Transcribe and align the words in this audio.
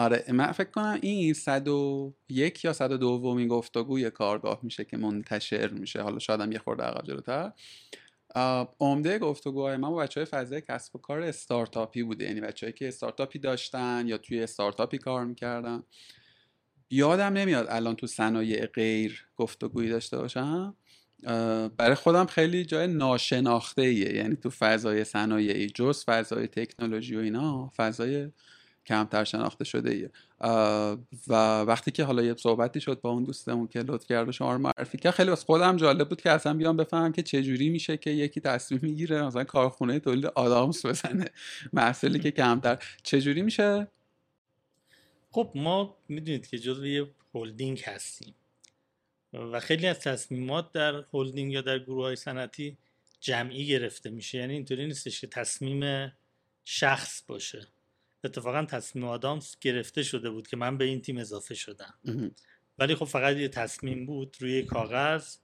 آره 0.00 0.24
من 0.28 0.52
فکر 0.52 0.70
کنم 0.70 0.98
این 1.02 1.32
101 1.34 2.64
یا 2.64 2.72
102 2.72 2.96
دومین 2.96 3.48
گفتگوی 3.48 4.10
کارگاه 4.10 4.60
میشه 4.62 4.84
که 4.84 4.96
منتشر 4.96 5.68
میشه. 5.68 6.02
حالا 6.02 6.18
شاید 6.18 6.40
هم 6.40 6.52
یه 6.52 6.58
خورده 6.58 6.82
عقب 6.82 7.04
جلوتر. 7.04 7.52
عمده 8.80 9.18
گفتگوهای 9.18 9.76
من 9.76 9.90
با 9.90 9.96
بچه 9.96 10.20
های 10.20 10.24
فضای 10.24 10.60
کسب 10.60 10.96
و 10.96 10.98
کار 10.98 11.20
استارتاپی 11.20 12.02
بوده. 12.02 12.24
یعنی 12.24 12.40
بچههایی 12.40 12.72
که 12.72 12.88
استارتاپی 12.88 13.38
داشتن 13.38 14.04
یا 14.06 14.18
توی 14.18 14.42
استارتاپی 14.42 14.98
کار 14.98 15.24
می‌کردن. 15.24 15.82
یادم 16.90 17.32
نمیاد 17.32 17.66
الان 17.68 17.96
تو 17.96 18.06
صنایع 18.06 18.66
غیر 18.66 19.26
گفتگویی 19.36 19.90
داشته 19.90 20.18
باشم. 20.18 20.76
برای 21.76 21.94
خودم 21.94 22.26
خیلی 22.26 22.64
جای 22.64 22.86
ناشناخته 22.86 23.82
ایه 23.82 24.14
یعنی 24.14 24.36
تو 24.36 24.50
فضای 24.50 25.04
صنایعی 25.04 25.66
جز 25.66 26.04
فضای 26.04 26.46
تکنولوژی 26.46 27.16
و 27.16 27.18
اینا 27.18 27.72
فضای 27.76 28.30
کمتر 28.86 29.24
شناخته 29.24 29.64
شده 29.64 29.90
ایه. 29.90 30.10
و 31.28 31.60
وقتی 31.62 31.90
که 31.90 32.04
حالا 32.04 32.22
یه 32.22 32.34
صحبتی 32.34 32.80
شد 32.80 33.00
با 33.00 33.10
اون 33.10 33.24
دوستمون 33.24 33.68
که 33.68 33.82
لطف 33.82 34.06
کرد 34.06 34.28
و 34.28 34.32
شما 34.32 34.52
رو 34.52 34.58
معرفی 34.58 34.98
کرد 34.98 35.14
خیلی 35.14 35.30
از 35.30 35.44
خودم 35.44 35.76
جالب 35.76 36.08
بود 36.08 36.20
که 36.20 36.30
اصلا 36.30 36.54
بیام 36.54 36.76
بفهمم 36.76 37.12
که 37.12 37.22
چجوری 37.22 37.68
میشه 37.68 37.96
که 37.96 38.10
یکی 38.10 38.40
تصمیم 38.40 38.80
می‌گیره 38.82 39.22
مثلا 39.22 39.44
کارخونه 39.44 39.98
تولید 39.98 40.26
آدامس 40.26 40.86
بزنه. 40.86 41.24
محصولی 41.72 42.18
که 42.18 42.30
کمتر. 42.30 42.78
چجوری 43.02 43.42
میشه؟ 43.42 43.88
خب 45.30 45.52
ما 45.54 45.96
می‌دونید 46.08 46.46
که 46.46 46.58
جزو 46.58 46.86
یه 46.86 47.06
هلدینگ 47.34 47.82
هستیم. 47.86 48.34
و 49.32 49.60
خیلی 49.60 49.86
از 49.86 50.00
تصمیمات 50.00 50.72
در 50.72 51.04
هلدینگ 51.14 51.52
یا 51.52 51.60
در 51.60 51.78
گروه 51.78 52.04
های 52.04 52.16
صنعتی 52.16 52.76
جمعی 53.20 53.66
گرفته 53.66 54.10
میشه. 54.10 54.38
یعنی 54.38 54.52
اینطوری 54.52 54.86
نیستش 54.86 55.20
که 55.20 55.26
تصمیم 55.26 56.12
شخص 56.64 57.22
باشه. 57.26 57.66
اتفاقا 58.24 58.64
تصمیم 58.64 59.04
آدامس 59.04 59.56
گرفته 59.60 60.02
شده 60.02 60.30
بود 60.30 60.48
که 60.48 60.56
من 60.56 60.78
به 60.78 60.84
این 60.84 61.00
تیم 61.00 61.18
اضافه 61.18 61.54
شدم. 61.54 61.94
ولی 62.78 62.94
خب 62.94 63.04
فقط 63.04 63.36
یه 63.36 63.48
تصمیم 63.48 64.06
بود 64.06 64.36
روی 64.40 64.62
کاغذ 64.62 65.36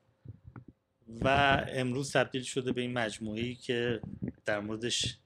و 1.09 1.29
امروز 1.69 2.13
تبدیل 2.13 2.43
شده 2.43 2.73
به 2.73 2.81
این 2.81 2.93
مجموعی 2.93 3.55
که 3.55 4.01
در 4.45 4.61
موردش 4.61 5.19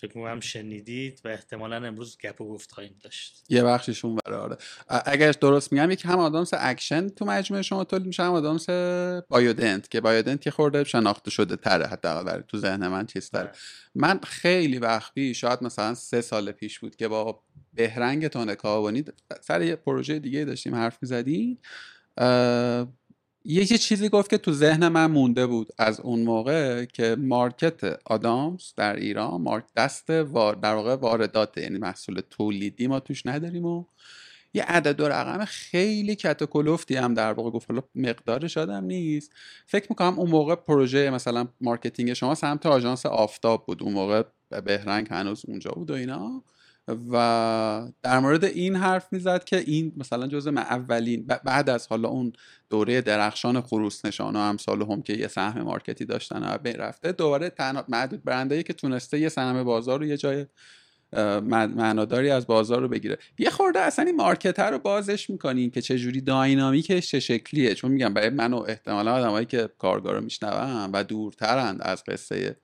فکر 0.00 0.18
می‌کنم 0.18 0.40
شنیدید 0.40 1.20
و 1.24 1.28
احتمالا 1.28 1.76
امروز 1.86 2.18
گپ 2.22 2.40
و 2.40 2.48
گفت 2.48 2.72
خواهیم 2.72 2.96
داشت. 3.04 3.44
یه 3.48 3.62
بخششون 3.62 4.18
براره 4.24 4.56
اگر 4.88 5.32
درست 5.32 5.72
میگم 5.72 5.90
یکی 5.90 6.08
هم 6.08 6.18
آدامس 6.18 6.50
اکشن 6.52 7.08
تو 7.08 7.24
مجموعه 7.24 7.62
شما 7.62 7.84
تولید 7.84 8.06
میشه 8.06 8.22
هم 8.22 8.32
آدامس 8.32 8.70
بایودنت 9.28 9.90
که 9.90 10.00
بایودنت 10.00 10.46
یه 10.46 10.52
خورده 10.52 10.84
شناخته 10.84 11.30
شده 11.30 11.56
تره 11.56 11.86
حتی 11.86 12.08
تو 12.48 12.58
ذهن 12.58 12.88
من 12.88 13.06
چیز 13.06 13.30
تره. 13.30 13.52
من 13.94 14.20
خیلی 14.24 14.78
وقت 14.78 15.14
پیش 15.14 15.40
شاید 15.40 15.62
مثلا 15.62 15.94
سه 15.94 16.20
سال 16.20 16.52
پیش 16.52 16.78
بود 16.78 16.96
که 16.96 17.08
با 17.08 17.42
بهرنگ 17.74 18.28
تونه 18.28 18.54
کابونی 18.54 19.04
سر 19.40 19.62
یه 19.62 19.76
پروژه 19.76 20.18
دیگه 20.18 20.44
داشتیم 20.44 20.74
حرف 20.74 20.98
می‌زدیم 21.02 21.58
یکی 23.50 23.78
چیزی 23.78 24.08
گفت 24.08 24.30
که 24.30 24.38
تو 24.38 24.52
ذهن 24.52 24.88
من 24.88 25.06
مونده 25.10 25.46
بود 25.46 25.68
از 25.78 26.00
اون 26.00 26.20
موقع 26.20 26.84
که 26.84 27.16
مارکت 27.18 28.00
آدامس 28.06 28.74
در 28.76 28.96
ایران 28.96 29.40
مارک 29.40 29.64
دست 29.76 30.10
وار 30.10 30.54
در 30.54 30.74
واقع 30.74 30.94
واردات 30.94 31.58
یعنی 31.58 31.78
محصول 31.78 32.20
تولیدی 32.30 32.86
ما 32.86 33.00
توش 33.00 33.26
نداریم 33.26 33.64
و 33.64 33.84
یه 34.54 34.62
عدد 34.62 35.00
و 35.00 35.08
رقم 35.08 35.44
خیلی 35.44 36.16
کتوکلفتی 36.16 36.94
هم 36.96 37.14
در 37.14 37.32
واقع 37.32 37.50
گفت. 37.50 37.70
حالا 37.70 37.82
مقدارش 37.94 38.58
آدم 38.58 38.84
نیست. 38.84 39.32
فکر 39.66 39.86
می‌کنم 39.90 40.18
اون 40.18 40.30
موقع 40.30 40.54
پروژه 40.54 41.10
مثلا 41.10 41.48
marketing 41.60 42.12
شما 42.12 42.34
سمت 42.34 42.66
آژانس 42.66 43.06
آفتاب 43.06 43.66
بود. 43.66 43.82
اون 43.82 43.92
موقع 43.92 44.22
بهرنگ 44.64 45.08
هنوز 45.10 45.44
اونجا 45.48 45.70
بود 45.70 45.90
و 45.90 45.94
اینا. 45.94 46.44
و 47.12 47.88
در 48.02 48.18
مورد 48.18 48.44
این 48.44 48.76
حرف 48.76 49.12
می‌زد 49.12 49.44
که 49.44 49.56
این 49.56 49.92
مثلا 49.96 50.26
جزء 50.26 50.50
اولین 50.50 51.26
بعد 51.44 51.70
از 51.70 51.86
حالا 51.86 52.08
اون 52.08 52.32
دوره 52.70 53.00
درخشان 53.00 53.60
خروس 53.60 54.04
نشان 54.04 54.36
و 54.36 54.38
امثال 54.38 54.82
هم 54.82 55.02
که 55.02 55.12
یه 55.12 55.28
سهم 55.28 55.62
market 55.62 55.98
ی 55.98 56.04
داشتن 56.04 56.54
و 56.54 56.58
بین 56.58 56.76
رفته 56.76 57.12
دوباره 57.12 57.50
تنها 57.50 57.84
معدود 57.88 58.24
برنده 58.24 58.62
که 58.62 58.72
تونسته 58.72 59.18
یه 59.18 59.28
سهم 59.28 59.64
بازار 59.64 59.98
رو 59.98 60.06
یه 60.06 60.16
جای 60.16 60.46
معناداری 61.42 62.30
از 62.30 62.46
بازار 62.46 62.80
رو 62.80 62.88
بگیره. 62.88 63.18
یه 63.38 63.50
خورده 63.50 63.80
اصلا 63.80 64.04
این 64.04 64.16
market 64.16 64.60
رو 64.60 64.78
بازش 64.78 65.30
می‌کنین 65.30 65.70
که 65.70 65.80
چه 65.80 65.98
جوری 65.98 66.20
dynamic 66.20 66.90
ش 66.90 67.10
چه 67.10 67.20
شکلیه. 67.20 67.74
چون 67.74 67.90
میگم 67.90 68.14
برای 68.14 68.30
من 68.30 68.52
و 68.52 68.64
احتمالا 68.68 69.14
آدمایی 69.14 69.46
که 69.46 69.70
کارگاه 69.78 70.12
رو 70.12 70.20
میشنون 70.20 70.90
و 70.92 71.04
دورترند 71.04 71.78
از 71.82 72.04
قصه 72.04 72.56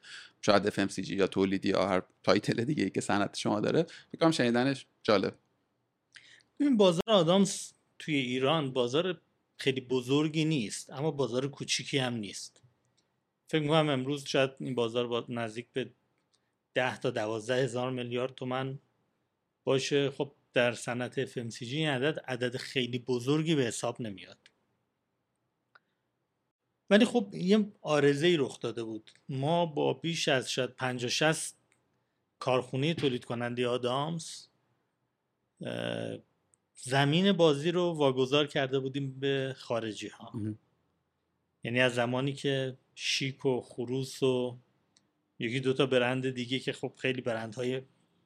شاید 0.47 0.71
FMCG 0.71 1.11
یا 1.11 1.27
تولیدی 1.27 1.69
یا 1.69 1.89
هر 1.89 2.03
تایتل 2.23 2.65
دیگه 2.65 2.85
ای 2.85 2.91
که 2.91 3.01
صنعت 3.01 3.37
شما 3.37 3.61
داره 3.61 3.87
فکر 4.13 4.31
شنیدنش 4.31 4.87
جالب. 5.03 5.39
این 6.61 6.77
بازار 6.77 7.03
آدامس 7.07 7.73
توی 7.99 8.15
ایران 8.15 8.73
بازار 8.73 9.21
خیلی 9.57 9.81
بزرگی 9.81 10.45
نیست 10.45 10.91
اما 10.91 11.11
بازار 11.11 11.49
کوچیکی 11.49 11.99
هم 11.99 12.15
نیست. 12.15 12.63
فکر 13.51 13.63
می‌کنم 13.63 13.89
امروز 13.89 14.25
شاید 14.25 14.51
این 14.61 14.75
بازار 14.75 15.07
با 15.07 15.25
نزدیک 15.29 15.67
به 15.73 15.91
ده 16.75 16.99
تا 16.99 17.11
دوازده 17.11 17.63
هزار 17.63 17.91
میلیارد 17.91 18.35
تومن 18.35 18.79
باشه. 19.65 20.11
خب 20.11 20.33
در 20.53 20.73
صنعت 20.73 21.27
FMCG 21.27 21.63
این 21.63 21.89
عدد 21.89 22.19
عدد 22.19 22.57
خیلی 22.57 22.99
بزرگی 22.99 23.55
به 23.55 23.63
حساب 23.63 24.01
نمیاد. 24.01 24.39
ولی 26.95 27.05
خب 27.05 27.35
یه 27.35 27.73
آرزه 27.83 28.27
ای 28.27 28.37
رخ 28.37 28.61
داده 28.61 28.85
بود. 28.85 29.11
ما 29.29 29.67
با 29.67 29.93
بیش 29.95 30.29
از 30.29 30.51
شاید 30.51 30.71
50 30.71 31.11
60 31.11 31.57
کارخونه 32.39 32.95
تولید 32.95 33.25
کننده 33.25 33.69
آدامس 33.69 34.49
زمین 36.75 37.33
بازی 37.33 37.71
رو 37.71 37.93
واگذار 37.93 38.47
کرده 38.47 38.79
بودیم 38.79 39.21
به 39.21 39.55
خارجی 39.59 40.09
ها 40.09 40.33
یعنی 41.65 41.81
از 41.81 41.95
زمانی 41.95 42.33
که 42.33 42.77
شیک 42.95 43.47
و 43.47 43.61
خروس 43.61 44.23
و 44.23 44.59
یکی 45.39 45.61
دوتا 45.61 45.87
برند 45.87 46.31
دیگه 46.31 46.59
که 46.59 46.73
خب 46.73 46.93
خیلی 46.97 47.21
برندهای 47.21 47.83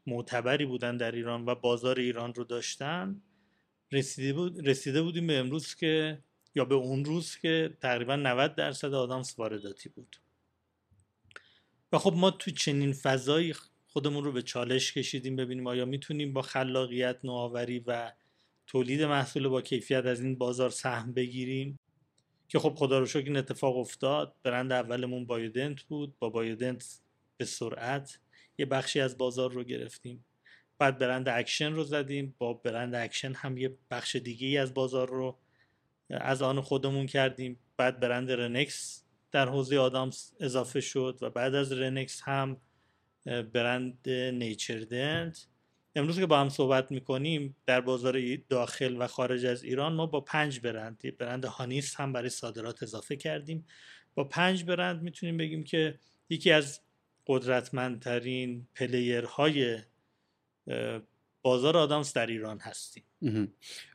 معتبری 0.07 0.67
بودن 0.67 0.97
در 0.97 1.13
ایران 1.13 1.45
و 1.47 1.55
بازار 1.55 1.99
ایران 1.99 2.35
رو 2.35 2.45
داشتن 2.45 3.23
رسیده, 3.93 4.33
بود، 4.33 4.69
رسیده 4.69 5.03
بودیم 5.03 5.27
به 5.27 5.39
امروز 5.39 5.75
که 5.75 6.19
یا 6.59 6.65
به 6.65 6.75
اون 6.75 7.05
روز 7.05 7.37
که 7.37 7.77
تقریبا 7.81 8.17
90 8.17 8.55
درصد 8.55 8.95
آدامس 8.95 9.39
وارداتی 9.39 9.89
بود. 9.89 10.17
و 11.93 11.99
خب 11.99 12.13
ما 12.17 12.31
تو 12.31 12.51
چنین 12.51 12.93
فضایی 12.93 13.55
خودمون 13.87 14.25
رو 14.25 14.33
به 14.33 14.43
چالش 14.43 14.93
کشیدیم 14.93 15.37
ببینیم 15.37 15.67
آیا 15.67 15.85
می‌تونیم 15.85 16.33
با 16.33 16.43
خلاقیت 16.43 17.25
نوآوری 17.25 17.79
و 17.87 18.13
تولید 18.67 19.03
محصول 19.03 19.49
با 19.49 19.63
کیفیت 19.63 20.07
از 20.07 20.21
این 20.21 20.39
بازار 20.39 20.71
سهم 20.71 21.13
بگیریم. 21.13 21.79
که 22.49 22.59
خب 22.59 22.75
خدا 22.75 22.99
رو 22.99 23.07
شکر 23.07 23.27
این 23.27 23.37
اتفاق 23.37 23.77
افتاد. 23.77 24.35
برند 24.43 24.73
اولمون 24.73 25.27
بایودنت 25.27 25.83
بود. 25.83 26.19
با 26.19 26.31
بایودنت 26.31 27.01
به 27.37 27.45
سرعت 27.45 28.19
یه 28.59 28.67
بخشی 28.67 29.01
از 29.01 29.19
بازار 29.19 29.53
رو 29.53 29.65
گرفتیم. 29.65 30.25
بعد 30.79 30.99
برند 30.99 31.29
اکشن 31.29 31.73
رو 31.73 31.85
زدیم. 31.85 32.35
با 32.39 32.55
برند 32.55 32.95
اکشن 32.95 33.33
هم 33.33 33.57
یه 33.59 33.77
بخش 33.91 34.17
دیگه 34.17 34.47
ای 34.47 34.59
از 34.59 34.75
بازار 34.75 35.09
رو 35.09 35.39
از 36.11 36.43
آن 36.43 36.61
خودمون 36.61 37.07
کردیم. 37.07 37.59
بعد 37.77 38.01
برند 38.01 38.31
رنکس 38.31 39.05
در 39.33 39.49
حوزه 39.49 39.79
آدامس 39.79 40.33
اضافه 40.41 40.81
شد 40.81 41.19
و 41.21 41.31
بعد 41.31 41.55
از 41.55 41.73
رنکس 41.73 42.23
هم 42.25 42.57
برند 43.27 44.09
نیچردنت 44.11 45.47
امروز 45.97 46.19
که 46.19 46.27
با 46.27 46.41
هم 46.41 46.49
صحبت 46.49 46.91
می‌کنیم 46.91 47.57
در 47.67 47.81
بازار 47.81 48.37
داخل 48.37 48.97
و 48.99 49.07
خارج 49.07 49.47
از 49.47 49.65
ایران 49.65 49.93
ما 49.93 50.07
با 50.07 50.21
پنج 50.21 50.61
برند 50.61 51.17
برند 51.19 51.45
هانیس 51.45 51.95
هم 51.95 52.13
برای 52.13 52.29
صادرات 52.29 52.83
اضافه 52.83 53.17
کردیم. 53.17 53.67
با 54.15 54.25
پنج 54.25 54.65
برند 54.65 55.03
می‌تونیم 55.03 55.37
بگیم 55.37 55.65
که 55.65 55.99
یکی 56.31 56.53
از 56.53 56.81
قدرتمندترین 57.27 58.69
پلیرهای 58.75 59.79
بازار 61.43 61.77
آدامس 61.77 62.13
در 62.13 62.27
ایران 62.27 62.59
هستیم. 62.59 63.05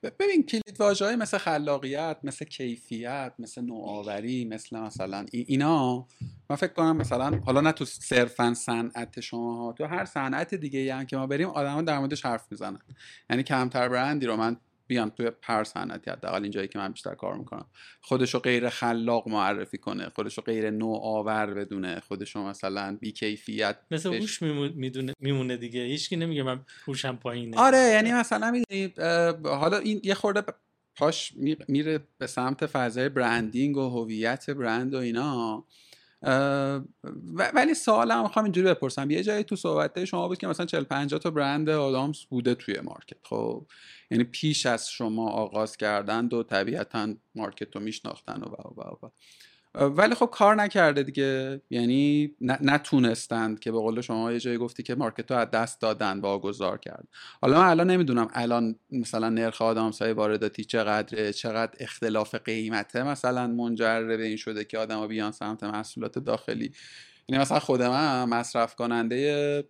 ببین 0.04 0.44
کلید 0.44 1.02
های 1.02 1.16
مثل 1.16 1.38
خلاقیت 1.38 2.18
مثل 2.24 2.46
کیفیت 2.46 3.34
مثل 3.40 3.62
نوآوری 3.62 4.46
مثل 4.46 4.80
مثلا 4.80 5.26
اینا 5.32 6.08
من 6.50 6.56
فکر 6.56 6.74
کنم 6.74 6.98
مثلا 6.98 7.40
حالا 7.46 7.62
نه 7.62 7.72
تو 7.72 7.86
صرفا 7.86 8.54
صنعت 8.54 9.20
شما 9.20 9.74
تو 9.78 9.86
هر 9.86 10.06
صنعت 10.06 10.56
دیگه 10.56 10.96
هم 10.96 11.06
که 11.06 11.18
ما 11.18 11.28
بریم 11.28 11.50
آدما 11.50 11.82
در 11.82 12.00
موردش 12.00 12.26
حرف 12.26 12.48
می‌زنن. 12.52 12.80
یعنی 13.30 13.44
کمتر 13.44 13.90
برندی 13.90 14.26
رو 14.26 14.38
من 14.38 14.58
بیان 14.88 15.10
توی 15.10 15.30
پر 15.30 15.64
صنعتی 15.64 16.12
حداقل 16.12 16.44
اینجایی 16.44 16.68
که 16.68 16.80
من 16.80 16.92
بیشتر 16.92 17.16
کار 17.16 17.38
می‌کنم. 17.38 17.66
خودشو 18.02 18.40
غیر 18.40 18.70
خلاق 18.70 19.28
معرفی 19.28 19.78
کنه 19.78 20.10
خودشو 20.10 20.42
غیر 20.42 20.70
نوآور 20.70 21.54
بدونه 21.54 22.00
خودشو 22.00 22.44
مثلا 22.44 22.98
بیکیفیت 23.02 23.78
مثل 23.92 24.14
هوش 24.14 24.42
می‌دونه 24.42 25.14
میمونه 25.20 25.58
دیگه. 25.58 25.82
هیچکی 25.84 26.16
نمیگه 26.16 26.44
من 26.44 26.66
هوشم 26.88 27.16
پایینه. 27.16 27.58
آره 27.58 27.78
یعنی 27.78 28.12
مثلا 28.12 28.52
می‌دونی 28.52 28.94
حالا 29.46 29.78
این 29.78 30.02
یه 30.04 30.14
خورده 30.14 30.44
پاش 30.96 31.34
میره 31.68 32.00
به 32.18 32.28
سمت 32.28 32.66
فضای 32.66 33.10
برندینگ 33.10 33.78
و 33.78 33.90
هویت 33.90 34.50
برند 34.50 34.94
و 34.94 34.98
اینا. 34.98 35.66
ولی 37.54 37.74
سوالم 37.74 38.24
می‌خوام 38.24 38.46
اینجوری 38.46 38.68
بپرسم 38.68 39.12
یه 39.12 39.24
جایی 39.24 39.44
تو 39.44 39.56
صحبت 39.56 40.06
شما 40.06 40.28
بود 40.28 40.38
که 40.38 40.48
مثلا 40.48 40.66
40 40.66 40.84
50 40.84 41.20
تا 41.20 41.32
برند 41.32 41.70
آدامس 41.70 42.26
بوده 42.26 42.56
توی 42.56 42.80
مارکت 42.80 43.18
خب 43.24 43.66
یعنی 44.12 44.24
پیش 44.24 44.66
از 44.66 44.90
شما 44.90 45.30
آغاز 45.30 45.78
کردن 45.78 46.28
و 46.28 46.44
طبیعتا 46.44 47.14
مارکت 47.36 47.76
رو 47.76 47.82
میشناختن 47.82 48.42
و 48.42 48.46
و 48.46 48.82
و, 48.82 49.06
و. 49.06 49.10
ولی 49.76 50.16
خب 50.16 50.26
کار 50.26 50.56
نکرده 50.56 51.04
دیگه. 51.04 51.62
یعنی 51.70 52.32
نتونستند 52.42 53.60
که 53.60 53.72
به 53.72 53.78
قول 53.78 54.02
شما 54.02 54.32
یه 54.32 54.40
جایی 54.40 54.58
گفتی 54.58 54.84
که 54.84 54.96
مارکت 54.96 55.32
رو 55.32 55.38
از 55.38 55.52
دست 55.52 55.82
دادن 55.82 56.20
واگذار 56.20 56.78
کرد. 56.78 57.08
حالا 57.42 57.62
من 57.62 57.68
الان 57.68 57.92
نمی‌دونم 57.92 58.28
الان 58.34 58.76
مثلا 58.92 59.30
نرخ 59.30 59.62
آدامسای 59.62 60.14
وارداتی 60.14 60.64
چقدره 60.66 61.34
چقدر 61.34 61.72
اختلاف 61.80 62.36
قیمته 62.36 63.04
مثلا 63.04 63.48
منجر 63.48 64.04
به 64.04 64.26
این 64.26 64.38
شده 64.38 64.66
که 64.66 64.78
آدما 64.78 65.08
بیان 65.08 65.32
سمت 65.32 65.64
محصولات 65.64 66.20
داخلی. 66.20 66.72
یعنی 67.30 67.42
مثلا 67.42 67.60
خود 67.60 67.82
من 67.82 68.24
مصرف 68.30 68.76
کننده 68.76 69.64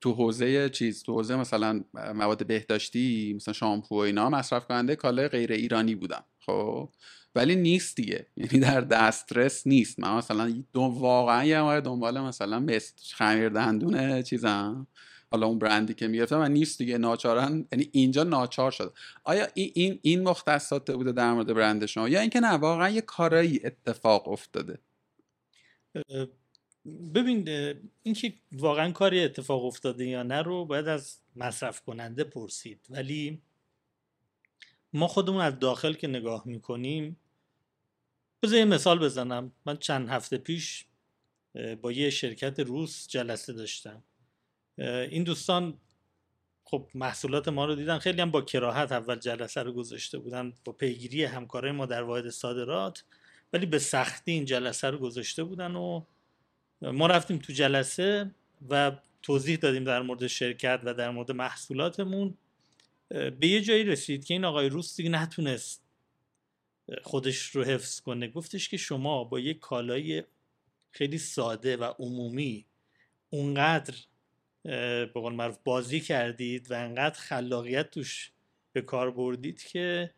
تو 0.00 0.12
حوزه 0.12 0.68
چیز 0.68 1.02
تو 1.02 1.12
حوزه 1.12 1.36
مثلا 1.36 1.84
مواد 2.14 2.46
بهداشتی 2.46 3.32
مثلا 3.36 3.54
شامپو 3.54 3.96
و 3.96 3.98
اینا 3.98 4.30
مصرف 4.30 4.66
کننده 4.66 4.96
کالای 4.96 5.28
غیر 5.28 5.52
ایرانی 5.52 5.94
بودم. 5.94 6.24
خب؟ 6.46 6.88
ولی 7.34 7.56
نیست 7.56 7.96
دیگه. 7.96 8.26
یعنی 8.36 8.58
در 8.58 8.80
دسترس 8.80 9.66
نیست. 9.66 10.00
من 10.00 10.16
مثلا 10.16 10.62
دو 10.72 10.80
واقعا 10.80 11.44
یه 11.44 11.60
موقع 11.60 11.80
دنبال 11.80 12.20
مثلا 12.20 12.66
خمیر 13.14 13.48
دندون 13.48 14.22
چیزم. 14.22 14.86
حالا 15.30 15.46
اون 15.46 15.58
برندی 15.58 15.94
که 15.94 16.08
می‌گرفتم 16.08 16.40
و 16.40 16.48
نیست 16.48 16.78
دیگه. 16.78 16.98
ناچارن 16.98 17.66
یعنی 17.72 17.88
اینجا 17.92 18.24
ناچار 18.24 18.70
شده. 18.70 18.90
آیا 19.24 19.46
این 19.54 19.72
این 19.74 19.98
این 20.02 20.22
مختصات 20.22 20.90
بوده 20.90 21.12
در 21.12 21.32
مورد 21.32 21.54
برند 21.54 21.86
شما؟ 21.86 22.08
یا 22.08 22.20
اینکه 22.20 22.40
نه 22.40 22.52
واقعا 22.52 22.88
یه 22.88 23.00
کارایی 23.00 23.60
اتفاق 23.64 24.28
افتاده؟ 24.28 24.78
ببین 27.14 27.48
اینکه 28.02 28.32
واقعا 28.52 28.90
کاری 28.92 29.24
اتفاق 29.24 29.64
افتاده 29.64 30.06
یا 30.06 30.22
نه 30.22 30.42
رو 30.42 30.64
باید 30.64 30.88
از 30.88 31.16
مصرف 31.36 31.80
کننده 31.80 32.24
پرسید. 32.24 32.86
ولی 32.90 33.42
ما 34.92 35.08
خودمون 35.08 35.40
از 35.40 35.58
داخل 35.58 35.92
که 35.92 36.08
نگاه 36.08 36.42
می‌کنیم 36.46 37.16
بذار 38.42 38.58
یه 38.58 38.64
مثال 38.64 38.98
بزنم. 38.98 39.52
من 39.66 39.76
چند 39.76 40.08
هفته 40.08 40.38
پیش 40.38 40.84
با 41.82 41.92
یه 41.92 42.10
شرکت 42.10 42.60
روس 42.60 43.08
جلسه 43.08 43.52
داشتم. 43.52 44.02
این 44.78 45.24
دوستان 45.24 45.78
خب 46.64 46.88
محصولات 46.94 47.48
ما 47.48 47.64
رو 47.64 47.74
دیدن. 47.74 47.98
خیلی 47.98 48.20
هم 48.20 48.30
با 48.30 48.42
کراهت 48.42 48.92
اول 48.92 49.16
جلسه 49.16 49.62
رو 49.62 49.72
گذاشته 49.72 50.18
بودن. 50.18 50.52
با 50.64 50.72
پیگیری 50.72 51.24
همکارای 51.24 51.72
ما 51.72 51.86
در 51.86 52.02
واحد 52.02 52.30
صادرات 52.30 53.04
ولی 53.52 53.66
به 53.66 53.78
سختی 53.78 54.32
این 54.32 54.44
جلسه 54.44 54.90
رو 54.90 54.98
گذاشته 54.98 55.44
بودن 55.44 55.74
و 55.74 56.02
ما 56.82 57.06
رفتیم 57.06 57.38
تو 57.38 57.52
جلسه 57.52 58.30
و 58.70 58.92
توضیح 59.22 59.56
دادیم 59.56 59.84
در 59.84 60.02
مورد 60.02 60.26
شرکت 60.26 60.80
و 60.84 60.94
در 60.94 61.10
مورد 61.10 61.32
محصولاتمون. 61.32 62.36
به 63.10 63.46
یه 63.46 63.60
جایی 63.60 63.84
رسید 63.84 64.24
که 64.24 64.34
این 64.34 64.44
آقای 64.44 64.68
روس 64.68 64.96
دیگه 64.96 65.10
نتونست 65.10 65.82
خودش 67.02 67.42
رو 67.42 67.64
حفظ 67.64 68.00
کنه. 68.00 68.28
گفتش 68.28 68.68
که 68.68 68.76
شما 68.76 69.24
با 69.24 69.40
یک 69.40 69.58
کالای 69.58 70.24
خیلی 70.90 71.18
ساده 71.18 71.76
و 71.76 71.84
عمومی 71.98 72.66
اونقدر 73.30 73.94
به 74.62 75.10
قول 75.14 75.32
معروف 75.32 75.58
بازی 75.64 76.00
کردید 76.00 76.70
و 76.70 76.74
انقدر 76.74 77.20
خلاقیت 77.20 77.90
توش 77.90 78.32
به 78.72 78.82
کار 78.82 79.10
بردید 79.10 79.62
که 79.62 80.14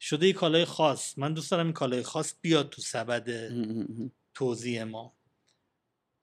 شده 0.00 0.26
یک 0.26 0.36
کالای 0.36 0.64
خاص. 0.64 1.18
من 1.18 1.34
دوست 1.34 1.50
دارم 1.50 1.66
این 1.66 1.72
کالای 1.72 2.02
خاص 2.02 2.34
بیاد 2.40 2.70
تو 2.70 2.82
سبد 2.82 3.52
توضیح 4.34 4.82
ما. 4.82 5.12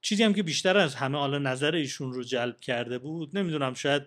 چیزی 0.01 0.23
هم 0.23 0.33
که 0.33 0.43
بیشتر 0.43 0.77
از 0.77 0.95
همه 0.95 1.17
حالا 1.17 1.37
نظر 1.37 1.75
ایشون 1.75 2.13
رو 2.13 2.23
جلب 2.23 2.59
کرده 2.59 2.97
بود 2.97 3.37
نمی‌دونم 3.37 3.73
شاید 3.73 4.03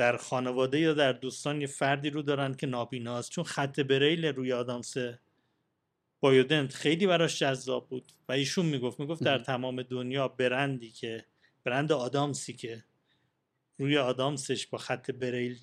در 0.00 0.16
خانواده 0.16 0.80
یا 0.80 0.94
در 0.94 1.12
دوستان 1.12 1.60
یه 1.60 1.66
فردی 1.66 2.10
رو 2.10 2.22
دارن 2.22 2.54
که 2.54 2.66
نابیناست. 2.66 3.30
چون 3.30 3.44
خط 3.44 3.80
بریل 3.80 4.24
روی 4.24 4.52
آدامس 4.52 4.94
بایودنت 6.20 6.74
خیلی 6.74 7.06
براش 7.06 7.38
جذاب 7.38 7.88
بود 7.88 8.12
و 8.28 8.32
ایشون 8.32 8.66
می‌گفت 8.66 9.00
می‌گفت 9.00 9.24
در 9.24 9.38
تمام 9.38 9.82
دنیا 9.82 10.28
برندی 10.28 10.90
که 10.90 11.24
برند 11.64 11.92
آدامسی 11.92 12.52
که 12.52 12.84
روی 13.78 13.98
آدامسش 13.98 14.66
با 14.66 14.78
خط 14.78 15.10
بریل 15.10 15.58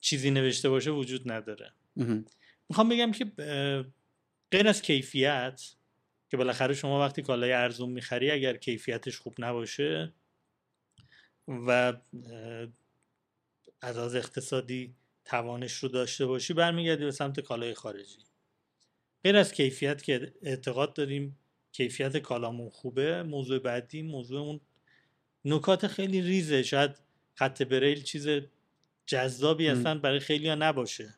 چیزی 0.00 0.30
نوشته 0.30 0.68
باشه 0.68 0.90
وجود 0.90 1.32
نداره. 1.32 1.72
می‌خوام 2.68 2.88
بگم 2.88 3.12
که 3.12 3.24
غیر 4.50 4.68
از 4.68 4.82
کیفیت 4.82 5.62
که 6.30 6.36
بالاخره 6.36 6.74
شما 6.74 7.00
وقتی 7.00 7.22
کالای 7.22 7.52
ارزون 7.52 7.90
می‌خری 7.90 8.30
اگر 8.30 8.56
کیفیتش 8.56 9.18
خوب 9.18 9.34
نباشه 9.38 10.12
و 11.48 11.92
از 13.80 14.14
اقتصادی 14.14 14.94
توانش 15.24 15.72
رو 15.72 15.88
داشته 15.88 16.26
باشی 16.26 16.54
برمیگردی 16.54 17.04
به 17.04 17.10
سمت 17.10 17.40
کالای 17.40 17.74
خارجی. 17.74 18.18
غیر 19.24 19.36
از 19.36 19.52
کیفیت 19.52 20.02
که 20.02 20.32
اعتقاد 20.42 20.94
داریم 20.94 21.38
کیفیت 21.72 22.16
کالامون 22.16 22.70
خوبه 22.70 23.22
موضوع 23.22 23.58
بعدی 23.58 24.02
موضوع 24.02 24.40
اون 24.40 24.60
نکات 25.44 25.86
خیلی 25.86 26.20
ریزه. 26.22 26.62
شاید 26.62 26.90
خط 27.34 27.62
بریل 27.62 28.02
چیز 28.02 28.28
جذابی 29.06 29.68
اصلا 29.68 29.98
برای 29.98 30.20
خیلی 30.20 30.48
ها 30.48 30.54
نباشه. 30.54 31.14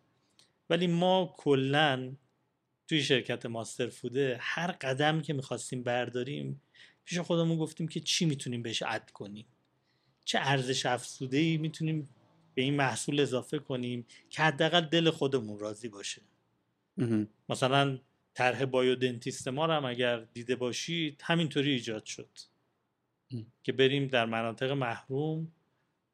ولی 0.71 0.87
ما 0.87 1.35
کلا 1.39 2.17
توی 2.89 3.03
شرکت 3.03 3.47
ماستر 3.47 3.89
فوده 3.89 4.37
هر 4.41 4.73
قدم 4.73 5.23
که 5.23 5.33
می‌خواستیم 5.33 5.83
برداریم 5.83 6.63
پیش 7.05 7.19
خودمون 7.19 7.59
گفتیم 7.59 7.89
که 7.89 8.01
چی 8.01 8.25
می‌تونیم 8.25 8.63
بهش 8.63 8.83
اد 8.83 9.11
کنیم؟ 9.11 9.47
چه 10.25 10.39
ارزش 10.43 10.87
افزوده 10.87 11.37
ای 11.37 11.57
می‌تونیم 11.57 12.09
به 12.55 12.63
این 12.63 12.77
محصول 12.77 13.21
اضافه 13.21 13.59
کنیم 13.59 14.07
که 14.31 14.43
حداقل 14.43 14.81
دل 14.81 15.11
خودمون 15.11 15.59
راضی 15.59 15.89
باشه. 15.89 16.23
مثلا 17.49 17.99
طرح 18.35 18.65
بایودنتیست 18.65 19.49
ما 19.49 19.67
رو 19.67 19.73
هم 19.73 19.85
اگر 19.85 20.21
دیده 20.21 20.57
باشید 20.57 21.21
همینطوری 21.25 21.71
ایجاد 21.71 22.05
شد. 22.05 22.29
که 23.63 23.73
بریم 23.73 24.07
در 24.07 24.27
مناطق 24.27 24.71
محروم 24.71 25.53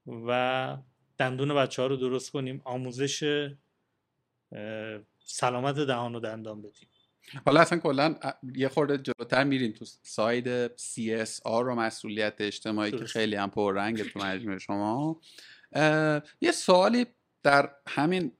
و 0.06 0.76
دندون 1.18 1.54
بچه 1.54 1.82
ها 1.82 1.88
رو 1.88 1.96
درست 1.96 2.30
کنیم 2.30 2.60
آموزش 2.64 3.48
سلامت 5.24 5.74
دهان 5.74 6.14
و 6.14 6.20
دندان 6.20 6.62
بدیم. 6.62 6.88
حالا 7.46 7.60
اصلا 7.60 7.78
کلا 7.78 8.14
یه 8.54 8.68
خورده 8.68 8.98
جلوتر 8.98 9.44
میریم 9.44 9.72
تو 9.72 9.84
ساید 10.02 10.68
CSR 10.76 11.46
و 11.46 11.74
مسئولیت 11.74 12.34
اجتماعی 12.38 12.90
که 12.90 13.04
خیلی 13.04 13.36
هم 13.36 13.50
پررنگ 13.50 14.02
تو 14.02 14.18
مجموعه 14.18 14.58
شما. 14.58 15.20
یه 16.40 16.52
سوالی 16.52 17.06
در 17.42 17.70
همین 17.88 18.32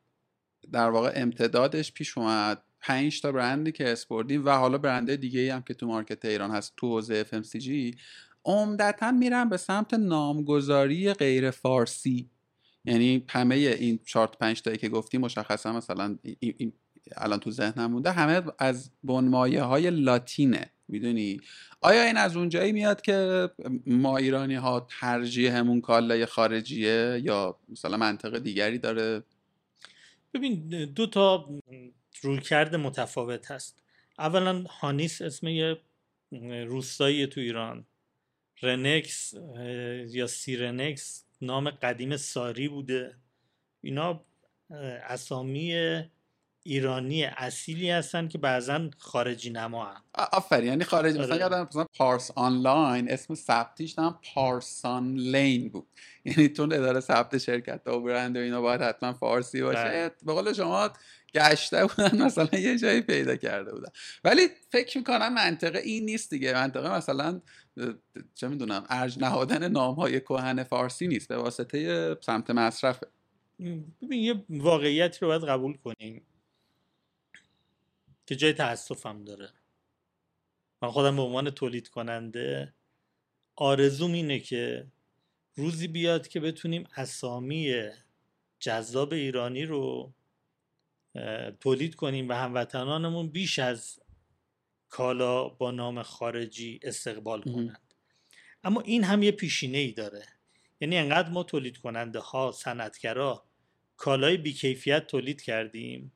در 0.73 0.91
واقع 0.91 1.13
امتدادش 1.15 1.93
پیش 1.93 2.19
اومد. 2.19 2.63
پنج 2.81 3.21
تا 3.21 3.33
برندی 3.33 3.73
که 3.73 3.93
اسپوردیم 3.93 4.45
و 4.45 4.51
حالا 4.51 4.79
برنده 4.79 5.17
دیگه 5.17 5.55
هم 5.55 5.63
که 5.63 5.75
تو 5.75 5.87
مارکت 5.87 6.25
ایران 6.25 6.51
هست 6.51 6.73
تو 6.77 6.87
حوزه 6.89 7.25
FMCG 7.25 7.97
عمدتا 8.45 9.11
میرن 9.13 9.49
به 9.49 9.57
سمت 9.57 9.95
نامگذاری 9.95 11.13
غیر 11.13 11.51
فارسی. 11.51 12.31
یعنی 12.85 13.25
همه 13.29 13.55
این 13.55 13.99
چارت 14.05 14.39
پنج 14.39 14.63
تایی 14.63 14.77
که 14.77 14.89
گفتی 14.89 15.19
مشخصا 15.19 15.73
مثلا 15.73 16.19
این 16.41 16.73
الان 17.17 17.41
تو 17.41 17.51
ذهنم 17.51 17.91
مونده 17.91 18.13
همه 18.13 18.43
از 18.59 18.91
بنمایه 19.05 19.63
های 19.63 19.91
لاتینه. 19.91 20.71
می‌دونی؟ 20.89 21.41
آیا 21.87 22.03
این 22.03 22.17
از 22.17 22.37
اونجایی 22.37 22.73
میاد 22.73 23.01
که 23.01 23.51
ما 23.87 24.17
ایرانی 24.17 24.55
ها 24.55 24.87
ترجیحمون 25.01 25.81
کالای 25.81 26.27
خارجیه 26.27 27.21
یا 27.23 27.59
مثلا 27.69 27.97
منطق 27.97 28.39
دیگری 28.39 28.79
داره؟ 28.79 29.23
ببین 30.35 30.69
دو 30.85 31.07
تا 31.07 31.49
رویکرد 32.23 32.77
متفاوت 32.77 33.51
هست. 33.51 33.83
اولا 34.19 34.63
هانیس 34.63 35.23
اسم 35.23 35.49
یه 35.49 35.77
روستایی 36.67 37.27
تو 37.27 37.41
ایران. 37.41 37.85
رنکس 38.63 39.35
یا 40.09 40.27
سیرنکس 40.27 41.25
نام 41.43 41.71
قدیم 41.71 42.17
ساری 42.17 42.69
بوده. 42.69 43.15
اینا 43.83 44.25
اسامی 45.09 45.75
ایرانی 46.67 47.25
اصیلی 47.25 47.91
هستن 47.91 48.29
که 48.29 48.39
بعضا 48.39 48.91
خارجی 48.99 49.51
نما 49.51 49.85
هم 49.85 50.03
آفرین. 50.33 50.69
یعنی 50.69 50.85
خارجی. 50.85 51.19
مثلا 51.19 51.35
آره. 51.35 51.41
یادم 51.41 51.67
مثلا 51.71 51.87
پارس 51.97 52.31
آنلاین 52.35 53.13
اسم 53.13 53.35
ثبتیش 53.35 53.99
هم 53.99 54.19
پارسان 54.35 55.15
لین 55.15 55.69
بود. 55.69 55.87
یعنی 56.25 56.49
تو 56.49 56.63
اداره 56.63 57.01
ثبت 57.01 57.39
شرکت 57.39 57.87
و 57.87 58.01
برند 58.01 58.37
و 58.37 58.41
اینا 58.41 58.61
باید 58.61 58.83
حتما 58.83 59.13
فارسی 59.13 59.63
باشه. 59.63 59.85
بله. 59.85 60.11
به 60.27 60.33
قول 60.33 60.53
شما 60.53 60.91
گشته 61.35 61.87
بودن 61.87 62.23
مثلا 62.23 62.59
یه 62.59 62.79
جایی 62.79 63.01
پیدا 63.01 63.37
کرده 63.37 63.73
بودن. 63.73 63.89
ولی 64.25 64.49
فکر 64.71 64.99
می‌کنم 64.99 65.35
منطقه 65.35 65.79
این 65.79 66.05
نیست 66.05 66.31
دیگه. 66.31 66.55
منطقه 66.55 66.97
مثلا 66.97 67.41
چه 68.35 68.49
می‌دونم 68.49 68.85
ارج 68.91 69.19
نهادن 69.19 69.69
نام 69.69 69.95
های 69.95 70.21
کهن 70.21 70.63
فارسی 70.63 71.09
نیست. 71.09 71.29
به 71.29 71.37
واسطه 71.37 72.17
سمت 72.21 72.51
مصرف 72.51 73.01
ببین 74.03 74.21
یه 74.25 74.45
واقعیت 74.49 75.23
رو 75.23 75.29
باید 75.29 75.45
قبول 75.45 75.77
کنیم. 75.77 76.27
که 78.27 78.37
جای 78.37 78.53
تاسفم 78.53 79.25
داره. 79.25 79.53
من 80.83 80.91
خودم 80.91 81.17
به 81.17 81.23
عنوان 81.23 81.51
تولید 81.51 81.89
کننده 81.89 82.75
آرزوم 83.57 84.13
اینه 84.13 84.39
که 84.39 84.87
روزی 85.55 85.89
بیاد 85.89 86.29
که 86.29 86.41
بتونیم 86.41 86.89
اسامی 86.97 87.91
جذاب 88.59 89.13
ایرانی 89.13 89.65
رو 89.65 90.13
تولید 91.61 91.95
کنیم 91.95 92.29
و 92.29 92.33
هموطنانمون 92.33 93.29
بیش 93.29 93.59
از 93.59 94.01
کالا 94.89 95.49
با 95.49 95.71
نام 95.71 96.03
خارجی 96.03 96.81
استقبال 96.83 97.43
کنند. 97.43 97.95
اما 98.65 98.81
این 98.81 99.05
هم 99.05 99.23
یه 99.23 99.31
پیشینه 99.33 99.79
ای 99.79 99.93
داره. 99.93 100.27
یعنی 100.81 100.99
انقدر 100.99 101.29
ما 101.29 101.43
تولید 101.43 101.79
کننده 101.79 102.19
ها 102.19 102.53
صنعتگرا 102.53 103.45
کالای 103.97 104.37
بیکیفیت 104.37 105.07
تولید 105.07 105.43
کردیم 105.43 106.13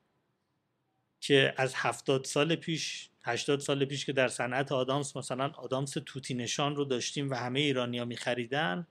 که 1.20 1.54
از 1.56 1.74
هفتاد 1.76 2.24
سال 2.24 2.54
پیش 2.56 3.10
هشتاد 3.22 3.60
سال 3.60 3.84
پیش 3.84 4.06
که 4.06 4.12
در 4.12 4.28
صنعت 4.28 4.72
آدامس 4.72 5.16
مثلا 5.16 5.48
آدامس 5.48 5.90
توتی 6.06 6.34
نشان 6.34 6.76
رو 6.76 6.84
داشتیم 6.84 7.30
و 7.30 7.34
همه 7.34 7.60
ایرانیا 7.60 8.04
میخریدن 8.04 8.86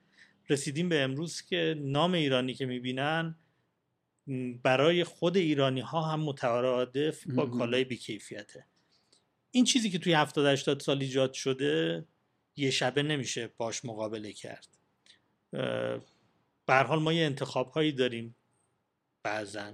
رسیدیم 0.49 0.89
به 0.89 1.01
امروز 1.01 1.41
که 1.41 1.75
نام 1.77 2.13
ایرانی 2.13 2.53
که 2.53 2.65
می‌بینن 2.65 3.35
برای 4.63 5.03
خود 5.03 5.37
ایرانی 5.37 5.81
ها 5.81 6.01
هم 6.01 6.19
مترادف 6.19 7.27
با 7.27 7.45
کالای 7.45 7.83
بیکیفیته. 7.83 8.65
این 9.51 9.65
چیزی 9.65 9.89
که 9.89 9.99
توی 9.99 10.13
70 10.13 10.45
80 10.45 10.79
سال 10.79 11.01
ایجاد 11.01 11.33
شده 11.33 12.05
یه 12.55 12.71
شبه 12.71 13.03
نمیشه 13.03 13.49
باش 13.57 13.85
مقابله 13.85 14.33
کرد. 14.33 14.67
به 16.65 16.75
حال 16.87 16.99
ما 16.99 17.13
یه 17.13 17.25
انتخاب 17.25 17.69
هایی 17.69 17.91
داریم 17.91 18.35
بعضا. 19.23 19.73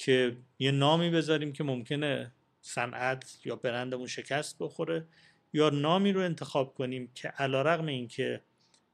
که 0.00 0.36
یه 0.58 0.70
نامی 0.70 1.10
بذاریم 1.10 1.52
که 1.52 1.64
ممکنه 1.64 2.32
صنعت 2.60 3.38
یا 3.44 3.56
برندمون 3.56 4.06
شکست 4.06 4.56
بخوره 4.58 5.06
یا 5.52 5.70
نامی 5.70 6.12
رو 6.12 6.20
انتخاب 6.20 6.74
کنیم 6.74 7.10
که 7.14 7.28
علا 7.28 7.62
رقم 7.62 7.86
این 7.86 8.08
که 8.08 8.40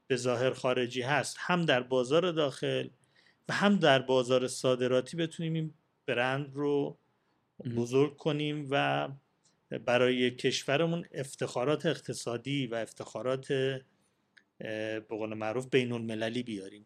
به 0.07 0.15
ظاهر 0.15 0.53
خارجی 0.53 1.01
هست 1.01 1.35
هم 1.39 1.65
در 1.65 1.83
بازار 1.83 2.31
داخل 2.31 2.87
و 3.49 3.53
هم 3.53 3.75
در 3.75 3.99
بازار 3.99 4.47
صادراتی 4.47 5.17
بتونیم 5.17 5.53
این 5.53 5.73
برند 6.05 6.51
رو 6.53 6.97
بزرگ 7.75 8.17
کنیم 8.17 8.67
و 8.71 9.07
برای 9.85 10.31
کشورمون 10.31 11.05
افتخارات 11.11 11.85
اقتصادی 11.85 12.67
و 12.67 12.75
افتخارات 12.75 13.47
به 14.57 15.05
قول 15.09 15.33
معروف 15.33 15.67
بین 15.67 15.91
المللی 15.91 16.43
بیاریم. 16.43 16.85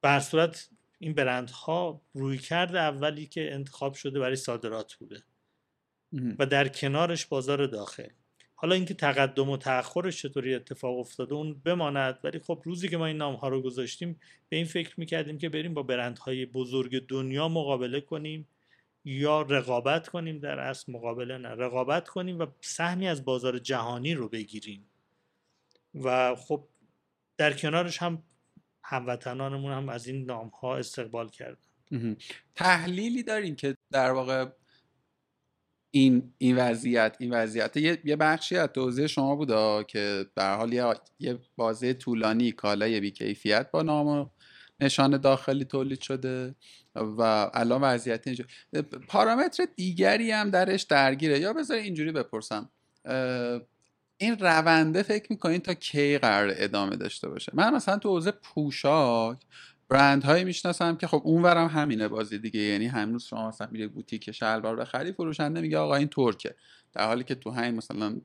به 0.00 0.20
صورت 0.20 0.68
این 1.02 1.14
برندها 1.14 2.00
روی 2.14 2.38
کرده 2.38 2.80
اولی 2.80 3.26
که 3.26 3.54
انتخاب 3.54 3.94
شده 3.94 4.20
برای 4.20 4.36
صادرات 4.36 4.94
بوده 4.94 5.22
و 6.38 6.46
در 6.46 6.68
کنارش 6.68 7.26
بازار 7.26 7.66
داخل. 7.66 8.08
حالا 8.54 8.74
اینکه 8.74 8.94
تقدم 8.94 9.50
و 9.50 9.56
تأخرش 9.56 10.22
چطوری 10.22 10.54
اتفاق 10.54 10.98
افتاده 10.98 11.34
اون 11.34 11.54
بماند 11.64 12.18
ولی 12.24 12.38
خب 12.38 12.62
روزی 12.64 12.88
که 12.88 12.96
ما 12.96 13.06
این 13.06 13.16
نام 13.16 13.34
ها 13.34 13.48
رو 13.48 13.62
گذاشتیم 13.62 14.20
به 14.48 14.56
این 14.56 14.64
فکر 14.64 15.00
می‌کردیم 15.00 15.38
که 15.38 15.48
بریم 15.48 15.74
با 15.74 15.82
برندهای 15.82 16.46
بزرگ 16.46 17.06
دنیا 17.06 17.48
مقابله 17.48 18.00
کنیم 18.00 18.48
یا 19.04 19.42
رقابت 19.42 20.08
کنیم 20.08 20.38
در 20.38 20.58
اصل. 20.58 20.92
مقابله 20.92 21.38
نه 21.38 21.48
رقابت 21.48 22.08
کنیم 22.08 22.38
و 22.38 22.46
سهمی 22.60 23.08
از 23.08 23.24
بازار 23.24 23.58
جهانی 23.58 24.14
رو 24.14 24.28
بگیریم. 24.28 24.86
و 25.94 26.34
خب 26.34 26.68
در 27.36 27.52
کنارش 27.52 27.98
هم 27.98 28.22
هموطنانمون 28.84 29.72
هم 29.72 29.88
از 29.88 30.06
این 30.06 30.24
نام 30.24 30.48
ها 30.48 30.76
استقبال 30.76 31.28
کردن. 31.28 31.66
تحلیلی 32.54 33.22
داریم 33.22 33.56
که 33.56 33.76
در 33.90 34.10
واقع 34.10 34.46
این 35.90 36.32
این 36.38 36.56
وضعیت 36.56 37.16
این 37.18 37.34
وضعیت. 37.34 37.76
یه, 37.76 38.16
بخشی 38.16 38.56
از 38.56 38.68
توضیح 38.68 39.06
شما 39.06 39.36
بوده 39.36 39.84
که 39.88 40.26
در 40.36 40.56
حال 40.56 40.72
یه, 40.72 40.94
یه 41.18 41.38
بازه 41.56 41.94
طولانی 41.94 42.52
کالای 42.52 43.00
بیکیفیت 43.00 43.70
با 43.70 43.82
نام 43.82 44.30
نشان 44.80 45.16
داخلی 45.16 45.64
تولید 45.64 46.00
شده 46.00 46.54
و 46.94 47.50
الان 47.54 47.80
وضعیت 47.80 48.26
اینجا. 48.26 48.44
پارامتر 49.08 49.66
دیگری 49.76 50.30
هم 50.30 50.50
درش 50.50 50.82
درگیره. 50.82 51.40
یا 51.40 51.52
بذار 51.52 51.76
اینجوری 51.76 52.12
بپرسم. 52.12 52.70
این 54.22 54.38
رونده 54.38 55.02
فکر 55.02 55.26
می‌کنین 55.30 55.58
تا 55.58 55.74
کی 55.74 56.18
قرار 56.18 56.52
ادامه 56.56 56.96
داشته 56.96 57.28
باشه؟ 57.28 57.52
من 57.54 57.74
مثلا 57.74 57.98
تو 57.98 58.08
حوزه 58.08 58.30
پوشاک 58.30 59.38
برند 59.88 60.24
هایی 60.24 60.44
می‌شناسم 60.44 60.96
که 60.96 61.06
خب 61.06 61.22
اونورم 61.24 61.66
همینه 61.66 62.08
بازی 62.08 62.38
دیگه. 62.38 62.60
یعنی 62.60 62.86
هنوز 62.86 63.24
شما 63.24 63.48
مثلا 63.48 63.68
میره 63.70 63.88
بوتیک 63.88 64.30
شلوار 64.30 64.76
بخری 64.76 65.12
فروشنده 65.12 65.60
میگه 65.60 65.78
آقا 65.78 65.94
این 65.94 66.08
ترکه. 66.08 66.54
در 66.92 67.06
حالی 67.06 67.24
که 67.24 67.34
تو 67.34 67.50
همین 67.50 67.74
مثلا 67.74 68.20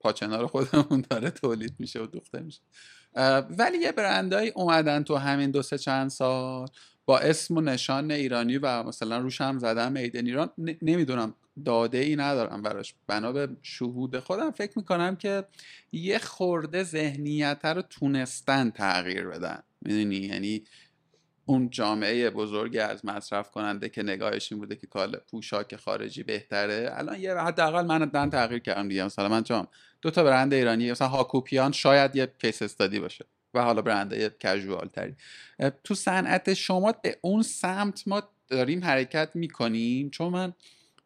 پاچنار 0.00 0.46
خودمون 0.46 1.04
داره 1.10 1.30
تولید 1.30 1.74
میشه 1.78 2.02
و 2.02 2.06
دوخته 2.06 2.40
میشه. 2.40 2.60
ولی 3.50 3.78
یه 3.78 3.92
برندهایی 3.92 4.50
اومدن 4.50 5.02
تو 5.02 5.16
همین 5.16 5.50
دو 5.50 5.62
سه 5.62 5.78
چند 5.78 6.10
سال 6.10 6.68
با 7.06 7.18
اسم 7.18 7.56
و 7.56 7.60
نشان 7.60 8.10
ایرانی 8.10 8.58
و 8.58 8.82
مثلا 8.82 9.18
روش 9.18 9.40
هم 9.40 9.58
زدم 9.58 9.92
میدن 9.92 10.26
ایران 10.26 10.50
نمی‌دونم 10.82 11.34
داده 11.64 11.98
ای 11.98 12.16
ندارم 12.16 12.62
براش. 12.62 12.94
بنا 13.06 13.32
به 13.32 13.48
شهود 13.62 14.18
خودم 14.18 14.50
فکر 14.50 14.72
می‌کنم 14.76 15.16
که 15.16 15.44
یه 15.92 16.18
خورده 16.18 16.82
ذهنیت 16.82 17.60
رو 17.64 17.82
تونستن 17.82 18.70
تغییر 18.70 19.24
بدن. 19.24 19.62
می‌دونی؟ 19.80 20.16
یعنی 20.16 20.64
اون 21.46 21.70
جامعه 21.70 22.30
بزرگی 22.30 22.78
از 22.78 23.04
مصرف 23.04 23.50
کننده 23.50 23.88
که 23.88 24.02
نگاهش 24.02 24.52
این 24.52 24.60
بوده 24.60 24.76
که 24.76 24.86
کال 24.86 25.16
پوشاک 25.30 25.76
خارجی 25.76 26.22
بهتره. 26.22 26.90
الان 26.92 27.20
یه 27.20 27.34
حداقل 27.34 27.86
من 27.86 27.98
دن 27.98 28.30
تغییر 28.30 28.58
کردم 28.58 28.88
دیگه. 28.88 29.04
مثلا 29.04 29.28
من 29.28 29.42
جام 29.42 29.68
دو 30.02 30.10
تا 30.10 30.24
برند 30.24 30.54
ایرانی 30.54 30.90
مثلا 30.90 31.08
هاکوپیان 31.08 31.72
شاید 31.72 32.16
یه 32.16 32.32
کیس 32.38 32.62
استادی 32.62 33.00
باشه 33.00 33.24
و 33.54 33.62
حالا 33.62 33.82
برند 33.82 34.38
کژوال 34.38 34.88
تری 34.88 35.14
تو 35.84 35.94
صنعت 35.94 36.54
شما 36.54 36.92
به 36.92 37.18
اون 37.20 37.42
سمت 37.42 38.08
ما 38.08 38.22
داریم 38.48 38.84
حرکت 38.84 39.30
می‌کنیم؟ 39.34 40.10
چون 40.10 40.32
من 40.32 40.52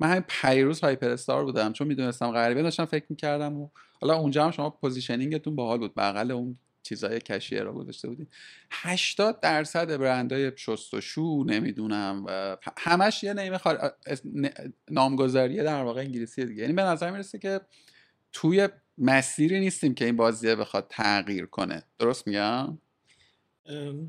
من 0.02 0.10
همین 0.10 0.24
پیروز 0.28 0.80
هایپر 0.80 1.10
استار 1.10 1.44
بودم 1.44 1.72
چون 1.72 1.86
می‌دونستم 1.86 2.30
غریبه 2.30 2.62
داشتم 2.62 2.84
فکر 2.84 3.04
می‌کردم 3.08 3.56
و 3.56 3.68
حالا 4.00 4.14
اونجا 4.14 4.44
هم 4.44 4.50
شما 4.50 4.70
پوزیشنینگتون 4.70 5.56
باحال 5.56 5.78
بود 5.78 5.94
بغل 5.94 6.30
اون 6.30 6.58
چیزای 6.82 7.20
کشیر 7.20 7.62
رو 7.62 7.72
گذاشته 7.72 8.08
بودیم 8.08 8.28
80 8.70 9.40
درصد 9.40 9.96
برندهای 9.96 10.52
شستشو 10.56 11.44
نمی‌دونم 11.46 12.24
و 12.26 12.56
همش 12.78 13.24
یه 13.24 13.34
نیمه 13.34 13.58
خار... 13.58 13.94
نامگذاری 14.90 15.56
در 15.56 15.82
واقع 15.82 16.00
انگلیسی 16.00 16.44
دیگه. 16.44 16.62
یعنی 16.62 16.72
به 16.72 16.82
نظر 16.82 17.10
می‌رسه 17.10 17.38
که 17.38 17.60
توی 18.32 18.68
مسیری 18.98 19.60
نیستیم 19.60 19.94
که 19.94 20.04
این 20.04 20.16
بازیه 20.16 20.54
بخواد 20.54 20.86
تغییر 20.90 21.46
کنه. 21.46 21.82
درست 21.98 22.26
میگم؟ 22.26 22.78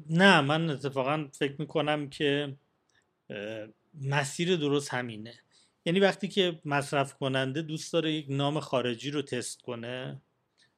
نه 0.10 0.42
من 0.42 0.70
اتفاقا 0.70 1.28
فکر 1.34 1.56
می‌کنم 1.60 2.10
که 2.10 2.56
مسیر 4.02 4.56
درست 4.56 4.94
همینه. 4.94 5.34
یعنی 5.86 6.00
وقتی 6.00 6.28
که 6.28 6.62
مصرف 6.66 7.14
کننده 7.14 7.62
دوست 7.62 7.94
داره 7.94 8.12
یک 8.12 8.26
نام 8.30 8.60
خارجی 8.60 9.12
رو 9.12 9.22
تست 9.22 9.62
کنه 9.62 10.22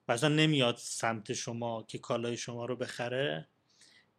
و 0.08 0.12
اصلا 0.12 0.30
نمیاد 0.30 0.76
سمت 0.78 1.34
شما 1.34 1.84
که 1.84 1.98
کالای 1.98 2.38
شما 2.38 2.66
رو 2.66 2.76
بخره 2.76 3.48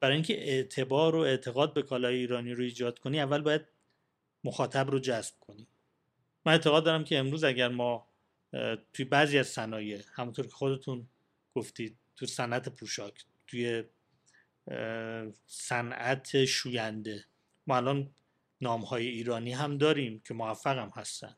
برای 0.00 0.14
اینکه 0.14 0.48
اعتبار 0.48 1.16
و 1.16 1.18
اعتقاد 1.18 1.74
به 1.74 1.82
کالای 1.82 2.16
ایرانی 2.16 2.52
رو 2.52 2.64
ایجاد 2.64 2.98
کنی 2.98 3.20
اول 3.20 3.40
باید 3.40 3.62
مخاطب 4.44 4.90
رو 4.90 4.98
جذب 4.98 5.34
کنی. 5.40 5.66
من 6.44 6.52
اعتقاد 6.52 6.84
دارم 6.84 7.04
که 7.04 7.18
امروز 7.18 7.44
اگر 7.44 7.68
ما 7.68 8.08
توی 8.92 9.04
بعضی 9.04 9.38
از 9.38 9.46
صنایع 9.46 10.00
همونطور 10.12 10.46
که 10.46 10.52
خودتون 10.52 11.08
گفتید 11.54 11.98
تو 12.16 12.26
صنعت 12.26 12.68
پوشاک 12.68 13.24
توی 13.46 13.84
صنعت 15.46 16.44
شوینده 16.44 17.24
ما 17.66 17.76
الان 17.76 18.10
نام 18.60 18.80
های 18.80 19.06
ایرانی 19.06 19.52
هم 19.52 19.78
داریم 19.78 20.22
که 20.24 20.34
موفق 20.34 20.78
هم 20.78 20.92
هستن. 20.94 21.36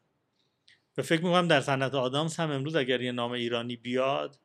و 0.97 1.03
فکر 1.03 1.25
می‌کنم 1.25 1.49
در 1.49 1.61
صنعت 1.61 1.95
آدامس 1.95 2.41
هم 2.41 2.51
امروز 2.51 2.77
اگر 2.77 3.01
یه 3.01 3.13
نام 3.13 3.33
ایرانی 3.33 3.77
بیاد 3.77 4.39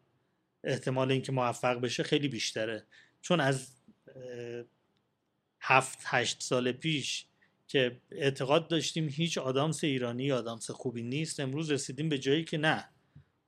احتمال 0.64 1.12
اینکه 1.12 1.32
موفق 1.32 1.82
بشه 1.82 2.04
خیلی 2.04 2.28
بیشتره. 2.28 2.88
چون 3.22 3.40
از 3.40 3.76
هفت 5.62 6.00
هشت 6.04 6.44
سال 6.44 6.72
پیش 6.72 7.26
که 7.68 8.02
اعتقاد 8.12 8.68
داشتیم 8.68 9.10
هیچ 9.10 9.38
آدامس 9.38 9.84
ایرانی 9.84 10.32
آدامس 10.32 10.72
خوبی 10.72 11.04
نیست 11.04 11.40
امروز 11.40 11.72
رسیدیم 11.72 12.10
به 12.10 12.20
جایی 12.20 12.44
که 12.44 12.58
نه. 12.58 12.90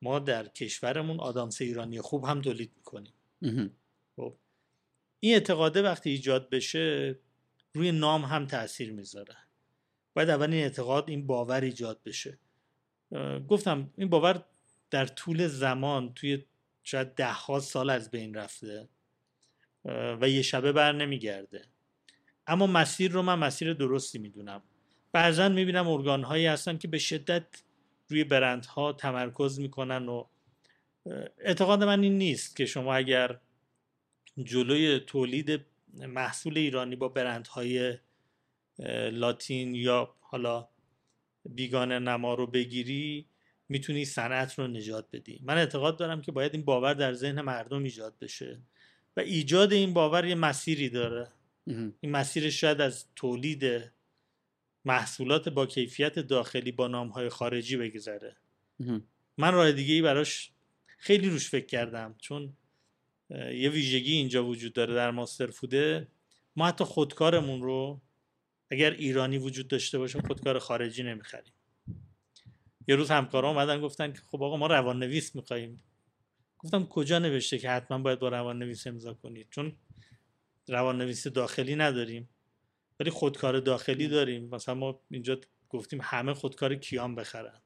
ما 0.01 0.19
در 0.19 0.47
کشورمون 0.47 1.19
آدامس 1.19 1.61
ایرانی 1.61 2.01
خوب 2.01 2.25
هم 2.25 2.41
تولید 2.41 2.71
می‌کنیم. 2.77 3.13
خب. 4.15 4.35
این 5.19 5.33
اعتقاده 5.33 5.81
وقتی 5.81 6.09
ایجاد 6.09 6.49
بشه 6.49 7.19
روی 7.75 7.91
نام 7.91 8.25
هم 8.25 8.45
تاثیر 8.45 8.91
می‌ذاره. 8.91 9.35
باید 10.13 10.29
اول 10.29 10.53
این 10.53 10.63
اعتقاد 10.63 11.09
این 11.09 11.27
باور 11.27 11.61
ایجاد 11.61 11.99
بشه. 12.05 12.37
گفتم 13.47 13.89
این 13.97 14.09
باور 14.09 14.45
در 14.89 15.05
طول 15.05 15.47
زمان 15.47 16.13
توی 16.13 16.45
شاید 16.83 17.15
ده 17.15 17.31
ها 17.31 17.59
سال 17.59 17.89
از 17.89 18.11
بین 18.11 18.33
رفته 18.33 18.89
و 20.21 20.29
یه 20.29 20.41
شبه 20.41 20.71
بر 20.71 20.91
نمیگرده. 20.91 21.65
اما 22.47 22.67
مسیر 22.67 23.11
رو 23.11 23.21
من 23.21 23.39
مسیر 23.39 23.73
درستی 23.73 24.19
می‌دونم. 24.19 24.61
بعضا 25.11 25.49
می‌بینم 25.49 25.87
ارگان 25.87 26.23
هایی 26.23 26.45
هستن 26.45 26.77
که 26.77 26.87
به 26.87 26.97
شدت 26.97 27.45
روی 28.07 28.23
برندها 28.23 28.93
تمرکز 28.93 29.59
می‌کنن 29.59 30.07
و 30.07 30.25
اعتقاد 31.37 31.83
من 31.83 32.03
این 32.03 32.17
نیست 32.17 32.55
که 32.55 32.65
شما 32.65 32.95
اگر 32.95 33.39
جلوی 34.43 34.99
تولید 34.99 35.65
محصول 35.95 36.57
ایرانی 36.57 36.95
با 36.95 37.09
برندهای 37.09 37.97
لاتین 39.11 39.75
یا 39.75 40.15
حالا 40.19 40.67
بیگانه 41.49 41.99
نما 41.99 42.33
رو 42.33 42.47
بگیری 42.47 43.25
می‌تونی 43.69 44.05
صنعت 44.05 44.59
رو 44.59 44.67
نجات 44.67 45.07
بدی. 45.13 45.39
من 45.43 45.57
اعتقاد 45.57 45.97
دارم 45.97 46.21
که 46.21 46.31
باید 46.31 46.53
این 46.53 46.65
باور 46.65 46.93
در 46.93 47.13
ذهن 47.13 47.41
مردم 47.41 47.83
ایجاد 47.83 48.19
بشه 48.19 48.61
و 49.17 49.19
ایجاد 49.19 49.73
این 49.73 49.93
باور 49.93 50.25
یه 50.25 50.35
مسیری 50.35 50.89
داره. 50.89 51.31
این 52.01 52.11
مسیرش 52.11 52.61
شاید 52.61 52.81
از 52.81 53.05
تولید 53.15 53.91
محصولات 54.85 55.49
با 55.49 55.65
کیفیت 55.65 56.19
داخلی 56.19 56.71
با 56.71 56.87
نامهای 56.87 57.29
خارجی 57.29 57.77
بگذره. 57.77 58.35
من 59.37 59.53
راه 59.53 59.71
دیگه 59.71 59.93
ای 59.93 60.01
براش 60.01 60.51
خیلی 60.97 61.29
روش 61.29 61.49
فکر 61.49 61.65
کردم 61.65 62.15
چون 62.21 62.57
یه 63.29 63.69
ویژگی 63.69 64.13
اینجا 64.13 64.45
وجود 64.45 64.73
داره 64.73 64.95
در 64.95 65.11
ماستر 65.11 65.47
فوده. 65.47 66.07
ما 66.55 66.67
حتی 66.67 66.83
خودکارمون 66.83 67.61
رو 67.61 68.01
اگر 68.71 68.91
ایرانی 68.91 69.37
وجود 69.37 69.67
داشته 69.67 69.97
باشه 69.97 70.21
خودکار 70.21 70.59
خارجی 70.59 71.03
نمی‌خریم. 71.03 71.53
یه 72.87 72.95
روز 72.95 73.11
همکارا 73.11 73.49
اومدن 73.49 73.81
گفتن 73.81 74.13
که 74.13 74.19
خب 74.19 74.43
آقا 74.43 74.57
ما 74.57 74.67
روان 74.67 74.99
نویس 74.99 75.35
میخواییم 75.35 75.83
گفتم 76.57 76.85
کجا 76.85 77.19
نوشته 77.19 77.57
که 77.57 77.69
حتما 77.69 77.97
باید 77.97 78.19
با 78.19 78.29
روان 78.29 78.59
نویس 78.59 78.87
امضا 78.87 79.13
کنید؟ 79.13 79.47
چون 79.49 79.75
روان 80.67 80.97
نویس 80.97 81.27
داخلی 81.27 81.75
نداریم 81.75 82.29
ولی 82.99 83.09
خودکار 83.09 83.59
داخلی 83.59 84.07
داریم. 84.07 84.49
مثلا 84.49 84.75
ما 84.75 84.99
اینجا 85.11 85.39
گفتیم 85.69 85.99
همه 86.03 86.33
خودکار 86.33 86.75
کیان 86.75 87.15
بخرن 87.15 87.61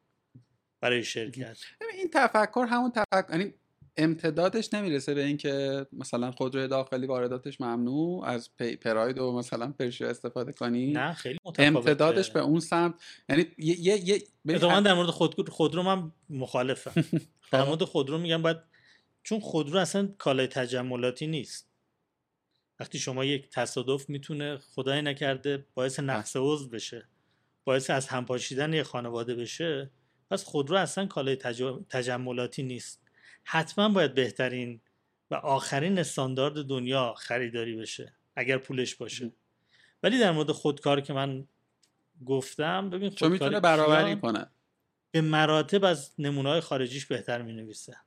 برای 0.81 1.03
شرکت. 1.03 1.57
این 1.97 2.09
تفکر 2.13 2.65
همون 2.69 2.91
تفکر 2.91 3.25
یعنی 3.29 3.53
امتدادش 3.97 4.73
نمی‌رسه 4.73 5.13
به 5.13 5.25
اینکه 5.25 5.85
مثلا 5.91 6.31
خودروی 6.31 6.67
داخلی 6.67 7.07
وارداتش 7.07 7.61
ممنوع 7.61 8.25
از 8.25 8.49
پی 8.57 8.75
پراید 8.75 9.17
و 9.17 9.31
مثلا 9.31 9.73
پرشو 9.79 10.05
استفاده 10.05 10.51
کنی. 10.51 10.91
نه 10.91 11.13
خیلی 11.13 11.37
امتدادش 11.59 12.31
به 12.31 12.39
اون 12.39 12.59
سمت 12.59 12.93
یعنی 13.29 13.45
یه 13.57 14.09
یه 14.09 14.21
در 14.45 14.93
مورد 14.93 15.09
خود 15.09 15.49
خودرو 15.49 15.83
من 15.83 16.11
مخالفم. 16.29 17.03
در 17.51 17.63
مورد 17.63 17.83
خودرو 17.83 18.17
میگم 18.17 18.41
باید 18.41 18.57
چون 19.23 19.39
خودرو 19.39 19.79
اصلا 19.79 20.09
کالای 20.17 20.47
تجملاتی 20.47 21.27
نیست. 21.27 21.69
وقتی 22.79 22.99
شما 22.99 23.25
یک 23.25 23.49
تصادف 23.49 24.09
می‌تونه 24.09 24.57
خدای 24.57 25.01
نکرده 25.01 25.65
باعث 25.73 25.99
نقص 25.99 26.35
عضو 26.35 26.69
بشه 26.69 27.07
باعث 27.63 27.89
از 27.89 28.07
هم 28.07 28.25
پاشیدن 28.25 28.73
یه 28.73 28.83
خانواده 28.83 29.35
بشه 29.35 29.91
پس 30.31 30.43
خودرو 30.43 30.77
اصلا 30.77 31.05
کالای 31.05 31.35
تجملاتی 31.89 32.63
نیست. 32.63 33.08
حتما 33.51 33.89
باید 33.89 34.13
بهترین 34.13 34.81
و 35.31 35.35
آخرین 35.35 35.99
استاندارد 35.99 36.65
دنیا 36.65 37.13
خریداری 37.13 37.75
بشه 37.75 38.13
اگر 38.35 38.57
پولش 38.57 38.95
باشه. 38.95 39.31
ولی 40.03 40.19
در 40.19 40.31
مورد 40.31 40.51
خودکار 40.51 41.01
که 41.01 41.13
من 41.13 41.47
گفتم 42.25 42.89
ببین 42.89 43.09
چون 43.09 43.31
می‌تونه 43.31 43.59
برابری 43.59 44.15
کنه. 44.15 44.47
به 45.11 45.21
مراتب 45.21 45.85
از 45.85 46.11
نمونه 46.17 46.61
خارجیش 46.61 47.05
بهتر 47.05 47.41
می 47.41 47.53
نویسه 47.53 47.97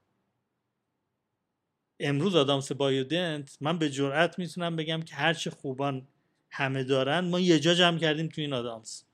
امروز 2.00 2.36
آدامس 2.36 2.72
بایودنت 2.72 3.58
من 3.60 3.78
به 3.78 3.90
جرئت 3.90 4.38
می‌تونم 4.38 4.76
بگم 4.76 5.02
که 5.02 5.14
هرچه 5.14 5.50
خوبان 5.50 6.08
همه 6.50 6.84
دارن 6.84 7.20
ما 7.20 7.40
یه 7.40 7.60
جا 7.60 7.74
جمع 7.74 7.98
کردیم 7.98 8.28
تو 8.28 8.40
این 8.40 8.52
آدامس. 8.52 9.04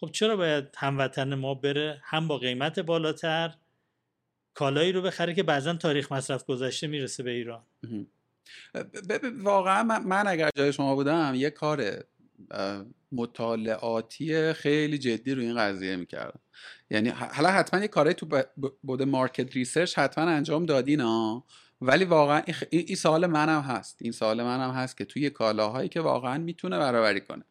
خب 0.00 0.10
چرا 0.10 0.36
باید 0.36 0.64
هموطن 0.76 1.34
ما 1.34 1.54
بره؟ 1.54 2.00
هم 2.04 2.28
با 2.28 2.38
قیمت 2.38 2.80
بالاتر 2.80 3.54
کالایی 4.58 4.92
رو 4.92 5.02
بخره 5.02 5.34
که 5.34 5.42
بعضا 5.42 5.74
تاریخ 5.74 6.12
مصرف 6.12 6.44
گذشته 6.44 6.86
می‌رسه 6.86 7.22
به 7.22 7.30
ایران. 7.30 7.62
واقعا 9.38 9.82
من 9.98 10.26
اگر 10.26 10.50
جای 10.56 10.72
شما 10.72 10.94
بودم 10.94 11.32
یه 11.36 11.50
کار 11.50 12.04
مطالعاتی 13.12 14.52
خیلی 14.52 14.98
جدی 14.98 15.34
رو 15.34 15.42
این 15.42 15.56
قضیه 15.56 15.96
می‌کردم. 15.96 16.40
یعنی 16.90 17.08
حالا 17.08 17.48
حتما 17.48 17.80
یه 17.80 17.88
کاری 17.88 18.14
تو 18.14 18.42
بوده 18.82 19.04
market 19.04 19.52
research 19.52 19.98
حتما 19.98 20.24
انجام 20.24 20.66
دادین 20.66 21.00
ها 21.00 21.44
ولی 21.80 22.04
واقعا 22.04 22.42
این 22.70 22.96
سوال 22.96 23.26
منم 23.26 23.60
هست. 23.60 23.98
این 24.02 24.12
سوال 24.12 24.42
منم 24.42 24.70
هست 24.70 24.96
که 24.96 25.04
توی 25.04 25.30
کالاهایی 25.30 25.88
که 25.88 26.00
واقعا 26.00 26.38
می‌تونه 26.38 26.78
برابری 26.78 27.20
کنه 27.20 27.44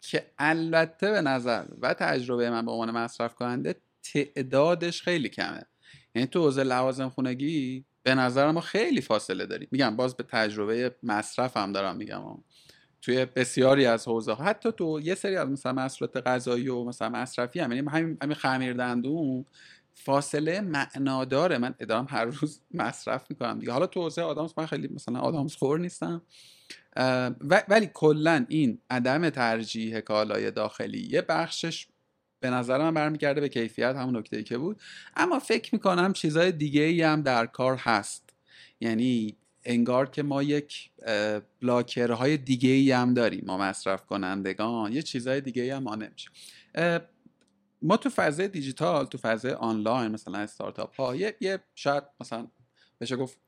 که 0.00 0.26
البته 0.38 1.10
به 1.10 1.20
نظر 1.20 1.64
و 1.80 1.94
تجربه 1.94 2.50
من 2.50 2.64
به 2.64 2.72
عنوان 2.72 2.90
مصرف 2.90 3.34
کننده 3.34 3.74
تعدادش 4.12 5.02
خیلی 5.02 5.28
کمه. 5.28 5.66
یعنی 6.14 6.28
تو 6.28 6.40
حوزه 6.40 6.62
لوازم 6.62 7.08
خونگی 7.08 7.84
به 8.02 8.14
نظر 8.14 8.50
ما 8.50 8.60
خیلی 8.60 9.00
فاصله 9.00 9.46
داریم 9.46 9.68
میگم 9.70 9.96
باز 9.96 10.16
به 10.16 10.22
تجربه 10.22 10.94
مصرف 11.02 11.56
هم 11.56 11.72
دارم 11.72 11.96
میگم. 11.96 12.38
توی 13.02 13.24
بسیاری 13.24 13.86
از 13.86 14.08
حوزه 14.08 14.34
حتی 14.34 14.72
تو 14.72 15.00
یه 15.02 15.14
سری 15.14 15.36
از 15.36 15.48
مثلا 15.48 15.72
محصولات 15.72 16.16
غذایی 16.26 16.68
و 16.68 16.84
مثلا 16.84 17.08
مصرفی 17.08 17.60
هم 17.60 17.72
یعنی 17.72 17.88
همین 17.88 18.18
همین 18.22 18.34
خمیر 18.34 18.72
دندون 18.72 19.44
فاصله 19.94 20.60
معناداره. 20.60 21.58
من 21.58 21.74
دارم 21.88 22.06
هر 22.10 22.24
روز 22.24 22.60
مصرف 22.74 23.24
می‌کنم 23.30 23.58
دیگه. 23.58 23.72
حالا 23.72 23.86
تو 23.86 24.02
حوزه 24.02 24.22
آدامس 24.22 24.52
من 24.58 24.66
خیلی 24.66 24.88
مثلا 24.88 25.20
آدامس 25.20 25.56
خور 25.56 25.78
نیستم 25.78 26.22
ولی 27.68 27.90
کلا 27.94 28.46
این 28.48 28.78
عدم 28.90 29.30
ترجیح 29.30 30.00
کالای 30.00 30.50
داخلی 30.50 31.08
یه 31.10 31.22
بخشش 31.22 31.86
به 32.42 32.50
نظر 32.50 32.78
من 32.78 32.94
برمیگرده 32.94 33.40
به 33.40 33.48
کیفیت 33.48 33.96
همون 33.96 34.16
نکته 34.16 34.42
که 34.42 34.58
بود. 34.58 34.80
اما 35.16 35.38
فکر 35.38 35.74
می‌کنم 35.74 36.12
چیزای 36.12 36.52
دیگه 36.52 36.82
ای 36.82 37.02
هم 37.02 37.22
در 37.22 37.46
کار 37.46 37.76
هست. 37.76 38.30
یعنی 38.80 39.36
انگار 39.64 40.10
که 40.10 40.22
ما 40.22 40.42
یک 40.42 40.90
بلاکرهای 41.60 42.36
دیگه 42.36 42.68
ای 42.68 42.92
هم 42.92 43.14
داریم 43.14 43.44
ما 43.46 43.58
مصرف 43.58 44.06
کنندگان 44.06 44.92
یه 44.92 45.02
چیزای 45.02 45.40
دیگه 45.40 45.62
ای 45.62 45.70
هم 45.70 45.82
مانع 45.82 46.08
میشه 46.08 46.30
ما 47.82 47.96
تو 47.96 48.10
فضای 48.10 48.48
دیجیتال 48.48 49.06
تو 49.06 49.18
فضای 49.18 49.52
آنلاین 49.52 50.12
مثلا 50.12 50.38
استارتاپ 50.38 51.00
ها 51.00 51.16
یه, 51.16 51.36
یه 51.40 51.58
شاید 51.74 52.04
مثلا 52.20 52.46
بشه 53.00 53.16
گفت 53.16 53.38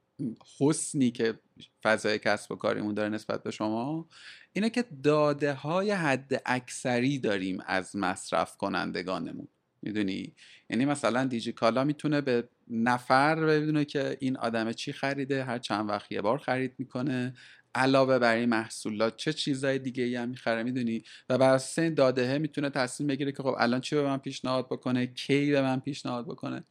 حسنی 0.61 1.11
که 1.11 1.39
فضای 1.83 2.19
کسب 2.19 2.53
و 2.53 2.57
کاریمون 2.57 2.95
داره 2.95 3.09
نسبت 3.09 3.43
به 3.43 3.51
شما 3.51 4.09
اینه 4.57 4.71
که 4.71 4.85
داده 5.03 5.55
های 5.55 5.91
حد 5.91 6.43
اکثری 6.47 7.19
داریم 7.19 7.59
از 7.67 7.97
مصرف 7.97 8.57
کنندگانمون 8.57 9.49
می‌دونی؟ 9.83 10.35
یعنی 10.71 10.85
مثلا 10.85 11.25
دیجی 11.25 11.53
کالا 11.53 11.85
می‌تونه 11.85 12.21
به 12.21 12.49
نفر 12.69 13.47
بدونه 13.47 13.85
که 13.85 14.17
این 14.21 14.37
آدم 14.37 14.73
چی 14.73 14.93
خریده 14.93 15.45
هر 15.45 15.59
چند 15.59 15.91
وقت 15.91 16.13
یه 16.13 16.21
بار 16.21 16.39
خرید 16.39 16.75
می‌کنه. 16.79 17.35
علاوه 17.75 18.19
بر 18.19 18.35
این 18.35 18.49
محصولات 18.49 19.17
چه 19.17 19.33
چیزای 19.33 19.79
دیگه 19.79 20.05
ای 20.05 20.17
هم 20.17 20.29
می‌خره 20.29 20.63
می‌دونی؟ 20.63 21.03
و 21.29 21.39
بر 21.39 21.55
اساس 21.55 21.79
این 21.79 21.95
داده 21.95 22.39
می‌تونه 22.39 22.71
تصمیم 22.71 23.07
بگیره 23.07 23.33
که 23.33 23.43
خب 23.43 23.55
الان 23.59 23.81
چی 23.81 23.97
به 23.97 24.03
من 24.03 24.19
پیشنهاد 24.19 24.67
بکنه؟ 24.67 25.07
کی 25.07 25.51
به 25.51 25.63
من 25.63 25.81
پیشنهاد 25.81 26.25
بکنه؟ 26.25 26.65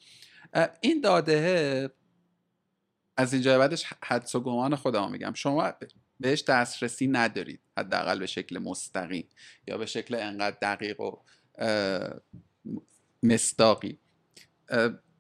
این 0.81 1.01
داده 1.01 1.89
از 3.17 3.33
اینجا 3.33 3.59
بعدش 3.59 3.85
حدس 4.03 4.35
و 4.35 4.39
گمان 4.39 4.75
خودم 4.75 5.11
میگم. 5.11 5.33
شما 5.33 5.73
بهش 6.19 6.43
دسترسی 6.43 7.08
ندارید 7.08 7.60
حداقل 7.78 8.19
به 8.19 8.26
شکل 8.26 8.60
مستقیم 8.60 9.30
یا 9.67 9.78
به 9.78 9.86
شکل 9.86 10.15
انقدر 10.15 10.58
دقیق 10.62 10.99
و 10.99 11.15
مستاقی 13.23 13.99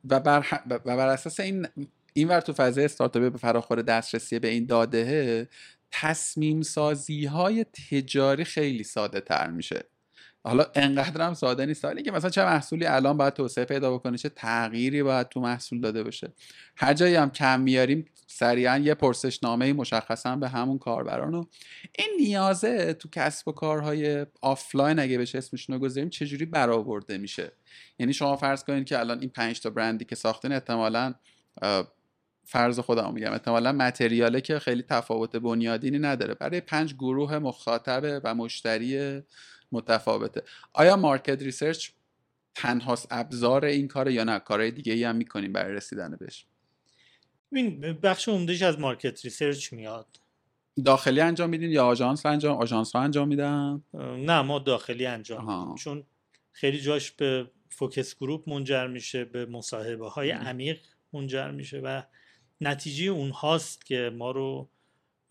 و 0.09 0.19
بر, 0.19 0.45
و 0.69 0.79
بر 0.79 1.07
اساس 1.07 1.39
این 1.39 1.67
این 2.13 2.27
ور 2.27 2.41
تو 2.41 2.53
فضای 2.53 2.85
استارتاپی 2.85 3.29
به 3.29 3.37
فراخور 3.37 3.81
دسترسی 3.81 4.39
به 4.39 4.47
این 4.47 4.65
داده 4.65 5.49
تصمیم 5.91 6.61
سازی 6.61 7.25
های 7.25 7.63
تجاری 7.63 8.43
خیلی 8.43 8.83
ساده 8.83 9.21
تر 9.21 9.49
میشه. 9.49 9.85
حالا 10.43 10.65
انقدر 10.75 11.21
هم 11.21 11.33
ساده 11.33 11.65
نیست. 11.65 11.85
ولی 11.85 12.03
که 12.03 12.11
مثلا 12.11 12.29
چه 12.29 12.45
محصولی 12.45 12.85
الان 12.85 13.17
باید 13.17 13.33
توسعه 13.33 13.65
پیدا 13.65 13.93
بکنه 13.93 14.17
چه 14.17 14.29
تغییری 14.29 15.03
باید 15.03 15.29
تو 15.29 15.39
محصول 15.39 15.81
داده 15.81 16.03
باشه. 16.03 16.33
هر 16.75 16.93
جایی 16.93 17.15
هم 17.15 17.29
کم 17.29 17.61
میاریم 17.61 18.05
سریعا 18.27 18.77
یه 18.77 18.93
پرسشنامه 18.93 19.73
مشخصا 19.73 20.35
به 20.35 20.49
همون 20.49 20.77
کاربران 20.77 21.33
و 21.33 21.45
این 21.97 22.09
نیازه 22.19 22.93
تو 22.93 23.09
کسب 23.11 23.47
و 23.47 23.51
کارهای 23.51 24.25
آفلاین 24.41 24.99
اگه 24.99 25.17
بشه 25.17 25.37
اسمشون 25.37 25.75
رو 25.75 25.81
گذاریم 25.81 26.09
چجوری 26.09 26.45
برآورده 26.45 27.17
میشه؟ 27.17 27.51
یعنی 27.99 28.13
شما 28.13 28.35
فرض 28.35 28.63
کنید 28.63 28.85
که 28.85 28.99
الان 28.99 29.19
این 29.19 29.29
پنج 29.29 29.61
تا 29.61 29.69
برندی 29.69 30.05
که 30.05 30.15
ساختین 30.15 30.51
احتمالا 30.51 31.13
فرض 32.45 32.79
خودم 32.79 33.13
میگم 33.13 33.31
احتمالا 33.31 33.71
material 33.71 34.34
ه 34.34 34.41
که 34.41 34.59
خیلی 34.59 34.83
تفاوت 34.83 35.35
بنیادینی 35.35 35.99
نداره. 35.99 36.33
برای 36.33 36.61
پنج 36.61 36.93
گروه 36.93 37.39
مخاطبه 37.39 38.21
و 38.23 38.35
مشتری 38.35 39.21
متفاوته. 39.73 40.43
آیا 40.73 40.95
market 40.95 41.41
research 41.41 41.89
تنهاست 42.55 43.07
ابزار 43.11 43.65
این 43.65 43.87
کاره 43.87 44.13
یا 44.13 44.23
نه؟ 44.23 44.39
کارهای 44.39 44.71
دیگه 44.71 44.93
ای 44.93 45.03
هم 45.03 45.15
می‌کنیم 45.15 45.53
برای 45.53 45.73
رسیدن 45.73 46.17
بهش. 46.19 46.45
این 47.51 47.79
بخش 47.79 48.29
عمدهش 48.29 48.61
از 48.61 48.79
market 48.79 49.25
research 49.25 49.73
میاد. 49.73 50.07
داخلی 50.85 51.21
انجام 51.21 51.49
میدین 51.49 51.71
یا 51.71 51.85
آژانس 51.85 52.25
انجام؟ 52.25 52.57
آژانس 52.57 52.95
ها 52.95 53.01
انجام 53.01 53.27
میدن؟ 53.27 53.83
نه 54.17 54.41
ما 54.41 54.59
داخلی 54.59 55.05
انجام 55.05 55.59
میدیم. 55.59 55.75
چون 55.75 56.03
خیلی 56.51 56.79
جاش 56.79 57.11
به 57.11 57.51
focus 57.69 58.15
group 58.15 58.49
منجر 58.49 58.87
میشه 58.87 59.25
به 59.25 59.45
مصاحبه 59.45 60.09
های 60.09 60.31
عمیق 60.31 60.79
منجر 61.13 61.51
میشه 61.51 61.79
و 61.79 62.01
نتیجه 62.61 63.05
اون 63.05 63.29
هاست 63.29 63.85
که 63.85 64.11
ما 64.13 64.31
رو 64.31 64.69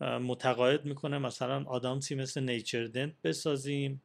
متقاعد 0.01 0.85
می‌کنه. 0.85 1.17
مثلا 1.17 1.63
آدامسی 1.63 2.15
مثل 2.15 2.43
نیچر 2.43 2.87
دنت 2.87 3.13
بسازیم. 3.23 4.01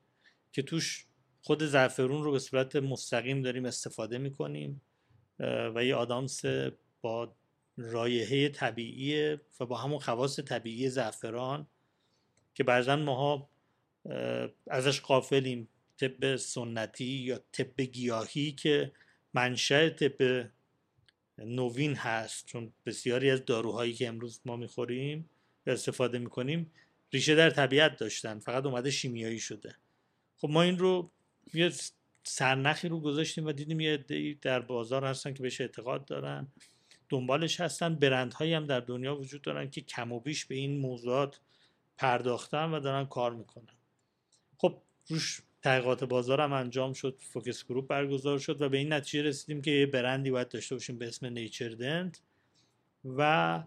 که 0.58 0.62
توش 0.62 1.06
خود 1.42 1.62
زعفرون 1.62 2.24
رو 2.24 2.32
به 2.32 2.38
صورت 2.38 2.76
مستقیم 2.76 3.42
داریم 3.42 3.64
استفاده 3.64 4.18
می‌کنیم 4.18 4.80
و 5.74 5.84
یه 5.84 5.94
آدامس 5.94 6.42
با 7.00 7.36
رایحه 7.76 8.48
طبیعی 8.48 9.38
و 9.60 9.66
با 9.66 9.76
همون 9.76 9.98
خواص 9.98 10.40
طبیعی 10.40 10.88
زعفران 10.88 11.66
که 12.54 12.64
بعضا 12.64 12.96
ماها 12.96 13.50
ازش 14.66 15.00
قافلیم 15.00 15.68
طب 15.96 16.36
سنتی 16.36 17.04
یا 17.04 17.40
طب 17.52 17.80
گیاهی 17.80 18.52
که 18.52 18.92
منشأ 19.34 19.88
طب 19.88 20.48
نوین 21.38 21.94
هست 21.94 22.46
چون 22.46 22.72
بسیاری 22.86 23.30
از 23.30 23.44
داروهایی 23.44 23.92
که 23.92 24.08
امروز 24.08 24.40
ما 24.44 24.56
می‌خوریم 24.56 25.30
استفاده 25.66 26.18
می‌کنیم 26.18 26.72
ریشه 27.12 27.34
در 27.34 27.50
طبیعت 27.50 27.96
داشتن 27.96 28.38
فقط 28.38 28.66
اومده 28.66 28.90
شیمیایی 28.90 29.38
شده. 29.40 29.74
خب 30.40 30.48
ما 30.50 30.62
این 30.62 30.78
رو 30.78 31.10
یه 31.54 31.72
سرنخی 32.22 32.88
رو 32.88 33.00
گذاشتیم 33.00 33.46
و 33.46 33.52
دیدیم 33.52 33.80
یه 33.80 33.94
عده‌ای 33.94 34.34
در 34.34 34.60
بازار 34.60 35.04
هستن 35.04 35.34
که 35.34 35.42
بهش 35.42 35.60
اعتقاد 35.60 36.04
دارن. 36.04 36.46
دنبالش 37.08 37.60
هستن. 37.60 37.94
برندهایی 37.94 38.54
هم 38.54 38.66
در 38.66 38.80
دنیا 38.80 39.16
وجود 39.16 39.42
دارن 39.42 39.70
که 39.70 39.80
کم 39.80 40.12
و 40.12 40.20
بیش 40.20 40.44
به 40.44 40.54
این 40.54 40.78
موضوعات 40.78 41.40
پرداختن 41.96 42.70
و 42.70 42.80
دارن 42.80 43.04
کار 43.06 43.34
می‌کنن. 43.34 43.74
خب 44.58 44.82
روش 45.08 45.42
تحقیقات 45.62 46.04
بازار 46.04 46.40
هم 46.40 46.52
انجام 46.52 46.92
شد 46.92 47.18
فوکس 47.20 47.64
گروپ 47.64 47.86
برگزار 47.86 48.38
شد 48.38 48.62
و 48.62 48.68
به 48.68 48.78
این 48.78 48.92
نتیجه 48.92 49.22
رسیدیم 49.22 49.62
که 49.62 49.70
یه 49.70 49.86
برندی 49.86 50.30
باید 50.30 50.48
داشته 50.48 50.74
باشیم 50.74 50.98
به 50.98 51.08
اسم 51.08 51.26
نیچر 51.26 51.68
دنت 51.68 52.22
و 53.04 53.62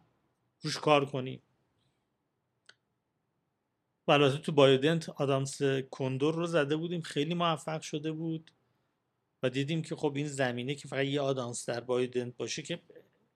روش 0.62 0.78
کار 0.78 1.06
کنیم. 1.06 1.42
و 4.08 4.12
البته 4.12 4.38
تو 4.38 4.52
بایودنت 4.52 5.10
آدامس 5.10 5.62
کندور 5.92 6.36
رو 6.36 6.46
زده 6.46 6.76
بودیم. 6.76 7.02
خیلی 7.02 7.34
موفق 7.34 7.82
شده 7.82 8.12
بود 8.12 8.52
و 9.44 9.50
دیدیم 9.50 9.82
که 9.82 9.96
خب 9.96 10.14
این 10.16 10.28
زمینه 10.28 10.76
که 10.76 10.88
فقط 10.88 11.06
یه 11.06 11.22
آدامس 11.22 11.70
در 11.70 11.80
بایودنت 11.80 12.38
باشه 12.38 12.62
که 12.62 12.80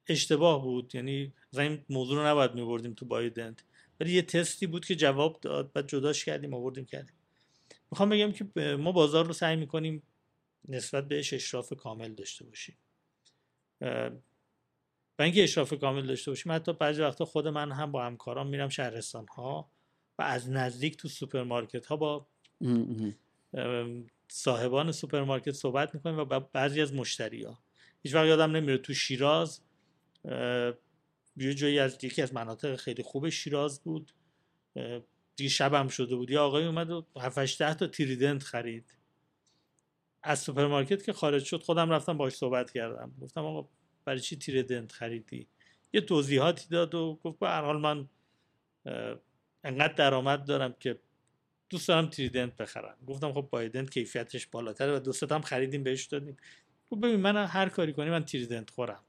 اشتباه 0.08 0.62
بود. 0.64 0.96
یعنی 0.96 1.34
این 1.54 1.86
موضوع 1.90 2.18
رو 2.18 2.28
نباید 2.28 2.54
میبردیم 2.54 2.94
تو 2.94 3.06
بایودنت. 3.06 3.64
ولی 4.00 4.14
یه 4.14 4.22
تستی 4.22 4.68
بود 4.68 4.86
که 4.86 4.96
جواب 4.96 5.40
داد 5.42 5.72
و 5.76 5.82
جداش 5.82 6.26
کردیم 6.26 6.54
آوردیم 6.54 6.86
کردیم. 6.86 7.16
می‌خوام 7.92 8.10
بگم 8.10 8.32
که 8.32 8.76
ما 8.76 8.92
بازار 8.92 9.26
رو 9.26 9.34
سعی 9.34 9.56
می‌کنیم 9.56 10.04
نسبت 10.70 11.08
بهش 11.08 11.34
اشراف 11.34 11.74
کامل 11.74 12.14
داشته 12.14 12.46
باشیم. 12.46 12.78
و 15.20 15.22
اینکه 15.22 15.44
اشراف 15.44 15.74
کامل 15.74 16.08
داشته 16.08 16.32
باشیم 16.32 16.52
حتی 16.52 16.74
بعضی 16.74 17.02
وقتا 17.02 17.26
خود 17.26 17.48
من 17.48 17.72
هم 17.72 17.92
با 17.92 18.06
همکاران 18.06 18.48
میرم 18.48 18.70
شهرستان 18.70 19.28
ها 19.28 19.72
و 20.20 20.22
از 20.22 20.50
نزدیک 20.50 20.98
تو 20.98 21.08
سوپرمارکت 21.08 21.86
ها 21.86 21.96
با 21.96 22.28
صاحبان 24.28 24.92
سوپرمارکت 24.92 25.52
صحبت 25.52 25.96
می‌کنیم 25.96 26.18
و 26.18 26.26
بعضی 26.40 26.82
از 26.82 26.94
مشتری 26.94 27.44
ها 27.44 27.60
هیچ 28.04 28.16
وقت 28.16 28.26
یادم 28.26 28.52
نمیره 28.52 28.78
تو 28.78 28.94
شیراز 28.94 29.62
یه 31.38 31.54
جایی 31.54 31.80
از 31.80 32.04
یکی 32.04 32.22
از 32.22 32.34
مناطق 32.34 32.76
خیلی 32.76 33.04
خوب 33.04 33.30
شیراز 33.30 33.84
بود 33.84 34.12
دیگه 35.36 35.50
شبم 35.50 35.88
شده 35.88 36.16
بود. 36.16 36.32
یه 36.32 36.40
آقای 36.40 36.66
اومد 36.66 36.92
و 36.92 37.06
7 37.18 37.58
ده 37.58 37.74
تا 37.74 37.88
تریدنت 37.88 38.44
خرید. 38.44 38.98
از 40.24 40.40
سوپرمارکت 40.40 41.04
که 41.04 41.14
خارج 41.14 41.44
شد 41.44 41.64
خودم 41.64 41.90
رفتم 41.90 42.18
باش 42.18 42.34
صحبت 42.34 42.72
کردم. 42.72 43.14
گفتم 43.22 43.46
آقا 43.46 43.70
برای 44.06 44.20
چی 44.20 44.36
تریدنت 44.36 44.92
خریدی؟ 44.92 45.48
یه 45.94 46.02
توضیحاتی 46.02 46.70
داد 46.70 46.96
و 46.96 47.20
گفت 47.24 47.40
به 47.40 47.48
هر 47.48 47.62
حال 47.62 47.80
من 47.80 48.10
انقدر 49.66 49.94
درآمد 49.94 50.46
دارم 50.46 50.76
که 50.80 51.00
دوست 51.70 51.88
دارم 51.88 52.10
تریدنت 52.10 52.58
بخرم. 52.58 52.98
گفتم 53.08 53.34
خب 53.34 53.48
بایدنت 53.52 53.90
کیفیتش 53.90 54.48
بالاتره 54.48 54.96
و 54.96 55.00
دوست 55.00 55.32
هم 55.32 55.42
خریدیم 55.42 55.84
بهش 55.84 56.06
دادیم. 56.06 56.38
گفت 56.90 57.02
ببین 57.02 57.16
من 57.16 57.46
هر 57.46 57.70
کاری 57.70 57.94
کنی 57.94 58.10
من 58.10 58.26
تریدنت 58.26 58.70
خورم. 58.70 59.04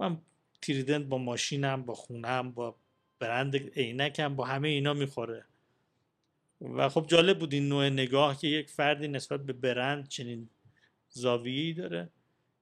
من 0.00 0.18
تریدنت 0.62 1.06
با 1.06 1.18
ماشینم 1.18 1.82
با 1.82 1.94
خونم 1.94 2.52
با 2.52 2.76
برند 3.18 3.56
عینکم 3.56 4.36
با 4.36 4.44
همه 4.44 4.68
اینا 4.68 4.94
می‌خوره. 4.94 5.44
و 6.60 6.88
خب 6.88 7.06
جالب 7.08 7.38
بود 7.38 7.52
این 7.52 7.68
نوع 7.68 7.88
نگاه 7.88 8.38
که 8.38 8.48
یک 8.48 8.70
فردی 8.70 9.08
نسبت 9.08 9.40
به 9.40 9.52
برند 9.52 10.08
چنین 10.08 10.48
زاویه‌ای 11.08 11.72
داره. 11.72 12.08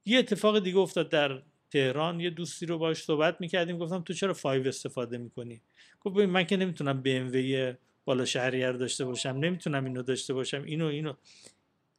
یه 0.05 0.19
اتفاق 0.19 0.59
دیگه 0.59 0.79
افتاد 0.79 1.09
در 1.09 1.43
تهران 1.71 2.21
یه 2.21 2.31
دوستی 2.31 2.67
رو 2.67 2.79
باش 2.79 3.03
صحبت 3.03 3.41
می‌کردیم 3.41 3.79
گفتم 3.79 4.03
تو 4.03 4.13
چرا 4.13 4.35
فایو 4.35 4.69
استفاده 4.69 5.19
می‌کنی؟ 5.19 5.61
گفت 6.01 6.17
ببین 6.17 6.31
من 6.31 6.45
که 6.45 6.57
نمی‌تونم 6.57 7.03
BMW 7.05 7.77
بالا 8.05 8.25
شهریه 8.25 8.71
رو 8.71 8.79
داشته 8.79 9.05
باشم 9.05 9.29
نمی‌تونم 9.29 9.85
اینو 9.85 10.03
داشته 10.03 10.35
باشم 10.35 10.63
اینو 10.63 10.87
اینو. 10.87 11.13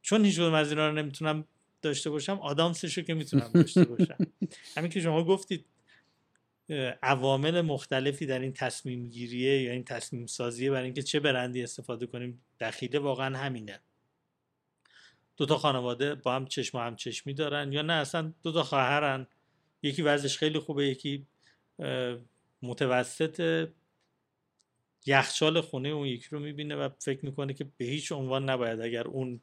چون 0.02 0.26
هیچ 0.26 0.40
از 0.40 0.70
اینا 0.70 0.90
رو 0.90 0.96
نمی‌تونم 0.96 1.46
داشته 1.82 2.10
باشم 2.10 2.40
آدامسش 2.40 2.98
رو 2.98 3.04
که 3.04 3.14
می‌تونم 3.14 3.52
داشته 3.54 3.84
باشم. 3.84 4.18
همین 4.78 4.92
که 4.92 5.02
شما 5.02 5.24
گفتید 5.24 5.66
عوامل 7.04 7.62
مختلفی 7.62 8.26
در 8.26 8.40
این 8.40 8.54
تصمیم 8.54 9.10
گیریه 9.10 9.62
یا 9.62 9.72
این 9.72 9.84
تصمیم 9.84 10.26
سازیه 10.26 10.72
برای 10.72 10.86
اینکه 10.86 11.02
چه 11.02 11.20
برندی 11.20 11.64
استفاده 11.64 12.06
کنیم 12.06 12.42
دخیله 12.60 13.00
واقعا 13.00 13.38
همینه. 13.38 13.80
دو 15.38 15.46
تا 15.46 15.58
خانواده 15.58 16.16
با 16.16 16.36
هم 16.36 16.46
چشم 16.46 16.78
و 16.78 16.82
هم 16.82 16.96
چشمی 16.96 17.34
دارن 17.34 17.74
یا 17.74 17.82
نه 17.82 17.94
اصلا 17.94 18.34
دو 18.44 18.52
تا 18.52 18.64
خواهرن. 18.64 19.28
یکی 19.84 20.02
وضعش 20.02 20.38
خیلی 20.38 20.60
خوبه 20.60 20.88
یکی 20.88 21.28
متوسط 22.62 23.68
یخچال 25.06 25.62
خونه 25.62 25.90
اون 25.90 26.08
یکی 26.08 26.28
رو 26.32 26.40
می‌بینه 26.40 26.76
و 26.76 26.90
فکر 27.00 27.26
می‌کنه 27.26 27.54
که 27.54 27.64
به 27.78 27.86
هیچ 27.86 28.12
عنوان 28.12 28.50
نباید 28.50 28.82
اگر 28.82 29.08
اون 29.08 29.42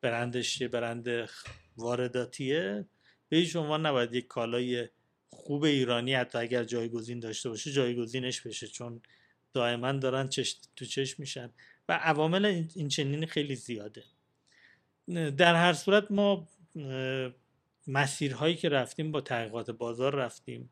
برندش 0.00 0.60
یه 0.60 0.68
برند 0.68 1.28
وارداتیه 1.76 2.84
به 3.28 3.36
هیچ 3.36 3.56
عنوان 3.56 3.86
نباید 3.86 4.14
یک 4.14 4.26
کالای 4.26 4.88
خوب 5.28 5.64
ایرانی 5.64 6.14
حتی 6.14 6.38
اگر 6.38 6.64
جایگزین 6.64 7.20
داشته 7.20 7.48
باشه 7.48 7.72
جایگزینش 7.72 8.40
بشه 8.40 8.66
چون 8.66 9.02
دائما 9.52 9.92
دارن 9.92 10.28
چش... 10.28 10.56
تو 10.76 10.84
چشم 10.84 11.16
میشن. 11.18 11.50
و 11.88 11.92
عوامل 11.92 12.44
این 12.74 12.88
چنین 12.88 13.26
خیلی 13.26 13.54
زیاده. 13.54 14.04
در 15.36 15.54
هر 15.54 15.72
صورت 15.72 16.10
ما 16.10 16.48
مسیرهایی 17.86 18.54
که 18.56 18.68
رفتیم 18.68 19.12
با 19.12 19.20
تحقیقات 19.20 19.70
بازار 19.70 20.14
رفتیم 20.14 20.70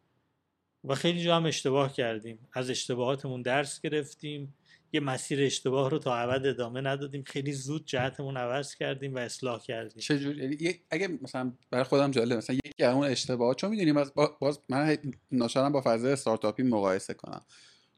و 0.84 0.94
خیلی 0.94 1.22
جا 1.22 1.36
هم 1.36 1.46
اشتباه 1.46 1.92
کردیم. 1.92 2.38
از 2.52 2.70
اشتباهاتمون 2.70 3.42
درس 3.42 3.80
گرفتیم. 3.80 4.54
یه 4.92 5.00
مسیر 5.00 5.42
اشتباه 5.42 5.90
رو 5.90 5.98
تا 5.98 6.16
ابد 6.16 6.46
ادامه 6.46 6.80
ندادیم. 6.80 7.22
خیلی 7.22 7.52
زود 7.52 7.86
جهتمون 7.86 8.36
عوض 8.36 8.74
کردیم 8.74 9.14
و 9.14 9.18
اصلاح 9.18 9.62
کردیم. 9.62 10.00
چجوری؟ 10.00 10.38
یعنی 10.38 10.80
اگه 10.90 11.08
مثلا 11.22 11.52
برای 11.70 11.84
خودم 11.84 12.10
جالب 12.10 12.36
مثلا 12.36 12.56
یکی 12.56 12.84
از 12.84 12.94
اون 12.94 13.06
اشتباهات 13.06 13.56
چون 13.56 13.70
می‌دونیم 13.70 13.96
از 13.96 14.12
باز 14.40 14.60
من 14.68 14.98
ناشرم 15.30 15.72
با 15.72 15.82
فضای 15.84 16.12
استارتاپی 16.12 16.62
مقایسه 16.62 17.14
کنم. 17.14 17.44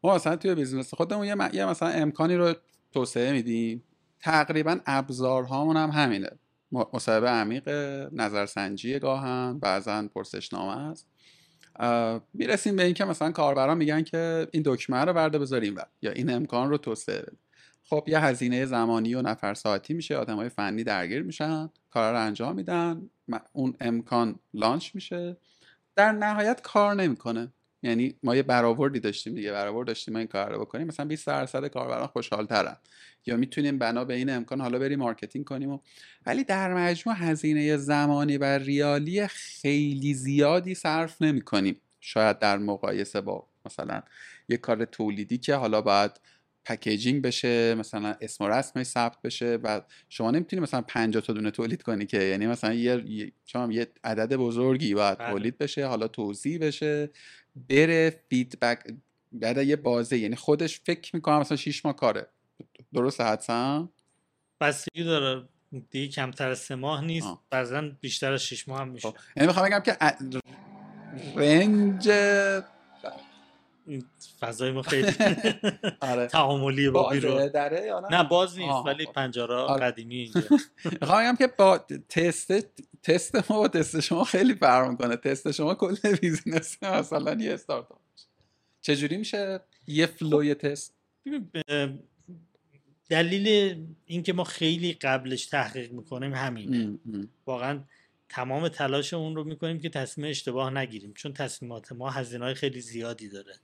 ما 0.02 0.14
مثلا 0.14 0.36
توی 0.36 0.54
business 0.54 0.94
خودمون 0.94 1.26
یه, 1.26 1.36
یه 1.52 1.66
مثلا 1.66 1.88
امکانی 1.88 2.34
رو 2.34 2.54
توسعه 2.92 3.32
میدیم. 3.32 3.84
تقریبا 4.20 4.80
ابزارهامون 4.86 5.76
هم 5.76 5.90
همینه. 5.90 6.30
مصاحبه 6.92 7.28
عمیق 7.28 7.68
نظرسنجی 8.12 8.98
گاهن 8.98 9.58
بعضا 9.58 10.08
پرسشنامه 10.14 10.90
است. 10.90 11.06
می‌رسیم 12.34 12.76
به 12.76 12.84
اینکه 12.84 13.04
مثلا 13.04 13.32
کاربران 13.32 13.76
میگن 13.76 14.02
که 14.02 14.48
این 14.52 14.62
دکمه 14.66 15.04
رو 15.04 15.12
برده 15.12 15.38
بذاریم 15.38 15.76
و 15.76 15.80
یا 16.02 16.10
این 16.10 16.30
امکان 16.30 16.70
رو 16.70 16.78
توسعه 16.78 17.22
بده. 17.22 17.36
خب 17.84 18.04
یه 18.06 18.20
هزینه 18.20 18.66
زمانی 18.66 19.14
و 19.14 19.22
نفر 19.22 19.54
ساعتی 19.54 19.94
میشه 19.94 20.16
آدم 20.16 20.36
های 20.36 20.48
فنی 20.48 20.84
درگیر 20.84 21.22
میشن 21.22 21.70
کار 21.90 22.12
رو 22.12 22.20
انجام 22.20 22.56
میدن 22.56 23.10
اون 23.52 23.74
امکان 23.80 24.38
launch 24.54 24.94
میشه. 24.94 25.36
در 25.96 26.12
نهایت 26.12 26.60
کار 26.62 26.94
نمی‌کنه. 26.94 27.52
یعنی 27.84 28.14
ما 28.22 28.36
یه 28.36 28.42
برآوردی 28.42 29.00
داشتیم 29.00 29.34
دیگه 29.34 29.52
برآورد 29.52 29.86
داشتیم 29.86 30.14
ما 30.14 30.18
این 30.18 30.28
کار 30.28 30.52
رو 30.52 30.60
بکنیم. 30.60 30.86
مثلا 30.86 31.06
20 31.06 31.26
درصد 31.26 31.66
کاربران 31.66 32.06
خوشحال 32.06 32.46
ترن 32.46 32.76
یا 33.26 33.36
می‌تونیم 33.36 33.78
بنا 33.78 34.04
به 34.04 34.14
این 34.14 34.30
امکان 34.30 34.60
حالا 34.60 34.78
بریم 34.78 34.98
marketing 34.98 35.44
کنیم 35.44 35.70
و 35.70 35.78
ولی 36.26 36.44
در 36.44 36.74
مجموع 36.74 37.16
هزینه 37.18 37.76
زمانی 37.76 38.36
و 38.36 38.44
ریالی 38.44 39.26
خیلی 39.26 40.14
زیادی 40.14 40.74
صرف 40.74 41.22
نمی 41.22 41.40
کنیم 41.40 41.80
شاید 42.00 42.38
در 42.38 42.58
مقایسه 42.58 43.20
با 43.20 43.46
مثلا 43.66 44.02
یه 44.48 44.56
کار 44.56 44.84
تولیدی 44.84 45.38
که 45.38 45.54
حالا 45.54 45.80
باید 45.80 46.20
packaging 46.64 47.22
بشه 47.22 47.74
مثلا 47.74 48.16
اسم 48.20 48.44
و 48.44 48.48
رسمش 48.48 48.86
ثبت 48.86 49.22
بشه 49.22 49.58
و 49.62 49.80
شما 50.08 50.30
نمی‌تونی 50.30 50.62
مثلا 50.62 50.82
50 50.82 51.22
تا 51.22 51.32
دونه 51.32 51.50
تولید 51.50 51.82
کنی 51.82 52.06
که 52.06 52.22
یعنی 52.22 52.46
مثلا 52.46 52.74
یه 52.74 53.32
شما 53.46 53.72
یه 53.72 53.86
عدد 54.04 54.36
بزرگی 54.36 54.94
باید 54.94 55.18
بله. 55.18 55.30
تولید 55.30 55.58
بشه 55.58 55.86
حالا 55.86 56.08
توزیع 56.08 56.58
بشه 56.58 57.10
بره 57.68 58.20
فیدبک 58.28 58.94
بعد 59.32 59.58
یه 59.58 59.76
بازه 59.76 60.18
یعنی 60.18 60.36
خودش 60.36 60.80
فکر 60.80 61.16
می‌کنم 61.16 61.38
مثلا 61.38 61.56
6 61.56 61.84
ماه 61.84 61.96
کاره. 61.96 62.26
درست 62.94 63.20
حدسم 63.20 63.88
بستگی 64.60 65.04
داره. 65.04 65.48
دیگه 65.90 66.12
کمتر 66.12 66.48
از 66.48 66.58
سه 66.58 66.74
ماه 66.74 67.04
نیست. 67.04 67.28
بعضا 67.50 67.90
بیشتر 68.00 68.32
از 68.32 68.42
شش 68.42 68.68
ماه 68.68 68.80
هم 68.80 68.88
میشه. 68.88 69.08
خب 69.08 69.16
یعنی 69.36 69.46
می‌خوام 69.46 69.66
بگم 69.66 69.80
که 69.80 69.96
رنج 71.36 72.08
این 73.86 74.04
فضای 74.40 74.70
ما 74.70 74.82
خیلی 74.82 75.12
آره. 76.00 76.26
تعاملیه 76.36 76.90
با 76.90 77.08
بیرون. 77.08 77.32
بازه 77.32 77.48
دره 77.48 77.86
یا 77.86 78.00
نه؟ 78.00 78.08
نه 78.16 78.28
باز 78.28 78.58
نیست 78.58 78.70
آه، 78.70 78.84
ولی 78.84 79.06
خب. 79.06 79.12
پنجره 79.12 79.54
آره. 79.54 79.84
قدیمی 79.86 80.16
اینجا. 80.16 80.42
می‌خوام 81.00 81.36
که 81.36 81.46
با 81.46 81.78
تست 82.08 82.52
تست 83.02 83.50
ما 83.50 83.58
با 83.58 83.68
تست 83.68 84.00
شما 84.00 84.24
خیلی 84.24 84.54
فرق 84.54 84.90
می‌کنه. 84.90 85.16
تست 85.16 85.50
شما 85.50 85.74
کل 85.74 85.94
business 86.20 86.82
مثلا 86.82 87.34
یه 87.34 87.54
استارتاپ 87.54 87.98
چجوری 88.80 89.16
میشه 89.16 89.60
یه 89.86 90.06
flow 90.06 90.45
ی 90.45 90.54
تست؟ 90.54 90.94
ببین، 91.26 91.50
اه، 91.68 91.88
دلیل 93.08 93.76
اینکه 94.06 94.32
ما 94.32 94.44
خیلی 94.44 94.92
قبلش 94.92 95.46
تحقیق 95.46 95.92
می‌کنیم 95.92 96.34
همینه. 96.34 96.98
واقعا 97.46 97.80
تمام 98.28 98.68
تلاش 98.68 99.14
اون 99.14 99.36
رو 99.36 99.44
می‌کنیم 99.44 99.80
که 99.80 99.88
تصمیم 99.88 100.30
اشتباه 100.30 100.70
نگیریم 100.70 101.12
چون 101.14 101.32
تصمیمات 101.32 101.92
ما 101.92 102.10
هزینه 102.10 102.44
های 102.44 102.54
خیلی 102.54 102.80
زیادی 102.80 103.28
داره. 103.28 103.54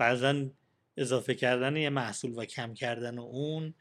بعضا 0.00 0.50
اضافه 0.96 1.34
کردن 1.34 1.76
یه 1.76 1.90
محصول 1.90 2.32
و 2.36 2.44
کم 2.44 2.74
کردن 2.74 3.18
اون 3.18 3.74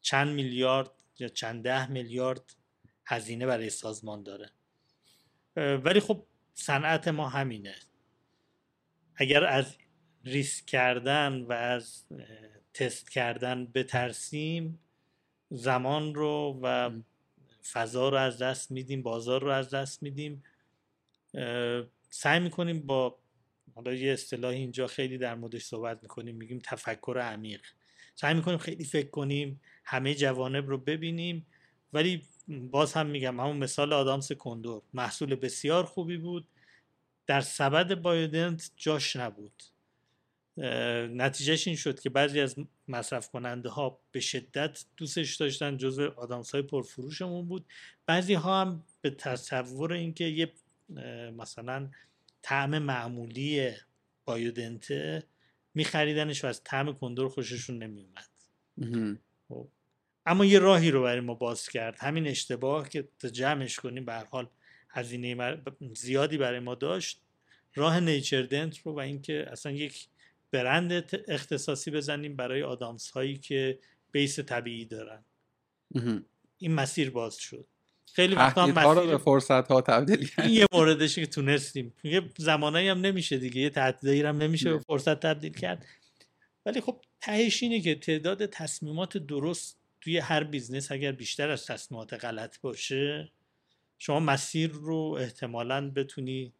چند 0.00 0.28
میلیارد 0.28 0.90
یا 1.18 1.28
چند 1.28 1.64
ده 1.64 1.90
میلیارد 1.90 2.56
هزینه 3.06 3.46
برای 3.46 3.70
سازمان 3.70 4.22
داره. 4.22 4.50
ولی 5.56 6.00
خب 6.00 6.26
صنعت 6.54 7.08
ما 7.08 7.28
همینه. 7.28 7.74
اگر 9.16 9.44
از 9.44 9.76
ریسک 10.24 10.66
کردن 10.66 11.42
و 11.42 11.52
از 11.52 12.04
تست 12.74 13.10
کردن 13.10 13.66
بترسیم 13.66 14.78
زمان 15.50 16.14
رو 16.14 16.60
و. 16.62 16.90
فضا 17.72 18.08
رو 18.08 18.16
از 18.16 18.38
دست 18.38 18.70
میدیم 18.70 19.02
بازار 19.02 19.42
رو 19.42 19.50
از 19.50 19.70
دست 19.70 20.02
میدیم. 20.02 20.44
سعی 22.10 22.40
می‌کنیم 22.40 22.86
با 22.86 23.18
حالا 23.76 23.94
یه 23.94 24.12
اصطلاحی 24.12 24.58
اینجا 24.58 24.86
خیلی 24.86 25.18
در 25.18 25.34
موردش 25.34 25.64
صحبت 25.64 26.02
می‌کنیم 26.02 26.36
میگیم 26.36 26.58
تفکر 26.58 27.18
عمیق. 27.18 27.60
سعی 28.14 28.34
می‌کنیم 28.34 28.58
خیلی 28.58 28.84
فکر 28.84 29.10
کنیم 29.10 29.60
همه 29.84 30.14
جوانب 30.14 30.68
رو 30.68 30.78
ببینیم 30.78 31.46
ولی 31.92 32.22
باز 32.48 32.92
هم 32.92 33.06
میگم 33.06 33.40
همون 33.40 33.56
مثال 33.56 33.92
آدامس 33.92 34.32
کندور. 34.32 34.82
محصول 34.94 35.34
بسیار 35.34 35.84
خوبی 35.84 36.16
بود. 36.16 36.48
در 37.26 37.40
سبد 37.40 37.94
بایودنت 37.94 38.70
جاش 38.76 39.16
نبود. 39.16 39.62
نتیجهش 40.56 41.66
این 41.66 41.76
شد 41.76 42.00
که 42.00 42.10
بعضی 42.10 42.40
از 42.40 42.56
مصرف 42.88 43.30
کننده 43.30 43.68
ها 43.68 44.00
به 44.12 44.20
شدت 44.20 44.84
دوستش 44.96 45.36
داشتن 45.36 45.76
جزو 45.76 46.10
آدامس 46.16 46.50
های 46.54 46.62
پرفروشمون 46.62 47.46
بود. 47.46 47.64
بعضی 48.06 48.34
ها 48.34 48.60
هم 48.60 48.84
به 49.00 49.10
تصور 49.10 49.92
اینکه 49.92 50.24
یه 50.24 50.52
مثلا 51.36 51.90
طعم 52.46 52.78
معمولی 52.78 53.72
بایودنته 54.24 55.22
میخریدنش 55.74 56.44
و 56.44 56.46
از 56.46 56.64
طعم 56.64 56.92
کندور 56.92 57.28
خوششون 57.28 57.82
نمیومد. 57.82 58.28
خب. 59.48 59.68
اما 60.26 60.44
یه 60.44 60.58
راهی 60.58 60.90
رو 60.90 61.02
برای 61.02 61.20
ما 61.20 61.34
باز 61.34 61.68
کرد 61.68 61.96
همین 61.98 62.26
اشتباه 62.26 62.88
که 62.88 63.08
تا 63.18 63.28
جمعش 63.28 63.80
کنیم 63.80 64.04
به 64.04 64.12
هر 64.12 64.24
حال 64.24 64.48
هزینه 64.90 65.62
زیادی 65.96 66.38
برای 66.38 66.60
ما 66.60 66.74
داشت 66.74 67.20
راه 67.74 68.00
نیچر 68.00 68.42
دنت 68.42 68.78
رو 68.78 68.92
و 68.92 68.98
اینکه 68.98 69.46
اصلا 69.50 69.72
یک 69.72 70.08
برند 70.50 70.92
اختصاصی 71.28 71.90
بزنیم 71.90 72.36
برای 72.36 72.62
آدامس 72.62 73.10
هایی 73.10 73.38
که 73.38 73.78
بیس 74.12 74.40
طبیعی 74.40 74.84
دارن. 74.84 75.24
این 76.58 76.74
مسیر 76.74 77.10
باز 77.10 77.36
شد 77.36 77.66
خیلی 78.16 78.34
وقتا 78.34 78.92
رو 78.92 79.06
به 79.06 79.16
مسیر 79.16 79.16
فرصت 79.18 79.68
ها 79.68 79.80
تبدیل 79.80 80.18
این 80.18 80.28
کرد 80.36 80.50
یه 80.50 80.66
موردشه 80.72 81.20
که 81.20 81.26
تونستیم. 81.26 81.92
یه 82.04 82.22
زمانایی 82.36 82.88
هم 82.88 83.00
نمیشه 83.00 83.38
دیگه 83.38 83.60
یه 83.60 83.70
تهدیدایی 83.70 84.22
هم 84.22 84.36
نمیشه 84.36 84.70
به. 84.70 84.78
فرصت 84.78 85.20
تبدیل 85.20 85.52
کرد. 85.52 85.86
ولی 86.66 86.80
خب 86.80 87.00
تهش 87.20 87.62
اینه 87.62 87.80
که 87.80 87.94
تعداد 87.94 88.46
تصمیمات 88.46 89.16
درست 89.16 89.76
توی 90.00 90.18
هر 90.18 90.44
business 90.44 90.92
اگر 90.92 91.12
بیشتر 91.12 91.50
از 91.50 91.66
تصمیمات 91.66 92.24
غلط 92.24 92.60
باشه 92.60 93.32
شما 93.98 94.20
مسیر 94.20 94.70
رو 94.70 95.16
احتمالا 95.20 95.90
بتونی 95.90 96.52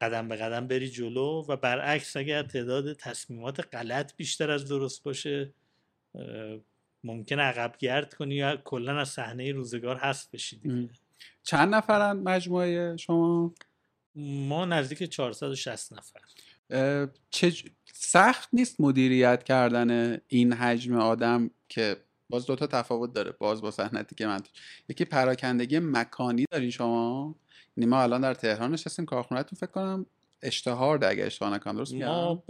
قدم 0.00 0.28
به 0.28 0.36
قدم 0.36 0.66
بری 0.66 0.90
جلو 0.90 1.44
و 1.48 1.56
برعکس 1.56 2.16
اگر 2.16 2.42
تعداد 2.42 2.92
تصمیمات 2.92 3.74
غلط 3.74 4.16
بیشتر 4.16 4.50
از 4.50 4.68
درست 4.68 5.02
باشه 5.02 5.52
اه، 7.04 7.14
ممکنه 7.14 7.42
عقب 7.42 7.74
گرد 7.78 8.14
کنی 8.14 8.34
یا 8.34 8.56
کلا 8.56 9.00
از 9.00 9.08
صحنه 9.08 9.52
روزگار 9.52 9.96
هست 9.96 10.30
بشی 10.32 10.56
دیگه. 10.56 10.88
چند 11.42 11.74
نفرن 11.74 12.12
مجموعه 12.12 12.96
شما؟ 12.96 13.54
ما 14.16 14.64
نزدیک 14.64 15.02
460 15.02 15.92
نفر. 15.92 16.20
چج... 17.30 17.64
سخت 17.92 18.48
نیست 18.52 18.80
مدیریت 18.80 19.42
کردن 19.44 20.20
این 20.28 20.52
حجم 20.52 20.96
آدم 20.96 21.50
که 21.68 21.96
باز 22.30 22.46
دوتا 22.46 22.66
تفاوت 22.66 23.12
داره 23.12 23.32
باز 23.32 23.62
با 23.62 23.70
صحنتی 23.70 24.14
که 24.14 24.26
من 24.26 24.40
یکی 24.88 25.04
پراکندگی 25.04 25.78
مکانی 25.78 26.44
دارین 26.50 26.70
شما؟ 26.70 27.34
یعنی 27.76 27.90
ما 27.90 28.02
الان 28.02 28.20
در 28.20 28.34
تهران 28.34 28.72
نشستیم 28.72 29.04
کارخونهتون 29.04 29.56
فکر 29.58 29.70
کنم 29.70 30.06
اشتهارد 30.42 31.04
اگه 31.04 31.24
اشتباه 31.24 31.54
نکنم 31.54 31.76
درست 31.76 31.92
میگم؟ 31.92 32.06
ما 32.06 32.42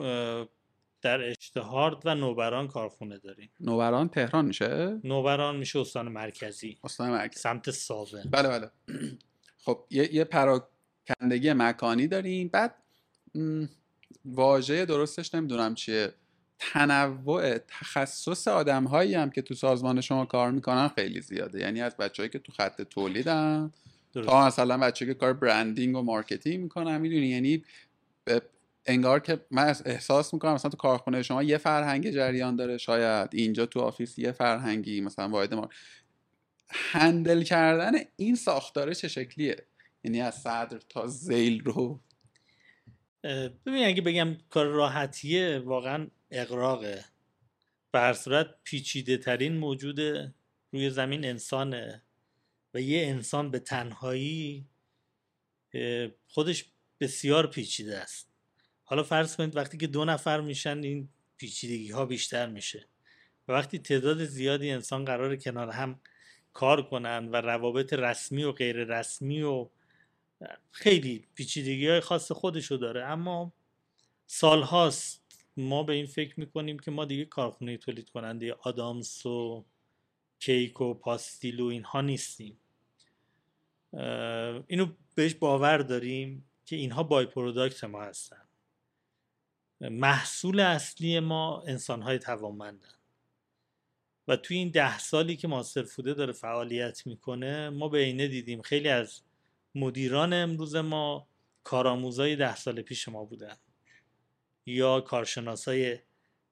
در 1.03 1.21
اشتهارد 1.21 1.97
و 2.05 2.15
نوبران 2.15 2.69
کارخونه 2.69 3.19
داریم. 3.19 3.51
نوبران 3.61 4.09
تهران 4.09 4.45
میشه؟ 4.45 5.01
نوبران 5.05 5.57
میشه 5.57 5.79
استان 5.79 6.09
مرکزی. 6.09 6.79
استان 6.85 7.11
مرکز 7.11 7.41
سمت 7.41 7.71
ساوه. 7.71 8.23
بله 8.31 8.49
بله. 8.49 8.71
خب 9.65 9.85
یه, 9.91 10.15
یه 10.15 10.25
پراکندگی 10.25 11.53
مکانی 11.53 12.07
داریم. 12.07 12.49
بعد 12.49 12.75
م، 13.35 13.67
واژه 14.25 14.85
درستش 14.85 15.35
نمی‌دونم 15.35 15.75
چیه. 15.75 16.15
تنوع 16.59 17.59
تخصص 17.59 18.49
آدم 18.49 18.85
هایی 18.85 19.15
هم 19.15 19.31
که 19.31 19.43
تو 19.43 19.55
سازمان 19.55 20.01
شما 20.01 20.25
کار 20.25 20.51
می‌کنن 20.51 20.89
خیلی 20.89 21.21
زیاده. 21.21 21.61
یعنی 21.61 21.81
از 21.81 21.97
بچههایی 21.97 22.31
که 22.31 22.39
تو 22.39 22.53
خط 22.53 22.83
تولیدن 22.83 23.73
درست. 24.13 24.29
تا 24.29 24.47
مثلا 24.47 24.79
بچه 24.79 25.07
که 25.07 25.15
کار 25.15 25.33
branding 25.33 25.97
و 25.97 26.03
marketing 26.03 26.63
می‌کنن 26.63 26.99
می‌دونی؟ 27.01 27.27
یعنی 27.27 27.65
انگار 28.87 29.21
که 29.21 29.47
من 29.51 29.75
احساس 29.85 30.35
می‌کنم 30.35 30.55
مثلا 30.55 30.71
تو 30.71 30.77
کارخونه 30.77 31.23
شما 31.23 31.43
یه 31.43 31.59
فرهنگ 31.59 32.11
جریان 32.11 32.57
داره 32.57 32.79
شاید 32.79 33.31
اینجا 33.33 33.67
تو 33.67 33.81
office 33.81 34.19
یه 34.19 34.33
فرهنگی 34.33 35.01
مثلا 35.01 35.29
واحد 35.29 35.55
ما. 35.55 35.69
handle 36.69 37.43
کردن 37.43 37.93
این 38.17 38.35
ساختاره 38.35 38.95
چه 38.95 39.09
شکلیه؟ 39.09 39.57
یعنی 40.05 40.21
از 40.21 40.35
صدر 40.35 40.79
تا 40.89 41.07
زیل 41.07 41.61
رو؟ 41.61 42.01
ببین 43.67 43.87
اگه 43.87 44.03
بگم 44.03 44.37
کار 44.51 44.67
راحتیه 44.67 45.59
واقعا 45.59 46.07
اقراقه 46.31 47.05
به 47.91 48.01
هر 48.01 48.13
صورت 48.13 48.47
پیچیده 48.65 49.17
ترین 49.17 49.57
موجود 49.57 50.01
روی 50.73 50.91
زمین 50.91 51.25
انسانه 51.25 52.03
و 52.75 52.81
یه 52.81 53.07
انسان 53.07 53.51
به 53.51 53.59
تنهایی 53.59 54.67
خودش 56.27 56.65
بسیار 57.01 57.47
پیچیده 57.47 57.99
است. 57.99 58.32
حالا 58.93 59.03
فرض 59.03 59.37
کنید 59.37 59.57
وقتی 59.57 59.79
که 59.79 59.87
دو 59.87 60.05
نفر 60.05 60.41
میشن 60.41 60.83
این 60.83 61.09
پیچیدگی 61.37 61.91
ها 61.91 62.07
بیشتر 62.07 62.47
میشه. 62.47 62.87
و 63.49 63.53
وقتی 63.53 63.79
تعداد 63.79 64.25
زیادی 64.25 64.71
انسان 64.71 65.05
قرار 65.05 65.37
کنار 65.37 65.71
هم 65.71 66.01
کار 66.53 66.89
کنن 66.89 67.29
و 67.29 67.37
روابط 67.37 67.93
رسمی 67.93 68.45
و 68.45 68.53
غیر 68.53 68.77
رسمی 68.77 69.43
و 69.43 69.69
خیلی 70.71 71.25
پیچیدگی 71.35 71.89
های 71.89 72.01
خاص 72.01 72.33
خودشو 72.33 72.77
داره. 72.77 73.05
اما 73.05 73.53
سالهاست 74.27 75.23
ما 75.57 75.83
به 75.83 75.93
این 75.93 76.07
فکر 76.07 76.41
می‌کنیم 76.41 76.79
که 76.79 76.91
ما 76.91 77.05
دیگه 77.05 77.25
کارخونه 77.25 77.77
تولید 77.77 78.11
کننده 78.11 78.53
آدامس 78.53 79.27
و 79.27 79.65
کیک 80.39 80.81
و 80.81 80.95
پاستیل 80.95 81.61
و 81.61 81.67
اینها 81.67 82.01
نیستیم. 82.01 82.57
اینو 84.67 84.87
بهش 85.15 85.35
باور 85.35 85.79
داریم 85.79 86.45
که 86.67 86.77
اینها 86.77 87.03
بای 87.03 87.27
پروداکت 87.27 87.85
ما 87.85 88.03
هستن. 88.03 88.42
محصول 89.91 90.61
اصلی 90.61 91.21
ما 91.21 91.63
انسانهای 91.67 92.19
توانمندن. 92.19 92.89
و 94.29 94.37
توی 94.37 94.57
این 94.57 94.71
ده 94.71 94.99
سالی 94.99 95.37
که 95.37 95.49
ماستر 95.49 95.83
فوده 95.83 96.15
داره 96.15 96.33
فعالیت 96.33 97.07
می‌کنه 97.07 97.71
ما 97.71 97.89
به 97.89 97.99
عینه 97.99 98.29
دیدیم 98.29 98.63
خیلی 98.63 98.89
از 98.89 99.21
مدیران 99.75 100.33
امروز 100.33 100.77
ما 100.77 101.29
کارآموزای 101.65 102.37
ده 102.37 102.57
سال 102.57 102.83
پیش 102.83 103.09
ما 103.09 103.25
بودن. 103.25 103.57
یا 104.67 105.01
کارشناسای 105.01 105.99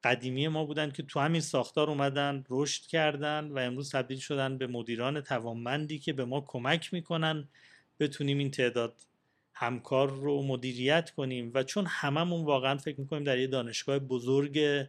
قدیمی 0.05 0.49
ما 0.49 0.65
بودن 0.65 0.91
که 0.91 1.03
تو 1.03 1.21
همین 1.21 1.41
ساختار 1.41 1.91
اومدن 1.91 2.45
رشد 2.51 2.87
کردن 2.87 3.49
و 3.49 3.59
امروز 3.59 3.91
تبدیل 3.91 4.19
شدن 4.19 4.59
به 4.59 4.67
مدیران 4.67 5.21
توانمندی 5.21 5.99
که 5.99 6.13
به 6.13 6.25
ما 6.25 6.41
کمک 6.41 6.93
می‌کنن 6.95 7.49
بتونیم 8.01 8.39
این 8.39 8.51
تعداد 8.51 9.03
همکار 9.61 10.11
رو 10.11 10.43
مدیریت 10.43 11.11
کنیم 11.11 11.51
و 11.55 11.63
چون 11.63 11.87
هممون 11.87 12.45
واقعا 12.45 12.77
فکر 12.77 13.01
می‌کنیم 13.01 13.25
در 13.25 13.39
یه 13.39 13.47
دانشگاه 13.47 13.99
بزرگ 13.99 14.87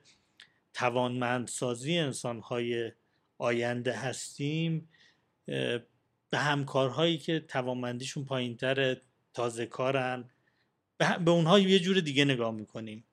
توانمندسازی 0.73 1.97
انسانهای 1.97 2.91
آینده 3.37 3.93
هستیم 3.93 4.89
به 6.29 6.37
همکارهایی 6.37 7.17
که 7.17 7.39
توانمندیشون 7.39 8.25
پایینتر 8.25 8.97
تازه 9.33 9.65
کارن 9.65 10.29
به 10.97 11.31
اونها 11.31 11.59
یه 11.59 11.79
جور 11.79 11.99
دیگه 11.99 12.25
نگاه 12.25 12.51
می‌کنیم. 12.51 13.03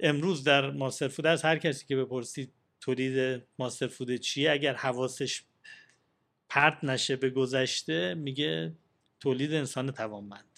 امروز 0.00 0.44
در 0.44 0.70
ماستر 0.70 1.08
فود 1.08 1.26
از 1.26 1.42
هر 1.42 1.58
کسی 1.58 1.86
که 1.86 1.96
بپرسید 1.96 2.52
تولید 2.80 3.42
ماستر 3.58 3.86
فود 3.86 4.16
چیه 4.16 4.50
اگر 4.50 4.74
حواسش 4.74 5.42
پرت 6.48 6.84
نشه 6.84 7.16
به 7.16 7.30
گذشته 7.30 8.14
میگه 8.14 8.72
تولید 9.20 9.54
انسان 9.54 9.90
توانمند. 9.90 10.49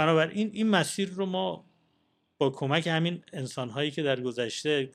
بنابراین 0.00 0.50
این 0.52 0.68
مسیر 0.68 1.08
رو 1.08 1.26
ما 1.26 1.64
با 2.38 2.50
کمک 2.50 2.86
همین 2.86 3.22
انسانهایی 3.32 3.90
که 3.90 4.02
در 4.02 4.20
گذشته 4.20 4.90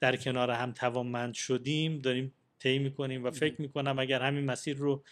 در 0.00 0.16
کنار 0.16 0.50
هم 0.50 0.72
توانمند 0.72 1.34
شدیم 1.34 1.98
داریم 1.98 2.32
طی 2.58 2.78
می‌کنیم 2.78 3.24
و 3.24 3.30
فکر 3.30 3.62
می‌کنم 3.62 3.98
اگر 3.98 4.22
همین 4.22 4.44
مسیر 4.44 4.76
رو 4.76 5.02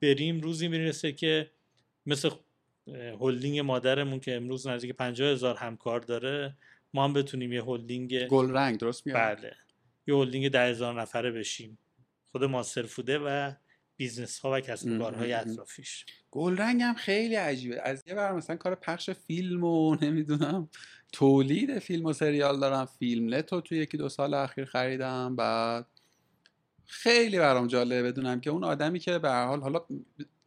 بریم 0.00 0.40
روزی 0.40 0.68
می‌رسه 0.68 1.12
که 1.12 1.50
مثل 2.06 2.30
هلدینگ 3.20 3.58
مادرمون 3.58 4.20
که 4.20 4.36
امروز 4.36 4.66
نزدیک 4.66 4.92
50 4.92 5.28
هزار 5.28 5.56
همکار 5.56 6.00
داره 6.00 6.56
ما 6.94 7.04
هم 7.04 7.12
بتونیم 7.12 7.52
یه 7.52 7.64
هلدینگ 7.64 8.26
گلرنگ 8.26 8.78
درست 8.78 9.06
میاد 9.06 9.18
بله 9.18 9.52
یه 10.06 10.14
هلدینگ 10.14 10.48
ده 10.48 10.70
هزار 10.70 11.00
نفره 11.00 11.30
بشیم. 11.30 11.78
خود 12.32 12.44
ماستر 12.44 12.82
فوده 12.82 13.18
و 13.18 13.52
business 13.96 14.38
ها 14.38 14.52
و 14.52 14.60
کسب 14.60 14.90
و 14.90 14.98
کارهای 14.98 15.32
اطرافیش 15.32 16.06
گلرنگ 16.30 16.82
هم 16.82 16.94
خیلی 16.94 17.34
عجیبه. 17.34 17.80
از 17.82 18.02
یه 18.06 18.14
بر 18.14 18.32
مثلا 18.32 18.56
کار 18.56 18.74
پخش 18.74 19.10
فیلم 19.10 19.64
و 19.64 19.94
نمی‌دونم 19.94 20.68
تولید 21.12 21.78
فیلم 21.78 22.04
و 22.04 22.12
سریال 22.12 22.60
دارم. 22.60 22.84
فیلم 22.84 23.34
نت 23.34 23.52
رو 23.52 23.60
توی 23.60 23.78
یکی 23.78 23.96
دو 23.96 24.08
سال 24.08 24.34
اخیر 24.34 24.64
خریدم. 24.64 25.36
بعد 25.36 25.86
خیلی 26.84 27.38
برام 27.38 27.66
جالبه 27.66 28.02
بدونم 28.02 28.40
که 28.40 28.50
اون 28.50 28.64
آدمی 28.64 28.98
که 28.98 29.18
به 29.18 29.32
حال 29.32 29.60
حالا 29.60 29.78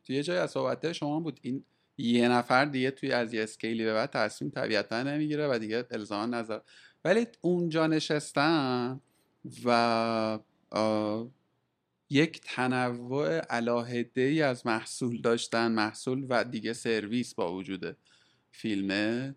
توی 0.03 0.15
یه 0.15 0.23
جای 0.23 0.38
از 0.38 0.51
صحبت 0.51 0.91
شما 0.91 1.19
بود 1.19 1.39
این 1.41 1.63
یه 1.97 2.29
نفر 2.29 2.65
دیگه 2.65 2.91
توی 2.91 3.12
از 3.12 3.34
یه 3.34 3.43
اسکیلی 3.43 3.86
به 3.86 3.93
بعد 3.93 4.10
تصمیم 4.10 4.51
طبیعتا 4.51 5.03
نمی‌گیره 5.03 5.47
و 5.47 5.60
دیگه 5.60 5.86
الزاما 5.91 6.25
نظر. 6.25 6.60
ولی 7.05 7.27
اونجا 7.41 7.88
نشستن 7.88 9.01
و 9.65 10.39
یک 12.15 12.41
تنوع 12.43 13.38
علاهده 13.38 14.21
ای 14.21 14.41
از 14.41 14.65
محصول 14.65 15.21
داشتن 15.21 15.71
محصول 15.71 16.25
و 16.30 16.43
دیگه 16.43 16.73
سرویس 16.73 17.36
با 17.36 17.54
وجود 17.54 17.97
فیلمت 18.51 19.36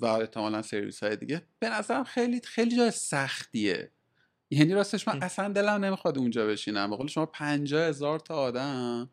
و 0.00 0.06
احتمالا 0.06 0.62
سرویس 0.62 1.02
های 1.02 1.16
دیگه. 1.16 1.42
به 1.58 1.68
نظرم 1.68 2.04
خیلی 2.04 2.40
خیلی 2.44 2.76
جای 2.76 2.90
سختیه. 2.90 3.90
یعنی 4.50 4.74
راستش 4.74 5.08
من 5.08 5.22
اصلا 5.22 5.48
دلم 5.48 5.84
نمی‌خواد 5.84 6.18
اونجا 6.18 6.46
بشینم. 6.46 6.90
بقول 6.90 7.06
شما 7.06 7.26
پنجاه 7.26 7.88
هزار 7.88 8.18
تا 8.18 8.34
آدم 8.34 9.10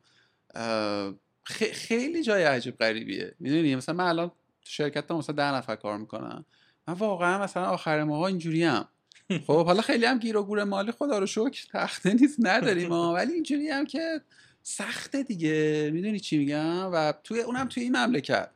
خیلی 1.74 2.24
جای 2.24 2.44
عجیب 2.44 2.78
غریبیه. 2.78 3.36
می‌دونی؟ 3.40 3.76
مثلا 3.76 3.96
من 3.96 4.08
الان 4.08 4.28
تو 4.30 4.70
شرکت 4.70 5.12
مثلا 5.12 5.36
ده 5.36 5.56
نفر 5.56 5.76
کار 5.76 5.98
می‌کنم 5.98 6.46
من 6.88 6.94
واقعا 6.94 7.44
مثلا 7.44 7.66
آخر 7.66 8.04
ماه 8.04 8.22
اینجوری 8.22 8.64
هم 8.64 8.88
خب 9.30 9.66
حالا 9.66 9.82
خیلی 9.82 10.06
هم 10.06 10.20
گیر 10.20 10.38
و 10.38 10.44
گور 10.44 10.64
مالی 10.64 10.92
خدا 10.92 11.20
رو 11.20 11.26
شکر 11.26 11.66
تخته 11.74 12.14
نیست 12.14 12.36
نداریم 12.40 12.90
ها 12.90 13.14
ولی 13.14 13.34
اینجوری 13.34 13.70
هم 13.70 13.86
که 13.86 14.22
سخته 14.64 15.24
دیگه. 15.24 15.90
می‌دونی 15.94 16.20
چی 16.20 16.38
میگم؟ 16.38 16.90
و 16.94 17.14
توی 17.24 17.40
اونم 17.40 17.68
توی 17.68 17.84
این 17.84 17.98
مملکت. 17.98 18.50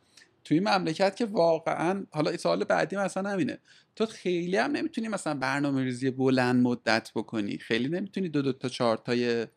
توی 0.43 0.57
این 0.59 0.69
مملکت 0.69 1.15
که 1.15 1.25
واقعا 1.25 2.05
حالا 2.11 2.37
سال 2.37 2.63
بعدی 2.63 2.95
مثلا 2.95 3.29
همینه. 3.29 3.57
تو 3.95 4.05
خیلی 4.05 4.57
هم 4.57 4.71
نمی‌تونی 4.71 5.07
مثلا 5.07 5.33
برنامه 5.33 5.83
ریزی 5.83 6.11
بلند 6.11 6.63
مدت 6.63 7.11
بکنی. 7.15 7.57
خیلی 7.57 7.89
نمی‌تونی 7.89 8.29
دو 8.29 8.41
دو 8.41 8.53
تا 8.53 8.69
چهار 8.69 8.97
تای 8.97 9.47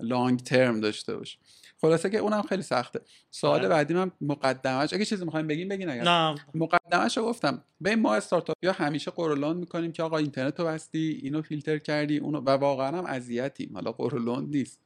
لانگ 0.00 0.40
ترم 0.40 0.80
داشته 0.80 1.16
باشی 1.16 1.38
خلاصه 1.84 2.10
که 2.10 2.18
اونم 2.18 2.42
خیلی 2.42 2.62
سخته. 2.62 3.00
سوال 3.30 3.58
بله. 3.58 3.68
بعدی 3.68 3.94
من 3.94 4.10
مقدمش 4.20 4.92
اگه 4.92 5.04
چیزی 5.04 5.24
می‌خوایم 5.24 5.46
بگیم 5.46 5.68
بگین 5.68 5.88
اگر. 5.88 6.02
نه. 6.02 6.34
مقدمش 6.54 7.16
رو 7.16 7.24
گفتم. 7.24 7.64
به 7.80 7.96
ما 7.96 8.14
استارتاپ 8.14 8.56
یا 8.62 8.72
همیشه 8.72 9.10
قرولند 9.10 9.56
می‌کنیم 9.56 9.92
که 9.92 10.02
آقا 10.02 10.18
اینترنت 10.18 10.60
رو 10.60 10.66
بستی 10.66 11.20
اینو 11.22 11.42
فیلتر 11.42 11.78
کردی 11.78 12.18
اونو 12.18 12.40
و 12.40 12.50
واقعا 12.50 12.98
هم 12.98 13.06
اذیتیم. 13.06 13.70
حالا 13.74 13.92
قرولند 13.92 14.56
نیست. 14.56 14.80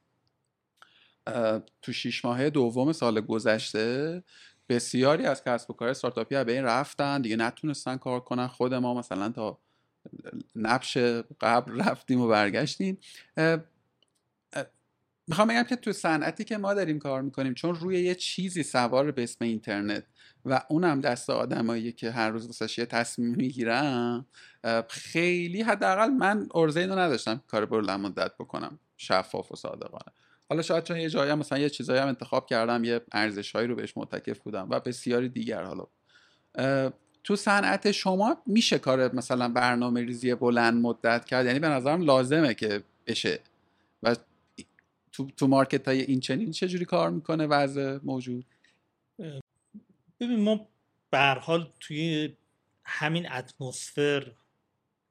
تو 1.81 1.93
شیش 1.93 2.25
ماهه 2.25 2.49
دوم 2.49 2.91
سال 2.91 3.21
گذشته 3.21 4.23
بسیاری 4.69 5.25
از 5.25 5.43
کسب 5.43 5.71
و 5.71 5.73
کار 5.73 5.87
استارتاپی 5.89 6.43
به 6.43 6.51
این 6.51 6.63
رفتن. 6.63 7.21
دیگه 7.21 7.35
نتونستن 7.35 7.97
کار 7.97 8.19
کنن. 8.19 8.47
خود 8.47 8.73
ما 8.73 8.93
مثلا 8.93 9.29
تا 9.29 9.57
نبش 10.55 10.97
قبل 11.41 11.81
رفتیم 11.81 12.21
و 12.21 12.27
برگشتیم. 12.27 12.97
می‌خوام 15.29 15.47
بگم 15.47 15.63
که 15.63 15.75
تو 15.75 15.91
صنعتی 15.91 16.43
که 16.43 16.57
ما 16.57 16.73
داریم 16.73 16.99
کار 16.99 17.21
می‌کنیم 17.21 17.53
چون 17.53 17.75
روی 17.75 17.99
یه 17.99 18.15
چیزی 18.15 18.63
سوار 18.63 19.11
به 19.11 19.23
اسم 19.23 19.45
اینترنت 19.45 20.03
و 20.45 20.61
اونم 20.69 21.01
دست 21.01 21.29
آدمایی 21.29 21.91
که 21.91 22.11
هر 22.11 22.29
روز 22.29 22.45
واسه 22.45 22.79
یه 22.81 22.85
تصمیم 22.85 23.35
می‌گیرن 23.35 24.25
خیلی 24.89 25.61
حداقل 25.61 26.07
من 26.07 26.47
ارزه 26.55 26.79
اینو 26.79 26.95
نداشتم 26.99 27.41
کار 27.47 27.65
بلند 27.65 27.99
مدت 27.99 28.31
بکنم 28.39 28.79
شفاف 28.97 29.51
و 29.51 29.55
صادقانه. 29.55 30.11
حالا 30.49 30.61
شاید 30.61 30.83
چون 30.83 30.97
یه 30.97 31.09
جایی 31.09 31.33
مثلا 31.33 31.57
یه 31.57 31.69
چیزایی 31.69 31.99
هم 31.99 32.07
انتخاب 32.07 32.45
کردم 32.45 32.83
یه 32.83 33.01
ارزشهایی 33.11 33.67
رو 33.67 33.75
بهش 33.75 33.93
متکف 33.95 34.39
بودم 34.39 34.67
و 34.69 34.79
بسیاری 34.79 35.29
دیگر 35.29 35.63
حالا. 35.63 35.87
تو 37.23 37.35
صنعت 37.35 37.91
شما 37.91 38.37
میشه 38.45 38.79
کار 38.79 39.15
مثلا 39.15 39.49
برنامه 39.49 40.01
ریزی 40.01 40.35
بلند 40.35 40.81
مدت 40.81 41.25
کرد؟ 41.25 41.45
یعنی 41.45 41.59
به 41.59 41.67
نظرم 41.67 42.01
لازمه 42.01 42.53
که 42.53 42.83
بشه. 43.07 43.39
و 44.03 44.15
تو, 45.19 45.27
تو 45.37 45.47
مارکت 45.47 45.87
های 45.87 46.01
این 46.01 46.19
چنین 46.19 46.51
چجوری 46.51 46.85
کار 46.85 47.09
می‌کنه 47.09 47.47
وضع 47.47 47.99
موجود؟ 48.03 48.45
ببین 50.19 50.39
ما 50.39 50.67
به 51.09 51.39
حال 51.41 51.71
توی 51.79 52.35
همین 52.83 53.31
اتمسفر 53.31 54.31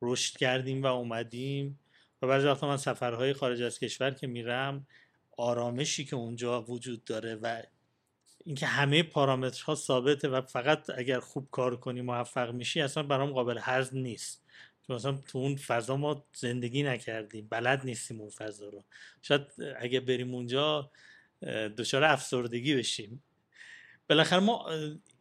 رشد 0.03 0.37
کردیم 0.37 0.83
و 0.83 0.87
اومدیم 0.87 1.79
و 2.23 2.27
بعضی 2.27 2.47
وقتا 2.47 2.69
من 2.69 2.77
سفرهای 2.77 3.33
خارج 3.33 3.63
از 3.63 3.79
کشور 3.79 4.11
که 4.11 4.27
میرم 4.27 4.87
آرامشی 5.37 6.05
که 6.05 6.17
اونجا 6.17 6.63
وجود 6.63 7.05
داره 7.05 7.35
و 7.35 7.63
اینکه 8.45 8.67
همه 8.67 9.03
پارامترها 9.03 9.75
ثابته 9.75 10.29
و 10.29 10.41
فقط 10.41 10.91
اگر 10.91 11.21
خوب 11.21 11.49
کار 11.51 11.77
کنی 11.77 12.03
موفق 12.03 12.53
میشی 12.53 12.81
اصلا 12.81 13.03
برام 13.03 13.33
قابل 13.33 13.59
هضم 13.63 13.99
نیست. 13.99 14.45
چون 14.89 14.97
مثلا 14.97 15.13
تو 15.13 15.39
اون 15.39 15.57
فضا 15.57 15.97
ما 15.97 16.27
زندگی 16.35 16.83
نکردیم 16.83 17.49
بلد 17.51 17.85
نیستیم 17.85 18.21
اون 18.21 18.31
فضا 18.31 18.69
رو. 18.69 18.85
شاید 19.23 19.43
اگه 19.79 20.01
بریم 20.01 20.35
اونجا 20.35 20.91
دچار 21.79 22.05
افسردگی 22.05 22.75
بشیم. 22.75 23.23
بالاخره 24.09 24.41
ما 24.41 24.71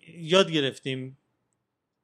یاد 0.08 0.52
گرفتیم 0.52 1.18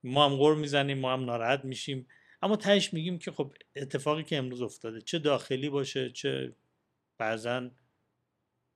ما 0.03 0.25
هم 0.25 0.35
غور 0.35 0.55
می‌زنیم 0.55 0.99
ما 0.99 1.13
هم 1.13 1.25
ناراحت 1.25 1.65
میشیم. 1.65 2.07
اما 2.41 2.55
تهش 2.55 2.93
میگیم 2.93 3.19
که 3.19 3.31
خب 3.31 3.53
اتفاقی 3.75 4.23
که 4.23 4.37
امروز 4.37 4.61
افتاده 4.61 5.01
چه 5.01 5.19
داخلی 5.19 5.69
باشه 5.69 6.09
چه 6.09 6.55
بعضا 7.17 7.71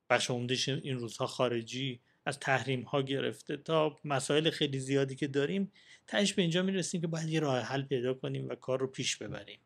بخش 0.10 0.30
این 0.30 1.00
روزها 1.00 1.28
خارجی 1.28 2.00
از 2.28 2.40
تحریم 2.40 2.82
ها 2.82 3.02
گرفته. 3.02 3.58
تا 3.58 4.00
مسائل 4.04 4.50
خیلی 4.50 4.80
زیادی 4.80 5.16
که 5.16 5.28
داریم 5.28 5.72
تهش 6.08 6.34
به 6.34 6.42
اینجا 6.42 6.64
می‌رسیم 6.64 7.02
که 7.02 7.08
باید 7.08 7.30
یه 7.30 7.40
راه 7.40 7.60
حل 7.60 7.82
پیدا 7.82 8.14
کنیم 8.14 8.50
و 8.50 8.56
کار 8.56 8.80
رو 8.80 8.88
پیش 8.88 9.18
ببریم. 9.18 9.60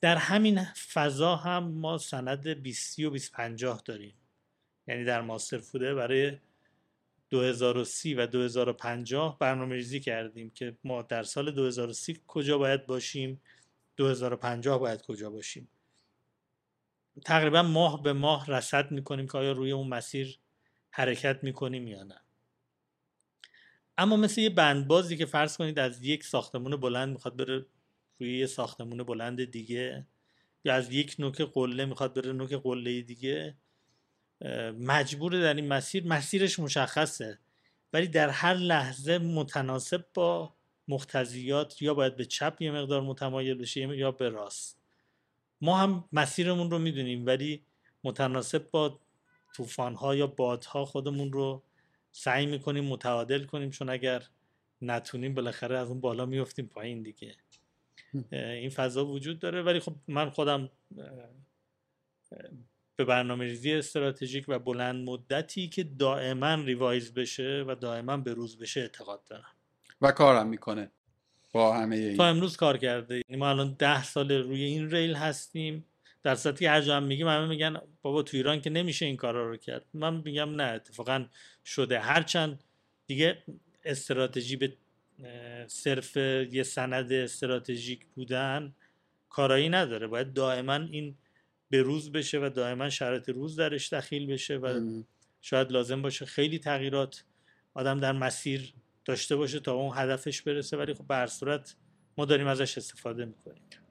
در 0.00 0.16
همین 0.16 0.64
فضا 0.64 1.36
هم 1.36 1.64
ما 1.64 1.98
سند 1.98 2.48
20 2.48 2.98
و 2.98 3.02
2050 3.02 3.82
داریم. 3.84 4.14
یعنی 4.86 5.04
در 5.04 5.20
ماستر 5.20 5.58
فوده 5.58 5.94
برای 5.94 6.32
2030 7.30 8.14
و 8.14 8.26
2050 8.26 9.38
برنامه 9.38 9.74
ریزی 9.74 10.00
کردیم 10.00 10.50
که 10.50 10.76
ما 10.84 11.02
در 11.02 11.22
سال 11.22 11.50
2030 11.50 12.20
کجا 12.26 12.58
باید 12.58 12.86
باشیم 12.86 13.40
2050 13.96 14.78
باید 14.78 15.02
کجا 15.02 15.30
باشیم. 15.30 15.68
تقریبا 17.24 17.62
ماه 17.62 18.02
به 18.02 18.12
ماه 18.12 18.50
رصد 18.50 18.90
می‌کنیم 18.90 19.26
که 19.26 19.38
آیا 19.38 19.52
روی 19.52 19.72
اون 19.72 19.88
مسیر 19.88 20.38
حرکت 20.96 21.44
می‌کنیم 21.44 21.88
یا 21.88 22.02
نه. 22.02 22.20
اما 23.98 24.16
مثل 24.16 24.40
یه 24.40 24.50
بندبازی 24.50 25.16
که 25.16 25.26
فرض 25.26 25.56
کنید 25.56 25.78
از 25.78 26.04
یک 26.04 26.24
ساختمون 26.24 26.76
بلند 26.76 27.08
می‌خواد 27.08 27.36
بره 27.36 27.66
روی 28.20 28.38
یه 28.38 28.46
ساختمون 28.46 29.02
بلند 29.02 29.44
دیگه 29.44 30.06
یا 30.64 30.74
از 30.74 30.92
یک 30.92 31.16
نوک 31.18 31.40
قله 31.40 31.84
می‌خواد 31.84 32.14
بره 32.14 32.32
نوک 32.32 32.52
قله 32.52 33.02
دیگه 33.02 33.54
مجبور 34.78 35.40
در 35.40 35.54
این 35.54 35.68
مسیر 35.68 36.06
مسیرش 36.06 36.58
مشخصه. 36.58 37.38
ولی 37.92 38.06
در 38.06 38.28
هر 38.28 38.54
لحظه 38.54 39.18
متناسب 39.18 40.04
با 40.14 40.54
مختزیات 40.88 41.82
یا 41.82 41.94
باید 41.94 42.16
به 42.16 42.24
چپ 42.24 42.56
یه 42.60 42.70
مقدار 42.70 43.02
متمایل 43.02 43.54
بشه 43.54 43.80
یا 43.80 44.10
به 44.10 44.28
راست. 44.28 44.78
ما 45.60 45.78
هم 45.78 46.04
مسیرمون 46.12 46.70
رو 46.70 46.78
می‌دونیم 46.78 47.26
ولی 47.26 47.64
متناسب 48.04 48.70
با 48.70 49.00
طوفان 49.54 49.96
یا 50.16 50.26
بادها 50.26 50.84
خودمون 50.84 51.32
رو 51.32 51.62
سعی 52.12 52.46
می‌کنیم 52.46 52.84
متعادل 52.84 53.44
کنیم 53.44 53.70
چون 53.70 53.88
اگر 53.90 54.22
نتونیم 54.82 55.34
بالاخره 55.34 55.78
از 55.78 55.88
اون 55.88 56.00
بالا 56.00 56.26
میفتیم 56.26 56.66
پایین 56.66 57.02
دیگه. 57.02 57.36
این 58.32 58.70
فضا 58.70 59.06
وجود 59.06 59.38
داره. 59.38 59.62
ولی 59.62 59.80
خب 59.80 59.94
من 60.08 60.30
خودم 60.30 60.70
به 62.96 63.04
برنامه 63.04 63.44
ریزی 63.44 63.72
استراتژیک 63.72 64.44
و 64.48 64.58
بلند 64.58 65.08
مدتی 65.08 65.68
که 65.68 65.84
دائما 65.84 66.54
ریوایز 66.54 67.14
بشه 67.14 67.64
و 67.68 67.74
دائما 67.74 68.16
به 68.16 68.34
روز 68.34 68.58
بشه 68.58 68.80
اعتقاد 68.80 69.24
دارم. 69.24 69.54
و 70.00 70.12
کارم 70.12 70.48
می‌کنه 70.48 70.90
با 71.52 71.76
همه 71.76 71.96
این. 71.96 72.16
تا 72.16 72.26
امروز 72.26 72.56
کار 72.56 72.76
کرده. 72.76 73.14
یعنی 73.14 73.40
ما 73.40 73.48
الان 73.48 73.76
ده 73.78 74.04
سال 74.04 74.32
روی 74.32 74.62
این 74.62 74.90
ریل 74.90 75.14
هستیم. 75.14 75.84
در 76.24 76.34
صورتی 76.34 76.64
که 76.64 76.70
هر 76.70 76.80
جا 76.80 76.96
هم 76.96 77.02
میگیم 77.02 77.28
همه 77.28 77.46
میگن 77.46 77.80
بابا 78.02 78.22
تو 78.22 78.36
ایران 78.36 78.60
که 78.60 78.70
نمیشه 78.70 79.06
این 79.06 79.16
کارا 79.16 79.48
رو 79.50 79.56
کرد. 79.56 79.84
من 79.94 80.22
میگم 80.24 80.54
نه 80.54 80.62
اتفاقا 80.62 81.26
شده. 81.64 82.00
هرچند 82.00 82.64
دیگه 83.06 83.42
استراتژی 83.84 84.56
به 84.56 84.76
صرف 85.66 86.16
یه 86.16 86.62
سند 86.62 87.12
استراتژیک 87.12 88.06
بودن 88.06 88.74
کارایی 89.28 89.68
نداره. 89.68 90.06
باید 90.06 90.32
دائما 90.32 90.74
این 90.74 91.16
به 91.70 91.82
روز 91.82 92.12
بشه 92.12 92.38
و 92.38 92.50
دائما 92.54 92.90
شرایط 92.90 93.28
روز 93.28 93.56
درش 93.56 93.92
دخیل 93.92 94.26
بشه 94.26 94.56
و 94.56 95.00
شاید 95.40 95.72
لازم 95.72 96.02
باشه 96.02 96.24
خیلی 96.24 96.58
تغییرات 96.58 97.24
آدم 97.74 98.00
در 98.00 98.12
مسیر 98.12 98.74
داشته 99.04 99.36
باشه 99.36 99.60
تا 99.60 99.72
اون 99.72 99.92
هدفش 99.94 100.42
برسه. 100.42 100.76
ولی 100.76 100.94
خب 100.94 101.06
به 101.06 101.26
صورت 101.26 101.76
ما 102.18 102.24
داریم 102.24 102.46
ازش 102.46 102.78
استفاده 102.78 103.24
می‌کنیم. 103.24 103.83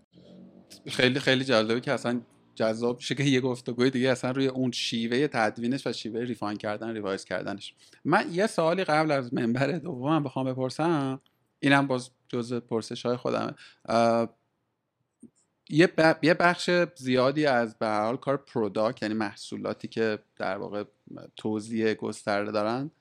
خیلی 0.87 1.19
خیلی 1.19 1.43
جالبه 1.43 1.81
که 1.81 1.91
اصلا 1.91 2.21
جذاب 2.55 2.95
میشه 2.95 3.15
که 3.15 3.23
یه 3.23 3.41
گفتگوی 3.41 3.89
دیگه 3.89 4.09
اصلا 4.09 4.31
روی 4.31 4.47
اون 4.47 4.71
شیوه 4.71 5.27
تدوینش 5.27 5.87
و 5.87 5.93
شیوه 5.93 6.19
ریفاین 6.19 6.57
کردن 6.57 6.93
ریوایز 6.93 7.25
کردنش. 7.25 7.73
من 8.05 8.25
یه 8.31 8.47
سوالی 8.47 8.83
قبل 8.83 9.11
از 9.11 9.33
منبر 9.33 9.71
دومم 9.71 10.23
بخوام 10.23 10.45
بپرسم. 10.45 11.21
اینم 11.59 11.87
باز 11.87 12.09
جز 12.29 12.53
پرسش 12.53 13.05
های 13.05 13.17
خودمه 13.17 13.53
یه, 15.69 15.93
یه 16.21 16.33
بخش 16.33 16.69
زیادی 16.95 17.45
از 17.45 17.77
به 17.77 17.87
حال 17.87 18.17
کار 18.17 18.37
product 18.37 19.01
یعنی 19.03 19.13
محصولاتی 19.13 19.87
که 19.87 20.19
در 20.35 20.57
واقع 20.57 20.83
توزیع 21.35 21.93
گسترده 21.93 22.51
دارن 22.51 22.91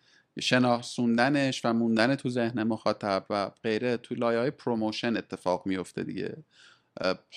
شناسوندنش 0.40 1.64
و 1.64 1.72
موندن 1.72 2.14
تو 2.14 2.30
ذهن 2.30 2.62
مخاطب 2.62 3.26
و 3.30 3.50
غیره 3.62 3.96
تو 3.96 4.14
لایه 4.14 4.38
های 4.38 4.50
promotion 4.50 5.16
اتفاق 5.16 5.66
میفته 5.66 6.02
دیگه. 6.02 6.36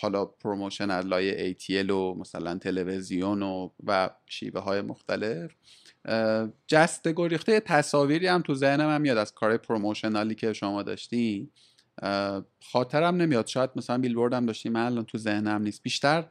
حالا 0.01 0.25
promotion 0.25 0.91
از 0.91 1.05
لایه 1.05 1.53
ATL 1.53 1.89
و 1.89 2.13
مثلا 2.13 2.57
تلویزیون 2.57 3.43
و, 3.43 3.69
و 3.83 4.09
شیوه 4.25 4.61
های 4.61 4.81
مختلف. 4.81 5.51
جست 6.67 7.07
گریخته 7.07 7.59
تصاویری 7.59 8.27
هم 8.27 8.41
تو 8.41 8.55
ذهنم 8.55 8.89
هم 8.89 9.01
میاد 9.01 9.17
از 9.17 9.33
کار 9.33 9.57
پروموشنالی 9.57 10.35
که 10.35 10.53
شما 10.53 10.83
داشتین. 10.83 11.49
خاطرم 12.71 13.15
نمیاد. 13.15 13.47
شاید 13.47 13.69
مثلا 13.75 13.97
بیلبورد 13.97 14.33
هم 14.33 14.45
داشتیم 14.45 14.71
من 14.71 14.85
الان 14.85 15.05
تو 15.05 15.17
ذهنم 15.17 15.61
نیست. 15.61 15.81
بیشتر 15.83 16.25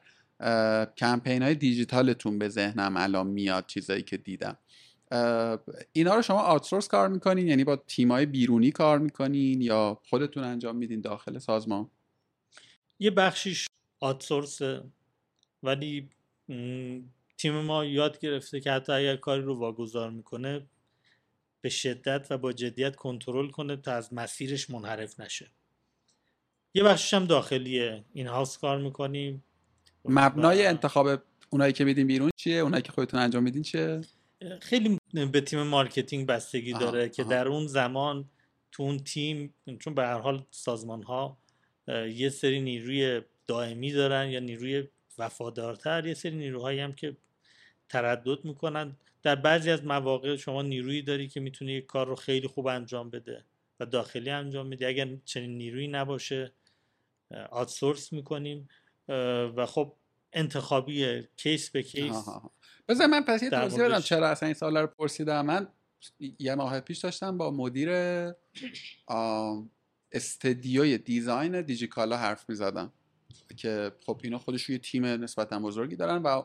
کمپین 0.97 1.43
های 1.43 1.55
دیجیتالتون 1.55 2.39
به 2.39 2.49
ذهنم 2.49 2.97
الان 2.97 3.27
میاد 3.27 3.65
چیزایی 3.67 4.03
که 4.03 4.17
دیدم. 4.17 4.57
اینا 5.93 6.15
رو 6.15 6.23
شما 6.23 6.39
آتسورس 6.41 6.89
کار 6.89 7.09
می‌کنین؟ 7.09 7.49
یعنی 7.49 7.65
با 7.65 7.77
تیمای 7.77 8.27
بیرونی 8.27 8.71
کار 8.71 8.99
می‌کنین 8.99 9.61
یا 9.61 10.01
خودتون 10.11 10.45
انجام 10.45 10.77
میدین 10.77 11.01
داخل 11.01 11.39
سازمان؟ 11.39 11.91
یه 13.05 13.11
بخشیش 13.11 13.67
آتسورس 14.01 14.59
ولی 15.63 16.09
تیم 17.39 17.61
ما 17.61 17.85
یاد 17.85 18.19
گرفته 18.19 18.61
که 18.61 18.73
حتی 18.73 18.93
اگر 18.93 19.17
کاری 19.17 19.43
رو 19.43 19.59
واگذار 19.59 20.11
می‌کنه 20.11 20.67
به 21.61 21.69
شدت 21.69 22.27
و 22.31 22.39
با 22.39 22.53
جدیت 22.53 22.97
کنترل 22.97 23.51
کنه 23.51 23.77
تا 23.77 23.93
از 23.93 24.13
مسیرش 24.13 24.71
منحرف 24.71 25.21
نشه. 25.21 25.51
یه 26.75 26.83
بخشش 26.83 27.15
هم 27.15 27.25
داخلیه. 27.25 28.05
in-house 28.13 28.59
کار 28.59 28.79
می‌کنیم. 28.79 29.45
مبنای 30.05 30.67
انتخاب 30.67 31.23
اونایی 31.51 31.73
که 31.73 31.85
میدین 31.85 32.07
بیرون 32.07 32.31
چیه؟ 32.37 32.57
اونایی 32.57 32.83
که 32.83 32.93
خودتون 32.93 33.21
انجام 33.21 33.43
میدین 33.43 33.63
چیه؟ 33.63 34.01
خیلی 34.61 34.99
به 35.33 35.41
تیم 35.41 35.63
marketing 35.63 36.27
بستگی 36.27 36.73
داره 36.73 37.09
که 37.09 37.25
در 37.25 37.49
اون 37.49 37.67
زمان 37.67 38.31
تو 38.73 38.83
اون 38.83 38.99
تیم 38.99 39.55
چون 39.79 39.95
به 39.95 40.03
هر 40.03 40.19
حال 40.19 40.47
سازمان 40.51 41.03
ها 41.03 41.44
یه 41.89 42.29
سری 42.29 42.61
نیروی 42.61 43.23
دائمی 43.47 43.93
دارن 43.93 44.29
یا 44.29 44.41
نیروی 44.41 44.89
وفادارتر 45.19 46.07
یه 46.07 46.15
سری 46.15 46.37
نیروهایی 46.37 46.81
هم 46.81 46.93
که 46.93 47.17
تردد 47.89 48.45
می‌کنن. 48.45 48.97
در 49.23 49.35
بعضی 49.35 49.71
از 49.71 49.85
مواقع 49.85 50.37
شما 50.37 50.63
نیرویی 50.63 51.03
داری 51.03 51.29
که 51.29 51.41
می‌تونه 51.41 51.73
یک 51.73 51.87
کار 51.87 52.07
رو 52.07 52.15
خیلی 52.15 52.49
خوب 52.49 52.67
انجام 52.67 53.11
بده 53.11 53.45
و 53.81 53.87
داخلی 53.87 54.31
انجام 54.31 54.67
میده 54.67 54.87
اگر 54.87 55.09
چنین 55.25 55.59
نیرویی 55.59 55.89
نباشه 55.89 56.53
آتسورس 57.51 58.13
می‌کنیم. 58.13 58.69
و 59.57 59.67
خب 59.67 59.93
انتخابی 60.33 61.23
کیس 61.37 61.71
به 61.71 61.83
کیس 61.83 62.17
بذار 62.89 63.07
من 63.07 63.25
پس 63.25 63.43
یه 63.43 63.51
توضیح 63.51 63.85
بدم 63.85 64.01
چرا 64.01 64.29
اصلا 64.29 64.47
این 64.47 64.55
سال 64.55 64.77
رو 64.77 64.87
پرسیدم. 64.87 65.47
من 65.47 65.69
یه 66.39 66.55
ماه 66.55 66.81
پیش 66.81 66.99
داشتم 66.99 67.39
با 67.39 67.51
مدیر 67.51 67.89
استدیوی 70.15 70.99
design 70.99 71.61
دیجیکالا 71.61 72.17
حرف 72.17 72.49
می‌زدم 72.49 72.93
که 73.57 73.93
خب 74.07 74.21
اینا 74.25 74.39
خودش 74.39 74.71
یه 74.71 74.79
تیم 74.79 75.05
نسبتا 75.05 75.59
بزرگی 75.59 75.97
دارن 75.97 76.23
و 76.23 76.43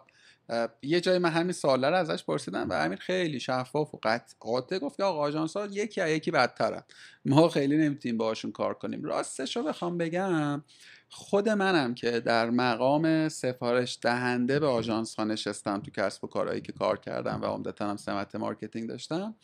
یه 0.81 1.01
جای 1.01 1.17
من 1.17 1.29
همین 1.29 1.51
سواله 1.51 1.89
رو 1.89 1.95
ازش 1.95 2.23
پرسیدم 2.23 2.69
و 2.69 2.73
امیر 2.73 2.99
خیلی 2.99 3.39
شفاف 3.39 3.95
و 3.95 3.99
قاطع 4.39 4.79
گفت 4.79 4.97
که 4.97 5.03
آقا 5.03 5.19
آژانس 5.19 5.57
ها 5.57 5.65
یکی 5.65 6.09
یکی 6.09 6.31
بدترن. 6.31 6.83
ما 7.25 7.49
خیلی 7.49 7.77
نمی‌تونیم 7.77 8.17
باهاشون 8.17 8.51
کار 8.51 8.73
کنیم. 8.73 9.03
راستش 9.03 9.57
رو 9.57 9.63
بخوام 9.63 9.97
بگم 9.97 10.63
خود 11.09 11.49
منم 11.49 11.95
که 11.95 12.19
در 12.19 12.49
مقام 12.49 13.29
سفارش 13.29 13.99
دهنده 14.01 14.59
به 14.59 14.67
آژانس 14.67 15.15
ها 15.15 15.23
نشستم 15.23 15.79
تو 15.79 15.91
کسب 15.91 16.23
و 16.23 16.27
کارهایی 16.27 16.61
که 16.61 16.71
کار 16.71 16.99
کردم 16.99 17.41
و 17.41 17.45
عمدتا 17.45 17.89
هم 17.89 17.97
سمت 17.97 18.35
marketing 18.35 18.89
داشتم 18.89 19.35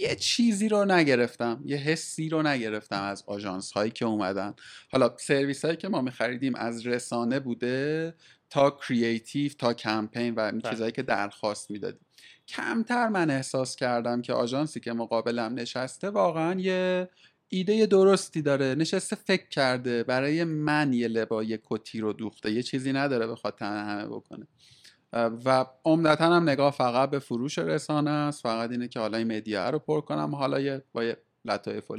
یه 0.00 0.16
چیزی 0.16 0.68
رو 0.68 0.84
نگرفتم 0.84 1.62
یه 1.64 1.76
حسی 1.76 2.28
رو 2.28 2.42
نگرفتم 2.42 3.02
از 3.02 3.24
آژانس 3.26 3.72
هایی 3.72 3.90
که 3.90 4.04
اومدن. 4.04 4.54
حالا 4.92 5.16
سرویس 5.18 5.64
هایی 5.64 5.76
که 5.76 5.88
ما 5.88 6.00
میخریدیم 6.00 6.54
از 6.54 6.86
رسانه 6.86 7.40
بوده 7.40 8.14
تا 8.50 8.70
کرییتیو 8.70 9.52
تا 9.58 9.74
کمپین 9.74 10.34
و 10.34 10.40
این 10.40 10.58
بله. 10.58 10.70
چیزهایی 10.70 10.92
که 10.92 11.02
درخواست 11.02 11.70
می‌دادیم. 11.70 12.06
کمتر 12.48 13.08
من 13.08 13.30
احساس 13.30 13.76
کردم 13.76 14.22
که 14.22 14.32
آژانسی 14.32 14.80
که 14.80 14.92
مقابلم 14.92 15.54
نشسته 15.54 16.10
واقعا 16.10 16.60
یه 16.60 17.08
ایده 17.48 17.86
درستی 17.86 18.42
داره. 18.42 18.74
نشسته 18.74 19.16
فکر 19.16 19.48
کرده 19.48 20.02
برای 20.02 20.44
من 20.44 20.92
یه 20.92 21.08
لبا 21.08 21.44
یه 21.44 21.60
کتی 21.64 22.00
رو 22.00 22.12
دوخته. 22.12 22.52
یه 22.52 22.62
چیزی 22.62 22.92
نداره 22.92 23.26
بخواد 23.26 23.54
تنه 23.54 23.84
همه 23.84 24.06
بکنه. 24.06 24.46
و 25.14 25.66
عمدتا 25.84 26.24
هم 26.24 26.48
نگاه 26.48 26.72
فقط 26.72 27.10
به 27.10 27.18
فروش 27.18 27.58
رسانه 27.58 28.10
است. 28.10 28.42
فقط 28.42 28.70
اینه 28.70 28.88
که 28.88 29.00
حالا 29.00 29.18
این 29.18 29.36
مدیا 29.36 29.70
رو 29.70 29.78
پر 29.78 30.00
کنم 30.00 30.34
حالا 30.34 30.60
یه 30.60 30.82
با 30.92 31.04
یه 31.04 31.16
لطایف 31.44 31.90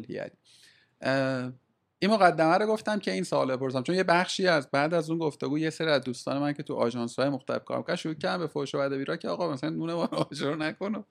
این 2.00 2.12
مقدمه 2.12 2.58
رو 2.58 2.66
گفتم 2.68 3.00
که 3.00 3.12
این 3.12 3.24
سوال 3.24 3.56
بپرسم 3.56 3.84
چون 3.84 3.96
یه 3.96 4.04
بخشی 4.04 4.48
از 4.48 4.72
بعد 4.72 4.94
از 4.94 5.10
اون 5.10 5.20
گفتگو 5.20 5.60
یه 5.60 5.70
سری 5.70 5.88
از 5.88 6.02
دوستان 6.02 6.38
من 6.38 6.54
که 6.54 6.64
تو 6.64 6.76
آژانس 6.76 7.20
های 7.20 7.30
مختلف 7.30 7.64
کار 7.64 7.78
می‌کردن 7.78 7.96
شروع 7.96 8.14
کردن 8.14 8.38
به 8.38 8.48
فوش 8.48 8.76
و 8.76 8.78
ادبی 8.78 9.18
که 9.18 9.30
آقا 9.30 9.54
مثلا 9.54 9.70
نون 9.70 9.94
ما 9.94 10.10
رو 10.40 10.56
نکن 10.64 10.96
و 10.96 11.04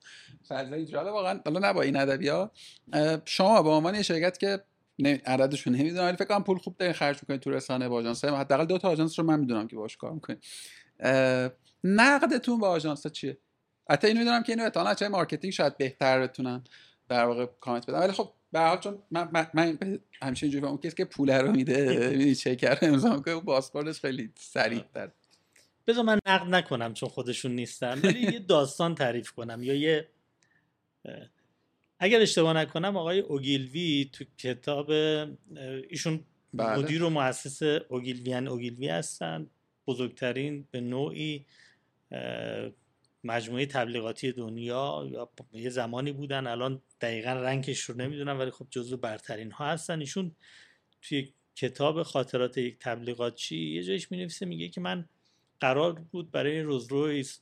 فضا 0.49 0.75
ایجاد 0.75 1.07
واقعا 1.07 1.41
حالا 1.45 1.61
نه 1.61 1.73
با 1.73 1.83
این 1.83 1.97
ادبی 1.97 2.31
شما 3.25 3.63
به 3.63 3.69
عنوان 3.69 3.95
یه 3.95 4.03
شرکت 4.03 4.39
که 4.39 4.65
عددشون 5.27 5.75
نمی‌دونم 5.75 6.05
ولی 6.05 6.17
فکر 6.17 6.25
کنم 6.25 6.45
پول 6.45 6.59
خوب 6.59 6.77
دارین 6.79 6.95
خرج 6.95 7.17
می‌کنین 7.23 7.41
تو 7.41 7.51
رسانه 7.51 7.89
با 7.89 7.97
آژانس 7.97 8.25
حداقل 8.25 8.65
دو 8.65 8.79
تا 8.79 8.89
آژانس 8.89 9.19
رو 9.19 9.27
من 9.27 9.41
می‌دونم 9.41 9.69
که 9.69 9.77
باش 9.77 9.97
کار 9.97 10.13
می‌کنین. 10.13 10.39
نقدتون 11.85 12.61
به 12.61 12.67
آژانس 12.67 13.07
چیه؟ 13.07 13.39
حتی 13.91 14.07
اینو 14.07 14.19
می‌دونم 14.19 14.43
که 14.43 14.53
اینو 14.53 14.65
احتمالاً 14.65 14.95
چه 14.95 15.09
marketing 15.09 15.53
شاید 15.53 15.77
بهتر 15.77 16.21
بتونن 16.21 16.65
در 17.09 17.25
واقع 17.25 17.47
کامنت 17.61 17.91
بدن. 17.91 17.99
ولی 17.99 18.13
خب 18.13 18.33
به 18.53 18.61
حال 18.61 18.79
چون 18.79 18.99
من, 19.11 19.29
من, 19.33 19.47
من 19.55 19.99
همیشه 20.23 20.47
اینجوری 20.47 20.67
اون 20.67 20.79
کسی 20.79 20.97
که 20.97 21.05
پول 21.05 21.31
رو 21.31 21.53
میده 21.53 21.99
می‌بینی 22.11 22.35
چک 22.35 22.64
رو 22.64 22.79
امضا 22.83 23.17
می‌کنه 23.17 23.35
اون 23.35 23.45
پاسپورتش 23.45 24.01
خیلی 24.01 24.33
سریعتر. 24.37 25.11
بذار 25.87 26.05
من 26.05 26.19
نقد 26.27 26.55
نکنم 26.55 26.95
چون 26.95 27.09
خودشون 27.09 27.53
نیستن 27.53 28.01
ولی 28.01 28.21
یه 28.21 28.39
داستان 28.39 28.95
تعریف 28.95 29.31
کنم 29.31 29.63
یا 29.63 29.75
یه 29.75 30.09
اگر 31.99 32.21
اشتباه 32.21 32.53
نکنم 32.53 32.97
آقای 32.97 33.21
اوگیلوی 33.21 34.11
تو 34.13 34.25
کتاب 34.39 34.91
ایشون 35.89 36.21
بله. 36.55 36.79
مدیر 36.79 37.03
و 37.03 37.11
مؤسس 37.11 37.63
اوگیلویان 37.89 38.49
اوگیلوی 38.49 38.89
هستن 38.89 39.47
بزرگترین 39.87 40.69
به 40.71 40.81
نوعی 40.81 41.47
مجموعه 43.25 43.67
تبلیغاتی 43.67 44.33
دنیا 44.33 45.09
یا 45.11 45.31
یه 45.53 45.71
زمانی 45.71 46.13
بودن 46.13 46.47
الان 46.47 46.83
دقیقا 47.01 47.33
رنگش 47.33 47.81
رو 47.81 47.97
نمی‌دونم 47.97 48.39
ولی 48.39 48.51
خب 48.51 48.67
جزو 48.71 48.97
برترین 48.97 49.51
ها 49.51 49.67
هستن. 49.67 50.01
ایشون 50.01 50.37
توی 51.03 51.33
کتاب 51.55 52.03
خاطرات 52.03 52.59
یک 52.59 52.79
تبلیغاتچی 52.79 53.57
یه 53.57 53.83
جایش 53.83 54.11
می 54.11 54.19
نویسه 54.19 54.47
میگه 54.47 54.69
که 54.69 54.81
من 54.81 55.09
قرار 55.61 55.93
بود 55.93 56.31
برای 56.31 56.61
روز 56.61 56.87
رویز 56.87 57.41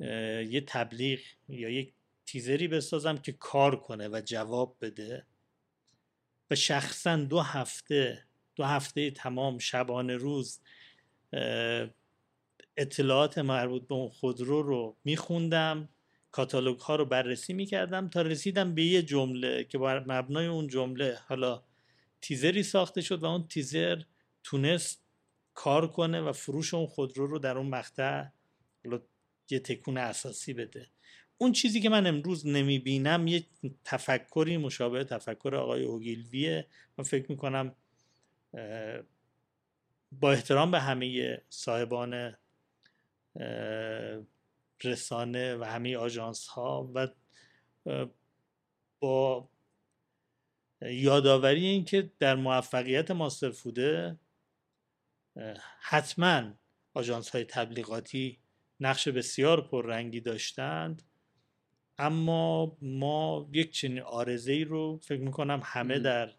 یه 0.00 0.64
تبلیغ 0.66 1.20
یا 1.48 1.68
یک 1.68 1.92
تیزری 2.26 2.68
بسازم 2.68 3.16
که 3.18 3.32
کار 3.32 3.80
کنه 3.80 4.08
و 4.08 4.22
جواب 4.24 4.76
بده. 4.80 5.26
و 6.50 6.54
شخصا 6.54 7.16
دو 7.16 7.40
هفته 7.40 8.24
دو 8.54 8.64
هفته 8.64 9.10
تمام 9.10 9.58
شبانه 9.58 10.16
روز 10.16 10.60
اطلاعات 12.76 13.38
مربوط 13.38 13.88
به 13.88 13.94
اون 13.94 14.08
خودرو 14.08 14.62
رو 14.62 14.96
میخوندم 15.04 15.88
کاتالوگ 16.30 16.78
ها 16.78 16.96
رو 16.96 17.04
بررسی 17.04 17.52
می‌کردم 17.52 18.08
تا 18.08 18.22
رسیدم 18.22 18.74
به 18.74 18.82
یه 18.84 19.02
جمله 19.02 19.64
که 19.64 19.78
بر 19.78 20.04
مبنای 20.06 20.46
اون 20.46 20.68
جمله 20.68 21.18
حالا 21.28 21.62
تیزری 22.20 22.62
ساخته 22.62 23.00
شد 23.00 23.22
و 23.22 23.26
اون 23.26 23.48
تیزر 23.48 24.02
تونست 24.44 25.04
کار 25.54 25.88
کنه 25.88 26.20
و 26.20 26.32
فروش 26.32 26.74
اون 26.74 26.86
خودرو 26.86 27.26
رو 27.26 27.38
در 27.38 27.58
اون 27.58 27.66
مقطع 27.66 28.24
یه 29.50 29.58
تکون 29.58 29.98
اساسی 29.98 30.52
بده. 30.52 30.88
اون 31.38 31.52
چیزی 31.52 31.80
که 31.80 31.88
من 31.88 32.06
امروز 32.06 32.46
نمی‌بینم 32.46 33.26
یه 33.26 33.46
تفکری 33.84 34.56
مشابه 34.56 35.04
تفکر 35.04 35.54
آقای 35.54 35.84
اوگیلویه. 35.84 36.66
من 36.98 37.04
فکر 37.04 37.26
می‌کنم 37.28 37.74
با 40.12 40.32
احترام 40.32 40.70
به 40.70 40.80
همه 40.80 41.40
صاحبان 41.48 42.34
رسانه 44.84 45.56
و 45.56 45.64
همه 45.64 45.96
آژانس 45.96 46.46
ها 46.46 46.90
و 46.94 47.08
با 49.00 49.48
یادآوری 50.82 51.66
اینکه 51.66 52.10
در 52.18 52.34
موفقیت 52.34 53.10
ماستر 53.10 53.50
فوده 53.50 54.18
حتما 55.80 56.52
آژانس 56.94 57.30
های 57.30 57.44
تبلیغاتی 57.44 58.38
نقش 58.80 59.08
بسیار 59.08 59.60
پررنگی 59.68 60.20
داشتند 60.20 61.02
اما 61.98 62.76
ما 62.82 63.48
یک 63.52 63.72
چنین 63.72 64.00
عارضه 64.00 64.52
ای 64.52 64.64
رو 64.64 65.00
فکر 65.02 65.20
می‌کنم 65.20 65.60
همه 65.64 65.98
در 65.98 66.32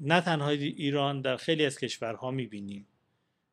نه 0.00 0.20
تنها 0.20 0.48
ایران 0.48 1.20
در 1.20 1.36
خیلی 1.36 1.66
از 1.66 1.78
کشورها 1.78 2.30
می‌بینیم. 2.30 2.86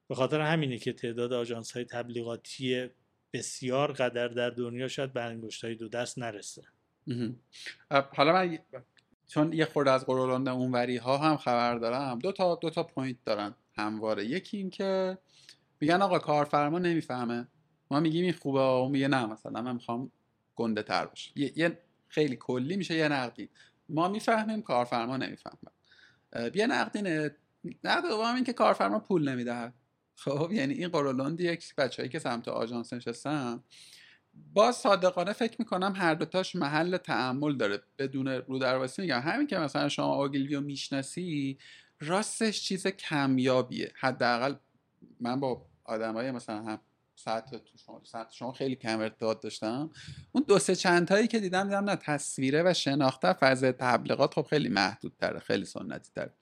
به 0.07 0.15
خاطر 0.15 0.41
همینه 0.41 0.77
که 0.77 0.93
تعداد 0.93 1.33
آژانس 1.33 1.71
های 1.71 1.85
تبلیغاتی 1.85 2.89
بسیار 3.33 3.91
قدر 3.91 4.27
در 4.27 4.49
دنیا 4.49 4.87
شاید 4.87 5.13
به 5.13 5.21
انگشت 5.21 5.63
های 5.65 5.75
دو 5.75 5.87
دست 5.87 6.19
نرسه. 6.19 6.63
حالا 7.89 8.33
من 8.33 8.59
چون 9.27 9.53
یه 9.53 9.65
خورده 9.65 9.91
از 9.91 10.05
قرولند 10.05 10.49
اونوری 10.49 10.97
ها 10.97 11.17
هم 11.17 11.37
خبر 11.37 11.75
دارم 11.75 12.19
دو 12.19 12.31
تا 12.31 12.55
دو 12.55 12.69
تا 12.69 12.83
point 12.83 13.17
دارن 13.25 13.55
همواره. 13.75 14.25
یکی 14.25 14.57
این 14.57 14.69
که 14.69 15.17
میگن 15.79 16.01
آقا 16.01 16.19
کارفرما 16.19 16.79
نمی‌فهمه. 16.79 17.47
ما 17.91 17.99
میگیم 17.99 18.23
این 18.23 18.33
خوبه 18.33 18.59
اون 18.59 18.91
میگه 18.91 19.07
نه 19.07 19.25
مثلا 19.25 19.61
من 19.61 19.73
می‌خوام 19.73 20.11
گنده 20.55 20.83
تر 20.83 21.05
باشه 21.05 21.31
یه 21.35 21.79
خیلی 22.07 22.35
کلی 22.35 22.77
میشه 22.77 22.95
یه 22.95 23.07
نقدی. 23.07 23.49
ما 23.89 24.07
می‌فهمیم 24.07 24.61
کارفرما 24.61 25.17
نمی‌فهمه. 25.17 25.71
بیا 26.49 26.65
نقدینه 26.65 27.35
نقد 27.83 28.09
دوم 28.09 28.35
این 28.35 28.43
که 28.43 28.53
کارفرما 28.53 28.99
پول 28.99 29.29
نمی‌دهد. 29.29 29.73
خب 30.17 30.49
یعنی 30.51 30.73
این 30.73 30.87
قرولند 30.87 31.41
یک 31.41 31.75
بچههایی 31.75 32.09
که 32.09 32.19
سمت 32.19 32.47
آژانس 32.47 32.93
نشستن 32.93 33.63
با 34.53 34.71
صادقانه 34.71 35.33
فکر 35.33 35.55
می‌کنم 35.59 35.93
هر 35.95 36.13
دوتاش 36.13 36.55
محل 36.55 36.97
تعمل 36.97 37.57
داره. 37.57 37.81
بدون 37.99 38.27
رو 38.27 38.59
درواسی 38.59 39.01
میگم. 39.01 39.19
همین 39.19 39.47
که 39.47 39.57
مثلا 39.57 39.89
شما 39.89 40.05
آگیلویو 40.05 40.61
می‌شناسی 40.61 41.57
راستش 41.99 42.61
چیز 42.61 42.87
کمیابیه. 42.87 43.91
حداقل 43.95 44.55
من 45.19 45.39
با 45.39 45.65
آدمای 45.83 46.31
مثلا 46.31 46.63
هم 46.63 46.79
ساعت 47.15 47.61
شما 47.85 48.01
شما 48.31 48.51
خیلی 48.51 48.75
کم 48.75 48.99
ارتباط 48.99 49.41
داشتم. 49.41 49.89
اون 50.31 50.43
دو 50.47 50.59
سه 50.59 50.75
چند 50.75 51.07
تایی 51.07 51.27
که 51.27 51.39
دیدم 51.39 51.63
دیدم 51.63 51.89
نه 51.89 51.95
تصویره 51.95 52.63
و 52.65 52.73
شناخته 52.73 53.33
فضای 53.33 53.71
تبلیغات 53.71 54.33
خب 54.33 54.47
خیلی 54.49 54.69
محدود 54.69 55.13
تره 55.19 55.39
خیلی 55.39 55.65
سنتی 55.65 56.11
تره 56.15 56.33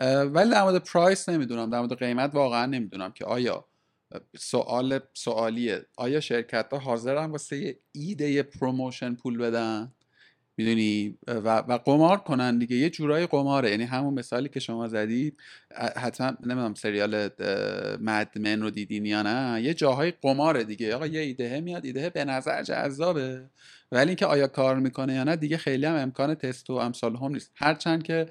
ولی 0.00 0.50
در 0.50 0.62
مورد 0.62 0.84
پرایس 0.84 1.28
نمی‌دونم 1.28 1.70
در 1.70 1.80
مورد 1.80 1.98
قیمت 1.98 2.34
واقعا 2.34 2.66
نمی‌دونم 2.66 3.12
که 3.12 3.24
آیا 3.24 3.64
سوال 4.38 5.00
سوالیه. 5.14 5.86
آیا 5.96 6.20
شرکت 6.20 6.72
ها 6.72 6.78
حاضرن 6.78 7.30
واسه 7.30 7.76
ایده 7.92 8.42
پروموشن 8.42 9.14
پول 9.14 9.38
بدن؟ 9.38 9.92
می‌دونی؟ 10.56 11.18
و, 11.26 11.58
و 11.58 11.78
قمار 11.78 12.16
کنن 12.16 12.58
دیگه. 12.58 12.76
یه 12.76 12.90
جورای 12.90 13.26
قماره. 13.26 13.70
یعنی 13.70 13.84
همون 13.84 14.14
مثالی 14.14 14.48
که 14.48 14.60
شما 14.60 14.88
زدید. 14.88 15.36
حتما 15.96 16.26
نمی‌دونم 16.40 16.74
سریال 16.74 17.28
Mad 18.00 18.31
Men 18.31 18.62
رو 18.62 18.70
دیدین 18.70 19.06
یا 19.06 19.22
نه. 19.22 19.62
یه 19.62 19.74
جاهای 19.74 20.10
قماره 20.10 20.64
دیگه. 20.64 20.94
آقا 20.94 21.06
یه 21.06 21.20
ایده 21.20 21.60
میاد 21.60 21.84
ایده 21.84 22.10
به 22.10 22.24
نظر 22.24 22.62
جذابه. 22.62 23.50
ولی 23.92 24.08
اینکه 24.08 24.26
آیا 24.26 24.46
کار 24.46 24.76
می‌کنه 24.76 25.14
یا 25.14 25.24
نه 25.24 25.36
دیگه 25.36 25.56
خیلی 25.56 25.86
هم 25.86 25.94
امکان 25.94 26.34
تست 26.34 26.70
و 26.70 26.72
امثال 26.72 27.16
هم 27.16 27.32
نیست. 27.32 27.50
هرچند 27.54 28.02
که 28.02 28.26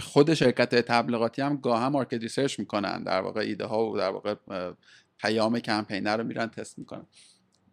خود 0.00 0.34
شرکت 0.34 0.74
تبلیغاتی 0.74 1.42
هم 1.42 1.56
گاه 1.56 1.82
هم 1.82 1.92
market 1.92 2.14
research 2.14 2.58
می‌کنن. 2.58 3.02
در 3.02 3.20
واقع 3.20 3.40
ایده 3.40 3.64
ها 3.64 3.90
و 3.90 3.98
در 3.98 4.10
واقع 4.10 4.34
پیام 5.18 5.58
کمپین 5.58 6.16
رو 6.16 6.24
میرن 6.24 6.46
تست 6.46 6.78
می‌کنن. 6.78 7.06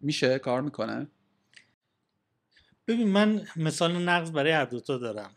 میشه؟ 0.00 0.38
کار 0.38 0.60
می‌کنه؟ 0.60 1.06
ببین 2.86 3.08
من 3.08 3.46
مثال 3.56 4.02
نقض 4.02 4.32
برای 4.32 4.52
هر 4.52 4.64
دوتا 4.64 4.98
دارم. 4.98 5.36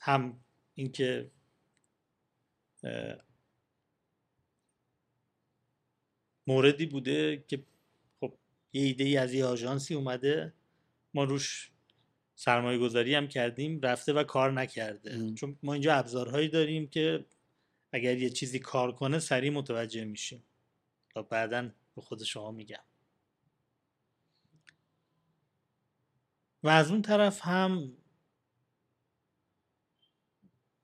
هم 0.00 0.40
اینکه 0.74 1.30
موردی 6.46 6.86
بوده 6.86 7.44
که 7.48 7.64
خب 8.20 8.34
یه 8.72 8.82
ایده 8.82 9.04
ای 9.04 9.16
از 9.16 9.34
یه 9.34 9.44
آژانسی 9.44 9.94
اومده 9.94 10.52
ما 11.14 11.24
روش 11.24 11.70
سرمایه 12.44 12.78
گذاری 12.78 13.14
هم 13.14 13.28
کردیم 13.28 13.80
رفته 13.80 14.12
و 14.12 14.24
کار 14.24 14.52
نکرده. 14.52 15.34
چون 15.34 15.58
ما 15.62 15.72
اینجا 15.72 15.94
ابزارهایی 15.94 16.48
داریم 16.48 16.88
که 16.88 17.26
اگر 17.92 18.18
یه 18.18 18.30
چیزی 18.30 18.58
کار 18.58 18.92
کنه 18.92 19.18
سریع 19.18 19.50
متوجه 19.50 20.04
میشیم. 20.04 20.44
تا 21.10 21.22
بعدا 21.22 21.70
به 21.94 22.02
خود 22.02 22.22
شما 22.22 22.50
میگم. 22.50 22.84
و 26.62 26.68
از 26.68 26.90
اون 26.90 27.02
طرف 27.02 27.40
هم 27.42 27.96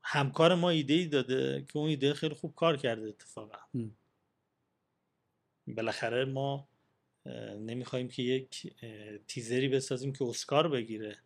همکار 0.02 0.54
ما 0.54 0.70
ایده 0.70 0.94
ای 0.94 1.06
داده 1.06 1.66
که 1.68 1.78
اون 1.78 1.88
ایده 1.88 2.14
خیلی 2.14 2.34
خوب 2.34 2.54
کار 2.54 2.76
کرده 2.76 3.08
اتفاقا. 3.08 3.58
بالاخره 5.66 6.24
ما 6.24 6.68
نمی‌خوایم 7.58 8.08
که 8.08 8.22
یک 8.22 8.74
تیزری 9.26 9.68
بسازیم 9.68 10.12
که 10.12 10.24
اسکار 10.24 10.68
بگیره. 10.68 11.18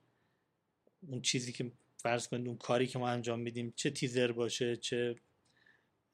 اون 1.09 1.21
چیزی 1.23 1.53
که 1.53 1.73
فرض 1.97 2.29
کنید 2.29 2.47
اون 2.49 2.57
کاری 2.57 2.87
که 2.87 2.99
ما 2.99 3.09
انجام 3.09 3.41
میدیم 3.41 3.73
چه 3.77 3.91
تیزر 3.91 4.33
باشه 4.33 4.77
چه 4.77 5.17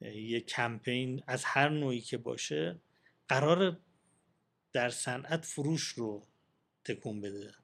یه 0.00 0.40
کمپین 0.40 1.22
از 1.26 1.44
هر 1.44 1.68
نوعی 1.68 2.00
که 2.00 2.18
باشه 2.18 2.80
قرار 3.28 3.80
در 4.72 4.90
صنعت 4.90 5.44
فروش 5.44 5.82
رو 5.82 6.26
تکون 6.84 7.20
بده. 7.20 7.54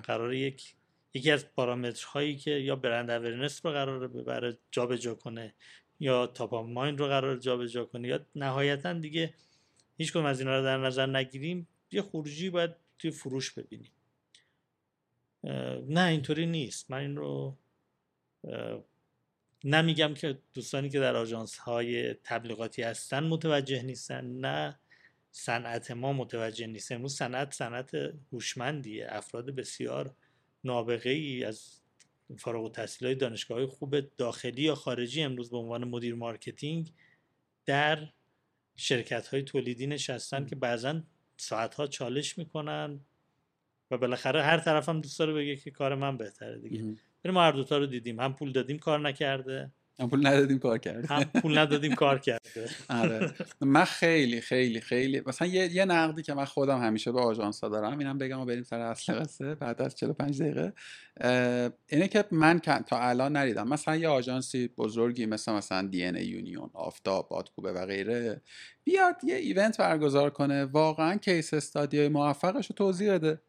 قرار 0.00 0.34
یک 0.34 0.74
یکی 1.14 1.30
از 1.30 1.52
پارامترهایی 1.52 2.36
که 2.36 2.50
یا 2.50 2.76
برند 2.76 3.10
اورنس 3.10 3.66
رو 3.66 3.72
قرار 3.72 4.08
ببره 4.08 4.58
جابجا 4.70 5.14
کنه 5.14 5.54
یا 6.00 6.26
تاپ 6.26 6.54
ماین 6.54 6.98
رو 6.98 7.06
قرار 7.06 7.36
جابجا 7.36 7.84
کنه 7.84 8.08
یا 8.08 8.26
نهایتا 8.34 8.92
دیگه 8.92 9.34
هیچ 9.96 10.12
کنم 10.12 10.24
از 10.24 10.40
اینا 10.40 10.58
رو 10.58 10.64
در 10.64 10.78
نظر 10.78 11.06
نگیریم 11.06 11.68
یه 11.90 12.02
خروجی 12.02 12.50
باید 12.50 12.70
توی 12.98 13.10
فروش 13.10 13.50
ببینیم. 13.50 13.90
نه 15.88 16.06
اینطوری 16.08 16.46
نیست. 16.46 16.90
من 16.90 16.98
این 16.98 17.16
رو 17.16 17.56
نمیگم 19.64 20.14
که 20.14 20.38
دوستانی 20.54 20.88
که 20.88 21.00
در 21.00 21.16
آژانس 21.16 21.58
های 21.58 22.14
تبلیغاتی 22.14 22.82
هستن 22.82 23.24
متوجه 23.24 23.82
نیستن. 23.82 24.24
نه 24.24 24.78
صنعت 25.30 25.90
ما 25.90 26.12
متوجه 26.12 26.66
نیست. 26.66 26.92
امروز 26.92 27.14
صنعت 27.16 27.54
صنعت 27.54 27.94
هوشمندیه. 28.32 29.06
افراد 29.08 29.50
بسیار 29.50 30.14
نابغه 30.64 31.10
ای 31.10 31.44
از 31.44 31.80
فارغ 32.38 32.64
التحصیل 32.64 33.06
های 33.06 33.14
دانشگاه 33.14 33.66
خوب 33.66 34.16
داخلی 34.16 34.62
یا 34.62 34.74
خارجی 34.74 35.22
امروز 35.22 35.50
به 35.50 35.56
عنوان 35.56 35.84
مدیر 35.84 36.14
marketing 36.14 36.92
در 37.66 38.08
شرکت 38.76 39.28
های 39.28 39.42
تولیدی 39.42 39.86
نشستن 39.86 40.46
که 40.46 40.56
بعضا 40.56 41.02
ساعت 41.36 41.74
ها 41.74 41.86
چالش 41.86 42.38
می‌کنن. 42.38 43.00
و 43.94 43.98
بالاخره 43.98 44.42
هر 44.42 44.58
طرف 44.58 44.88
هم 44.88 45.00
دوست 45.00 45.18
داره 45.18 45.32
بگه 45.32 45.56
که 45.56 45.70
کار 45.70 45.94
من 45.94 46.16
بهتره 46.16 46.58
دیگه. 46.58 46.84
ما 47.24 47.42
هر 47.42 47.52
دوتا 47.52 47.78
رو 47.78 47.86
دیدیم. 47.86 48.20
هم 48.20 48.34
پول 48.34 48.52
دادیم 48.52 48.78
کار 48.78 49.00
نکرده. 49.00 49.72
هم 50.00 50.10
پول 50.10 50.26
ندادیم 50.26 50.58
کار 50.58 50.78
کرده. 50.78 51.06
هم 51.08 51.24
پول 51.24 51.58
ندادیم 51.58 51.94
کار 51.94 52.18
کرده. 52.18 52.68
آره. 53.00 53.32
من 53.60 53.84
خیلی 53.84 54.40
خیلی 54.40 54.80
خیلی 54.80 55.22
مثلا 55.26 55.48
یه, 55.48 55.72
یه 55.72 55.84
نقدی 55.84 56.22
که 56.22 56.34
من 56.34 56.44
خودم 56.44 56.78
همیشه 56.78 57.12
به 57.12 57.20
آژانس 57.20 57.60
ها 57.64 57.68
دارم 57.70 57.98
اینم 57.98 58.18
بگم 58.18 58.40
و 58.40 58.44
بریم 58.44 58.62
سر 58.62 58.80
اصل 58.80 59.12
قصه 59.12 59.54
بعد 59.54 59.82
از 59.82 59.94
45 59.94 60.42
دقیقه. 60.42 60.72
اینه 61.88 62.08
که 62.08 62.24
من 62.30 62.58
تا 62.58 62.98
الان 62.98 63.36
ندیدم 63.36 63.68
مثلا 63.68 63.96
یه 63.96 64.08
آژانسی 64.08 64.68
بزرگی 64.68 65.26
مثل 65.26 65.52
مثلا 65.52 65.88
دی 65.88 66.04
ان 66.04 66.16
یونیون 66.16 66.70
آفتاب 66.72 67.28
بادکوبه 67.28 67.72
و 67.72 67.86
غیره 67.86 68.42
بیاد 68.84 69.16
یه 69.24 69.36
event 69.36 69.78
برگزار 69.78 70.30
کنه. 70.30 70.64
واقعا 70.64 71.16
case 71.16 71.54
study 71.54 72.08
موفقش 72.08 72.66
رو 72.66 72.74
توضیح 72.76 73.12
بده. 73.12 73.40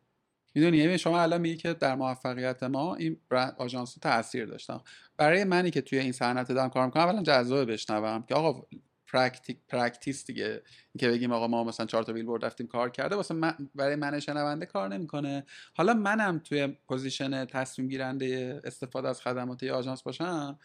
می‌دونی 0.55 0.77
یعنی 0.77 0.97
شما 0.97 1.21
الان 1.21 1.41
میگی 1.41 1.57
که 1.57 1.73
در 1.73 1.95
موفقیت 1.95 2.63
ما 2.63 2.95
این 2.95 3.17
آژانس 3.57 3.93
تاثیر 3.93 4.45
داشتن 4.45 4.79
برای 5.17 5.43
منی 5.43 5.71
که 5.71 5.81
توی 5.81 5.99
این 5.99 6.11
صنعت 6.11 6.51
دارم 6.51 6.69
کار 6.69 6.85
می‌کنم 6.85 7.03
اولا 7.03 7.23
جذاب 7.23 7.71
بشنوم 7.71 8.23
که 8.27 8.35
آقا 8.35 8.67
practice 9.07 9.57
practice 9.67 10.25
دیگه. 10.25 10.61
اینکه 10.93 11.09
بگیم 11.09 11.31
آقا 11.31 11.47
ما 11.47 11.63
مثلا 11.63 11.85
چهار 11.85 12.03
تا 12.03 12.13
بیلبورد 12.13 12.45
رفتیم 12.45 12.67
کار 12.67 12.89
کرده 12.89 13.15
واسه 13.15 13.33
من 13.33 13.69
برای 13.75 13.95
من 13.95 14.19
شنونده 14.19 14.65
کار 14.65 14.89
نمی‌کنه. 14.89 15.45
حالا 15.73 15.93
منم 15.93 16.39
توی 16.39 16.67
position 16.67 17.45
تصمیم 17.45 17.87
گیرنده 17.87 18.61
استفاده 18.63 19.09
از 19.09 19.21
خدمات 19.21 19.63
آژانس 19.63 20.01
باشم 20.01 20.59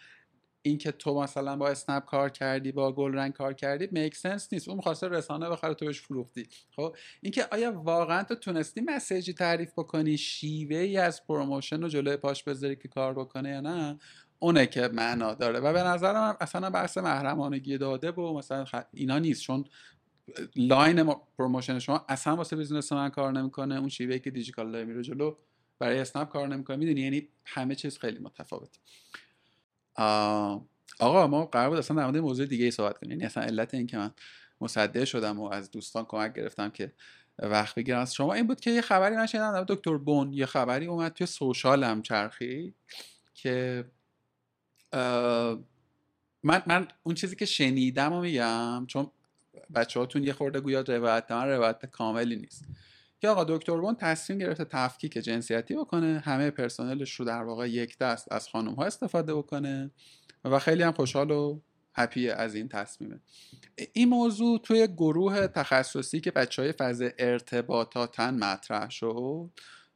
اینکه 0.63 0.93
تو 0.93 1.21
مثلا 1.21 1.57
با 1.57 1.69
اسنپ 1.69 2.05
کار 2.05 2.29
کردی 2.29 2.73
با 2.73 2.93
گل 2.93 3.15
رنگ 3.15 3.33
کار 3.33 3.53
کردی 3.53 3.89
make 3.93 4.17
sense 4.17 4.53
نیست. 4.53 4.69
اون 4.69 4.77
می‌خواسته 4.77 5.09
رسانه 5.09 5.51
بخره 5.51 5.75
تو 5.75 5.87
بهش 5.87 6.01
فروختی. 6.01 6.49
خب 6.77 6.97
اینکه 7.21 7.47
آیا 7.53 7.73
واقعا 7.73 8.23
تو 8.23 8.35
تونستی 8.35 8.81
message 8.81 9.26
ی 9.26 9.33
تعریف 9.33 9.73
بکنی 9.73 10.19
شیوه 10.19 10.77
ای 10.77 10.97
از 10.97 11.27
promotion 11.27 11.83
رو 11.83 11.89
جلوی 11.89 12.17
پاش 12.17 12.45
بذاری 12.45 12.77
که 12.77 12.89
کار 12.89 13.15
بکنه 13.15 13.49
یا 13.51 13.61
نه؟ 13.61 13.99
اونه 14.39 14.67
که 14.67 14.89
معنا 14.89 15.35
داره. 15.35 15.61
و 15.61 15.73
به 15.73 15.83
نظر 15.83 16.13
من 16.13 16.37
اصلا 16.41 16.71
بحث 16.71 16.99
محرمانگی 16.99 17.79
داده 17.79 18.11
و 18.11 18.39
مثلا 18.39 18.65
اینا 18.93 19.19
نیست. 19.19 19.43
چون 19.43 19.65
line 20.57 21.15
promotion 21.39 21.79
شما 21.79 22.05
اصلا 22.09 22.37
واسه 22.37 22.57
business 22.57 22.93
من 22.93 23.09
کار 23.09 23.33
نمی‌کنه. 23.33 23.79
اون 23.79 23.89
شیوه‌ی 23.89 24.21
که 24.21 24.31
دیجیکال 24.31 24.85
میره 24.85 25.03
جلو 25.03 25.37
برای 25.79 25.99
اسنپ 25.99 26.29
کار 26.29 26.49
نمی‌کنه. 26.49 26.77
می‌دونی؟ 26.77 27.01
یعنی 27.01 27.29
همه 27.45 27.75
چیز 27.75 27.99
خیلی 27.99 28.19
متفاوت 28.19 28.79
آقا 30.99 31.27
ما 31.27 31.45
قرار 31.47 31.69
بود 31.69 31.79
اصلا 31.79 31.97
در 31.97 32.05
مورد 32.05 32.17
موضوع 32.17 32.47
دیگه 32.47 32.65
ای 32.65 32.71
صحبت 32.71 32.99
کنیم. 32.99 33.11
یعنی 33.11 33.25
اصلا 33.25 33.43
علت 33.43 33.75
این 33.75 33.87
که 33.87 33.97
من 33.97 34.11
مصدع 34.61 35.05
شدم 35.05 35.41
و 35.41 35.53
از 35.53 35.71
دوستان 35.71 36.05
کمک 36.05 36.33
گرفتم 36.33 36.71
که 36.71 36.93
وقت 37.39 37.75
بگیرم 37.75 37.99
از 37.99 38.15
شما 38.15 38.35
این 38.35 38.47
بود 38.47 38.61
که 38.61 38.71
یه 38.71 38.81
خبری 38.81 39.17
من 39.17 39.27
شنیدم 39.27 39.65
دکتر 39.69 39.97
بون 39.97 40.33
یه 40.33 40.47
خبری 40.47 40.87
اومد 40.87 41.13
توی 41.13 41.27
سوشالم 41.27 42.03
چرخی 42.03 42.75
که 43.35 43.85
من 46.43 46.63
من 46.67 46.89
اون 47.03 47.15
چیزی 47.15 47.37
که 47.37 47.45
شنیدم 47.45 48.13
و 48.13 48.21
میگم 48.21 48.85
چون 48.87 49.11
بچه 49.75 50.01
هاتون 50.01 50.25
یه 50.25 50.33
خورده 50.33 50.61
گویا 50.61 50.81
روایت 50.81 51.31
من 51.31 51.49
روایت 51.49 51.87
کاملی 51.87 52.37
نیست. 52.37 52.65
که 53.21 53.29
آقا 53.29 53.45
دکتر 53.45 53.77
بون 53.77 53.95
تصمیم 53.95 54.39
گرفته 54.39 54.65
تفکیک 54.65 55.13
جنسیتی 55.13 55.75
بکنه 55.75 56.23
همه 56.25 56.51
پرسنلش 56.51 57.15
رو 57.15 57.25
در 57.25 57.43
واقع 57.43 57.71
یک 57.71 57.99
دست 57.99 58.33
از 58.33 58.49
خانم 58.49 58.75
ها 58.75 58.85
استفاده 58.85 59.35
بکنه 59.35 59.91
و 60.45 60.59
خیلی 60.59 60.83
هم 60.83 60.93
خوشحال 60.93 61.31
و 61.31 61.61
هپی 61.95 62.29
از 62.29 62.55
این 62.55 62.69
تصمیمه. 62.69 63.21
این 63.93 64.09
موضوع 64.09 64.59
توی 64.59 64.87
گروه 64.87 65.47
تخصصی 65.47 66.21
که 66.21 66.31
بچه 66.31 66.63
های 66.63 66.73
فاز 66.73 67.03
ارتباطاتن 67.19 68.35
مطرح 68.35 68.91
شد 68.91 69.51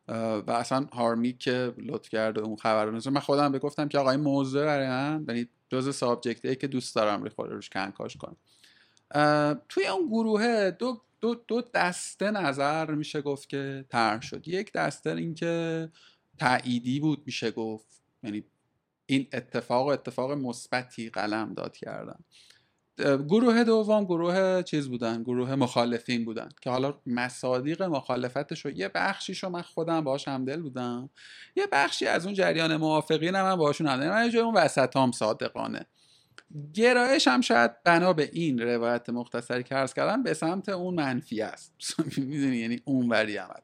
و 0.09 0.51
اصلا 0.51 0.87
هارمی 0.93 1.33
که 1.33 1.75
لطف 1.79 2.09
کرده 2.09 2.41
اون 2.41 2.57
خبر 2.57 2.85
رو 2.85 3.11
من 3.11 3.21
خودم 3.21 3.53
بگفتم 3.53 3.89
که 3.89 3.99
آقا 3.99 4.11
این 4.11 4.21
موضوع 4.21 4.65
برای 4.65 4.89
من 4.89 5.25
یعنی 5.29 5.49
جز 5.69 5.97
سابجکتی 5.97 6.57
که 6.57 6.67
دوست 6.67 6.95
دارم 6.95 7.31
روش 7.39 7.71
کنکاش 7.71 8.17
کنم. 8.17 8.37
توی 9.69 9.87
اون 9.87 10.07
گروه 10.09 10.71
دو 10.71 11.01
دو, 11.21 11.35
دو 11.35 11.61
دسته 11.75 12.31
نظر 12.31 12.91
میشه 12.91 13.23
گفت 13.23 13.49
که 13.49 13.85
طرح 13.89 14.21
شد. 14.21 14.49
یک 14.49 14.73
دسته 14.73 15.11
اینکه 15.11 15.89
تأییدی 16.39 17.01
بود 17.01 17.23
میشه 17.27 17.51
گفت. 17.51 18.03
یعنی 18.23 18.45
این 19.07 19.27
اتفاق 19.33 19.87
اتفاق 19.87 20.33
مثبتی 20.33 21.11
قلم 21.11 21.55
داد 21.55 21.77
کردن. 21.77 22.19
گروه 23.29 23.65
دوم 23.65 24.05
گروه 24.05 24.63
چیز 24.63 24.89
بودن 24.89 25.23
گروه 25.23 25.55
مخالفین 25.55 26.25
بودن 26.25 26.49
که 26.61 26.71
حالا 26.71 26.95
مصادیق 27.07 27.83
مخالفتش 27.83 28.65
رو 28.65 28.71
یه 28.71 28.89
بخشیش 28.89 29.45
رو 29.45 29.51
من 29.51 29.63
خودم 29.63 30.01
باهاش 30.01 30.29
همدل 30.29 30.63
بودم. 30.63 31.11
یه 31.57 31.67
بخشی 31.73 32.07
از 32.07 32.25
اون 32.25 32.35
جریان 32.35 32.77
موافقین 32.77 33.35
هم, 33.35 33.43
من 33.45 33.57
باهاشون 33.57 33.87
همدل 33.87 34.09
من 34.09 34.31
جای 34.31 34.43
اون 34.43 34.55
وسط 34.55 34.97
هم 34.97 35.13
صادقانه. 35.13 35.87
گرایش 36.75 37.29
هم 37.29 37.41
شاید 37.41 37.83
بنا 37.83 38.13
به 38.13 38.31
این 38.33 38.59
روایت 38.59 39.11
مختصری 39.11 39.63
که 39.63 39.75
عرض 39.75 39.95
کردم 39.95 40.23
به 40.23 40.35
سمت 40.35 40.69
اون 40.69 40.95
منفی 40.95 41.43
است. 41.43 41.75
می‌دونی؟ 42.19 42.57
یعنی 42.57 42.81
اون 42.85 43.09
وری 43.09 43.37
عمل. 43.37 43.61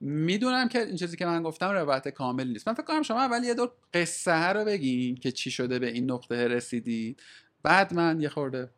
می‌دونم 0.00 0.68
که 0.68 0.86
این 0.86 0.96
چیزی 0.96 1.16
که 1.16 1.26
من 1.26 1.42
گفتم 1.42 1.70
روایت 1.70 2.08
کامل 2.08 2.48
نیست. 2.48 2.68
من 2.68 2.74
فکر 2.74 2.84
کنم 2.84 3.02
شما 3.02 3.20
اول 3.20 3.44
یه 3.44 3.54
دور 3.54 3.72
قصه 3.94 4.46
رو 4.46 4.64
بگین 4.64 5.14
که 5.14 5.32
چی 5.32 5.50
شده 5.50 5.78
به 5.78 5.90
این 5.90 6.10
نقطه 6.10 6.48
رسیدید. 6.48 7.22
بعد 7.62 7.94
من 7.94 8.20
یه 8.20 8.28
خورده 8.28 8.70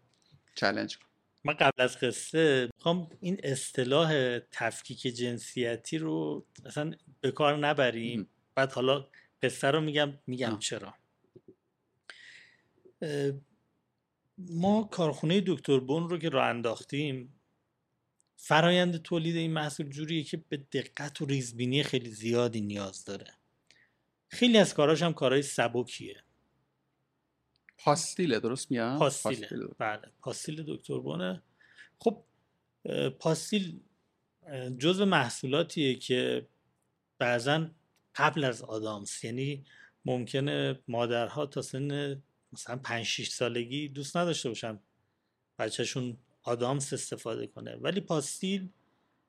چلنج 0.54 0.98
کنم. 0.98 1.08
من 1.44 1.54
قبل 1.54 1.82
از 1.82 1.98
قصه 1.98 2.68
می‌خوام 2.76 3.10
این 3.20 3.40
اصطلاح 3.42 4.38
تفکیک 4.38 5.00
جنسیتی 5.00 5.98
رو 5.98 6.46
اصلا 6.66 6.92
به 7.20 7.30
کار 7.30 7.58
نبریم. 7.58 8.28
بعد 8.54 8.72
حالا 8.72 9.06
قصه 9.42 9.70
رو 9.70 9.80
میگم 9.80 10.12
میگم 10.26 10.58
چرا. 10.58 10.94
ما 14.38 14.82
کارخونه 14.84 15.42
دکتر 15.46 15.80
بون 15.80 16.08
رو 16.08 16.18
که 16.18 16.28
راه 16.28 16.46
انداختیم 16.46 17.34
فرایند 18.36 19.02
تولید 19.02 19.36
این 19.36 19.52
محصول 19.52 19.88
جوریه 19.88 20.22
که 20.22 20.36
به 20.36 20.56
دقت 20.56 21.20
و 21.20 21.26
ریزبینی 21.26 21.82
خیلی 21.82 22.10
زیادی 22.10 22.60
نیاز 22.60 23.04
داره. 23.04 23.26
خیلی 24.28 24.58
از 24.58 24.74
کاراش 24.74 25.02
هم 25.02 25.12
کارهای 25.12 25.42
سبکیه. 25.42 26.22
پاستیله 27.78 28.40
درست 28.40 28.70
میاد 28.70 28.98
پاستیله. 28.98 29.48
بله 29.78 30.02
پاستیل 30.20 30.64
دکتر 30.68 30.98
بونه 30.98 31.42
خب 31.98 32.24
پاستیل 33.18 33.80
جزء 34.78 35.04
محصولاتیه 35.04 35.94
که 35.94 36.46
بعضا 37.18 37.70
قبل 38.14 38.44
از 38.44 38.62
آدامس 38.62 39.24
یعنی 39.24 39.64
ممکنه 40.04 40.78
مادرها 40.88 41.46
تا 41.46 41.62
سن 41.62 42.22
مثلا 42.52 42.76
5 42.76 43.06
6 43.06 43.28
سالگی 43.28 43.88
دوست 43.88 44.16
نداشته 44.16 44.48
باشن 44.48 44.78
بچهشون 45.58 46.16
آدامس 46.42 46.92
استفاده 46.92 47.46
کنه. 47.46 47.76
ولی 47.76 48.00
پاستیل 48.00 48.68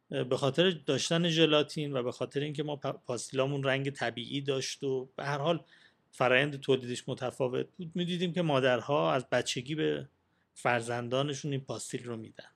به 0.10 0.38
خاطر 0.38 0.70
داشتن 0.70 1.30
ژلاتین 1.30 1.94
و 1.94 2.04
به 2.04 2.12
خاطر 2.12 2.40
اینکه 2.40 2.64
ما 2.64 2.76
پاستیلامون 2.76 3.64
رنگ 3.64 3.90
طبیعی 3.90 4.42
داشت 4.42 4.84
و 4.84 5.10
به 5.16 5.26
هر 5.26 5.38
حال 5.38 5.64
فرایند 6.12 6.60
تولیدش 6.60 7.10
متفاوت 7.10 7.68
بود 7.78 7.92
می‌دیدیم 7.96 8.34
که 8.34 8.42
مادرها 8.42 9.14
از 9.14 9.30
بچگی 9.30 9.76
به 9.76 10.10
فرزندانشون 10.54 11.52
این 11.52 11.62
پاستیل 11.62 12.04
رو 12.04 12.18
میدن. 12.18 12.50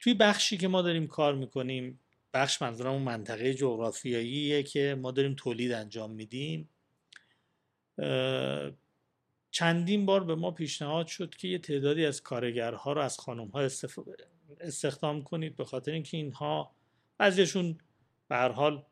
توی 0.00 0.14
بخشی 0.14 0.56
که 0.56 0.68
ما 0.68 0.82
داریم 0.82 1.06
کار 1.06 1.34
می‌کنیم 1.34 2.00
بخش 2.34 2.62
منظورم 2.62 3.02
منطقه 3.02 3.54
جغرافیاییه 3.54 4.62
که 4.62 4.96
ما 5.00 5.10
داریم 5.10 5.34
تولید 5.34 5.72
انجام 5.72 6.10
میدیم. 6.10 6.68
چندین 9.50 10.06
بار 10.06 10.24
به 10.24 10.34
ما 10.34 10.50
پیشنهاد 10.50 11.06
شد 11.06 11.34
که 11.34 11.48
یه 11.48 11.58
تعدادی 11.58 12.06
از 12.06 12.22
کارگرها 12.22 12.92
رو 12.92 13.00
از 13.00 13.18
خانم 13.18 13.48
ها 13.48 13.68
استخدام 14.60 15.22
کنید 15.22 15.56
به 15.56 15.64
خاطر 15.64 15.92
اینکه 15.92 16.16
اینها 16.16 16.74
بعضیشون 17.18 17.78
به 18.28 18.36
هر 18.36 18.52
حال 18.52 18.84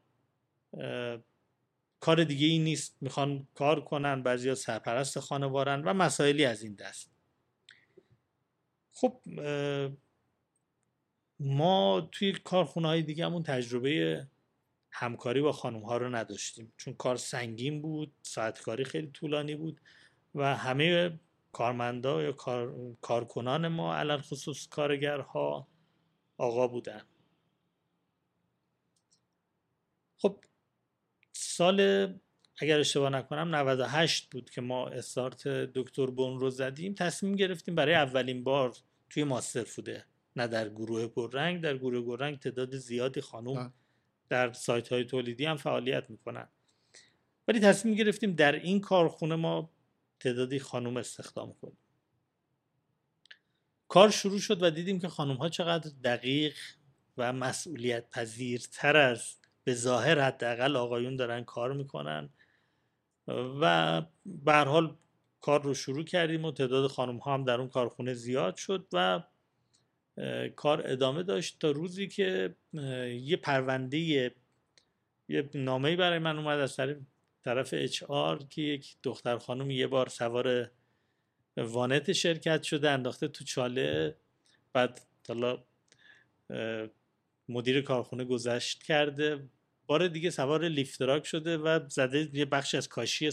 کار 2.00 2.24
دیگه 2.24 2.46
ای 2.46 2.58
نیست 2.58 2.96
می‌خوان 3.00 3.48
کار 3.54 3.84
کنن 3.84 4.22
بعضی 4.22 4.54
سرپرست 4.54 5.20
خانوارن 5.20 5.84
و 5.84 5.94
مسائلی 5.94 6.44
از 6.44 6.62
این 6.62 6.74
دست. 6.74 7.10
خب 8.92 9.22
ما 11.40 12.08
توی 12.12 12.32
کارخونه 12.32 12.88
های 12.88 13.02
دیگه 13.02 13.26
همون 13.26 13.42
تجربه 13.42 14.26
همکاری 14.90 15.40
با 15.40 15.52
خانم 15.52 15.80
ها 15.80 15.96
رو 15.96 16.08
نداشتیم. 16.16 16.72
چون 16.76 16.94
کار 16.94 17.16
سنگین 17.16 17.82
بود 17.82 18.12
ساعت 18.22 18.62
کاری 18.62 18.84
خیلی 18.84 19.10
طولانی 19.10 19.54
بود 19.54 19.80
و 20.34 20.56
همه 20.56 21.18
کارمندا 21.52 22.22
یا 22.22 22.32
کار... 22.32 22.74
کارکنان 23.00 23.68
ما 23.68 23.96
علل 23.96 24.20
خصوص 24.20 24.68
کارگرها 24.68 25.68
آقا 26.38 26.68
بودن. 26.68 27.02
خب 30.18 30.44
سال 31.32 31.80
اگر 32.58 32.78
اشتباه 32.80 33.10
نکنم 33.10 33.54
98 33.54 34.30
بود 34.30 34.50
که 34.50 34.60
ما 34.60 34.88
استارت 34.88 35.48
دکتر 35.48 36.06
بون 36.06 36.40
رو 36.40 36.50
زدیم. 36.50 36.94
تصمیم 36.94 37.36
گرفتیم 37.36 37.74
برای 37.74 37.94
اولین 37.94 38.44
بار 38.44 38.76
توی 39.10 39.24
ماستر 39.24 39.64
فوده 39.64 40.04
نه 40.36 40.46
در 40.46 40.68
گروه 40.68 41.12
گررنگ 41.16 41.60
در 41.60 41.78
گروه 41.78 42.06
گررنگ 42.06 42.38
تعداد 42.38 42.76
زیادی 42.76 43.20
خانوم 43.20 43.72
در 44.30 44.52
سایت 44.52 44.88
های 44.88 45.04
تولیدی 45.04 45.44
هم 45.44 45.56
فعالیت 45.56 46.10
می‌کنن. 46.10 46.48
ولی 47.48 47.60
تصمیم 47.60 47.94
گرفتیم 47.94 48.32
در 48.32 48.52
این 48.52 48.80
کارخونه 48.80 49.36
ما 49.36 49.70
تعدادی 50.20 50.58
خانوم 50.58 50.96
استخدام 50.96 51.54
کنیم. 51.62 51.78
کار 53.88 54.10
شروع 54.10 54.38
شد 54.38 54.62
و 54.62 54.70
دیدیم 54.70 54.98
که 54.98 55.08
خانوم 55.08 55.36
ها 55.36 55.48
چقدر 55.48 55.90
دقیق 56.04 56.54
و 57.16 57.32
مسئولیت 57.32 58.10
پذیرتر 58.10 58.96
از 58.96 59.36
به 59.64 59.74
ظاهر 59.74 60.20
حداقل 60.20 60.76
آقایون 60.76 61.16
دارن 61.16 61.44
کار 61.44 61.72
می‌کنن 61.72 62.30
و 63.60 64.02
به 64.26 64.52
حال 64.52 64.96
کار 65.40 65.62
رو 65.62 65.74
شروع 65.74 66.04
کردیم 66.04 66.44
و 66.44 66.52
تعداد 66.52 66.90
خانم 66.90 67.16
ها 67.16 67.34
هم 67.34 67.44
در 67.44 67.60
اون 67.60 67.68
کارخونه 67.68 68.14
زیاد 68.14 68.56
شد 68.56 68.86
و 68.92 69.22
کار 70.56 70.82
ادامه 70.86 71.22
داشت 71.22 71.58
تا 71.58 71.70
روزی 71.70 72.08
که 72.08 72.54
یه 73.22 73.36
پرونده 73.36 73.98
یه 73.98 75.50
نامه 75.54 75.96
برای 75.96 76.18
من 76.18 76.38
اومد 76.38 76.58
از 76.58 76.76
طرف 77.44 77.74
HR 77.76 78.42
که 78.50 78.62
یک 78.62 78.96
دختر 79.02 79.38
خانم 79.38 79.70
یه 79.70 79.86
بار 79.86 80.08
سوار 80.08 80.70
وانت 81.56 82.12
شرکت 82.12 82.62
شده 82.62 82.90
انداخته 82.90 83.28
تو 83.28 83.44
چاله. 83.44 84.16
بعد 84.72 85.00
حالا 85.28 85.64
مدیر 87.48 87.82
کارخونه 87.82 88.24
گذشت 88.24 88.82
کرده. 88.82 89.48
بار 89.86 90.08
دیگه 90.08 90.30
سوار 90.30 90.68
لیفتراک 90.68 91.26
شده 91.26 91.58
و 91.58 91.88
زده 91.88 92.28
یه 92.32 92.44
بخش 92.44 92.74
از 92.74 92.88
کاشی 92.88 93.30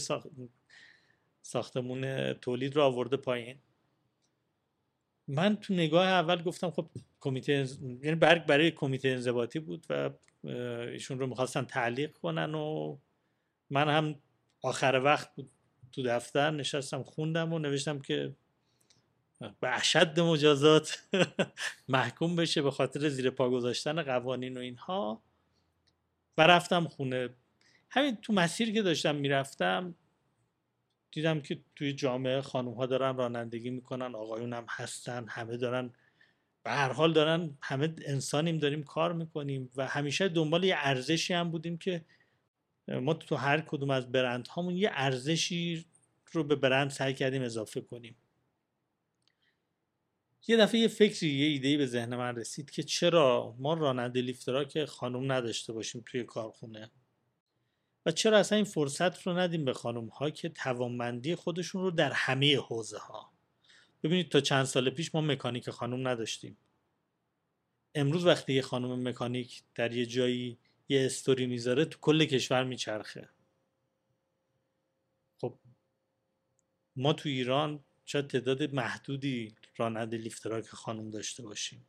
ساختمون 1.42 2.32
تولید 2.32 2.76
رو 2.76 2.82
آورده 2.82 3.16
پایین. 3.16 3.58
من 5.28 5.56
تو 5.56 5.74
نگاه 5.74 6.06
اول 6.06 6.42
گفتم 6.42 6.70
خب 6.70 6.90
کمیته 7.20 7.52
یعنی 8.02 8.14
برگ 8.14 8.46
برای 8.46 8.70
کمیته 8.70 9.08
انضباطی 9.08 9.58
بود 9.58 9.86
و 9.90 10.10
ایشون 10.44 11.18
رو 11.18 11.26
می‌خواستن 11.26 11.64
تعلیق 11.64 12.12
کنن 12.12 12.54
و 12.54 12.96
من 13.70 13.88
هم 13.88 14.14
آخر 14.62 15.00
وقت 15.04 15.34
بود 15.34 15.50
تو 15.92 16.02
دفتر 16.02 16.50
نشستم 16.50 17.02
خوندم 17.02 17.52
و 17.52 17.58
نوشتم 17.58 17.98
که 17.98 18.34
به 19.60 19.76
اشد 19.76 20.20
مجازات 20.20 21.02
محکوم 21.88 22.36
بشه 22.36 22.62
به 22.62 22.70
خاطر 22.70 23.08
زیر 23.08 23.30
پا 23.30 23.50
گذاشتن 23.50 24.02
قوانین 24.02 24.56
و 24.56 24.60
اینها. 24.60 25.22
و 26.38 26.42
رفتم 26.42 26.88
خونه. 26.88 27.28
همین 27.90 28.16
تو 28.16 28.32
مسیر 28.32 28.72
که 28.72 28.82
داشتم 28.82 29.16
می‌رفتم 29.16 29.94
دیدم 31.12 31.40
که 31.40 31.60
توی 31.76 31.92
جامعه 31.92 32.40
خانوم 32.40 32.74
ها 32.74 32.86
دارن 32.86 33.16
رانندگی 33.16 33.70
می‌کنن 33.70 34.14
آقایون 34.14 34.52
هم 34.52 34.66
هستن 34.68 35.28
همه 35.28 35.56
دارن 35.56 35.90
به 36.62 36.70
هر 36.70 36.92
حال 36.92 37.12
دارن 37.12 37.58
همه 37.62 37.94
انسانیم 38.06 38.58
داریم 38.58 38.82
کار 38.82 39.12
می‌کنیم 39.12 39.70
و 39.76 39.86
همیشه 39.86 40.28
دنبال 40.28 40.64
یه 40.64 40.74
ارزشی 40.78 41.34
هم 41.34 41.50
بودیم 41.50 41.78
که 41.78 42.04
ما 42.88 43.14
تو 43.14 43.36
هر 43.36 43.60
کدوم 43.60 43.90
از 43.90 44.12
برند 44.12 44.48
هامون 44.48 44.76
یه 44.76 44.90
ارزشی 44.92 45.86
رو 46.32 46.44
به 46.44 46.56
برند 46.56 46.90
سعی 46.90 47.14
کردیم 47.14 47.42
اضافه 47.42 47.80
کنیم. 47.80 48.16
یه 50.48 50.56
دفعه 50.56 50.80
یه 50.80 50.88
فکری 50.88 51.28
یه 51.30 51.46
ایدهی 51.46 51.76
به 51.76 51.86
ذهن 51.86 52.16
من 52.16 52.36
رسید 52.36 52.70
که 52.70 52.82
چرا 52.82 53.56
ما 53.58 53.74
راننده 53.74 54.20
لیفترا 54.20 54.64
که 54.64 54.86
خانم 54.86 55.32
نداشته 55.32 55.72
باشیم 55.72 56.02
توی 56.06 56.24
کارخونه؟ 56.24 56.90
چرا 58.12 58.38
اصلا 58.38 58.56
این 58.56 58.64
فرصت 58.64 59.22
رو 59.22 59.38
ندیم 59.38 59.64
به 59.64 59.72
خانم 59.72 60.06
ها 60.06 60.30
که 60.30 60.48
توانمندی 60.48 61.34
خودشون 61.34 61.82
رو 61.82 61.90
در 61.90 62.12
همه 62.12 62.56
حوزه 62.56 62.98
ها 62.98 63.32
ببینید 64.02 64.28
تا 64.28 64.40
چند 64.40 64.64
سال 64.64 64.90
پیش 64.90 65.14
ما 65.14 65.20
مکانیک 65.20 65.70
خانم 65.70 66.08
نداشتیم. 66.08 66.56
امروز 67.94 68.26
وقتی 68.26 68.52
یه 68.52 68.62
خانم 68.62 69.08
مکانیک 69.08 69.62
در 69.74 69.92
یه 69.92 70.06
جایی 70.06 70.58
یه 70.88 71.06
استوری 71.06 71.46
می‌ذاره 71.46 71.84
تو 71.84 71.98
کل 72.00 72.24
کشور 72.24 72.64
میچرخه. 72.64 73.28
خب 75.40 75.58
ما 76.96 77.12
تو 77.12 77.28
ایران 77.28 77.84
شاید 78.04 78.26
تعداد 78.26 78.74
محدودی 78.74 79.54
راننده 79.76 80.16
لیفتراک 80.16 80.66
خانم 80.66 81.10
داشته 81.10 81.42
باشیم. 81.42 81.86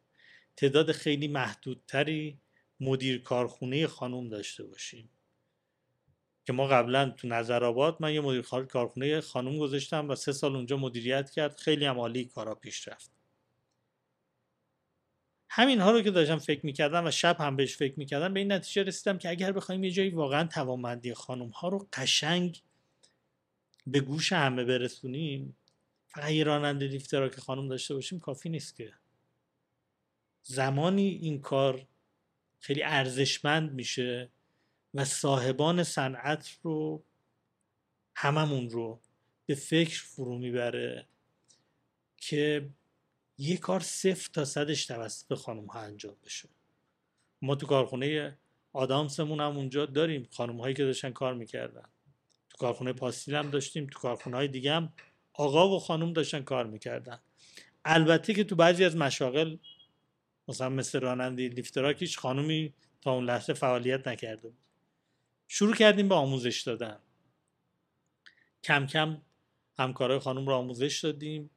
تعداد 0.56 0.92
خیلی 0.92 1.28
محدودتری 1.28 2.40
مدیر 2.80 3.22
کارخونه 3.22 3.88
خانم 3.88 4.30
داشته 4.30 4.64
باشیم. 4.64 5.10
که 6.50 6.54
ما 6.54 6.68
قبلا 6.68 7.10
تو 7.10 7.28
نظرآباد 7.28 7.98
من 8.00 8.14
یه 8.14 8.22
مدیر 8.22 8.42
کارخونه 8.42 9.22
خانم 9.22 9.58
گذاشتم 9.58 10.10
و 10.10 10.16
سه 10.16 10.32
سال 10.32 10.56
اونجا 10.56 10.78
مدیریت 10.78 11.30
کرد. 11.30 11.58
خیلی 11.58 11.86
هم 11.86 12.00
عالی 12.00 12.26
کارا 12.26 12.56
پیش 12.56 12.88
رفت. 12.88 13.12
همین 15.50 15.80
ها 15.82 15.92
رو 15.92 16.02
که 16.02 16.12
داشتم 16.12 16.38
فکر 16.38 16.66
می‌کردم 16.66 17.06
و 17.06 17.12
شب 17.12 17.38
هم 17.40 17.56
بهش 17.56 17.78
فکر 17.78 17.94
می‌کردم 18.00 18.34
به 18.34 18.40
این 18.40 18.52
نتیجه 18.52 18.84
رسیدم 18.84 19.18
که 19.18 19.30
اگر 19.30 19.52
بخوایم 19.52 19.84
یه 19.84 19.92
جایی 19.92 20.10
واقعا 20.10 20.48
توانمندی 20.48 21.14
خانم 21.14 21.50
ها 21.50 21.68
رو 21.68 21.88
قشنگ 21.94 22.62
به 23.88 24.00
گوش 24.00 24.34
همه 24.34 24.64
برسونیم 24.64 25.58
فقط 26.08 26.32
یه 26.32 26.44
راننده 26.44 26.88
لیفترا 26.88 27.30
که 27.30 27.42
خانم 27.42 27.68
داشته 27.68 27.94
باشیم 27.94 28.20
کافی 28.20 28.50
نیست 28.50 28.76
که. 28.76 28.94
زمانی 30.44 31.08
این 31.08 31.42
کار 31.42 31.88
خیلی 32.60 32.84
ارزشمند 32.84 33.74
میشه. 33.74 34.30
و 34.94 35.06
صاحبان 35.06 35.84
صنعت 35.84 36.50
رو 36.64 37.04
هممون 38.16 38.70
رو 38.70 39.00
به 39.46 39.56
فکر 39.56 40.04
فرو 40.04 40.38
می‌بره 40.38 41.08
که 42.18 42.70
یه 43.38 43.58
کار 43.58 43.80
صفر 43.80 44.30
تا 44.34 44.46
صدش 44.46 44.86
توسط 44.86 45.34
خانم 45.34 45.66
ها 45.66 45.80
انجام 45.80 46.16
بشه. 46.26 46.50
ما 47.42 47.56
تو 47.56 47.68
کارخونه 47.68 48.38
آدامسمون 48.74 49.40
هم 49.40 49.58
اونجا 49.58 49.86
داریم. 49.86 50.28
خانم 50.32 50.62
هایی 50.62 50.76
که 50.76 50.84
داشتن 50.84 51.12
کار 51.12 51.34
می‌کردن. 51.34 51.90
تو 52.50 52.58
کارخونه 52.58 52.94
پاستیل 52.94 53.36
هم 53.36 53.50
داشتیم. 53.50 53.88
تو 53.88 54.00
کارخونه 54.00 54.36
های 54.36 54.48
دیگه 54.48 54.74
هم 54.74 54.94
آقا 55.34 55.76
و 55.76 55.80
خانم 55.80 56.14
داشتن 56.14 56.42
کار 56.42 56.68
می‌کردن. 56.68 57.20
البته 57.86 58.34
که 58.34 58.44
تو 58.44 58.56
بعضی 58.56 58.86
از 58.86 58.96
مشاغل 58.96 59.58
مثلا 60.48 60.70
مثل 60.70 61.00
راننده 61.00 61.48
لیفتراک 61.48 62.02
هیچ 62.02 62.20
خانومی 62.20 62.74
تا 63.02 63.14
اون 63.14 63.26
لحظه 63.26 63.54
فعالیت 63.54 64.08
نکرده 64.08 64.42
بود. 64.50 64.69
شروع 65.52 65.76
کردیم 65.76 66.10
به 66.10 66.16
آموزش 66.16 66.62
دادن. 66.62 67.00
کم 68.64 68.86
کم 68.88 69.22
همکارای 69.80 70.20
خانم 70.20 70.48
رو 70.48 70.54
آموزش 70.54 71.00
دادیم. 71.04 71.50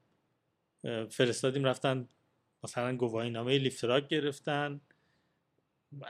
فرستادیم 1.11 1.65
رفتن 1.65 2.09
مثلا 2.65 2.97
گواهی 2.97 3.31
نامه 3.31 3.59
لیفتراک 3.59 4.09
گرفتن. 4.09 4.81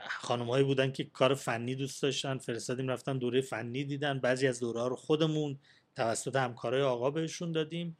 خانم 0.09 0.49
هایی 0.49 0.63
بودن 0.63 0.91
که 0.91 1.03
کار 1.03 1.35
فنی 1.35 1.75
دوست 1.75 2.03
داشتن. 2.03 2.37
فرستادیم 2.37 2.87
رفتن 2.87 3.17
دوره 3.17 3.41
فنی 3.41 3.83
دیدن. 3.83 4.19
بعضی 4.19 4.47
از 4.47 4.59
دوره 4.59 4.81
ها 4.81 4.87
رو 4.87 4.95
خودمون 4.95 5.59
توسط 5.95 6.35
همکارای 6.35 6.81
آقا 6.81 7.11
بهشون 7.11 7.51
دادیم. 7.51 7.97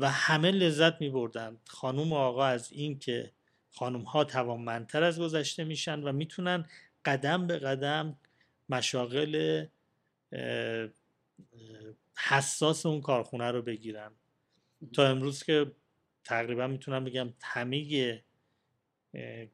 و 0.00 0.10
همه 0.10 0.50
لذت 0.50 1.00
می 1.00 1.10
بردن 1.10 1.56
خانوم 1.66 2.12
و 2.12 2.16
آقا 2.16 2.44
از 2.44 2.72
این 2.72 2.98
که 2.98 3.32
خانوم 3.70 4.02
ها 4.02 4.24
توانمندتر 4.24 5.02
از 5.02 5.20
گذشته 5.20 5.64
میشن 5.64 6.02
و 6.02 6.12
می‌تونن 6.12 6.68
قدم 7.04 7.46
به 7.46 7.58
قدم 7.58 8.18
مشاغل 8.68 9.66
حساس 12.16 12.86
اون 12.86 13.00
کارخونه 13.00 13.50
رو 13.50 13.62
بگیرن. 13.62 14.12
تا 14.92 15.08
امروز 15.08 15.42
که 15.42 15.72
تقریبا 16.24 16.66
می‌تونم 16.66 17.04
بگم 17.04 17.34
همه 17.42 18.22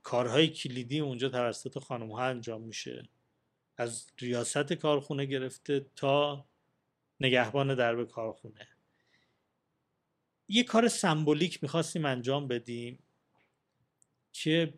کارهای 0.02 0.48
کلیدی 0.48 1.00
اونجا 1.00 1.28
توسط 1.28 1.78
خانم 1.78 2.12
ها 2.12 2.24
انجام 2.24 2.62
میشه. 2.62 3.08
از 3.76 4.06
ریاست 4.18 4.72
کارخونه 4.72 5.24
گرفته 5.24 5.86
تا 5.96 6.44
نگهبان 7.20 7.74
درب 7.74 8.08
کارخونه. 8.08 8.68
یه 10.48 10.64
کار 10.64 10.88
سمبولیک 10.88 11.62
می‌خواستیم 11.62 12.04
انجام 12.04 12.48
بدیم 12.48 12.98
که 14.32 14.74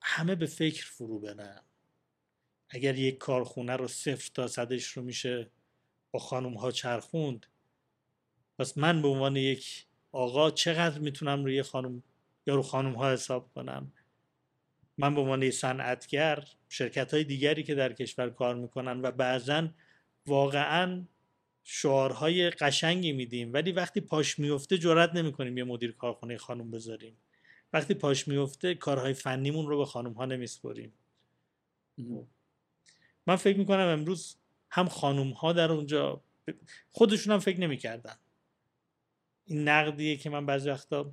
همه 0.00 0.34
به 0.34 0.46
فکر 0.46 0.86
فرو 0.86 1.18
برن. 1.18 1.62
اگر 2.74 2.98
یک 2.98 3.18
کارخونه 3.18 3.76
رو 3.76 3.88
صفر 3.88 4.30
تا 4.34 4.48
صدش 4.48 4.86
رو 4.86 5.02
میشه 5.02 5.50
با 6.10 6.18
خانم 6.18 6.54
ها 6.54 6.70
چرخوند 6.70 7.46
پس 8.58 8.78
من 8.78 9.02
به 9.02 9.08
عنوان 9.08 9.36
یک 9.36 9.86
آقا 10.12 10.50
چقدر 10.50 10.98
می‌تونم 10.98 11.44
روی 11.44 11.62
خانم 11.62 12.02
یا 12.46 12.54
رو 12.54 12.62
خانم 12.62 12.92
ها 12.92 13.12
حساب 13.12 13.50
کنم؟ 13.54 13.92
من 14.98 15.14
به 15.14 15.20
عنوان 15.20 15.50
صنعتگر 15.50 16.44
شرکت 16.68 17.14
های 17.14 17.24
دیگری 17.24 17.62
که 17.62 17.74
در 17.74 17.92
کشور 17.92 18.30
کار 18.30 18.54
می‌کنن 18.54 19.00
و 19.00 19.10
بعضا 19.10 19.68
واقعا 20.26 21.04
شعارهای 21.64 22.50
قشنگی 22.50 23.12
میدیم 23.12 23.52
ولی 23.52 23.72
وقتی 23.72 24.00
پاش 24.00 24.38
میفته 24.38 24.78
جرات 24.78 25.14
نمی‌کنیم 25.14 25.58
یه 25.58 25.64
مدیر 25.64 25.92
کارخونه 25.92 26.36
خانم 26.36 26.70
بذاریم. 26.70 27.16
وقتی 27.72 27.94
پاش 27.94 28.28
میفته 28.28 28.74
کارهای 28.74 29.14
فنیمون 29.14 29.66
رو 29.66 29.78
به 29.78 29.84
خانم 29.84 30.12
ها 30.12 30.24
نمیسپریم 30.24 30.92
من 33.26 33.36
فکر 33.36 33.58
می‌کنم 33.58 33.86
امروز 33.86 34.36
هم 34.70 34.88
خانوم 34.88 35.30
ها 35.30 35.52
در 35.52 35.72
اونجا 35.72 36.22
خودشون 36.90 37.32
هم 37.32 37.38
فکر 37.38 37.60
نمی‌کردن. 37.60 38.16
این 39.44 39.68
نقدیه 39.68 40.16
که 40.16 40.30
من 40.30 40.46
بعضی 40.46 40.70
وقتا 40.70 41.12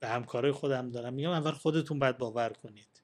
به 0.00 0.08
همکارای 0.08 0.52
خودم 0.52 0.90
دارم 0.90 1.14
میگم 1.14 1.30
اول 1.30 1.50
خودتون 1.50 1.98
باید 1.98 2.18
باور 2.18 2.52
کنید. 2.52 3.02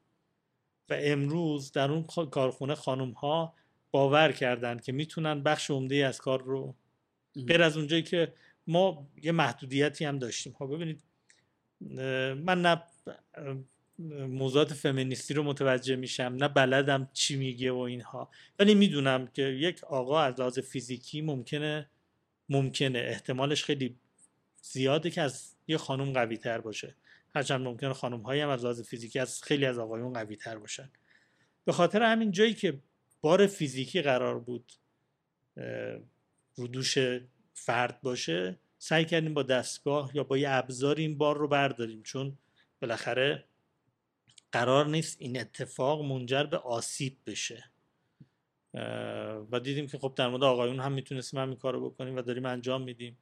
و 0.89 0.97
امروز 0.99 1.73
در 1.73 1.91
اون 1.91 2.03
کارخونه 2.31 2.75
خانم 2.75 3.11
ها 3.11 3.55
باور 3.91 4.33
کردن 4.33 4.79
که 4.79 4.93
می‌تونن 4.93 5.43
بخش 5.43 5.71
عمده 5.71 5.97
از 5.97 6.19
کار 6.19 6.43
رو 6.43 6.75
غیر 7.49 7.63
از 7.63 7.77
اونجایی 7.77 8.03
که 8.03 8.35
ما 8.67 9.09
یه 9.23 9.33
محدودیتی 9.33 10.05
هم 10.05 10.19
داشتیم. 10.19 10.53
خب 10.53 10.75
ببینید 10.75 11.03
من 12.45 12.63
نه 12.63 12.83
موضوعات 14.29 14.75
فمینیستی 14.75 15.35
رو 15.35 15.43
متوجه 15.43 15.97
میشم 15.97 16.23
نه 16.23 16.49
بلدم 16.49 17.09
چی 17.13 17.37
میگه 17.37 17.73
و 17.73 17.79
اینها. 17.79 18.31
ولی 18.59 18.75
می‌دونم 18.75 19.27
که 19.27 19.43
یک 19.43 19.85
آقا 19.85 20.21
از 20.21 20.41
لحاظ 20.41 20.59
فیزیکی 20.59 21.21
ممکنه 21.21 21.91
ممکنه. 22.49 22.99
احتمالش 22.99 23.65
خیلی 23.65 23.97
زیاده 24.63 25.11
که 25.11 25.23
از 25.23 25.55
یه 25.69 25.77
خانم 25.77 26.13
قوی 26.13 26.37
تر 26.37 26.61
باشه. 26.61 26.95
هرچند 27.35 27.61
ممکنه 27.61 27.93
خانم 27.93 28.21
هایی 28.21 28.41
هم 28.41 28.49
از 28.49 28.65
لحاظ 28.65 28.81
فیزیکی 28.81 29.19
از 29.19 29.43
خیلی 29.43 29.67
از 29.67 29.79
آقایون 29.79 30.13
قوی 30.13 30.37
تر 30.37 30.59
باشن. 30.59 30.91
به 31.65 31.73
خاطر 31.73 32.03
همین 32.03 32.31
جایی 32.31 32.55
که 32.55 32.79
بار 33.21 33.47
فیزیکی 33.47 34.03
قرار 34.03 34.39
بود 34.39 34.73
رو 36.57 36.67
دوش 36.67 36.99
فرد 37.55 38.01
باشه 38.01 38.59
سعی 38.79 39.05
کردیم 39.05 39.35
با 39.35 39.43
دستگاه 39.43 40.11
یا 40.15 40.25
با 40.25 40.39
یه 40.39 40.51
ابزار 40.51 40.97
این 40.97 41.19
بار 41.19 41.39
رو 41.39 41.49
برداریم. 41.49 42.03
چون 42.03 42.39
بالاخره 42.81 43.45
قرار 44.53 44.87
نیست 44.87 45.17
این 45.21 45.41
اتفاق 45.41 46.05
منجر 46.05 46.45
به 46.45 46.57
آسیب 46.57 47.19
بشه. 47.27 47.71
و 49.51 49.61
دیدیم 49.63 49.87
که 49.87 49.99
خب 49.99 50.13
در 50.17 50.29
مورد 50.29 50.45
آقایون 50.45 50.81
هم 50.81 50.93
می‌تونستیم 50.93 51.41
همین 51.41 51.57
کار 51.57 51.75
رو 51.75 51.91
بکنیم 51.91 52.17
و 52.17 52.23
داریم 52.23 52.47
انجام 52.47 52.83
میدیم. 52.83 53.19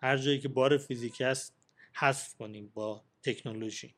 هر 0.00 0.16
جایی 0.16 0.40
که 0.40 0.48
بار 0.48 0.78
فیزیکی 0.78 1.24
هست 1.24 1.54
حذف 1.92 2.34
کنیم 2.34 2.70
با 2.74 3.04
تکنولوژی. 3.22 3.94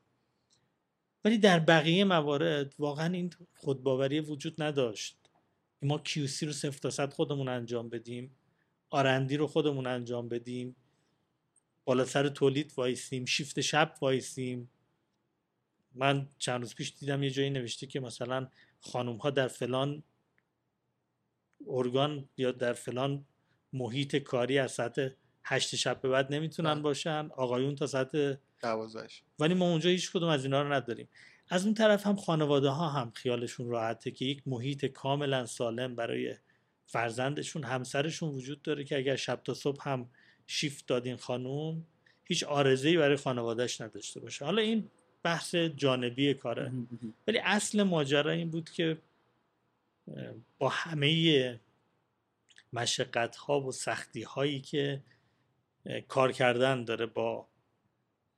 ولی 1.24 1.38
در 1.38 1.58
بقیه 1.58 2.04
موارد 2.04 2.74
واقعا 2.78 3.12
این 3.12 3.30
خودباوری 3.56 4.20
وجود 4.20 4.62
نداشت. 4.62 5.16
ما 5.82 6.02
QC 6.06 6.42
رو 6.42 6.52
صفر 6.52 6.78
تا 6.78 6.90
صد 6.90 7.12
خودمون 7.12 7.48
انجام 7.48 7.88
بدیم 7.88 8.36
R&D 8.90 9.36
رو 9.36 9.46
خودمون 9.46 9.86
انجام 9.86 10.28
بدیم 10.28 10.76
بالا 11.84 12.04
سر 12.04 12.28
تولید 12.28 12.72
وایسیم 12.76 13.24
شیفت 13.24 13.60
شب 13.60 13.94
وایسیم. 14.00 14.70
من 15.98 16.28
چند 16.38 16.60
روز 16.60 16.74
پیش 16.74 16.94
دیدم 17.00 17.22
یه 17.22 17.30
جایی 17.30 17.50
نوشته 17.50 17.86
که 17.86 18.00
مثلا 18.00 18.48
خانوم 18.80 19.16
ها 19.16 19.30
در 19.30 19.48
فلان 19.48 20.02
ارگان 21.68 22.28
یا 22.36 22.52
در 22.52 22.72
فلان 22.72 23.24
محیط 23.72 24.16
کاری 24.16 24.58
از 24.58 24.72
ساعت 24.72 25.16
هشت 25.44 25.76
شب 25.76 26.00
به 26.00 26.08
بعد 26.08 26.34
نمی‌تونن 26.34 26.74
بله. 26.74 26.82
باشن 26.82 27.30
آقایون 27.36 27.74
تا 27.74 27.86
ساعت 27.86 28.40
دوازش 28.60 29.22
ولی 29.38 29.54
ما 29.54 29.70
اونجا 29.70 29.90
هیچ 29.90 30.12
کدوم 30.12 30.28
از 30.28 30.44
اینا 30.44 30.62
رو 30.62 30.72
نداریم. 30.72 31.08
از 31.48 31.64
اون 31.64 31.74
طرف 31.74 32.06
هم 32.06 32.16
خانواده 32.16 32.68
ها 32.68 32.88
هم 32.88 33.10
خیالشون 33.10 33.68
راحته 33.68 34.10
که 34.10 34.24
یک 34.24 34.42
محیط 34.46 34.84
کاملا 34.84 35.46
سالم 35.46 35.96
برای 35.96 36.34
فرزندشون 36.86 37.64
همسرشون 37.64 38.28
وجود 38.28 38.62
داره 38.62 38.84
که 38.84 38.96
اگر 38.96 39.16
شب 39.16 39.40
تا 39.44 39.54
صبح 39.54 39.88
هم 39.88 40.10
شیفت 40.46 40.86
دادین 40.86 41.16
خانوم 41.16 41.86
هیچ 42.24 42.44
آرزه‌ای 42.44 42.96
برای 42.96 43.16
خانوادهش 43.16 43.80
نداشته 43.80 44.20
باشه. 44.20 44.44
حالا 44.44 44.62
این 44.62 44.90
بحث 45.22 45.54
جانبی 45.54 46.34
کاره. 46.34 46.72
ولی 47.26 47.38
اصل 47.38 47.82
ماجرا 47.82 48.30
این 48.30 48.50
بود 48.50 48.70
که 48.70 48.98
با 50.58 50.68
همه 50.68 51.60
مشقت 52.72 53.36
ها 53.36 53.60
و 53.60 53.72
سختی 53.72 54.22
هایی 54.22 54.60
که 54.60 55.02
کار 56.08 56.32
کردن 56.32 56.84
داره 56.84 57.06
با 57.06 57.48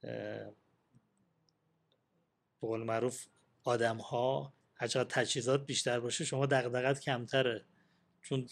به 0.00 0.52
قول 2.60 2.82
معروف 2.82 3.26
آدم 3.64 3.96
ها 3.96 4.52
هرچقدر 4.74 5.08
تجهیزات 5.08 5.66
بیشتر 5.66 6.00
باشه 6.00 6.24
شما 6.24 6.46
دقدقت 6.46 7.00
کمتره. 7.00 7.64
چون 8.22 8.48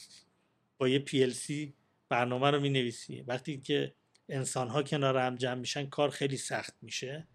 با 0.79 0.89
یه 0.89 1.05
PLC 1.05 1.69
برنامه 2.09 2.51
رو 2.51 2.61
می 2.61 2.71
نویسی 2.71 3.21
وقتی 3.21 3.61
که 3.61 3.95
انسان 4.29 4.69
ها 4.69 4.83
کنار 4.83 5.19
هم 5.19 5.37
جمع 5.37 5.61
میشن 5.61 5.87
کار 5.87 6.11
خیلی 6.11 6.37
سخت 6.37 6.75
میشه. 6.83 7.27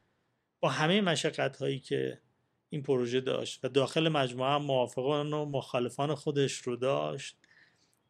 با 0.64 0.70
همه 0.70 1.02
مشقت 1.02 1.58
هایی 1.58 1.80
که 1.80 2.20
این 2.70 2.84
پروژه 2.84 3.22
داشت 3.22 3.66
و 3.66 3.70
داخل 3.70 4.10
مجموعه 4.10 4.50
هم 4.50 4.62
موافقان 4.62 5.34
و 5.34 5.46
مخالفان 5.46 6.16
خودش 6.16 6.54
رو 6.54 6.76
داشت. 6.76 7.38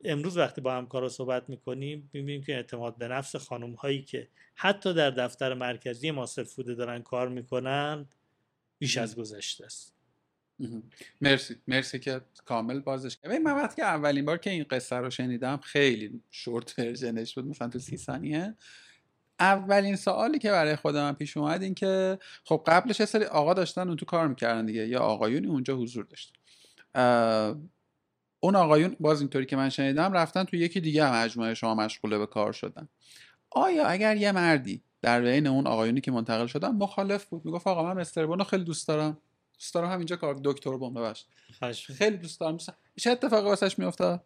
امروز 0.03 0.37
وقتی 0.37 0.61
با 0.61 0.73
همکارا 0.73 1.09
صحبت 1.09 1.49
می‌کنیم 1.49 2.09
می‌بینیم 2.13 2.43
که 2.43 2.55
اعتماد 2.55 2.97
به 2.97 3.07
نفس 3.07 3.35
خانم 3.35 3.73
هایی 3.73 4.01
که 4.01 4.27
حتی 4.55 4.93
در 4.93 5.09
دفتر 5.09 5.53
مرکزی 5.53 6.11
ماسل 6.11 6.43
فوده 6.43 6.75
دارن 6.75 7.01
کار 7.01 7.29
می‌کنند 7.29 8.15
بیش 8.79 8.97
از 8.97 9.15
گذشته 9.15 9.65
است. 9.65 9.95
مرسی. 11.21 11.55
مرسی 11.67 11.99
که 11.99 12.21
کامل 12.45 12.79
بازش 12.79 13.17
کردی. 13.17 13.37
من 13.37 13.55
وقتی 13.55 13.75
که 13.75 13.83
اولین 13.83 14.25
بار 14.25 14.37
که 14.37 14.49
این 14.49 14.63
قصه 14.63 14.95
رو 14.95 15.09
شنیدم 15.09 15.57
خیلی 15.57 16.21
شورت 16.31 16.79
ورژنش 16.79 17.35
بود. 17.35 17.45
مثلا 17.45 17.69
تو 17.69 17.79
سی 17.79 17.97
ثانیه. 17.97 18.55
اولین 19.43 19.95
سوالی 19.95 20.39
که 20.39 20.51
برای 20.51 20.75
خودم 20.75 21.13
پیش 21.13 21.37
اومد 21.37 21.63
این 21.63 21.73
که 21.73 22.19
خب 22.45 22.63
قبلش 22.67 22.99
یه 22.99 23.05
سری 23.05 23.25
آقا 23.25 23.53
داشتن 23.53 23.87
اون 23.87 23.97
تو 23.97 24.05
کار 24.05 24.27
می‌کردن 24.27 24.65
دیگه 24.65 24.87
یا 24.87 24.99
آقایونی 24.99 25.47
اونجا 25.47 25.75
حضور 25.75 26.05
داشت 26.05 26.33
اون 28.39 28.55
آقایون 28.55 28.95
باز 28.99 29.21
اینطوری 29.21 29.45
که 29.45 29.55
من 29.55 29.69
شنیدم 29.69 30.13
رفتن 30.13 30.43
تو 30.43 30.55
یکی 30.55 30.81
دیگه 30.81 31.05
هم 31.05 31.23
مجموعه 31.23 31.53
شما 31.53 31.75
مشغوله 31.75 32.17
به 32.17 32.25
کار 32.25 32.53
شدن. 32.53 32.89
آیا 33.51 33.87
اگر 33.87 34.17
یه 34.17 34.31
مردی 34.31 34.83
در 35.01 35.21
بین 35.21 35.47
اون 35.47 35.67
آقایونی 35.67 36.01
که 36.01 36.11
منتقل 36.11 36.47
شدن 36.47 36.69
مخالف 36.69 37.25
بود؟ 37.25 37.45
می‌گفت 37.45 37.67
آقا 37.67 37.83
من 37.83 38.01
مستر 38.01 38.21
رو 38.21 38.43
خیلی 38.43 38.63
دوست 38.63 38.87
دارم. 38.87 39.17
دوست 39.59 39.73
دارم 39.73 39.91
همینجا 39.91 40.15
کار 40.15 40.39
دکتر 40.43 40.77
بون 40.77 40.93
ببخش 40.93 41.25
خیلی 41.87 42.17
دوست 42.17 42.39
دارم. 42.39 42.57
چه 42.95 43.11
اتفاقی 43.11 43.45
واسش 43.45 43.79
میافتاد؟ 43.79 44.23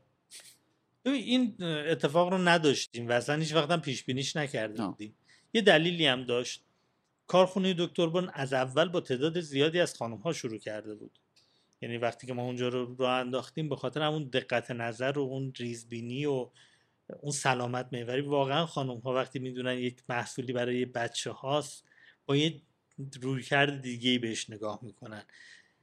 این 1.12 1.64
اتفاق 1.64 2.30
رو 2.30 2.38
نداشتیم 2.38 3.08
و 3.08 3.12
اصلا 3.12 3.36
هیچ 3.36 3.54
وقت 3.54 3.82
پیش 3.82 4.04
بینیش 4.04 4.36
نکرده 4.36 4.86
بودیم. 4.86 5.16
یه 5.54 5.62
دلیلی 5.62 6.06
هم 6.06 6.24
داشت. 6.24 6.64
کارخونه 7.28 7.76
دکتر 7.78 8.08
بون 8.08 8.30
از 8.34 8.54
اول 8.54 8.90
با 8.90 9.02
تعداد 9.02 9.40
زیادی 9.40 9.80
از 9.80 9.96
خانم 9.96 10.18
ها 10.18 10.34
شروع 10.34 10.58
کرده 10.58 10.96
بود. 10.96 11.20
یعنی 11.82 11.98
وقتی 11.98 12.28
که 12.28 12.34
ما 12.34 12.44
اونجا 12.44 12.68
رو 12.68 12.96
راه 12.96 13.20
انداختیم 13.20 13.70
به 13.70 13.76
خاطر 13.76 14.02
همون 14.02 14.24
دقت 14.24 14.72
نظر 14.72 15.18
و 15.18 15.22
اون 15.22 15.54
ریزبینی 15.58 16.26
و 16.26 16.50
اون 17.20 17.32
سلامت 17.32 17.90
محوری 17.92 18.22
واقعا 18.22 18.66
خانم 18.66 18.98
ها 18.98 19.14
وقتی 19.14 19.40
می‌دونن 19.40 19.78
یک 19.78 20.04
محصولی 20.10 20.54
برای 20.54 20.86
بچه 20.86 21.32
هاست 21.32 21.86
با 22.26 22.36
یه 22.36 22.62
رویکرد 23.22 23.82
دیگه 23.82 24.20
بهش 24.20 24.50
نگاه 24.50 24.80
می‌کنن. 24.82 25.24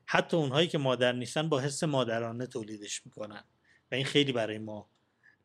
حتی 0.06 0.36
اونهایی 0.36 0.68
که 0.68 0.78
مادر 0.78 1.12
نیستن 1.12 1.48
با 1.48 1.60
حس 1.60 1.84
مادرانه 1.84 2.46
تولیدش 2.46 3.06
می‌کنن. 3.06 3.44
و 3.92 3.94
این 3.94 4.04
خیلی 4.04 4.32
برای 4.32 4.58
ما 4.58 4.88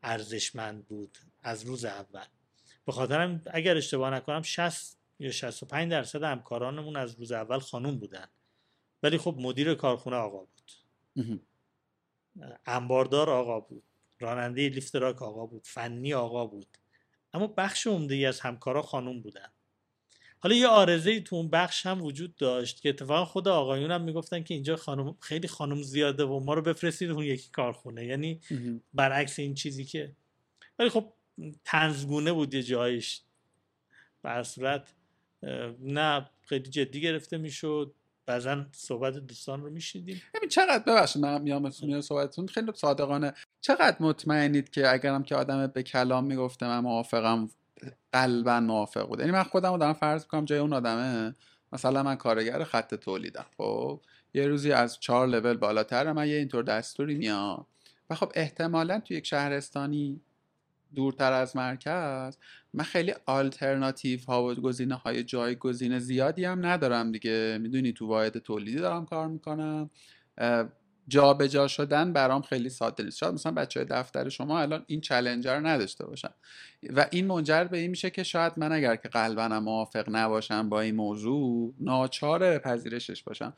ارزشمند 0.03 0.85
بود 0.85 1.17
از 1.43 1.63
روز 1.63 1.85
اول. 1.85 2.25
به 2.85 2.91
خاطر 2.91 3.39
اگر 3.45 3.77
اشتباه 3.77 4.09
نکنم 4.09 4.41
60 4.41 4.97
یا 5.19 5.31
65 5.31 5.91
درصد 5.91 6.23
همکارانمون 6.23 6.95
از 6.95 7.15
روز 7.15 7.31
اول 7.31 7.59
خانوم 7.59 7.99
بودن. 7.99 8.27
ولی 9.03 9.17
خب 9.17 9.35
مدیر 9.39 9.75
کارخونه 9.75 10.15
آقا 10.15 10.39
بود. 10.39 11.41
انباردار 12.65 13.29
آقا 13.29 13.59
بود. 13.59 13.83
راننده 14.19 14.69
لیفت 14.69 14.95
راک 14.95 15.21
آقا 15.21 15.45
بود. 15.45 15.61
فنی 15.65 16.13
آقا 16.13 16.45
بود. 16.45 16.67
اما 17.33 17.47
بخش 17.47 17.87
عمده 17.87 18.15
ای 18.15 18.25
از 18.25 18.39
همکارا 18.39 18.81
خانوم 18.81 19.21
بودن. 19.21 19.49
حالا 20.41 20.55
یه 20.55 20.67
آرزه 20.67 21.19
تو 21.19 21.35
اون 21.35 21.49
بخش 21.49 21.85
هم 21.85 22.01
وجود 22.01 22.35
داشت 22.35 22.81
که 22.81 22.89
اتفاقا 22.89 23.25
خود 23.25 23.47
آقایون 23.47 23.91
هم 23.91 24.01
می‌گفتن 24.01 24.43
که 24.43 24.53
اینجا 24.53 24.75
خانم 24.75 25.15
خیلی 25.19 25.47
خانم 25.47 25.81
زیاده 25.81 26.23
و 26.23 26.39
ما 26.39 26.53
رو 26.53 26.61
بفرستید 26.61 27.11
اون 27.11 27.23
یکی 27.23 27.49
کارخونه. 27.51 28.05
یعنی 28.05 28.39
برعکس 28.93 29.39
این 29.39 29.53
چیزی 29.53 29.85
که 29.85 30.11
ولی 30.79 30.89
خب 30.89 31.13
تنزگونه 31.65 32.31
بود 32.31 32.53
یه 32.53 32.63
جایش. 32.63 33.21
به 34.23 34.43
صورت 34.43 34.93
نه 35.79 36.29
خیلی 36.41 36.69
جدی 36.69 37.01
گرفته 37.01 37.37
می‌شد. 37.37 37.93
بعضا 38.25 38.65
صحبت 38.71 39.17
دوستان 39.17 39.61
رو 39.61 39.69
میشیدیم 39.69 40.21
ببین 40.33 40.49
چقدر 40.49 40.83
ببخشید 40.83 41.21
من 41.21 41.41
میام 41.41 41.71
میام 41.81 42.01
صحبتتون. 42.01 42.47
خیلی 42.47 42.71
صادقانه. 42.75 43.33
چقدر 43.61 43.97
مطمئنید 43.99 44.69
که 44.69 44.93
اگرم 44.93 45.23
که 45.23 45.35
آدم 45.35 45.67
به 45.67 45.83
کلام 45.83 46.25
می‌گفته 46.25 46.67
من 46.67 46.79
موافقم؟ 46.79 47.49
قلبا 48.13 48.59
موافق 48.59 49.07
بود. 49.07 49.19
یعنی 49.19 49.31
من 49.31 49.43
خودم 49.43 49.71
رو 49.71 49.77
دارم 49.77 49.93
فرض 49.93 50.21
می‌کنم 50.23 50.45
جای 50.45 50.59
اون 50.59 50.73
آدمه. 50.73 51.35
مثلا 51.71 52.03
من 52.03 52.15
کارگر 52.15 52.63
خط 52.63 52.95
تولیدم. 52.95 53.45
خب 53.57 54.01
یه 54.33 54.47
روزی 54.47 54.71
از 54.71 54.99
چهار 54.99 55.27
لول 55.27 55.57
بالاتر 55.57 56.11
من 56.11 56.27
یه 56.27 56.35
اینطور 56.35 56.63
دستوری 56.63 57.15
میاد 57.15 57.65
و 58.09 58.15
خب 58.15 58.31
احتمالا 58.35 58.99
تو 58.99 59.13
یک 59.13 59.25
شهرستانی 59.25 60.21
دورتر 60.95 61.33
از 61.33 61.55
مرکز 61.55 62.37
من 62.73 62.83
خیلی 62.83 63.13
آلترناتیو 63.25 64.19
ها 64.27 64.43
و 64.43 64.53
گزینه 64.53 64.95
های 64.95 65.23
جایگزین 65.23 65.99
زیادی 65.99 66.45
هم 66.45 66.65
ندارم 66.65 67.11
دیگه. 67.11 67.57
می‌دونی 67.61 67.93
تو 67.93 68.07
واحد 68.07 68.37
تولیدی 68.37 68.77
دارم 68.77 69.05
کار 69.05 69.27
می‌کنم. 69.27 69.89
جابجا 71.09 71.47
جا 71.47 71.67
شدن 71.67 72.13
برام 72.13 72.41
خیلی 72.41 72.69
ساده 72.69 73.03
نیست. 73.03 73.17
شاید 73.17 73.33
مثلا 73.33 73.51
بچه 73.51 73.79
های 73.79 73.87
دفتر 73.89 74.29
شما 74.29 74.59
الان 74.59 74.83
این 74.87 75.01
چلنجر 75.01 75.55
رو 75.55 75.67
نداشته 75.67 76.05
باشن. 76.05 76.29
و 76.95 77.07
این 77.11 77.27
منجر 77.27 77.63
به 77.63 77.77
این 77.77 77.91
میشه 77.91 78.09
که 78.09 78.23
شاید 78.23 78.53
من 78.57 78.71
اگر 78.71 78.95
که 78.95 79.09
قلبا 79.09 79.59
موافق 79.59 80.05
نباشم 80.09 80.69
با 80.69 80.81
این 80.81 80.95
موضوع 80.95 81.73
ناچار 81.79 82.57
پذیرشش 82.57 83.23
باشم. 83.23 83.53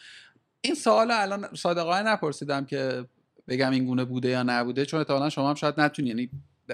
این 0.62 0.76
سوال 0.76 1.12
الان 1.12 1.48
صادقانه 1.56 2.10
نپرسیدم 2.10 2.66
که 2.66 3.06
بگم 3.48 3.72
این 3.72 3.86
گونه 3.86 4.06
بوده 4.06 4.30
یا 4.30 4.44
نبوده 4.44 4.86
چون 4.86 5.00
احتمالا 5.00 5.30
شما 5.30 5.50
هم 5.50 5.56
شاید 5.56 5.80
نتونی 5.82 6.08
یعنی 6.08 6.30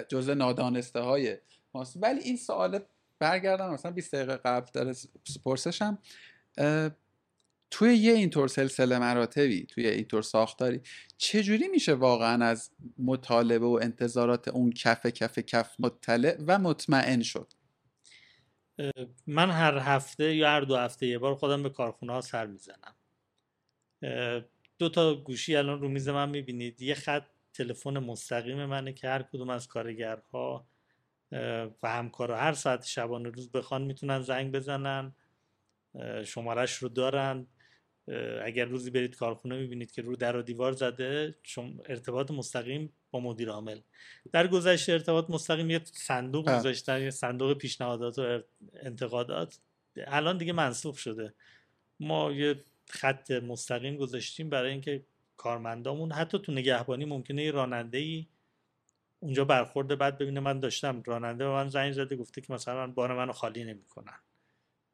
جزء 0.10 0.34
نادانسته 0.34 1.00
های 1.00 1.38
ماست. 1.74 1.98
ولی 2.02 2.20
این 2.20 2.38
سوال 2.38 2.80
برگردم 3.20 3.74
مثلا 3.74 3.92
20 3.92 4.16
دقیقه 4.16 4.38
قبل 4.38 4.68
در 4.74 4.94
پرسشم. 5.46 5.98
توی 7.72 7.96
یه 7.96 8.14
اینطور 8.14 8.48
سلسله 8.48 9.00
مراتبی 9.00 9.66
توی 9.66 9.88
اینطور 9.88 10.22
ساختاری 10.22 10.82
چجوری 11.18 11.68
میشه 11.68 11.94
واقعا 11.94 12.46
از 12.46 12.72
مطالبه 12.98 13.66
و 13.66 13.80
انتظارات 13.82 14.48
اون 14.48 14.72
کف 14.72 15.06
کف 15.06 15.40
کف 15.40 15.76
مطلع 15.80 16.38
و 16.48 16.60
مطمئن 16.60 17.22
شد؟ 17.22 17.54
من 19.28 19.50
هر 19.50 19.78
هفته 19.78 20.36
یا 20.36 20.50
هر 20.50 20.62
دو 20.62 20.76
هفته 20.76 21.08
یه 21.08 21.18
بار 21.18 21.36
خودم 21.36 21.64
به 21.64 21.70
کارخونه 21.70 22.14
ها 22.14 22.22
سر 22.22 22.46
می‌زنم. 22.46 22.96
دو 24.80 24.90
تا 24.90 25.16
گوشی 25.16 25.56
الان 25.56 25.82
رو 25.82 25.90
میز 25.90 26.10
من 26.10 26.30
می‌بینید. 26.30 26.82
یه 26.82 26.96
خط 26.96 27.24
تلفن 27.54 27.98
مستقیم 28.00 28.66
منه 28.66 28.94
که 28.94 29.10
هر 29.10 29.24
کدوم 29.24 29.50
از 29.50 29.68
کارگرها 29.68 30.68
و 31.84 31.90
همکارا 31.90 32.38
هر 32.38 32.54
ساعت 32.54 32.84
شبانه 32.84 33.30
روز 33.30 33.52
بخوان 33.52 33.82
می‌تونن 33.82 34.22
زنگ 34.22 34.52
بزنن 34.52 35.16
شمارش 36.26 36.74
رو 36.74 36.90
دارن. 36.90 37.48
اگر 38.44 38.66
روزی 38.66 38.92
برید 38.92 39.16
کارخونه 39.16 39.58
می‌بینید 39.58 39.92
که 39.92 40.02
رو 40.02 40.16
در 40.16 40.36
و 40.36 40.42
دیوار 40.42 40.72
زده 40.72 41.36
چون 41.44 41.80
ارتباط 41.86 42.32
مستقیم 42.32 42.94
با 43.12 43.20
مدیر 43.20 43.50
عامل. 43.50 43.80
در 44.32 44.48
گذشته 44.48 44.94
ارتباط 44.94 45.30
مستقیم 45.30 45.70
یه 45.70 45.82
صندوق 45.84 46.58
گذاشتن 46.58 47.02
یه 47.02 47.10
صندوق 47.10 47.54
پیشنهادات 47.54 48.20
و 48.20 48.40
انتقادات. 48.74 49.60
الان 49.98 50.38
دیگه 50.38 50.54
منصوب 50.54 50.96
شده. 50.96 51.34
ما 52.00 52.32
یه 52.32 52.64
خط 52.90 53.32
مستقیم 53.32 53.98
گذاشتیم 53.98 54.50
برای 54.50 54.72
اینکه 54.72 55.04
کارمندامون 55.38 56.12
حتی 56.12 56.40
تو 56.40 56.52
نگهبانی 56.52 57.06
ممکنه 57.06 57.44
یه 57.44 57.52
راننده 57.52 57.98
ای 57.98 58.28
اونجا 59.20 59.46
برخورده 59.46 59.96
بعد 59.96 60.18
ببینه. 60.18 60.40
من 60.40 60.60
داشتم 60.60 61.04
راننده 61.06 61.44
به 61.46 61.52
من 61.52 61.70
زنگ 61.70 61.92
زده 61.94 62.16
گفته 62.16 62.42
که 62.42 62.54
مثلا 62.54 62.88
بار 62.88 63.16
منو 63.16 63.32
خالی 63.32 63.64
نمی‌کنن. 63.64 64.20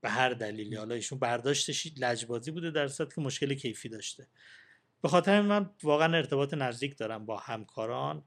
به 0.03 0.09
هر 0.09 0.29
دلیلی. 0.29 0.75
حالا 0.75 0.95
ایشون 0.95 1.19
برداشتش 1.19 1.87
لجبازی 1.97 2.51
بوده 2.51 2.71
در 2.71 2.87
صورتی 2.87 3.15
که 3.15 3.21
مشکل 3.21 3.53
کیفی 3.53 3.89
داشته. 3.89 4.27
به 5.01 5.09
خاطر 5.09 5.41
من 5.41 5.69
واقعا 5.83 6.17
ارتباط 6.17 6.53
نزدیک 6.53 6.97
دارم 6.97 7.25
با 7.25 7.37
همکاران. 7.37 8.23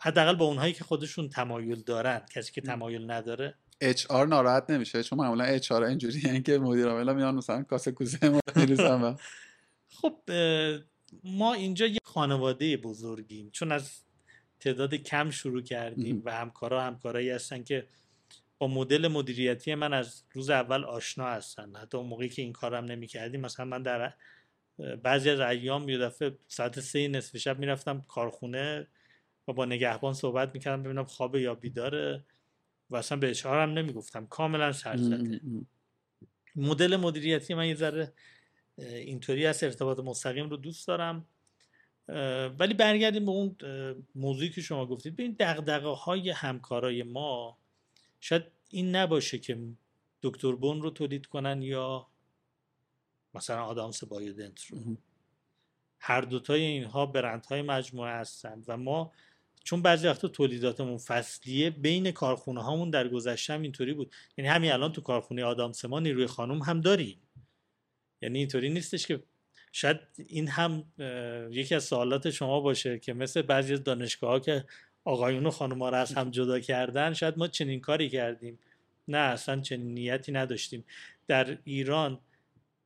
حداقل 0.00 0.34
با 0.34 0.44
اونهایی 0.44 0.72
که 0.72 0.84
خودشون 0.84 1.28
تمایل 1.28 1.82
دارن. 1.82 2.20
کسی 2.34 2.52
که 2.52 2.60
تمایل 2.60 3.10
نداره. 3.10 3.54
اچ 3.80 4.06
آر 4.06 4.26
ناراحت 4.26 4.70
نمیشه. 4.70 5.02
چون 5.02 5.18
معمولا 5.18 5.44
اچ 5.44 5.72
آر 5.72 5.84
اینجوری 5.84 6.42
که 6.46 6.58
مدیر 6.58 6.86
عامل 6.86 7.14
میان 7.14 7.34
مثلا 7.34 7.62
کاسه 7.62 7.92
کوزه 7.92 8.28
ما 8.28 8.40
خب 10.00 10.20
ما 11.24 11.54
اینجا 11.54 11.86
یه 11.86 11.98
خانواده 12.04 12.76
بزرگیم. 12.76 13.50
چون 13.50 13.72
از 13.72 13.90
تعداد 14.60 14.94
کم 14.94 15.30
شروع 15.30 15.62
کردیم 15.62 16.22
و 16.24 16.34
همکارا 16.34 16.82
همکارایی 16.82 17.30
هستن 17.30 17.62
که 17.62 17.86
با 18.58 18.66
مدل 18.66 19.08
مدیریتی 19.08 19.74
من 19.74 19.92
از 19.92 20.24
روز 20.32 20.50
اول 20.50 20.84
آشنا 20.84 21.26
هستن. 21.26 21.76
حتی 21.76 21.96
اون 21.96 22.06
موقعی 22.06 22.28
که 22.28 22.42
این 22.42 22.52
کارم 22.52 22.84
نمی 22.84 23.06
کردیم 23.06 23.40
مثلا 23.40 23.64
من 23.66 23.82
در 23.82 24.14
بعضی 25.02 25.30
از 25.30 25.40
ایام 25.40 25.88
یه 25.88 25.98
دفعه 25.98 26.38
ساعت 26.48 26.80
سه 26.80 27.08
نصف 27.08 27.36
شب 27.36 27.58
می‌رفتم 27.58 28.04
کارخونه 28.08 28.86
و 29.48 29.52
با 29.52 29.64
نگهبان 29.64 30.12
صحبت 30.14 30.54
می‌کردم 30.54 30.82
ببینم 30.82 31.04
خوابه 31.04 31.40
یا 31.40 31.54
بیداره 31.54 32.24
و 32.90 32.96
اصلا 32.96 33.18
به 33.18 33.30
اشعار 33.30 33.60
هم 33.60 33.70
نمی‌گفتم. 33.70 34.26
کاملا 34.26 34.72
سرزده 34.72 35.40
مدل 36.56 36.96
مدیریتی 36.96 37.54
من 37.54 37.68
یه 37.68 37.74
ذره 37.74 38.12
اینطوری 38.78 39.46
از 39.46 39.64
ارتباط 39.64 39.98
مستقیم 39.98 40.50
رو 40.50 40.56
دوست 40.56 40.88
دارم. 40.88 41.26
ولی 42.58 42.74
برگردیم 42.74 43.24
به 43.24 43.30
اون 43.30 43.56
موضوعی 44.14 44.50
که 44.50 44.60
شما 44.60 44.86
گفتید. 44.86 45.14
ببین 45.14 45.36
دغدغه 45.38 45.88
های 45.88 46.30
همکارای 46.30 47.02
ما 47.02 47.58
شاید 48.20 48.42
این 48.70 48.96
نباشه 48.96 49.38
که 49.38 49.58
دکتر 50.22 50.52
بون 50.52 50.82
رو 50.82 50.90
تولید 50.90 51.26
کنن 51.26 51.62
یا 51.62 52.06
مثلا 53.34 53.64
آدامس 53.64 54.04
بایودنت 54.04 54.64
رو. 54.64 54.78
هر 56.00 56.20
دوتای 56.20 56.60
اینها 56.60 57.06
برندهای 57.06 57.62
مجموعه 57.62 58.12
هستند 58.12 58.64
و 58.68 58.76
ما 58.76 59.12
چون 59.64 59.82
بعضی 59.82 60.06
وقتا 60.06 60.28
تولیداتمون 60.28 60.98
فصلیه 60.98 61.70
بین 61.70 62.10
کارخونه 62.10 62.62
هامون 62.62 62.90
در 62.90 63.08
گذشته 63.08 63.52
هم 63.52 63.62
اینطوری 63.62 63.94
بود. 63.94 64.14
یعنی 64.36 64.48
همین 64.48 64.72
الان 64.72 64.92
تو 64.92 65.00
کارخونه 65.00 65.44
آدامس 65.44 65.84
ما 65.84 66.00
نیروی 66.00 66.26
خانم 66.26 66.62
هم 66.62 66.80
داریم. 66.80 67.20
یعنی 68.22 68.38
اینطوری 68.38 68.68
نیستش 68.68 69.06
که 69.06 69.22
شاید 69.72 70.00
این 70.26 70.48
هم 70.48 70.84
یکی 71.50 71.74
از 71.74 71.84
سوالات 71.84 72.30
شما 72.30 72.60
باشه 72.60 72.98
که 72.98 73.12
مثل 73.12 73.42
بعضی 73.42 73.72
از 73.72 73.84
دانشگاه 73.84 74.30
ها 74.30 74.40
که 74.40 74.64
آقایون 75.06 75.46
و 75.46 75.50
خانم 75.50 75.78
ها 75.78 75.88
رو 75.88 75.96
از 75.96 76.14
هم 76.14 76.30
جدا 76.30 76.60
کردن 76.60 77.12
شاید 77.12 77.38
ما 77.38 77.48
چنین 77.48 77.80
کاری 77.80 78.08
کردیم 78.08 78.58
نه 79.08 79.18
اصلا 79.18 79.60
چنین 79.60 79.94
نیتی 79.94 80.32
نداشتیم 80.32 80.84
در 81.26 81.58
ایران 81.64 82.20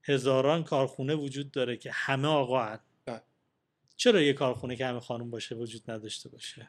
هزاران 0.03 0.64
کارخونه 0.64 1.14
وجود 1.14 1.51
داره 1.51 1.77
که 1.77 1.91
همه 1.93 2.29
آقا 2.29 2.64
هن. 2.64 2.79
بله. 3.07 3.23
چرا 3.97 4.23
یه 4.23 4.33
کارخونه 4.33 4.77
که 4.77 4.87
همه 4.87 5.01
خانم 5.01 5.31
باشه 5.31 5.55
وجود 5.55 5.91
نداشته 5.91 6.29
باشه 6.29 6.68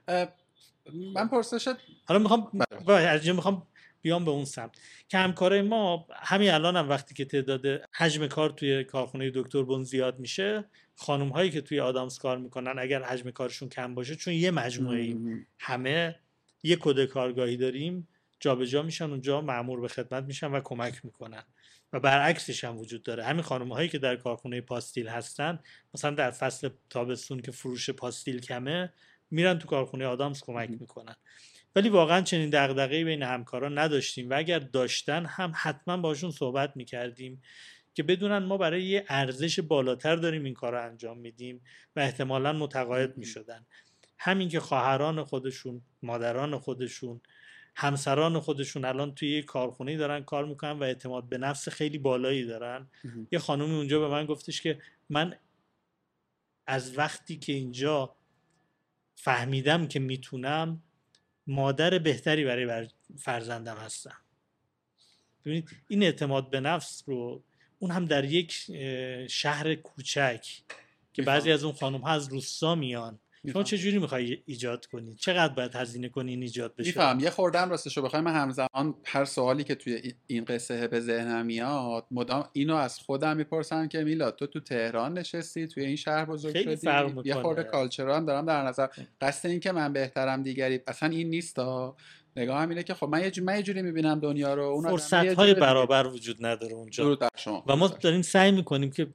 من 1.13 1.27
پرسش 1.27 1.67
حالا 2.05 2.19
می‌خوام 2.19 2.51
بله. 2.85 3.33
می‌خوام 3.33 3.67
بیام 4.01 4.25
به 4.25 4.31
اون 4.31 4.45
سمت 4.45 4.71
که 5.09 5.17
همکارای 5.17 5.61
ما 5.61 6.07
همین 6.13 6.51
الان 6.51 6.75
هم 6.75 6.89
وقتی 6.89 7.13
که 7.13 7.25
تعداد 7.25 7.65
حجم 7.91 8.27
کار 8.27 8.49
توی 8.49 8.83
کارخونه 8.83 9.31
دکتر 9.35 9.63
بون 9.63 9.83
زیاد 9.83 10.19
میشه 10.19 10.65
خانم 11.01 11.29
هایی 11.29 11.49
که 11.49 11.61
توی 11.61 11.79
آدامس 11.79 12.19
کار 12.19 12.37
می‌کنن 12.37 12.79
اگر 12.79 13.03
حجم 13.03 13.31
کارشون 13.31 13.69
کم 13.69 13.95
باشه 13.95 14.15
چون 14.15 14.33
یه 14.33 14.51
مجموعه 14.51 15.15
همه 15.59 16.15
یه 16.63 16.77
کد 16.79 17.05
کارگاهی 17.05 17.57
داریم 17.57 18.07
جابجا 18.39 18.65
جا 18.65 18.83
میشن 18.83 19.09
اونجا 19.09 19.41
معمور 19.41 19.81
به 19.81 19.87
خدمت 19.87 20.23
میشن 20.23 20.51
و 20.51 20.61
کمک 20.63 21.05
می‌کنن. 21.05 21.43
و 21.93 21.99
برعکسش 21.99 22.63
هم 22.63 22.77
وجود 22.77 23.03
داره. 23.03 23.23
همین 23.23 23.41
خانم 23.41 23.71
هایی 23.71 23.89
که 23.89 23.97
در 23.97 24.15
کارخونه 24.15 24.61
پاستیل 24.61 25.07
هستن 25.07 25.59
مثلا 25.93 26.11
در 26.11 26.31
فصل 26.31 26.69
تابستون 26.89 27.39
که 27.39 27.51
فروش 27.51 27.89
پاستیل 27.89 28.41
کمه 28.41 28.93
میرن 29.31 29.59
تو 29.59 29.67
کارخونه 29.67 30.05
آدامس 30.05 30.43
کمک 30.43 30.69
می‌کنن. 30.69 31.15
ولی 31.75 31.89
واقعا 31.89 32.21
چنین 32.21 32.49
دغدغه‌ای 32.49 33.03
بین 33.03 33.23
همکاران 33.23 33.77
نداشتیم 33.77 34.29
و 34.29 34.37
اگر 34.37 34.59
داشتن 34.59 35.25
هم 35.25 35.53
حتما 35.55 35.97
باشون 35.97 36.31
صحبت 36.31 36.71
می‌کردیم. 36.75 37.41
که 37.93 38.03
بدونن 38.03 38.37
ما 38.37 38.57
برای 38.57 38.83
یه 38.83 39.05
ارزش 39.09 39.59
بالاتر 39.59 40.15
داریم 40.15 40.43
این 40.43 40.53
کار 40.53 40.71
رو 40.71 40.85
انجام 40.85 41.17
میدیم 41.17 41.61
و 41.95 41.99
احتمالا 41.99 42.53
متقاعد 42.53 43.17
می‌شدن. 43.17 43.65
همین 44.17 44.49
که 44.49 44.59
خواهران 44.59 45.23
خودشون 45.23 45.81
مادران 46.03 46.59
خودشون 46.59 47.21
همسران 47.75 48.39
خودشون 48.39 48.85
الان 48.85 49.15
توی 49.15 49.31
یه 49.31 49.41
کارخونه 49.41 49.97
دارن 49.97 50.23
کار 50.23 50.45
می‌کنن 50.45 50.71
و 50.71 50.83
اعتماد 50.83 51.29
به 51.29 51.37
نفس 51.37 51.69
خیلی 51.69 51.97
بالایی 51.97 52.45
دارن. 52.45 52.87
یه 53.31 53.39
خانومی 53.39 53.75
اونجا 53.75 53.99
به 53.99 54.07
من 54.07 54.25
گفتش 54.25 54.61
که 54.61 54.81
من 55.09 55.35
از 56.67 56.97
وقتی 56.97 57.37
که 57.37 57.53
اینجا 57.53 58.15
فهمیدم 59.15 59.87
که 59.87 59.99
می‌تونم 59.99 60.83
مادر 61.47 61.99
بهتری 61.99 62.45
برای 62.45 62.87
فرزندم 63.17 63.75
هستم. 63.75 64.17
ببینید 65.45 65.69
این 65.87 66.03
اعتماد 66.03 66.49
به 66.49 66.59
نفس 66.59 67.03
رو 67.07 67.43
اون 67.81 67.91
هم 67.91 68.05
در 68.05 68.25
یک 68.25 68.53
شهر 69.27 69.75
کوچک 69.75 70.47
که 71.13 71.21
بعضی 71.21 71.51
از 71.51 71.63
اون 71.63 71.73
خانم 71.73 71.99
ها 71.99 72.11
از 72.11 72.27
روستا 72.27 72.75
میان. 72.75 73.19
شما 73.53 73.63
چه 73.63 73.77
جوری 73.77 73.99
می‌خوای 73.99 74.37
ایجاد 74.45 74.85
کنید 74.85 75.17
چقدر 75.17 75.53
باید 75.53 75.75
هزینه 75.75 76.09
کنین 76.09 76.41
ایجاد 76.41 76.75
بشه؟ 76.75 76.87
میفهم. 76.87 77.19
یه 77.19 77.29
خوردم 77.29 77.69
راستش 77.69 77.97
رو 77.97 78.03
بخوایم. 78.03 78.25
من 78.25 78.33
همزمان 78.33 78.95
هر 79.03 79.25
سوالی 79.25 79.63
که 79.63 79.75
توی 79.75 80.13
این 80.27 80.45
قصه 80.45 80.87
به 80.87 80.99
ذهنم 80.99 81.45
میاد 81.45 82.05
مدام 82.11 82.49
اینو 82.53 82.75
از 82.75 82.99
خودم 82.99 83.37
می‌پرسم 83.37 83.87
که 83.87 84.03
میلاد 84.03 84.35
تو 84.35 84.47
تو 84.47 84.59
تهران 84.59 85.17
نشستی 85.17 85.67
توی 85.67 85.85
این 85.85 85.95
شهر 85.95 86.25
بزرگ 86.25 86.61
شدی؟ 86.61 86.87
یه 87.23 87.33
خورده 87.33 87.63
کالچرال 87.63 88.15
هم 88.15 88.25
دارم. 88.25 88.45
در 88.45 88.63
نظر 88.63 88.87
قصد 89.21 89.49
این 89.49 89.59
که 89.59 89.71
من 89.71 89.93
بهترم 89.93 90.43
دیگری 90.43 90.79
اصلا 90.87 91.09
این 91.09 91.29
نیستا. 91.29 91.95
نگاه 92.35 92.61
هم 92.61 92.69
اینه 92.69 92.83
که 92.83 92.93
خب 92.93 93.09
من 93.09 93.21
یه, 93.21 93.31
من 93.43 93.55
یه 93.55 93.63
جوری 93.63 93.81
می‌بینم 93.81 94.19
دنیا 94.19 94.53
رو 94.53 94.63
اون 94.63 94.89
فرصت 94.89 95.33
های 95.33 95.53
برابر 95.53 96.07
وجود 96.07 96.45
نداره 96.45 96.73
اونجا. 96.73 97.17
و 97.67 97.75
ما 97.75 97.87
داریم 97.87 98.21
سعی 98.21 98.51
می‌کنیم 98.51 98.91
که 98.91 99.13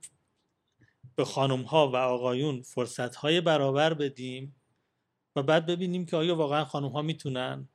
به 1.16 1.24
خانم 1.24 1.62
ها 1.62 1.90
و 1.90 1.96
آقایون 1.96 2.62
فرصت 2.62 3.14
های 3.14 3.40
برابر 3.40 3.94
بدیم 3.94 4.56
و 5.36 5.42
بعد 5.42 5.66
ببینیم 5.66 6.06
که 6.06 6.16
آیا 6.16 6.36
واقعا 6.36 6.64
خانم 6.64 6.88
ها 6.88 7.02
می‌تونن 7.02 7.68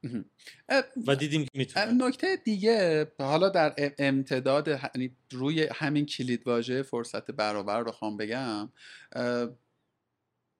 و 1.08 1.16
دیدیم 1.16 1.44
که 1.44 1.50
می‌تونن. 1.54 2.04
نکته 2.04 2.36
دیگه 2.36 3.08
حالا 3.20 3.50
در 3.50 3.76
امتداد 4.00 4.68
یعنی 4.68 5.16
روی 5.32 5.68
همین 5.76 6.06
کلید 6.06 6.48
واژه 6.48 6.84
فرصت 6.84 7.32
برابر 7.32 7.80
رو 7.80 7.92
خوام 7.92 8.18
بگم. 8.18 8.72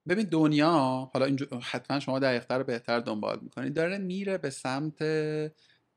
ببین 0.10 0.26
دنیا 0.26 0.70
حالا 1.14 1.36
حتما 1.62 2.00
شما 2.00 2.20
دقیقتر 2.20 2.64
بهتر 2.64 3.00
دنبال 3.00 3.40
می‌کنید 3.42 3.74
داره 3.74 3.98
میره 3.98 4.38
به 4.38 4.50
سمت 4.50 5.04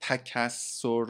تکسر 0.01 1.07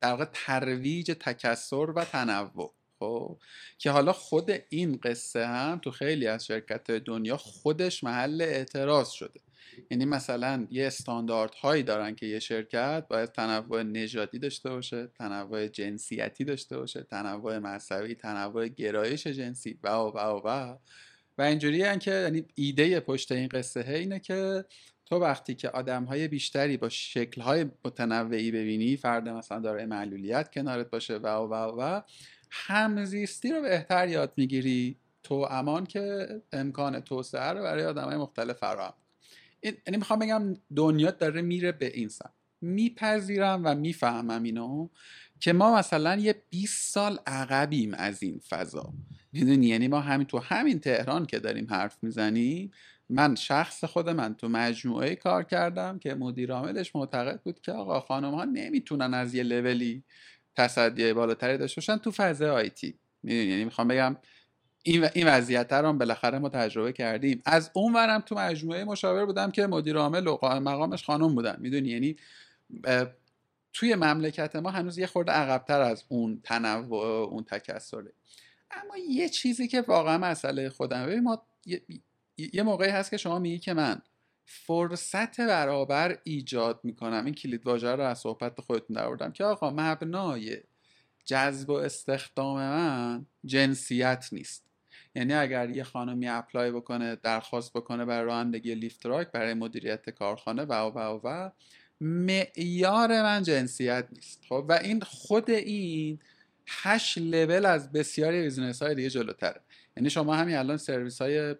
در 0.00 0.10
واقع 0.10 0.24
ترویج 0.32 1.12
تکسر 1.20 1.90
و 1.90 2.04
تنوع 2.04 2.72
خب؟ 2.98 3.38
که 3.78 3.90
حالا 3.90 4.12
خود 4.12 4.50
این 4.68 4.98
قصه 5.02 5.46
هم 5.46 5.78
تو 5.78 5.90
خیلی 5.90 6.26
از 6.26 6.46
شرکت 6.46 6.90
دنیا 6.90 7.36
خودش 7.36 8.04
محل 8.04 8.42
اعتراض 8.42 9.10
شده. 9.10 9.40
یعنی 9.90 10.04
مثلا 10.04 10.66
یه 10.70 10.86
استانداردهایی 10.86 11.82
دارن 11.82 12.14
که 12.14 12.26
یه 12.26 12.38
شرکت 12.38 13.06
باید 13.08 13.32
تنوع 13.32 13.82
نژادی 13.82 14.38
داشته 14.38 14.70
باشه 14.70 15.06
تنوع 15.06 15.68
جنسیتی 15.68 16.44
داشته 16.44 16.78
باشه 16.78 17.02
تنوع 17.02 17.58
مذهبی 17.58 18.14
تنوع 18.14 18.68
گرایش 18.68 19.26
جنسی 19.26 19.78
و 19.82 19.88
و 19.88 20.40
و. 20.44 20.76
و 21.38 21.42
اینجوری 21.42 21.98
که 21.98 22.10
یعنی 22.10 22.44
ایده 22.54 23.00
پشت 23.00 23.32
این 23.32 23.48
قصه 23.48 23.84
اینه 23.88 24.18
که 24.18 24.64
تو 25.06 25.18
وقتی 25.18 25.54
که 25.54 25.70
آدم 25.70 26.04
های 26.04 26.28
بیشتری 26.28 26.76
با 26.76 26.88
شکل 26.88 27.40
های 27.40 27.66
متنوعی 27.84 28.50
ببینی 28.50 28.96
فرد 28.96 29.28
مثلا 29.28 29.58
داره 29.58 29.86
معلولیت 29.86 30.50
کنارت 30.50 30.90
باشه 30.90 31.16
و 31.16 31.26
و 31.26 31.54
و 31.54 32.00
همزیستی 32.50 33.52
رو 33.52 33.62
بهتر 33.62 34.08
یاد 34.08 34.32
می‌گیری. 34.36 34.96
تو 35.22 35.34
امان 35.50 35.86
که 35.86 36.28
امکان 36.52 37.00
توسعه 37.00 37.50
رو 37.50 37.62
برای 37.62 37.84
آدم 37.84 38.04
های 38.04 38.16
مختلف 38.16 38.56
فراهم 38.56 38.94
یعنی 39.62 39.96
می‌خوام 39.96 40.18
بگم 40.18 40.54
دنیا 40.76 41.10
داره 41.10 41.42
میره 41.42 41.72
به 41.72 41.86
این 41.86 42.08
سمت. 42.08 42.32
میپذیرم 42.60 43.62
و 43.64 43.74
می‌فهمم 43.74 44.42
اینو 44.42 44.88
که 45.40 45.52
ما 45.52 45.76
مثلا 45.76 46.16
یه 46.16 46.42
20 46.50 46.94
سال 46.94 47.18
عقبیم 47.26 47.94
از 47.94 48.22
این 48.22 48.40
فضا. 48.48 48.92
می‌دونی؟ 49.32 49.66
یعنی 49.66 49.88
ما 49.88 50.00
همین 50.00 50.26
تو 50.26 50.38
همین 50.38 50.78
تهران 50.78 51.26
که 51.26 51.38
داریم 51.38 51.66
حرف 51.70 51.96
می‌زنیم 52.02 52.70
من 53.08 53.34
شخص 53.34 53.84
خود 53.84 54.08
من 54.08 54.34
تو 54.34 54.48
مجموعه 54.48 55.14
کار 55.14 55.42
کردم 55.42 55.98
که 55.98 56.14
مدیر 56.14 56.52
عاملش 56.52 56.96
معتقد 56.96 57.40
بود 57.42 57.60
که 57.60 57.72
آقا 57.72 58.00
خانم 58.00 58.34
ها 58.34 58.44
نمی‌تونن 58.44 59.14
از 59.14 59.34
یه 59.34 59.42
لولی 59.42 60.02
تصدی 60.56 61.12
بالاتری 61.12 61.58
داشته 61.58 61.80
باشن 61.80 61.96
تو 61.96 62.10
فضای 62.10 62.50
آیتی 62.50 62.98
می‌دونی؟ 63.22 63.44
یعنی 63.44 63.64
می‌خوام 63.64 63.88
بگم 63.88 64.16
این 64.82 65.04
این 65.14 65.26
وضعیت 65.26 65.72
رو 65.72 65.92
بالاخره 65.92 66.38
ما 66.38 66.48
تجربه 66.48 66.92
کردیم. 66.92 67.42
از 67.44 67.70
اون 67.74 67.92
ورم 67.92 68.20
تو 68.20 68.34
مجموعه 68.34 68.84
مشاور 68.84 69.26
بودم 69.26 69.50
که 69.50 69.66
مدیر 69.66 69.96
عامل 69.96 70.26
و 70.26 70.38
مقامش 70.42 71.04
خانم 71.04 71.34
بودن. 71.34 71.56
می‌دونی؟ 71.58 71.88
یعنی 71.88 72.16
توی 73.76 73.94
مملکت 73.94 74.56
ما 74.56 74.70
هنوز 74.70 74.98
یه 74.98 75.06
خورده 75.06 75.32
عقبتر 75.32 75.80
از 75.80 76.04
اون 76.08 76.40
تنوع 76.44 77.06
اون 77.06 77.44
تکسره. 77.44 78.12
اما 78.70 78.96
یه 78.96 79.28
چیزی 79.28 79.68
که 79.68 79.80
واقعا 79.80 80.18
مسئله 80.18 80.68
خودمه 80.68 81.46
یه 82.36 82.62
موقعی 82.62 82.90
هست 82.90 83.10
که 83.10 83.16
شما 83.16 83.38
میگی 83.38 83.58
که 83.58 83.74
من 83.74 84.02
فرصت 84.44 85.40
برابر 85.40 86.18
ایجاد 86.24 86.80
می‌کنم. 86.82 87.24
این 87.24 87.34
کلید 87.34 87.66
واژه 87.66 87.92
رو 87.92 88.02
از 88.04 88.18
صحبت 88.18 88.60
خودتون 88.60 89.16
در 89.16 89.30
که 89.30 89.44
آقا 89.44 89.70
مبنای 89.70 90.56
جذب 91.24 91.70
و 91.70 91.72
استخدام 91.72 92.56
من 92.56 93.26
جنسیت 93.44 94.28
نیست. 94.32 94.66
یعنی 95.14 95.34
اگر 95.34 95.70
یه 95.70 95.84
خانمی 95.84 96.28
apply 96.28 96.70
بکنه 96.70 97.16
درخواست 97.16 97.72
بکنه 97.72 98.04
برای 98.04 98.26
رانندگی 98.26 98.74
لیفت 98.74 99.02
تراک 99.02 99.32
برای 99.32 99.54
مدیریت 99.54 100.10
کارخانه 100.10 100.62
و 100.62 100.72
و 100.72 100.98
و 100.98 101.20
و 101.24 101.50
معیار 102.00 103.22
من 103.22 103.42
جنسیت 103.42 104.06
نیست. 104.12 104.42
خب؟ 104.48 104.66
و 104.68 104.72
این 104.72 105.00
خود 105.00 105.50
این 105.50 106.18
هشت 106.66 107.18
لول 107.18 107.66
از 107.66 107.92
بسیاری 107.92 108.42
business 108.42 108.82
های 108.82 108.94
دیگه 108.94 109.10
جلوتره. 109.10 109.60
یعنی 109.96 110.10
شما 110.10 110.34
همین 110.34 110.56
الان 110.56 110.76
سرویس 110.76 111.22
های 111.22 111.54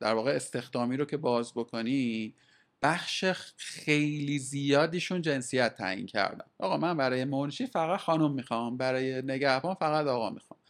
در 0.00 0.14
واقع 0.14 0.30
استخدامی 0.30 0.96
رو 0.96 1.04
که 1.04 1.16
باز 1.16 1.52
بکنی 1.54 2.34
بخش 2.82 3.24
خیلی 3.56 4.38
زیادیشون 4.38 5.22
جنسیت 5.22 5.74
تعیین 5.74 6.06
کردن. 6.06 6.44
آقا 6.58 6.76
من 6.76 6.96
برای 6.96 7.24
منشی 7.24 7.66
فقط 7.66 8.00
خانم 8.00 8.32
می‌خوام 8.32 8.76
برای 8.76 9.22
نگهبان 9.22 9.74
فقط 9.74 10.06
آقا 10.06 10.30
می‌خوام. 10.30 10.60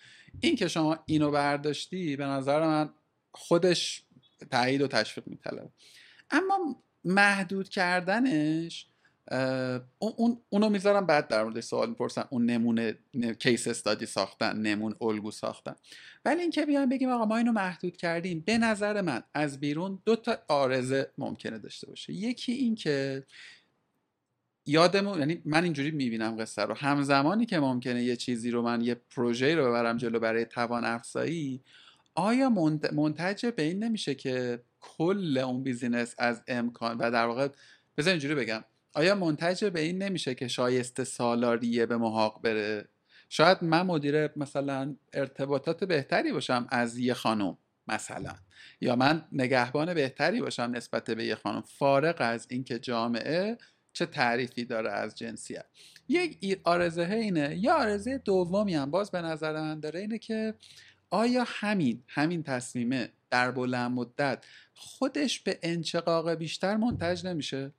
این 0.41 0.57
که 0.57 0.68
شما 0.68 0.99
اینو 1.07 1.30
برداشتی 1.30 2.16
به 2.16 2.24
نظر 2.24 2.61
من 2.61 2.91
خودش 3.33 4.03
تایید 4.51 4.83
و 4.83 4.89
تشویق 4.89 5.28
میطلبه. 5.28 5.68
اما 6.30 6.83
محدود 7.05 7.68
کردنش 7.68 8.86
اون 9.98 10.38
اونو 10.48 10.68
می‌ذارم 10.68 11.07
بعد 11.07 11.28
در 11.28 11.44
مورد 11.44 11.61
سوال 11.61 11.88
می‌پرسن. 11.88 12.24
اون 12.30 12.46
نمونه 12.46 12.98
case 13.38 13.68
study 13.68 14.07
ساختن 14.07 14.59
نمون 14.59 14.94
الگو 15.00 15.30
ساختن. 15.30 15.74
ولی 16.24 16.40
اینکه 16.40 16.66
بیان 16.66 16.88
بگیم 16.88 17.09
آقا 17.09 17.24
ما 17.24 17.36
اینو 17.36 17.53
محدود 17.53 17.96
کردیم 17.96 18.40
به 18.46 18.59
نظر 18.59 19.00
من 19.00 19.22
از 19.34 19.61
بیرون 19.61 19.98
دو 20.05 20.16
تا 20.16 20.38
عارضه 20.49 21.11
ممکنه 21.18 21.59
داشته 21.59 21.86
باشه. 21.86 22.12
یکی 22.12 22.53
این 22.53 22.74
که 22.74 23.26
یادمون 24.66 25.18
یعنی 25.18 25.42
من 25.44 25.64
اینجوری 25.64 25.90
می‌بینم 25.90 26.36
قصه 26.36 26.62
رو. 26.62 26.74
همزمانی 26.74 27.46
که 27.46 27.61
ممکنه 27.61 28.03
یه 28.03 28.16
چیزی 28.16 28.50
رو 28.50 28.62
من 28.62 28.80
یه 28.80 28.94
پروژه 28.94 29.55
رو 29.55 29.66
ببرم 29.66 29.96
جلو 29.96 30.20
برای 30.20 30.44
توان 30.44 30.84
افزایی 30.84 31.61
آیا 32.14 32.50
منتج 32.92 33.46
به 33.46 33.62
این 33.62 33.84
نمیشه 33.84 34.14
که 34.14 34.62
کل 34.80 35.38
اون 35.38 35.62
business 35.62 36.14
از 36.18 36.42
امکان 36.48 36.98
و 36.98 37.10
در 37.10 37.26
واقع 37.26 37.48
بذار 37.96 38.10
اینجوری 38.10 38.34
بگم. 38.34 38.64
آیا 38.94 39.14
منتج 39.14 39.64
به 39.64 39.80
این 39.80 40.02
نمیشه 40.02 40.34
که 40.34 40.48
شایسته 40.48 41.04
سالاریه 41.04 41.86
به 41.86 41.96
محاق 41.96 42.42
بره؟ 42.42 42.88
شاید 43.28 43.58
من 43.62 43.82
مدیر 43.82 44.38
مثلا 44.38 44.96
ارتباطات 45.12 45.84
بهتری 45.84 46.32
باشم 46.32 46.66
از 46.70 46.98
یه 46.98 47.14
خانم 47.14 47.58
مثلا. 47.88 48.34
یا 48.80 48.96
من 48.96 49.24
نگهبان 49.32 49.94
بهتری 49.94 50.40
باشم 50.40 50.72
نسبت 50.74 51.10
به 51.10 51.24
یه 51.24 51.34
خانم 51.34 51.60
فارغ 51.60 52.16
از 52.18 52.46
اینکه 52.50 52.78
جامعه 52.78 53.58
چه 53.92 54.06
تعریفی 54.06 54.64
داره 54.64 54.90
از 54.90 55.14
جنسیت 55.14 55.66
یک 56.08 56.60
آرزه 56.64 57.02
اینه. 57.02 57.56
یا 57.58 57.74
آرزه 57.74 58.18
دومی 58.18 58.74
هم 58.74 58.90
باز 58.90 59.10
به 59.10 59.22
نظر 59.22 59.52
من 59.52 59.80
داره 59.80 60.00
اینه 60.00 60.18
که 60.18 60.54
آیا 61.14 61.44
همین 61.46 62.02
همین 62.08 62.42
تصمیمه 62.42 63.12
در 63.30 63.50
بلند 63.50 63.90
مدت 63.90 64.44
خودش 64.74 65.40
به 65.40 65.58
انچقاق 65.62 66.30
بیشتر 66.30 66.76
منتج 66.76 67.26
نمیشه؟ 67.26 67.72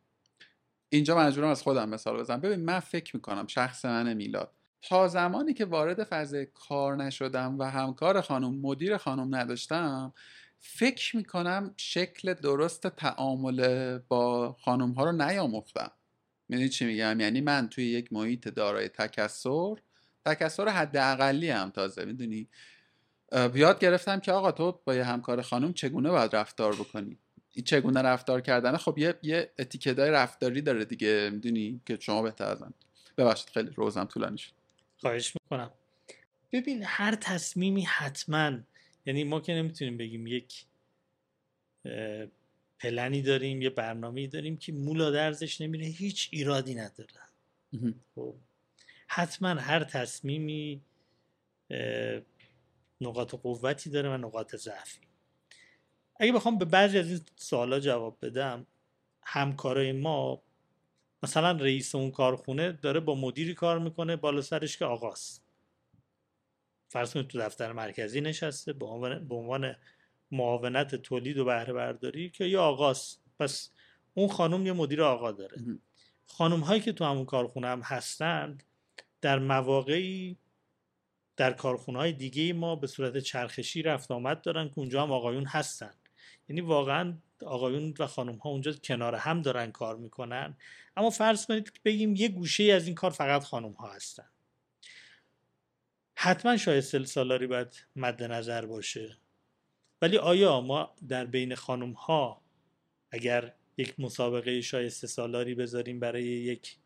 اینجا 0.89 1.17
مجبورم 1.17 1.49
از 1.49 1.61
خودم 1.61 1.89
مثال 1.89 2.19
بزنم. 2.19 2.41
ببین 2.41 2.59
من 2.59 2.79
فکر 2.79 3.15
می‌کنم 3.15 3.47
شخص 3.47 3.85
من 3.85 4.13
میلاد. 4.13 4.51
تا 4.81 5.07
زمانی 5.07 5.53
که 5.53 5.65
وارد 5.65 6.03
فضای 6.03 6.45
کار 6.45 6.95
نشدم 6.95 7.59
و 7.59 7.63
همکار 7.63 8.21
خانم 8.21 8.55
مدیر 8.55 8.97
خانم 8.97 9.35
نداشتم 9.35 10.13
فکر 10.59 11.17
می‌کنم 11.17 11.73
شکل 11.77 12.33
درست 12.33 12.87
تعامل 12.87 13.97
با 13.97 14.53
خانم 14.53 14.91
ها 14.91 15.03
رو 15.03 15.11
نیاموختم. 15.11 15.91
می‌دونی 16.49 16.69
چی 16.69 16.85
میگم؟ 16.85 17.19
یعنی 17.19 17.41
من 17.41 17.69
توی 17.69 17.85
یک 17.85 18.13
محیط 18.13 18.47
دارای 18.47 18.89
تکسر 18.89 19.75
تکسر 20.25 20.67
حد 20.67 20.97
اقلی 20.97 21.49
هم 21.49 21.69
تازه. 21.69 22.05
می‌دونی؟ 22.05 22.49
یاد 23.55 23.79
گرفتم 23.79 24.19
که 24.19 24.31
آقا 24.31 24.51
تو 24.51 24.79
با 24.85 24.95
یه 24.95 25.03
همکار 25.03 25.41
خانم 25.41 25.73
چگونه 25.73 26.09
باید 26.09 26.35
رفتار 26.35 26.75
بکنی؟ 26.75 27.17
این 27.53 27.65
چگونه 27.65 28.01
رفتار 28.01 28.41
کردن 28.41 28.77
خب 28.77 28.97
یه 28.97 29.15
یه 29.21 29.51
اتیکتای 29.59 30.11
رفتاری 30.11 30.61
داره 30.61 30.85
دیگه 30.85 31.29
می‌دونی؟ 31.33 31.81
که 31.85 31.97
شما 32.01 32.21
بهتر 32.21 32.45
ازم 32.45 32.73
ببخشید 33.17 33.49
خیلی 33.49 33.69
روزم 33.69 34.05
طولانی 34.05 34.37
شد. 34.37 34.51
خواهش 34.97 35.33
می‌کنم. 35.43 35.71
ببین 36.51 36.83
هر 36.85 37.15
تصمیمی 37.15 37.81
حتما 37.81 38.59
یعنی 39.05 39.23
ما 39.23 39.39
که 39.39 39.53
نمی‌تونیم 39.53 39.97
بگیم 39.97 40.27
یک 40.27 40.65
پلنی 42.79 43.21
داریم 43.21 43.61
یه 43.61 43.69
برنامه 43.69 44.27
داریم 44.27 44.57
که 44.57 44.71
مولا 44.71 45.11
درزش 45.11 45.61
نمیره 45.61 45.85
هیچ 45.85 46.29
ایرادی 46.31 46.75
نداره. 46.75 47.09
خب 48.15 48.35
حتما 49.07 49.49
هر 49.49 49.83
تصمیمی 49.83 50.81
نقاط 53.07 53.35
قوتی 53.35 53.89
داره 53.89 54.09
و 54.09 54.17
نقاط 54.17 54.55
ضعفی. 54.55 54.99
اگه 56.15 56.31
بخوام 56.31 56.57
به 56.57 56.65
بعضی 56.65 56.99
از 56.99 57.09
این 57.09 57.21
سوالا 57.35 57.79
جواب 57.79 58.17
بدم 58.21 58.67
همکارای 59.23 59.91
ما 59.91 60.41
مثلا 61.23 61.51
رئیس 61.51 61.95
اون 61.95 62.11
کارخونه 62.11 62.71
داره 62.71 62.99
با 62.99 63.15
مدیری 63.15 63.53
کار 63.53 63.79
می‌کنه 63.79 64.15
بالا 64.15 64.41
سرش 64.41 64.77
که 64.77 64.85
آقاست. 64.85 65.43
فرض 66.89 67.13
کنید 67.13 67.27
تو 67.27 67.39
دفتر 67.39 67.71
مرکزی 67.71 68.21
نشسته 68.21 68.73
به 68.73 68.85
عنوان 69.29 69.75
معاونت 70.31 70.95
تولید 70.95 71.37
و 71.37 71.45
بهره 71.45 71.73
برداری 71.73 72.29
که 72.29 72.45
یه 72.45 72.59
آقاست. 72.59 73.21
پس 73.39 73.69
اون 74.13 74.27
خانم 74.27 74.65
یه 74.65 74.73
مدیر 74.73 75.03
آقا 75.03 75.31
داره. 75.31 75.57
خانم 76.27 76.59
هایی 76.59 76.81
که 76.81 76.93
تو 76.93 77.05
همون 77.05 77.25
کارخونه 77.25 77.67
هم 77.67 77.81
هستند 77.81 78.63
در 79.21 79.39
مواقعی 79.39 80.37
در 81.37 81.53
کارخونه 81.53 81.97
های 81.97 82.13
دیگه 82.13 82.53
ما 82.53 82.75
به 82.75 82.87
صورت 82.87 83.17
چرخشی 83.17 83.81
رفت 83.81 84.11
آمد 84.11 84.41
دارن 84.41 84.69
که 84.69 84.79
اونجا 84.79 85.03
هم 85.03 85.11
آقایون 85.11 85.45
هستن. 85.45 85.93
یعنی 86.49 86.61
واقعا 86.61 87.17
آقایون 87.45 87.93
و 87.99 88.07
خانم 88.07 88.35
ها 88.35 88.49
اونجا 88.49 88.73
کنار 88.73 89.15
هم 89.15 89.41
دارن 89.41 89.71
کار 89.71 89.97
می‌کنن. 89.97 90.57
اما 90.97 91.09
فرض 91.09 91.45
کنید 91.45 91.71
که 91.71 91.79
بگیم 91.85 92.15
یه 92.15 92.27
گوشه 92.27 92.63
از 92.63 92.85
این 92.85 92.95
کار 92.95 93.11
فقط 93.11 93.43
خانم 93.43 93.71
ها 93.71 93.91
هستن. 93.91 94.25
حتما 96.15 96.57
شایسته 96.57 97.05
سالاری 97.05 97.47
باید 97.47 97.85
مد 97.95 98.23
نظر 98.23 98.65
باشه. 98.65 99.17
ولی 100.01 100.17
آیا 100.17 100.61
ما 100.61 100.95
در 101.07 101.25
بین 101.25 101.55
خانم 101.55 101.91
ها 101.91 102.41
اگر 103.11 103.53
یک 103.77 103.99
مسابقه 103.99 104.61
شایسته 104.61 105.07
سالاری 105.07 105.55
بذاریم 105.55 105.99
برای 105.99 106.23
یک 106.23 106.77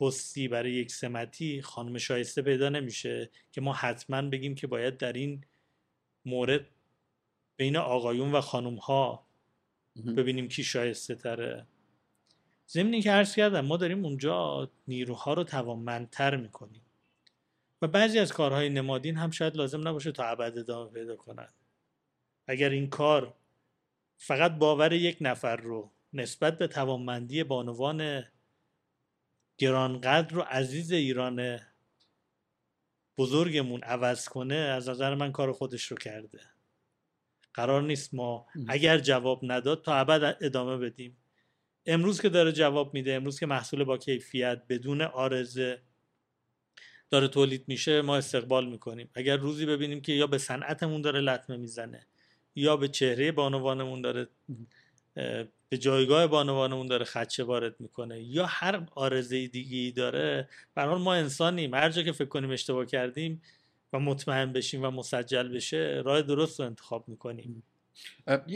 پستی 0.00 0.48
برای 0.48 0.72
یک 0.72 0.92
سمتی 0.92 1.62
خانم 1.62 1.98
شایسته 1.98 2.42
پیدا 2.42 2.68
نمیشه 2.68 3.30
که 3.52 3.60
ما 3.60 3.72
حتما 3.72 4.22
بگیم 4.22 4.54
که 4.54 4.66
باید 4.66 4.96
در 4.96 5.12
این 5.12 5.44
مورد 6.24 6.66
بین 7.56 7.76
آقایون 7.76 8.32
و 8.32 8.40
خانم 8.40 8.76
ها 8.76 9.26
ببینیم 10.16 10.48
کی 10.48 10.64
شایسته 10.64 11.14
تره. 11.14 11.66
ضمنی 12.68 13.02
که 13.02 13.10
عرض 13.10 13.34
کردم 13.34 13.60
ما 13.60 13.76
داریم 13.76 14.04
اونجا 14.04 14.70
نیروها 14.88 15.34
رو 15.34 15.44
توانمندتر 15.44 16.36
می‌کنیم. 16.36 16.82
و 17.82 17.88
بعضی 17.88 18.18
از 18.18 18.32
کارهای 18.32 18.68
نمادین 18.70 19.16
هم 19.16 19.30
شاید 19.30 19.56
لازم 19.56 19.88
نباشه 19.88 20.12
تا 20.12 20.24
ابد 20.24 20.58
ادامه 20.58 20.90
پیدا 20.90 21.16
کنند 21.16 21.54
اگر 22.46 22.70
این 22.70 22.90
کار 22.90 23.34
فقط 24.16 24.58
باور 24.58 24.92
یک 24.92 25.18
نفر 25.20 25.56
رو 25.56 25.90
نسبت 26.12 26.58
به 26.58 26.66
توانمندی 26.66 27.44
بانوان 27.44 28.24
گرانقدر 29.58 30.38
و 30.38 30.40
عزیز 30.40 30.92
ایران 30.92 31.60
بزرگمون 33.18 33.82
عوض 33.82 34.28
کنه 34.28 34.54
از 34.54 34.88
نظر 34.88 35.14
من 35.14 35.32
کار 35.32 35.52
خودش 35.52 35.84
رو 35.84 35.96
کرده. 35.96 36.40
قرار 37.54 37.82
نیست 37.82 38.14
ما 38.14 38.46
اگر 38.68 38.98
جواب 38.98 39.40
نداد 39.42 39.82
تا 39.82 39.94
ابد 39.94 40.36
ادامه 40.40 40.76
بدیم. 40.76 41.16
امروز 41.86 42.20
که 42.20 42.28
داره 42.28 42.52
جواب 42.52 42.94
میده 42.94 43.14
امروز 43.14 43.40
که 43.40 43.46
محصول 43.46 43.84
با 43.84 43.98
کیفیت 43.98 44.62
بدون 44.68 45.02
آرزه 45.02 45.82
داره 47.10 47.28
تولید 47.28 47.64
میشه 47.68 48.02
ما 48.02 48.16
استقبال 48.16 48.66
می‌کنیم. 48.66 49.10
اگر 49.14 49.36
روزی 49.36 49.66
ببینیم 49.66 50.00
که 50.00 50.12
یا 50.12 50.26
به 50.26 50.38
صنعتمون 50.38 51.02
داره 51.02 51.20
لطمه 51.20 51.56
می‌زنه 51.56 52.06
یا 52.54 52.76
به 52.76 52.88
چهره 52.88 53.32
بانوانمون 53.32 54.00
داره 54.00 54.28
به 55.68 55.78
جایگاه 55.78 56.26
بانوانمون 56.26 56.86
داره 56.86 57.04
خدشه 57.04 57.42
وارد 57.42 57.80
می‌کنه 57.80 58.22
یا 58.22 58.46
هر 58.46 58.86
آرزه 58.94 59.46
دیگه 59.46 59.76
ای 59.76 59.90
داره 59.90 60.48
برحال 60.74 61.00
ما 61.00 61.14
انسانیم. 61.14 61.74
هر 61.74 61.90
جا 61.90 62.02
که 62.02 62.12
فکر 62.12 62.28
کنیم 62.28 62.50
اشتباه 62.50 62.86
کردیم 62.86 63.42
و 63.92 63.98
مطمئن 63.98 64.52
بشیم 64.52 64.84
و 64.84 64.90
مسجل 64.90 65.48
بشه 65.48 66.02
راه 66.04 66.22
درست 66.22 66.60
رو 66.60 66.66
انتخاب 66.66 67.08
می‌کنیم. 67.08 67.62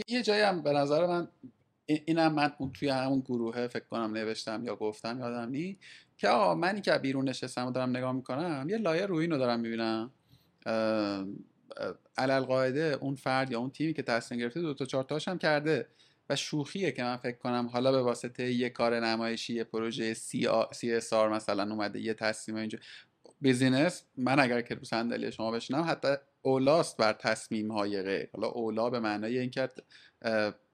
یه 0.07 0.23
جایی 0.23 0.41
هم 0.41 0.63
به 0.63 0.71
نظر 0.71 1.07
من 1.07 1.27
اینم 1.85 2.33
من 2.33 2.51
توی 2.73 2.89
همون 2.89 3.19
گروه 3.19 3.67
فکر 3.67 3.85
کنم 3.85 4.13
نوشتم 4.13 4.63
یا 4.65 4.75
گفتم 4.75 5.19
یادم 5.19 5.49
نی 5.49 5.77
که 6.17 6.27
آقا 6.27 6.55
منی 6.55 6.81
که 6.81 6.91
بیرون 6.91 7.29
نشستم 7.29 7.67
و 7.67 7.71
دارم 7.71 7.89
نگاه 7.89 8.11
می‌کنم 8.11 8.67
یه 8.69 8.77
لایه 8.77 9.05
روی 9.05 9.21
اینو 9.21 9.37
دارم 9.37 9.59
می‌بینم. 9.59 10.11
علی‌القاعده 12.17 12.97
اون 13.01 13.15
فرد 13.15 13.51
یا 13.51 13.59
اون 13.59 13.69
تیمی 13.69 13.93
که 13.93 14.03
تصمیم 14.03 14.39
گرفته 14.39 14.61
دو 14.61 14.73
تا 14.73 14.85
چهار 14.85 15.03
تاش 15.03 15.27
هم 15.27 15.37
کرده. 15.37 15.87
و 16.29 16.35
شوخیه 16.35 16.91
که 16.91 17.03
من 17.03 17.17
فکر 17.17 17.37
کنم 17.37 17.69
حالا 17.73 17.91
به 17.91 18.01
واسطه 18.01 18.51
یه 18.51 18.69
کار 18.69 18.99
نمایشی 18.99 19.53
یه 19.53 19.63
پروژه 19.63 20.13
CSR 20.13 20.99
مثلا 21.13 21.63
اومده 21.63 21.99
یه 21.99 22.13
تصمیم 22.13 22.57
اینجا 22.57 22.79
بیزینس 23.41 24.03
من 24.17 24.39
اگر 24.39 24.61
که 24.61 24.75
رو 24.75 24.83
صندلی 24.83 25.31
شما 25.31 25.51
بشینم 25.51 25.85
حتی 25.89 26.07
اولی 26.41 26.75
است 26.75 26.97
بر 26.97 27.13
تصمیم 27.13 27.71
های 27.71 28.01
غیر. 28.01 28.29
حالا 28.33 28.47
اولی 28.47 28.89
به 28.89 28.99
معنای 28.99 29.39
اینکه 29.39 29.69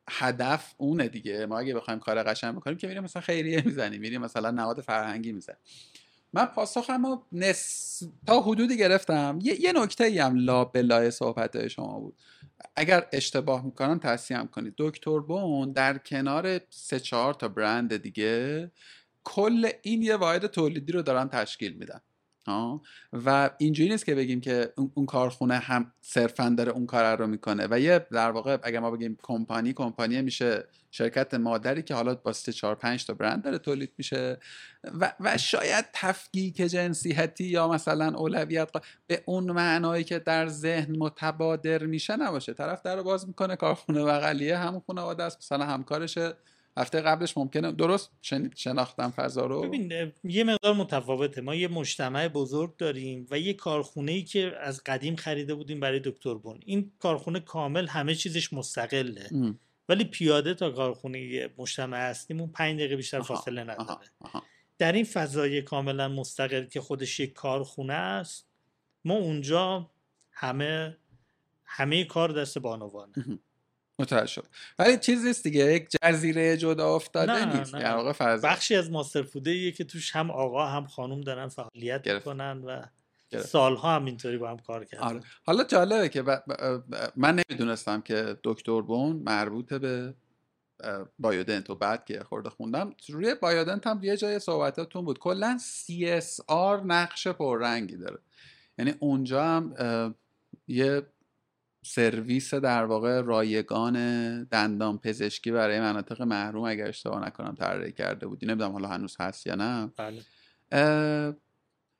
هدف 0.10 0.74
اونه 0.78 1.08
دیگه. 1.08 1.46
ما 1.46 1.60
اگه 1.60 1.76
بخوایم 1.76 2.00
کار 2.00 2.24
قشنگ 2.24 2.56
بکنیم 2.56 2.78
که 2.78 2.88
میریم 2.88 3.04
مثلا 3.04 3.22
خیریه 3.22 3.62
می‌زنیم. 3.66 4.02
میریم 4.02 4.22
مثلا 4.22 4.52
نهاد 4.52 4.82
فرهنگی 4.82 5.32
می‌زنیم. 5.32 5.60
من 6.36 6.46
پاسخم 6.46 7.22
نس... 7.32 8.04
تا 8.28 8.42
حدودی 8.42 8.78
گرفتم. 8.78 9.40
یه, 9.42 9.62
یه 9.62 9.74
نکته 9.74 10.04
ای 10.04 10.20
هم 10.20 10.36
لا 10.36 10.66
به 10.66 10.82
لای 10.82 11.12
صحبت 11.12 11.68
شما 11.68 12.00
بود. 12.00 12.16
اگر 12.76 13.08
اشتباه 13.14 13.66
می‌کنم 13.66 14.00
تصحیح 14.00 14.44
کنید. 14.44 14.74
دکتر 14.78 15.20
بون 15.20 15.72
در 15.72 15.98
کنار 15.98 16.62
سه 16.70 17.00
چهار 17.00 17.34
تا 17.34 17.48
برند 17.48 17.98
دیگه 17.98 18.72
کل 19.24 19.70
این 19.82 20.02
یه 20.02 20.16
واحد 20.16 20.48
تولیدی 20.48 20.92
رو 20.92 21.02
دارن 21.02 21.30
تشکیل 21.30 21.74
میدن. 21.74 22.02
و 23.14 23.50
اینجوری 23.58 23.90
نیست 23.90 24.06
که 24.06 24.16
بگیم 24.16 24.42
که 24.42 24.74
اون 24.94 25.06
کارخونه 25.06 25.58
هم 25.58 25.92
صرفا 26.02 26.56
داره 26.58 26.72
اون 26.72 26.86
کار 26.86 27.18
رو 27.18 27.28
می‌کنه. 27.28 27.68
و 27.72 27.80
یه 27.80 28.06
در 28.12 28.32
واقع 28.32 28.58
اگر 28.64 28.80
ما 28.80 28.92
بگیم 28.92 29.18
کمپانی 29.24 29.74
کمپانی 29.74 30.22
میشه 30.22 30.68
شرکت 30.92 31.34
مادری 31.34 31.84
که 31.84 31.94
حالا 31.94 32.16
با 32.16 32.34
3 32.34 32.54
4 32.54 32.76
5 32.76 33.06
تا 33.06 33.14
برند 33.14 33.44
داره 33.44 33.58
تولید 33.58 33.92
میشه. 33.98 34.38
و, 35.00 35.14
و 35.20 35.38
شاید 35.38 35.86
تفکیک 35.94 36.56
جنسیتی 36.56 37.44
یا 37.44 37.68
مثلا 37.68 38.18
اولویت 38.18 38.70
به 39.08 39.24
اون 39.26 39.52
معنایی 39.52 40.04
که 40.04 40.20
در 40.20 40.48
ذهن 40.48 40.96
متبادر 40.98 41.84
میشه 41.84 42.16
نباشه. 42.16 42.54
طرف 42.54 42.82
در 42.82 43.02
باز 43.02 43.28
می‌کنه 43.28 43.56
کارخونه 43.56 44.04
بغلیه 44.04 44.58
همون 44.58 44.82
خانواده 44.88 45.24
است 45.24 45.38
مثلا 45.38 45.66
همکارشه. 45.66 46.34
هفته 46.78 47.02
قبلش 47.02 47.38
ممکنه. 47.38 47.72
درست؟ 47.72 48.12
شناختم 48.56 49.10
فضا 49.10 49.46
رو؟ 49.46 49.62
ببین 49.62 50.12
یه 50.24 50.44
مقدار 50.44 50.74
متفاوته. 50.74 51.42
ما 51.42 51.56
یه 51.56 51.68
مجتمع 51.68 52.28
بزرگ 52.28 52.78
داریم 52.78 53.28
و 53.32 53.40
یه 53.40 53.54
کارخونه 53.54 54.12
ای 54.12 54.24
که 54.24 54.52
از 54.62 54.82
قدیم 54.86 55.16
خریده 55.16 55.56
بودیم 55.56 55.80
برای 55.80 56.02
دکتر 56.04 56.34
بون 56.34 56.60
این 56.66 56.92
کارخونه 57.00 57.40
کامل 57.40 57.88
همه 57.88 58.16
چیزش 58.16 58.54
مستقله. 58.54 59.30
ولی 59.90 60.04
پیاده 60.04 60.54
تا 60.54 60.72
کارخونه 60.72 61.50
مجتمع 61.58 62.10
هستیم 62.10 62.40
اون 62.40 62.52
پنج 62.52 62.80
دقیقه 62.80 62.96
بیشتر 62.96 63.22
فاصله 63.22 63.64
نداره. 63.64 64.00
در 64.78 64.92
این 64.92 65.06
فضای 65.06 65.62
کاملا 65.62 66.08
مستقل 66.08 66.66
که 66.66 66.82
خودش 66.82 67.20
یک 67.20 67.34
کارخونه 67.34 67.94
است 67.94 68.48
ما 69.06 69.14
اونجا 69.14 69.90
همه 70.32 70.98
همه 71.66 72.04
کار 72.04 72.32
دست 72.32 72.60
بانوانه. 72.60 73.14
متوجه 74.00 74.26
شد. 74.26 74.46
ولی 74.80 74.98
چیز 74.98 75.26
نیست 75.26 75.44
دیگه 75.44 75.74
یک 75.74 75.88
جزیره 76.02 76.58
جدا 76.58 76.96
افتاده 76.96 77.58
نیست 77.58 77.74
در 77.74 77.96
واقع 77.96 78.12
فضا 78.12 78.48
بخشی 78.48 78.76
از 78.76 78.92
ماستر 78.92 79.24
فوده 79.24 79.72
که 79.72 79.84
توش 79.84 80.16
هم 80.16 80.32
آقا 80.32 80.66
هم 80.66 80.88
خانم 80.88 81.22
دارن 81.22 81.48
فعالیت 81.48 82.08
می‌کنن 82.08 82.62
و 82.66 82.82
گرفت. 83.30 83.48
سالها 83.48 83.96
هم 83.96 84.06
اینطوری 84.06 84.38
با 84.38 84.50
هم 84.50 84.58
کار 84.58 84.86
کردن. 84.86 85.04
آره. 85.04 85.22
حالا 85.46 85.64
جالبه 85.64 86.10
که 86.10 86.24
من 87.16 87.44
نمی‌دونستم 87.50 88.02
که 88.02 88.38
دکتر 88.44 88.82
بون 88.82 89.16
مربوط 89.16 89.74
به 89.74 90.14
بایودنت 91.20 91.70
و 91.70 91.76
بعد 91.76 92.06
که 92.06 92.24
خورده 92.24 92.50
خوندم 92.50 92.96
روی 93.10 93.36
بایودنت 93.36 93.88
هم 93.88 94.00
یه 94.04 94.18
جای 94.18 94.40
صحبتاتون 94.40 95.06
بود. 95.06 95.20
کلا 95.20 95.60
CSR 95.60 96.86
نقش 96.86 97.28
پررنگی 97.28 97.98
داره. 97.98 98.20
یعنی 98.78 98.94
اونجا 99.00 99.44
هم 99.44 99.76
یه 100.68 101.02
سرویس 101.86 102.54
در 102.54 102.86
واقع 102.86 103.22
رایگان 103.22 103.94
دندان 104.44 104.98
پزشکی 104.98 105.52
برای 105.52 105.80
مناطق 105.80 106.22
محروم 106.22 106.64
اگر 106.64 106.88
اشتباه 106.88 107.26
نکنم 107.26 107.56
طراحی 107.56 107.92
کرده 107.92 108.28
بودی 108.28 108.46
نمی‌دونم 108.46 108.72
حالا 108.72 108.88
هنوز 108.88 109.16
هست 109.20 109.48
یا 109.48 109.56
نه. 109.56 109.92
بله. 109.98 110.22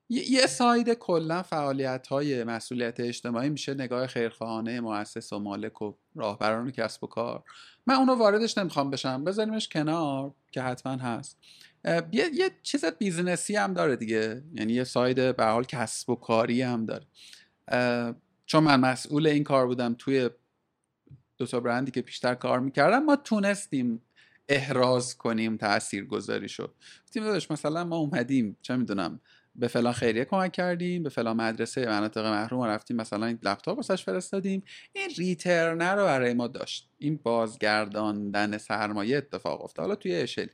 یه 0.10 0.48
ساید 0.48 0.94
کلا 0.94 1.44
فعالیت 1.44 2.08
های 2.08 2.44
مسئولیت 2.44 3.00
اجتماعی 3.00 3.50
میشه 3.50 3.74
نگاه 3.74 4.08
خیرخواهانه 4.08 4.80
مؤسس 4.80 5.34
و 5.34 5.40
مالک 5.40 5.82
و 5.82 5.94
راهبران 6.16 6.72
کسب 6.72 7.04
و 7.04 7.08
کار. 7.08 7.44
من 7.88 7.96
اونو 7.96 8.16
واردش 8.16 8.58
نمی‌خوام 8.58 8.90
بشم. 8.90 9.24
بذاریمش 9.24 9.70
کنار 9.70 10.34
که 10.52 10.62
حتما 10.62 10.94
هست. 10.94 11.38
یه, 11.86 12.30
یه 12.34 12.52
چیز 12.64 12.86
business 12.86 13.48
ی 13.48 13.56
هم 13.56 13.74
داره 13.74 13.96
دیگه. 13.96 14.44
یعنی 14.54 14.74
یه 14.74 14.84
side 14.84 15.36
به 15.36 15.46
حال 15.46 15.64
کسب 15.64 16.10
و 16.10 16.16
کاری 16.16 16.62
هم 16.62 16.86
داره. 16.86 17.06
چون 18.46 18.64
من 18.64 18.80
مسئول 18.80 19.28
این 19.28 19.44
کار 19.44 19.68
بودم 19.68 19.96
توی 20.00 20.30
دو 21.38 21.46
تا 21.46 21.60
برندی 21.60 21.92
که 21.92 22.02
پیشتر 22.02 22.36
کار 22.36 22.60
می‌کردم 22.60 23.04
ما 23.04 23.16
تونستیم 23.16 24.02
احراز 24.50 25.18
کنیم 25.18 25.58
تأثیر 25.58 26.06
گذاری 26.06 26.50
شد 26.50 26.76
گفتیم 27.04 27.24
داداش 27.24 27.52
مثلا 27.52 27.84
ما 27.84 27.98
اومدیم 27.98 28.58
چه 28.62 28.76
می‌دونم 28.76 29.20
به 29.56 29.68
فلان 29.68 29.94
خیریه 29.94 30.26
کمک 30.26 30.52
کردیم 30.52 31.04
به 31.04 31.10
فلان 31.10 31.36
مدرسه 31.36 31.86
مناطق 31.86 32.26
محروم 32.26 32.64
رفتیم 32.64 32.98
مثلا 32.98 33.26
این 33.26 33.40
لپتاپ 33.44 33.78
واسش 33.78 34.04
فرستادیم. 34.04 34.64
این 34.94 35.10
ریترنر 35.18 35.96
رو 35.96 36.04
برای 36.04 36.34
ما 36.34 36.48
داشت. 36.48 36.90
این 36.98 37.20
بازگرداندن 37.24 38.58
سرمایه 38.58 39.18
اتفاق 39.18 39.64
افتاد. 39.64 39.86
حالا 39.86 39.96
توی 39.96 40.16
اشل. 40.16 40.48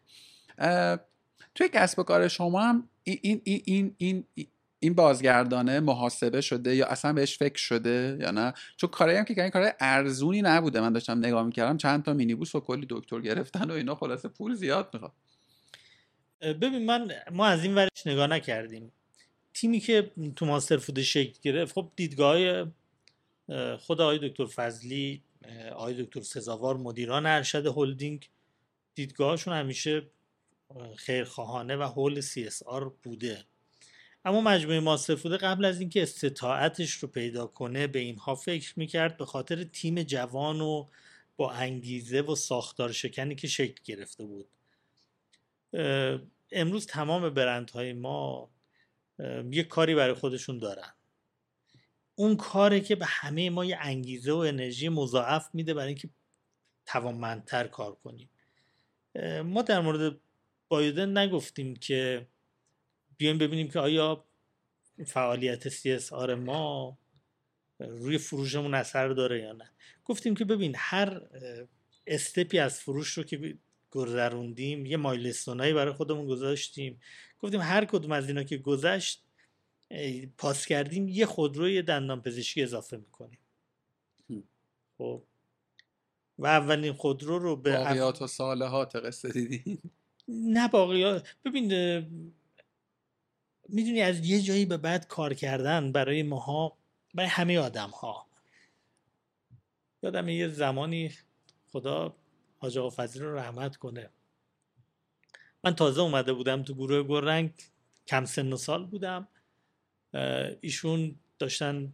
توی 1.55 1.69
کسب 1.73 1.99
و 1.99 2.03
کار 2.03 2.27
شما 2.27 2.61
هم 2.61 2.89
این 3.03 3.41
این 3.43 3.63
این, 3.65 3.95
این 3.97 4.47
این 4.83 4.93
بازگردانه 4.93 5.79
محاسبه 5.79 6.41
شده 6.41 6.75
یا 6.75 6.85
اصلا 6.85 7.13
بهش 7.13 7.37
فکر 7.37 7.57
شده 7.57 8.17
یا 8.21 8.31
نه؟ 8.31 8.53
چون 8.77 8.89
کاری 8.89 9.15
هم 9.15 9.25
که 9.25 9.41
این 9.41 9.49
کار 9.49 9.73
ارزونی 9.79 10.41
نبوده. 10.41 10.81
من 10.81 10.93
داشتم 10.93 11.17
نگاه 11.17 11.43
می‌کردم 11.43 11.77
چند 11.77 12.03
تا 12.03 12.13
مینیبوس 12.13 12.55
و 12.55 12.59
کلی 12.59 12.85
دکتر 12.89 13.21
گرفتن 13.21 13.71
و 13.71 13.73
اینا. 13.73 13.95
خلاصه 13.95 14.27
پول 14.27 14.55
زیاد 14.55 14.89
می‌خواد. 14.93 15.11
ببین 16.41 16.85
من 16.85 17.11
ما 17.31 17.47
از 17.47 17.63
این 17.63 17.75
ورش 17.75 18.07
نگاه 18.07 18.27
نکردیم. 18.27 18.91
تیمی 19.53 19.79
که 19.79 20.11
تو 20.35 20.45
ماستر 20.45 20.77
فود 20.77 21.01
شکل 21.01 21.39
گرفت 21.41 21.73
خب 21.73 21.91
دیدگاه 21.95 22.65
خود 23.77 24.01
آقای 24.01 24.29
دکتر 24.29 24.45
فضلی 24.45 25.21
آقای 25.71 26.03
دکتر 26.03 26.21
سزاوار 26.21 26.77
مدیران 26.77 27.25
ارشد 27.25 27.65
هلدینگ 27.65 28.29
دیدگاهشون 28.95 29.53
همیشه 29.53 30.07
خیرخواهانه 30.95 31.75
و 31.77 31.81
هول 31.81 32.21
CSR 32.21 32.91
بوده. 33.03 33.45
اما 34.25 34.41
مجموعه 34.41 34.79
ماستر 34.79 35.37
قبل 35.37 35.65
از 35.65 35.79
اینکه 35.79 36.03
استطاعتش 36.03 36.91
رو 36.93 37.07
پیدا 37.07 37.47
کنه 37.47 37.87
به 37.87 37.99
اینها 37.99 38.35
فکر 38.35 38.73
می‌کرد 38.79 39.17
به 39.17 39.25
خاطر 39.25 39.63
تیم 39.63 40.03
جوان 40.03 40.61
و 40.61 40.87
با 41.37 41.51
انگیزه 41.51 42.21
و 42.21 42.35
ساختار 42.35 42.91
شکنی 42.91 43.35
که 43.35 43.47
شکل 43.47 43.81
گرفته 43.83 44.25
بود. 44.25 44.47
امروز 46.51 46.85
تمام 46.85 47.29
برندهای 47.29 47.93
ما 47.93 48.49
یه 49.51 49.63
کاری 49.63 49.95
برای 49.95 50.13
خودشون 50.13 50.57
دارن. 50.57 50.93
اون 52.15 52.35
کاره 52.35 52.79
که 52.79 52.95
به 52.95 53.05
همه 53.05 53.49
ما 53.49 53.65
یه 53.65 53.77
انگیزه 53.81 54.31
و 54.31 54.37
انرژی 54.37 54.89
مضاعف 54.89 55.49
میده 55.53 55.73
برای 55.73 55.87
اینکه 55.87 56.09
توانمندتر 56.85 57.67
کار 57.67 57.95
کنیم. 57.95 58.29
ما 59.43 59.61
در 59.61 59.79
مورد 59.79 60.17
بایدن 60.69 61.17
نگفتیم 61.17 61.75
که 61.75 62.27
بیایم 63.21 63.37
ببینیم 63.37 63.69
که 63.69 63.79
آیا 63.79 64.25
فعالیت 65.05 65.69
CSR 65.69 66.29
ما 66.29 66.97
روی 67.79 68.17
فروشمون 68.17 68.73
اثر 68.73 69.07
داره 69.07 69.39
یا 69.39 69.51
نه. 69.51 69.71
گفتیم 70.05 70.35
که 70.35 70.45
ببین 70.45 70.73
هر 70.77 71.21
استپی 72.07 72.59
از 72.59 72.79
فروش 72.79 73.09
رو 73.17 73.23
که 73.23 73.57
گذروندیم 73.91 74.85
یه 74.85 74.97
مایلستونایی 74.97 75.73
برای 75.73 75.93
خودمون 75.93 76.27
گذاشتیم. 76.27 77.01
گفتیم 77.39 77.61
هر 77.61 77.85
کدوم 77.85 78.11
از 78.11 78.27
اینا 78.27 78.43
که 78.43 78.57
گذشت 78.57 79.23
پاس 80.37 80.65
کردیم 80.65 81.07
یه 81.07 81.25
خودروی 81.25 81.81
دندان 81.81 82.21
پزشکی 82.21 82.63
اضافه 82.63 82.97
می‌کنیم. 82.97 83.39
خب. 84.97 85.23
و 86.39 86.45
اولین 86.47 86.93
خودرو 86.93 87.39
رو 87.39 87.55
به 87.55 87.77
باقیات 87.77 88.21
و 88.21 88.27
صالحات 88.27 88.95
قصه 88.95 89.31
دیدی 89.31 89.79
نه 90.27 90.67
باقیات. 90.67 91.35
ببین 91.45 91.71
می‌دونی 93.71 94.01
از 94.01 94.25
یه 94.25 94.41
جایی 94.41 94.65
به 94.65 94.77
بعد 94.77 95.07
کار 95.07 95.33
کردن 95.33 95.91
برای 95.91 96.23
ماها 96.23 96.77
برای 97.13 97.29
همه 97.29 97.59
آدم 97.59 97.89
ها 97.89 98.27
یادم 100.03 100.29
یه 100.29 100.47
زمانی 100.47 101.11
خدا 101.71 102.15
حاج 102.57 102.77
آقا 102.77 102.89
فضیل 102.89 103.23
رحمت 103.23 103.75
کنه. 103.75 104.09
من 105.63 105.75
تازه 105.75 106.01
اومده 106.01 106.33
بودم 106.33 106.63
تو 106.63 106.73
گروه 106.73 107.07
گرنگ 107.07 107.53
کم 108.07 108.25
سن 108.25 108.53
و 108.53 108.57
سال 108.57 108.85
بودم. 108.85 109.27
ایشون 110.61 111.15
داشتن 111.39 111.93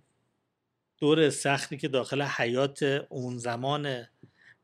دور 0.97 1.29
سختی 1.29 1.77
که 1.77 1.87
داخل 1.87 2.21
حیات 2.21 2.83
اون 3.09 3.37
زمان 3.37 4.07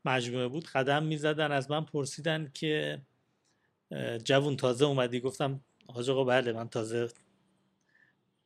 مجموعه 0.04 0.48
بود 0.48 0.66
قدم 0.66 1.02
می‌زدن 1.02 1.52
از 1.52 1.70
من 1.70 1.84
پرسیدن 1.84 2.50
که 2.54 3.02
جوون 4.24 4.56
تازه 4.56 4.84
اومدی؟ 4.84 5.20
گفتم 5.20 5.60
حاج 5.86 6.10
آقا 6.10 6.24
بله 6.24 6.52
من 6.52 6.68
تازه 6.68 7.08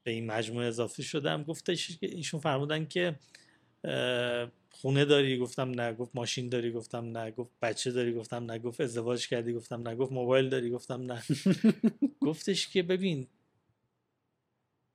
به 0.03 0.11
این 0.11 0.27
مجموعه 0.27 0.67
اضافه 0.67 1.03
شدم. 1.03 1.43
گفتش 1.43 1.99
ایشون 2.01 2.41
فرمودن 2.41 2.87
که 2.87 3.19
خونه 4.71 5.05
داری؟ 5.05 5.39
گفتم 5.39 5.71
نه. 5.71 5.93
گفت 5.93 6.11
ماشین 6.15 6.49
داری؟ 6.49 6.73
گفتم 6.73 7.05
نه. 7.05 7.31
گفت 7.31 7.51
بچه 7.63 7.91
داری؟ 7.93 8.13
گفتم 8.15 8.51
نه. 8.51 8.59
گفت 8.59 8.81
ازدواج 8.81 9.29
کردی؟ 9.29 9.53
گفتم 9.53 9.89
نه. 9.89 9.95
گفت 9.95 10.13
موبایل 10.13 10.49
داری؟ 10.49 10.71
گفتم 10.71 11.13
نه. 11.13 11.23
گفتش 12.29 12.69
که 12.69 12.83
ببین 12.83 13.27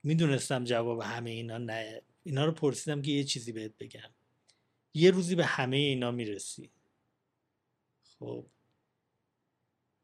می‌دونستم 0.03 0.64
جواب 0.64 1.02
همه 1.02 1.30
اینا 1.30 1.57
نه. 1.57 2.02
اینا 2.24 2.45
رو 2.45 2.52
پرسیدم 2.52 3.02
که 3.02 3.11
یه 3.11 3.24
چیزی 3.24 3.52
بهت 3.52 3.78
بگم. 3.80 4.10
یه 4.94 5.11
روزی 5.11 5.36
به 5.36 5.45
همه 5.45 5.78
اینا 5.78 6.11
می‌رسی. 6.11 6.70
خب. 8.20 8.45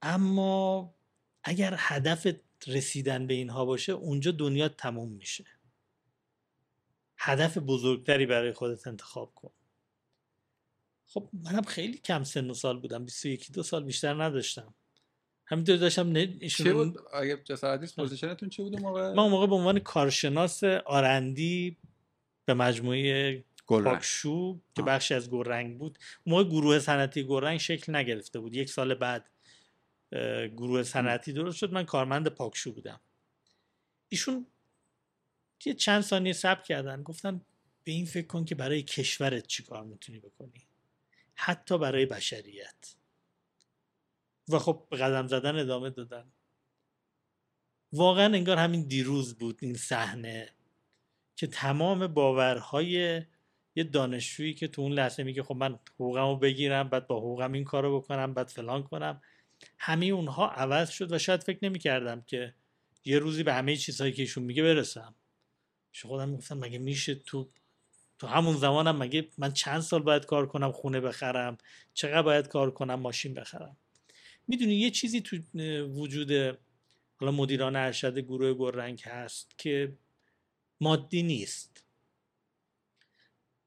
اما 0.02 0.96
اگر 1.44 1.76
هدف 1.78 2.28
رسیدن 2.68 3.28
به 3.28 3.34
اینها 3.34 3.66
باشه 3.66 3.92
اونجا 3.92 4.32
دنیا 4.32 4.70
تموم 4.70 5.12
میشه. 5.12 5.46
هدف 7.18 7.58
بزرگتری 7.58 8.26
برای 8.26 8.54
خودت 8.54 8.88
انتخاب 8.88 9.36
کن. 9.36 9.52
خب 11.06 11.30
منم 11.34 11.62
خیلی 11.62 11.98
کم 11.98 12.24
سن 12.24 12.50
و 12.50 12.54
سال 12.54 12.80
بودم. 12.80 13.06
21 13.06 13.52
دو 13.52 13.64
سال 13.64 13.84
بیشتر 13.84 14.24
نداشتم. 14.24 14.74
همینطور 15.46 15.78
داشتم 15.78 16.12
نه 16.12 16.40
چه 16.50 16.74
بود؟ 16.74 16.98
اگه 17.14 17.38
جسارتیست 17.44 17.96
position 17.96 18.35
تون 18.35 18.50
چی 18.50 18.62
بود 18.62 18.80
موقع؟ 18.80 19.14
ما 19.14 19.30
موقع 19.30 19.48
به 19.48 19.56
عنوان 19.56 19.80
کارشناس 19.80 20.64
R&D 20.64 21.78
به 22.46 22.54
مجموعه 22.54 23.44
پاکشو 23.68 24.60
که 24.76 24.82
بخشی 24.82 25.14
از 25.14 25.32
گلرنگ 25.32 25.78
بود 25.78 25.98
موقع 26.26 26.44
گروه 26.44 26.80
صنعتی 26.80 27.24
گرنگ 27.24 27.60
شکل 27.60 27.96
نگرفته 27.96 28.40
بود. 28.40 28.56
یک 28.56 28.70
سال 28.70 28.94
بعد 28.94 29.30
گروه 30.58 30.84
صنعتی 30.84 31.34
درست 31.34 31.58
شد. 31.58 31.74
من 31.74 31.84
کارمند 31.86 32.28
پاکشو 32.28 32.74
بودم. 32.74 33.00
ایشون 34.10 34.48
یه 35.66 35.74
چند 35.74 36.02
ثانیه 36.02 36.34
صبر 36.34 36.62
کردن. 36.62 37.04
گفتن 37.04 37.42
به 37.84 37.92
این 37.92 38.06
فکر 38.06 38.28
کن 38.28 38.46
که 38.46 38.56
برای 38.56 38.84
کشورت 38.84 39.48
چی 39.48 39.64
کار 39.64 39.84
می‌تونی 39.84 40.20
بکنی. 40.20 40.68
حتی 41.36 41.78
برای 41.78 42.06
بشریت. 42.06 42.96
و 44.50 44.60
خب 44.60 44.88
به 44.90 44.98
قدم 44.98 45.28
زدن 45.28 45.56
ادامه 45.56 45.90
دادن. 45.90 46.32
واقعا 47.94 48.26
انگار 48.26 48.58
همین 48.58 48.88
دیروز 48.88 49.36
بود 49.36 49.60
این 49.62 49.74
صحنه 49.74 50.50
که 51.36 51.48
تمام 51.48 52.08
باورهای 52.08 53.22
یه 53.76 53.84
دانشجویی 53.84 54.54
که 54.54 54.68
تو 54.68 54.82
اون 54.82 54.92
لحظه 54.92 55.24
میگه 55.24 55.44
خب 55.44 55.56
من 55.56 55.80
حقوقمو 55.96 56.36
بگیرم 56.36 56.90
بعد 56.90 57.08
با 57.08 57.18
حقوقم 57.18 57.52
این 57.52 57.64
کارو 57.64 58.00
بکنم 58.00 58.34
بعد 58.34 58.48
فلان 58.48 58.84
کنم. 58.84 59.22
همه 59.78 60.06
اونها 60.06 60.50
عوض 60.50 60.90
شد 60.90 61.12
و 61.12 61.20
شاید 61.20 61.44
فکر 61.44 61.60
نمی‌کردم 61.62 62.22
که 62.22 62.54
یه 63.06 63.20
روزی 63.20 63.44
به 63.44 63.54
همه 63.54 63.76
چیزهایی 63.76 64.14
که 64.14 64.22
ایشون 64.22 64.44
میگه 64.44 64.64
برسم. 64.64 65.16
خودم 66.02 66.30
می‌گفتم 66.30 66.58
مگه 66.58 66.80
میشه 66.80 67.16
تو 67.16 67.50
تو 68.20 68.28
همون 68.28 68.58
زمانم 68.58 68.98
مگه 68.98 69.28
من 69.38 69.54
چند 69.54 69.82
سال 69.82 70.02
باید 70.02 70.26
کار 70.26 70.48
کنم 70.48 70.72
خونه 70.72 71.00
بخرم؟ 71.02 71.58
چقدر 71.94 72.22
باید 72.22 72.48
کار 72.48 72.72
کنم 72.72 73.00
ماشین 73.00 73.34
بخرم؟ 73.34 73.78
می‌دونی 74.48 74.76
یه 74.76 74.92
چیزی 74.92 75.22
تو 75.22 75.38
وجود 75.86 76.60
حالا 77.16 77.32
مدیران 77.32 77.76
ارشد 77.76 78.20
گروه 78.20 78.54
گررنگ 78.54 79.02
هست 79.06 79.58
که 79.58 79.94
مادی 80.82 81.24
نیست. 81.24 81.84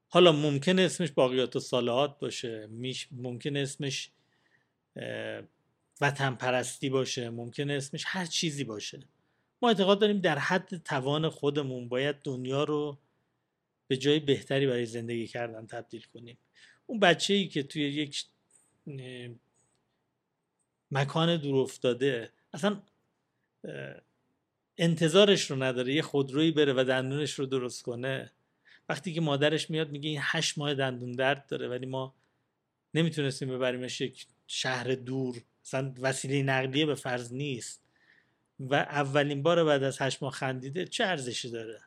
حالا 0.09 0.31
ممکن 0.31 0.79
اسمش 0.79 1.11
باقیات 1.11 1.55
و 1.55 1.59
صالحات 1.59 2.19
باشه 2.19 2.69
ممکن 3.11 3.57
اسمش 3.57 4.09
وطن 6.01 6.35
پرستی 6.35 6.89
باشه 6.89 7.29
ممکن 7.29 7.69
اسمش 7.69 8.03
هر 8.07 8.25
چیزی 8.25 8.63
باشه. 8.63 8.99
ما 9.61 9.69
اعتقاد 9.69 9.99
داریم 9.99 10.19
در 10.19 10.39
حد 10.39 10.77
توان 10.77 11.29
خودمون 11.29 11.89
باید 11.89 12.15
دنیا 12.23 12.63
رو 12.63 12.97
به 13.87 13.97
جای 13.97 14.19
بهتری 14.19 14.67
برای 14.67 14.85
زندگی 14.85 15.27
کردن 15.27 15.67
تبدیل 15.67 16.05
کنیم. 16.13 16.37
اون 16.85 16.99
بچه 16.99 17.33
ای 17.33 17.47
که 17.47 17.63
توی 17.63 17.83
یک 17.83 18.25
مکان 20.91 21.37
دور 21.37 21.55
افتاده 21.55 22.31
اصلا 22.53 22.81
انتظارش 24.77 25.51
رو 25.51 25.63
نداره 25.63 25.93
یه 25.93 26.01
خودرویی 26.01 26.51
بره 26.51 26.73
و 26.73 26.83
دندونش 26.83 27.33
رو 27.33 27.45
درست 27.45 27.83
کنه. 27.83 28.31
وقتی 28.89 29.13
که 29.13 29.21
مادرش 29.21 29.69
میاد 29.69 29.91
میگه 29.91 30.09
این 30.09 30.19
هشت 30.21 30.57
ماه 30.57 30.73
دندون 30.73 31.11
درد 31.11 31.47
داره 31.47 31.67
ولی 31.67 31.85
ما 31.85 32.15
نمی‌تونستیم 32.93 33.49
ببریمش 33.49 34.01
یک 34.01 34.27
شهر 34.47 34.95
دور 34.95 35.41
اصلا 35.63 35.93
وسیله 35.99 36.43
نقلیه 36.43 36.85
به 36.85 36.95
فرض 36.95 37.33
نیست. 37.33 37.83
و 38.59 38.75
اولین 38.75 39.43
بار 39.43 39.63
بعد 39.63 39.83
از 39.83 40.01
هشت 40.01 40.23
ماه 40.23 40.31
خندیده 40.31 40.85
چه 40.85 41.03
ارزشی 41.03 41.49
داره؟ 41.49 41.81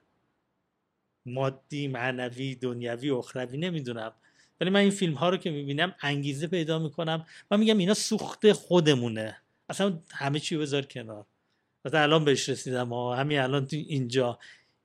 مادی 1.26 1.88
معنوی 1.88 2.54
دنیوی 2.54 3.10
اخروی 3.10 3.58
نمی‌دونم. 3.58 4.12
ولی 4.60 4.70
من 4.70 4.80
این 4.80 4.90
فیلم 4.90 5.14
ها 5.14 5.28
رو 5.28 5.36
که 5.36 5.50
می‌بینم 5.50 5.94
انگیزه 6.00 6.46
پیدا 6.46 6.78
می‌کنم 6.78 7.26
من 7.50 7.60
میگم 7.60 7.78
اینا 7.78 7.94
سوخت 7.94 8.52
خودمونه. 8.52 9.36
اصلا 9.68 9.98
همه 10.10 10.40
چی 10.40 10.56
بذار 10.56 10.82
کنار. 10.82 11.26
مثلا 11.84 12.00
الان 12.00 12.24
بهش 12.24 12.48
رسیدم 12.48 12.88
ها 12.88 13.16
همین 13.16 13.38
الان 13.38 13.66
تو 13.66 13.76
اینجا. 13.76 14.38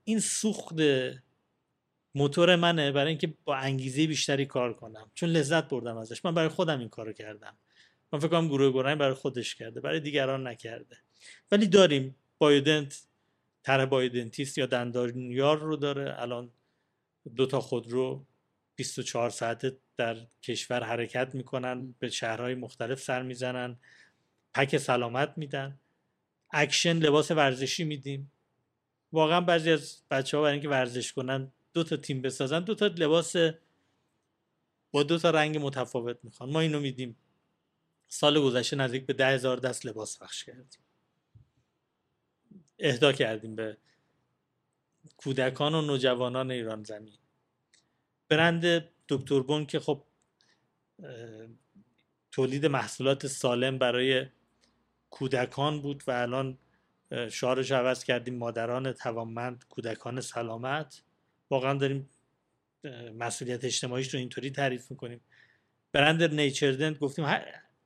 این 0.03 0.19
سوخت 0.19 0.76
موتور 2.15 2.55
منه 2.55 2.91
برای 2.91 3.09
اینکه 3.09 3.34
با 3.45 3.55
انگیزه 3.55 4.07
بیشتری 4.07 4.45
کار 4.45 4.73
کنم. 4.73 5.11
چون 5.13 5.30
لذت 5.30 5.69
بردم 5.69 5.97
ازش. 5.97 6.26
من 6.26 6.34
برای 6.34 6.49
خودم 6.49 6.80
این 6.80 6.89
کارو 6.89 7.13
کردم. 7.13 7.57
من 8.13 8.19
فکر 8.19 8.27
کنم 8.27 8.47
گروه 8.47 8.73
گرنگ 8.73 8.97
برای 8.97 9.13
خودش 9.13 9.55
کرده 9.55 9.81
برای 9.81 9.99
دیگران 9.99 10.47
نکرده. 10.47 10.97
ولی 11.51 11.67
داریم 11.67 12.15
بایودنت 12.38 13.03
طرح 13.63 13.85
بایودنتیست 13.85 14.57
یا 14.57 14.65
دندانیار 14.65 15.59
رو 15.59 15.75
داره. 15.75 16.21
الان 16.21 16.51
دو 17.35 17.45
تا 17.45 17.61
خودرو 17.61 18.25
24 18.75 19.29
ساعته 19.29 19.77
در 19.97 20.17
کشور 20.43 20.83
حرکت 20.83 21.35
می‌کنن 21.35 21.95
به 21.99 22.09
شهرهای 22.09 22.55
مختلف 22.55 23.01
سر 23.01 23.21
می‌زنن 23.21 23.79
pack 24.53 24.77
سلامت 24.77 25.33
میدن. 25.38 25.79
اکشن 26.51 26.97
لباس 26.97 27.31
ورزشی 27.31 27.83
میدیم. 27.83 28.31
واقعا 29.11 29.41
بعضی 29.41 29.71
از 29.71 30.01
بچه 30.11 30.38
ها 30.38 30.43
برای 30.43 30.53
اینکه 30.53 30.69
ورزش 30.69 31.13
کنن 31.13 31.51
دو 31.73 31.83
تا 31.83 31.97
تیم 31.97 32.21
بسازن 32.21 32.59
دو 32.59 32.75
تا 32.75 32.88
لباس 32.88 33.35
با 34.91 35.03
دو 35.03 35.17
تا 35.17 35.29
رنگ 35.29 35.57
متفاوت 35.57 36.17
می‌خوان. 36.23 36.49
ما 36.49 36.59
اینو 36.59 36.79
میدیم. 36.79 37.15
سال 38.13 38.41
گذشته 38.41 38.75
نزدیک 38.75 39.05
به 39.05 39.13
ده 39.13 39.27
هزار 39.27 39.57
دست 39.57 39.85
لباس 39.85 40.17
پخش 40.18 40.43
کردیم. 40.43 40.81
اهدا 42.79 43.11
کردیم 43.11 43.55
به 43.55 43.77
کودکان 45.17 45.75
و 45.75 45.81
نوجوانان 45.81 46.51
ایران 46.51 46.83
زمین. 46.83 47.13
برند 48.29 48.89
دکتر 49.09 49.39
بون 49.39 49.65
که 49.65 49.79
خب 49.79 50.03
تولید 52.31 52.65
محصولات 52.65 53.27
سالم 53.27 53.77
برای 53.77 54.25
کودکان 55.09 55.81
بود 55.81 56.03
و 56.07 56.11
الان 56.11 56.57
شعارش 57.29 57.71
عوض 57.71 58.03
کردیم 58.03 58.38
مادران 58.38 58.91
توانمند 58.91 59.65
کودکان 59.69 60.21
سلامت. 60.21 61.01
واقعا 61.49 61.73
داریم 61.73 62.09
مسئولیت 63.15 63.63
اجتماعیش 63.63 64.13
رو 64.13 64.19
اینطوری 64.19 64.51
تعریف 64.51 64.91
می‌کنیم. 64.91 65.21
برند 65.91 66.23
نیچردنت 66.23 66.99
گفتیم 66.99 67.25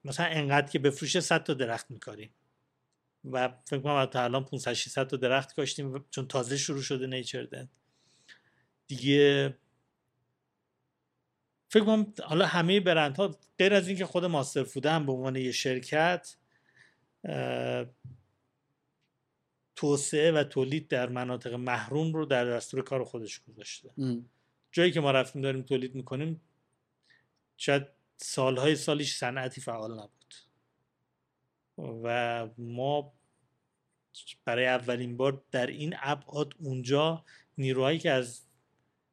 مثلا 0.06 0.26
انقدر 0.26 0.72
که 0.72 0.80
بفروشه 0.80 1.20
100 1.20 1.44
تا 1.44 1.54
درخت 1.54 1.92
میکاریم. 1.92 2.30
و 3.32 3.50
فکر 3.66 3.80
کنم 3.80 4.06
تا 4.06 4.24
الان 4.24 4.46
500 4.46 4.74
600 4.74 5.08
تا 5.08 5.18
درخت 5.18 5.56
کاشتیم 5.56 6.06
چون 6.12 6.28
تازه 6.28 6.58
شروع 6.58 6.82
شده 6.82 7.08
نیچردن 7.08 7.70
دیگه 8.88 9.58
فکر 11.70 11.84
کنم 11.84 12.14
حالا 12.24 12.46
همه 12.46 12.80
برندها 12.80 13.40
غیر 13.58 13.74
از 13.74 13.88
اینکه 13.88 14.06
خود 14.06 14.26
ماستر 14.26 14.64
فود 14.64 14.86
هم 14.86 15.06
به 15.06 15.12
عنوان 15.12 15.36
یه 15.36 15.52
شرکت 15.52 16.36
توسعه 19.76 20.32
و 20.32 20.44
تولید 20.44 20.88
در 20.88 21.10
مناطق 21.10 21.54
محروم 21.54 22.14
رو 22.14 22.26
در 22.26 22.46
دستور 22.46 22.82
کار 22.82 23.04
خودش 23.04 23.40
گذاشته. 23.40 23.92
جایی 24.72 24.92
که 24.92 25.00
ما 25.00 25.12
رفتیم 25.12 25.42
داریم 25.42 25.62
تولید 25.62 25.96
می‌کنیم 25.96 26.42
شاید 27.58 27.88
سالهای 28.18 28.76
سالیش 28.76 29.18
صنعتی 29.18 29.62
فعال 29.62 29.92
نبود. 29.92 30.36
و 32.04 32.48
ما 32.58 33.14
برای 34.46 34.68
اولین 34.68 35.18
بار 35.18 35.44
در 35.52 35.68
این 35.68 35.96
ابعاد 36.02 36.54
اونجا 36.60 37.26
نیروهایی 37.58 38.00
که 38.00 38.12
از 38.12 38.42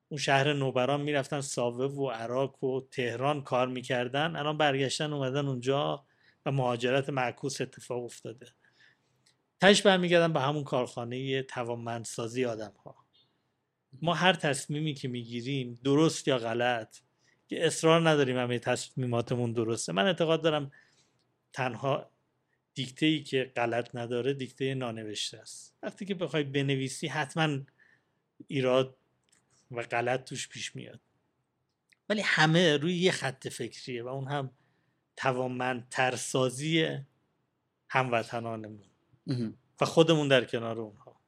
اون 0.08 0.18
شهر 0.18 0.52
نوبران 0.52 1.00
می‌رفتن 1.00 1.40
ساوه 1.40 1.84
و 1.84 2.10
عراق 2.10 2.64
و 2.64 2.80
تهران 2.90 3.42
کار 3.42 3.68
می‌کردن 3.68 4.36
الان 4.36 4.58
برگشتن 4.58 5.12
اومدن 5.12 5.48
اونجا 5.48 6.04
و 6.46 6.52
مهاجرت 6.52 7.08
معکوس 7.08 7.60
اتفاق 7.60 8.04
افتاده. 8.04 8.46
تش 9.60 9.82
برمیگردن 9.82 10.32
به 10.32 10.40
همون 10.40 10.64
کارخانه 10.64 11.42
توانمندسازی 11.42 12.44
آدم 12.44 12.72
ها 12.84 12.96
ما 14.02 14.14
هر 14.14 14.32
تصمیمی 14.32 14.94
که 14.94 15.08
می‌گیریم 15.08 15.80
درست 15.84 16.28
یا 16.28 16.38
غلط 16.38 16.98
که 17.52 17.66
اصرار 17.66 18.08
نداریم 18.08 18.38
همه 18.38 18.58
تصمیماتمون 18.58 19.52
درسته. 19.52 19.92
من 19.92 20.06
اعتقاد 20.06 20.42
دارم 20.42 20.72
تنها 21.52 22.10
دیکته 22.74 23.06
ای 23.06 23.22
که 23.22 23.52
غلط 23.56 23.94
نداره 23.94 24.34
دیکته 24.34 24.74
نانوشته 24.74 25.38
است. 25.38 25.74
وقتی 25.82 26.04
که 26.04 26.14
بخوای 26.14 26.42
بنویسی 26.42 27.06
حتما 27.06 27.58
ایراد 28.46 28.96
و 29.70 29.82
غلط 29.82 30.24
توش 30.24 30.48
پیش 30.48 30.76
میاد. 30.76 31.00
ولی 32.08 32.20
همه 32.20 32.76
روی 32.76 32.94
یه 32.94 33.12
خط 33.12 33.48
فکریه 33.48 34.02
و 34.02 34.08
اون 34.08 34.28
هم 34.28 34.50
توانمند 35.16 35.88
ترسازی 35.90 36.98
هموطنانمون 37.88 38.88
و 39.80 39.84
خودمون 39.84 40.28
در 40.28 40.44
کنار 40.44 40.80
اونها. 40.80 41.20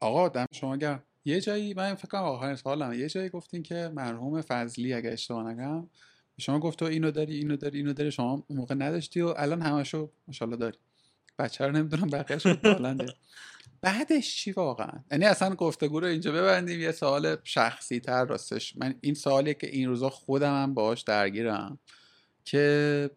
آقا 0.00 0.28
دم 0.28 0.46
شما 0.52 0.76
گرم. 0.76 1.02
یه 1.24 1.40
جایی 1.40 1.74
من 1.74 1.94
فکر 1.94 2.08
کنم 2.08 2.22
آخرین 2.22 2.56
سوالم 2.56 2.92
یه 2.92 3.08
جایی 3.08 3.28
گفتین 3.28 3.62
که 3.62 3.90
مرحوم 3.94 4.40
فضلی 4.40 4.92
اگه 4.92 5.10
اشتباه 5.10 5.52
نگم 5.52 5.86
شما 6.38 6.60
گفت 6.60 6.78
تو 6.78 6.84
اینو 6.84 7.10
داری 7.10 7.36
اینو 7.36 7.56
داری 7.56 7.78
اینو 7.78 7.92
داری 7.92 8.10
شما 8.10 8.44
موقع 8.50 8.74
نداشتی 8.74 9.20
و 9.20 9.34
الان 9.36 9.62
همشو 9.62 10.10
ماشاءالله 10.28 10.58
داری. 10.58 10.78
بچه 11.38 11.66
رو 11.66 11.72
نمی‌دونم 11.72 12.06
بقیه‌اش 12.06 12.46
بالنده 12.46 13.06
بعدش 13.80 14.36
چی 14.36 14.52
واقعا؟ 14.52 15.04
یعنی 15.10 15.24
اصلا 15.24 15.54
گفتگو 15.54 16.00
رو 16.00 16.06
اینجا 16.06 16.32
ببندیم 16.32 16.80
یه 16.80 16.92
سوال 16.92 17.36
شخصی 17.44 18.00
تر 18.00 18.24
راستش. 18.24 18.76
من 18.76 18.94
این 19.00 19.14
سوالیه 19.14 19.54
که 19.54 19.66
این 19.66 19.88
روزا 19.88 20.10
خودم 20.10 20.62
هم 20.62 20.74
باهاش 20.74 21.02
درگیرم 21.02 21.78
که 22.44 23.10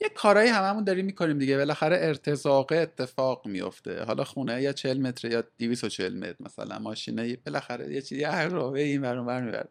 یه 0.00 0.08
کارایی 0.08 0.50
هممون 0.50 0.84
داریم 0.84 1.06
می‌کنیم 1.06 1.38
دیگه. 1.38 1.56
بالاخره 1.56 1.96
ارتزاقه 2.00 2.76
اتفاق 2.76 3.46
میفته 3.46 4.04
حالا 4.04 4.24
خونه 4.24 4.62
یا 4.62 4.72
40 4.72 5.00
متر 5.00 5.30
یا 5.30 5.44
240 5.58 6.18
متر 6.18 6.36
مثلا 6.40 6.78
ماشینه 6.78 7.36
بالاخره 7.36 7.94
یه 7.94 8.02
چیزی 8.02 8.24
هر 8.24 8.48
راهه 8.48 8.80
این 8.80 9.02
برون 9.02 9.26
بر 9.26 9.40
می‌بره. 9.40 9.68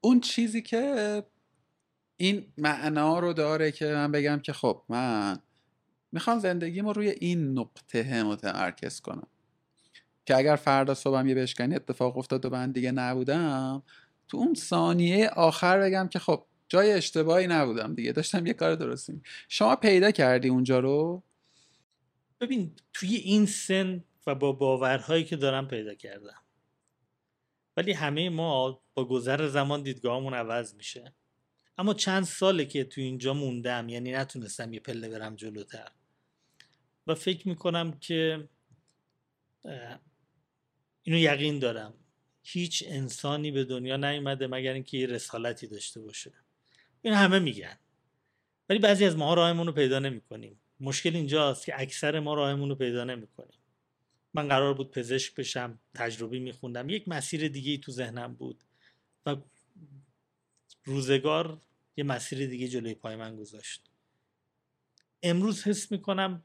اون 0.00 0.20
چیزی 0.20 0.62
که 0.62 1.22
این 2.16 2.52
معنا 2.58 3.18
رو 3.18 3.32
داره 3.32 3.72
که 3.72 3.86
من 3.86 4.12
بگم 4.12 4.38
که 4.38 4.52
خب 4.52 4.82
من 4.88 5.38
می‌خوام 6.12 6.38
زندگیمو 6.38 6.92
روی 6.92 7.08
این 7.08 7.58
نقطه 7.58 8.22
متمرکز 8.22 9.00
کنم. 9.00 9.26
که 10.26 10.36
اگر 10.36 10.56
فردا 10.56 10.94
صبحم 10.94 11.28
یه 11.28 11.34
بشکنی 11.34 11.74
اتفاق 11.74 12.18
افتاد 12.18 12.44
و 12.44 12.50
من 12.50 12.72
دیگه 12.72 12.92
نبودم 12.92 13.82
تو 14.28 14.36
اون 14.36 14.54
ثانیه 14.54 15.28
آخر 15.28 15.80
بگم 15.80 16.08
که 16.08 16.18
خب 16.18 16.46
جای 16.70 16.92
اشتباهی 16.92 17.46
نبودم 17.46 17.94
دیگه 17.94 18.12
داشتم 18.12 18.46
یه 18.46 18.52
کار 18.52 18.74
درستی 18.74 19.22
شما 19.48 19.76
پیدا 19.76 20.10
کردی 20.10 20.48
اونجا 20.48 20.78
رو؟ 20.78 21.22
ببین 22.40 22.72
توی 22.92 23.16
این 23.16 23.46
سن 23.46 24.04
و 24.26 24.34
با 24.34 24.52
باورهایی 24.52 25.24
که 25.24 25.36
دارم 25.36 25.68
پیدا 25.68 25.94
کردم. 25.94 26.42
ولی 27.76 27.92
همه 27.92 28.28
ما 28.28 28.82
با 28.94 29.04
گذر 29.04 29.48
زمان 29.48 29.82
دیدگاهمون 29.82 30.34
عوض 30.34 30.74
میشه. 30.74 31.12
اما 31.78 31.94
چند 31.94 32.24
ساله 32.24 32.64
که 32.64 32.84
تو 32.84 33.00
اینجا 33.00 33.34
موندم 33.34 33.88
یعنی 33.88 34.12
نتونستم 34.12 34.72
یه 34.72 34.80
پله 34.80 35.08
برم 35.08 35.36
جلوتر. 35.36 35.90
و 37.06 37.14
فکر 37.14 37.48
می‌کنم 37.48 37.92
که 37.92 38.48
اینو 41.02 41.18
یقین 41.18 41.58
دارم. 41.58 41.94
هیچ 42.42 42.84
انسانی 42.86 43.50
به 43.50 43.64
دنیا 43.64 43.96
نیومده 43.96 44.46
مگر 44.46 44.72
اینکه 44.72 44.98
یه 44.98 45.06
رسالتی 45.06 45.66
داشته 45.66 46.00
باشه. 46.00 46.32
این 47.02 47.14
همه 47.14 47.38
میگن. 47.38 47.78
ولی 48.68 48.78
بعضی 48.78 49.04
از 49.04 49.16
ما 49.16 49.34
راهمون 49.34 49.66
رو 49.66 49.72
پیدا 49.72 49.98
نمی‌کنیم. 49.98 50.60
مشکل 50.80 51.16
اینجاست 51.16 51.66
که 51.66 51.80
اکثر 51.80 52.20
ما 52.20 52.34
راهمون 52.34 52.68
رو 52.68 52.74
پیدا 52.74 53.04
نمی‌کنیم. 53.04 53.58
من 54.34 54.48
قرار 54.48 54.74
بود 54.74 54.90
پزشک 54.90 55.34
بشم 55.34 55.78
تجربی 55.94 56.38
میخوندم. 56.38 56.88
یک 56.88 57.08
مسیر 57.08 57.48
دیگه 57.48 57.78
تو 57.78 57.92
ذهنم 57.92 58.34
بود 58.34 58.64
و 59.26 59.36
روزگار 60.84 61.60
یه 61.96 62.04
مسیر 62.04 62.46
دیگه 62.46 62.68
جلوی 62.68 62.94
پای 62.94 63.16
من 63.16 63.36
گذاشت. 63.36 63.90
امروز 65.22 65.64
حس 65.64 65.92
می‌کنم 65.92 66.42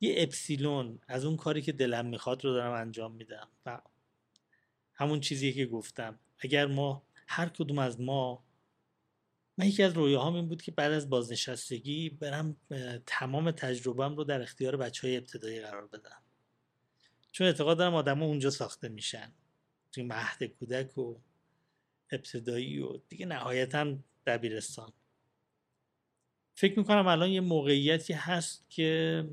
یه 0.00 0.14
اپسیلون 0.18 0.98
از 1.08 1.24
اون 1.24 1.36
کاری 1.36 1.62
که 1.62 1.72
دلم 1.72 2.06
می‌خواد 2.06 2.44
رو 2.44 2.52
دارم 2.52 2.72
انجام 2.72 3.12
میدم 3.12 3.48
و 3.66 3.80
همون 4.94 5.20
چیزی 5.20 5.52
که 5.52 5.66
گفتم. 5.66 6.18
اگر 6.38 6.66
ما 6.66 7.02
هر 7.26 7.48
کدوم 7.48 7.78
از 7.78 8.00
ما 8.00 8.45
من 9.58 9.66
یکی 9.66 9.82
از 9.82 9.92
رویاهام 9.92 10.34
این 10.34 10.48
بود 10.48 10.62
که 10.62 10.72
بعد 10.72 10.92
از 10.92 11.10
بازنشستگی 11.10 12.10
برم 12.10 12.56
تمام 13.06 13.50
تجربهم 13.50 14.16
رو 14.16 14.24
در 14.24 14.42
اختیار 14.42 14.76
بچه 14.76 15.06
های 15.06 15.16
ابتدایی 15.16 15.60
قرار 15.60 15.86
بدم. 15.86 16.22
چون 17.32 17.46
اعتقاد 17.46 17.78
دارم 17.78 17.94
آدم 17.94 18.22
اونجا 18.22 18.50
ساخته 18.50 18.88
میشن. 18.88 19.32
توی 19.92 20.04
مهد 20.04 20.44
کودک 20.44 20.98
و 20.98 21.16
ابتدایی 22.10 22.80
و 22.80 23.00
دیگه 23.08 23.26
نهایتا 23.26 23.96
دبیرستان. 24.26 24.92
فکر 26.54 26.78
می‌کنم 26.78 27.06
الان 27.06 27.30
یه 27.30 27.40
موقعیتی 27.40 28.12
هست 28.12 28.64
که 28.68 29.24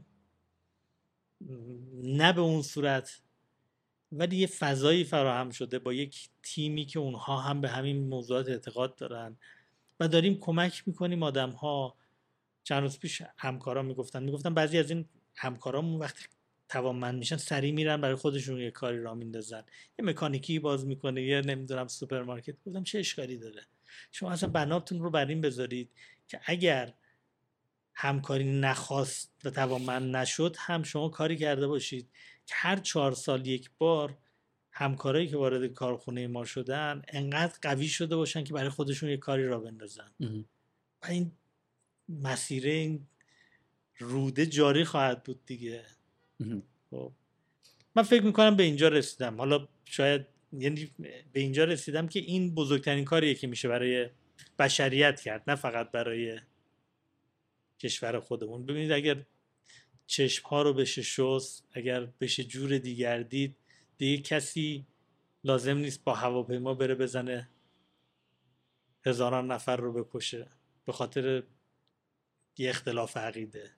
نه 2.03 2.33
به 2.33 2.41
اون 2.41 2.61
صورت 2.61 3.21
ولی 4.11 4.37
یه 4.37 4.47
فضایی 4.47 5.03
فراهم 5.03 5.49
شده 5.49 5.79
با 5.79 5.93
یک 5.93 6.29
تیمی 6.43 6.85
که 6.85 6.99
اونها 6.99 7.41
هم 7.41 7.61
به 7.61 7.69
همین 7.69 8.07
موضوعات 8.07 8.49
اعتقاد 8.49 8.95
دارن. 8.95 9.37
و 9.99 10.07
داریم 10.07 10.39
کمک 10.39 10.83
می‌کنیم 10.85 11.23
آدم 11.23 11.49
ها 11.49 11.95
چند 12.63 12.81
روز 12.81 12.99
پیش 12.99 13.21
همکارا 13.37 13.81
می‌گفتن 13.81 14.23
می‌گفتن 14.23 14.53
بعضی 14.53 14.77
از 14.77 14.91
این 14.91 15.05
همکارامون 15.35 15.99
وقتی 15.99 16.25
توانمند 16.69 17.19
میشن 17.19 17.37
سریع 17.37 17.73
میرن 17.73 18.01
برای 18.01 18.15
خودشون 18.15 18.59
یه 18.59 18.71
کاری 18.71 19.01
راه 19.01 19.13
میندازن. 19.13 19.63
یه 19.99 20.05
مکانیکی 20.05 20.59
باز 20.59 20.85
می‌کنه 20.85 21.23
یه 21.23 21.41
نمی‌دونم 21.41 21.87
سوپرمارکت. 21.87 22.55
گفتم 22.65 22.83
چه 22.83 22.99
اشکالی 22.99 23.37
داره؟ 23.37 23.65
شما 24.11 24.31
اصلا 24.31 24.49
بناتون 24.49 24.99
رو 24.99 25.09
بر 25.09 25.25
این 25.25 25.41
بذارید 25.41 25.91
که 26.27 26.39
اگر 26.45 26.93
همکاری 27.93 28.59
نخواست 28.59 29.31
و 29.43 29.49
توانمند 29.49 30.15
نشد 30.15 30.55
هم 30.59 30.83
شما 30.83 31.09
کاری 31.09 31.37
کرده 31.37 31.67
باشید 31.67 32.09
که 32.45 32.55
هر 32.57 32.75
چهار 32.75 33.11
سال 33.11 33.47
یک 33.47 33.69
بار 33.77 34.17
همکارایی 34.75 35.27
که 35.27 35.37
وارد 35.37 35.73
کارخونه 35.73 36.27
ما 36.27 36.45
شدن 36.45 37.01
انقدر 37.07 37.53
قوی 37.61 37.87
شده 37.87 38.15
باشن 38.15 38.43
که 38.43 38.53
برای 38.53 38.69
خودشون 38.69 39.09
یه 39.09 39.17
کاری 39.17 39.47
را 39.47 39.59
بندازن. 39.59 40.11
و 41.01 41.07
این 41.07 41.31
مسیره 42.09 42.71
این 42.71 43.07
روده 43.99 44.45
جاری 44.45 44.83
خواهد 44.83 45.23
بود 45.23 45.45
دیگه. 45.45 45.83
خب. 46.91 47.11
من 47.95 48.03
فکر 48.03 48.23
می‌کنم 48.23 48.55
به 48.55 48.63
اینجا 48.63 48.87
رسیدم. 48.87 49.37
حالا 49.37 49.67
شاید 49.85 50.25
یعنی 50.53 50.91
به 51.33 51.39
اینجا 51.39 51.63
رسیدم 51.63 52.07
که 52.07 52.19
این 52.19 52.55
بزرگترین 52.55 53.05
کاریه 53.05 53.35
که 53.35 53.47
میشه 53.47 53.67
برای 53.67 54.09
بشریت 54.59 55.21
کرد 55.21 55.43
نه 55.47 55.55
فقط 55.55 55.91
برای 55.91 56.39
کشور 57.79 58.19
خودمون. 58.19 58.65
ببینید 58.65 58.91
اگر 58.91 59.23
چشم 60.07 60.47
ها 60.47 60.61
رو 60.61 60.73
بشه 60.73 61.01
شست 61.01 61.67
اگر 61.71 62.05
بشه 62.05 62.43
جور 62.43 62.77
دیگر 62.77 63.23
دید 63.23 63.55
دیگه 64.03 64.23
کسی 64.23 64.85
لازم 65.43 65.77
نیست 65.77 66.03
با 66.03 66.13
هواپیما 66.13 66.73
بره 66.73 66.95
بزنه 66.95 67.49
هزاران 69.05 69.51
نفر 69.51 69.75
رو 69.75 70.03
بکشه 70.03 70.47
به 70.85 70.91
خاطر 70.91 71.43
یه 72.57 72.69
اختلاف 72.69 73.17
عقیده. 73.17 73.71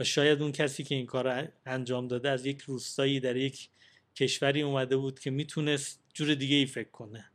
و 0.00 0.04
شاید 0.04 0.42
اون 0.42 0.52
کسی 0.52 0.84
که 0.84 0.94
این 0.94 1.06
کار 1.06 1.52
انجام 1.66 2.08
داده 2.08 2.30
از 2.30 2.46
یک 2.46 2.60
روستایی 2.60 3.20
در 3.20 3.36
یک 3.36 3.68
کشوری 4.14 4.62
اومده 4.62 4.96
بود 4.96 5.18
که 5.18 5.30
می‌تونست 5.30 6.00
جور 6.14 6.34
دیگه 6.34 6.56
ای 6.56 6.66
فکر 6.66 6.90
کنه. 6.90 7.30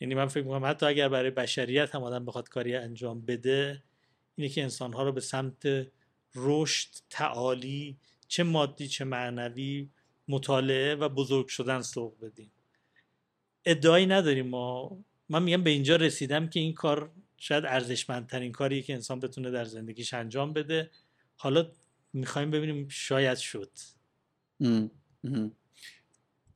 یعنی 0.00 0.14
من 0.14 0.26
فکر 0.26 0.44
می‌کنم 0.44 0.70
حتی 0.70 0.86
اگر 0.86 1.08
برای 1.08 1.30
بشریت 1.30 1.94
هم 1.94 2.02
آدم 2.02 2.24
بخواد 2.24 2.48
کاری 2.48 2.76
انجام 2.76 3.20
بده 3.20 3.82
اینه 4.36 4.48
که 4.48 4.62
انسانها 4.62 5.02
رو 5.02 5.12
به 5.12 5.20
سمت 5.20 5.86
رشد 6.34 6.88
تعالی 7.10 7.96
چه 8.28 8.42
مادی 8.42 8.88
چه 8.88 9.04
معنوی 9.04 9.88
مطالعه 10.30 10.94
و 10.94 11.08
بزرگ 11.08 11.46
شدن 11.46 11.82
سوق 11.82 12.20
بدیم. 12.20 12.52
ادعایی 13.64 14.06
نداریم 14.06 14.46
ما. 14.46 14.98
من 15.28 15.42
میگم 15.42 15.62
به 15.64 15.70
اینجا 15.70 15.96
رسیدم 15.96 16.48
که 16.48 16.60
این 16.60 16.74
کار 16.74 17.10
شاید 17.36 17.64
ارزشمندترین 17.64 18.52
کاریه 18.52 18.82
که 18.82 18.94
انسان 18.94 19.20
بتونه 19.20 19.50
در 19.50 19.64
زندگیش 19.64 20.14
انجام 20.14 20.52
بده. 20.52 20.90
حالا 21.36 21.70
می‌خوایم 22.12 22.50
ببینیم 22.50 22.88
شاید 22.88 23.38
شد. 23.38 23.70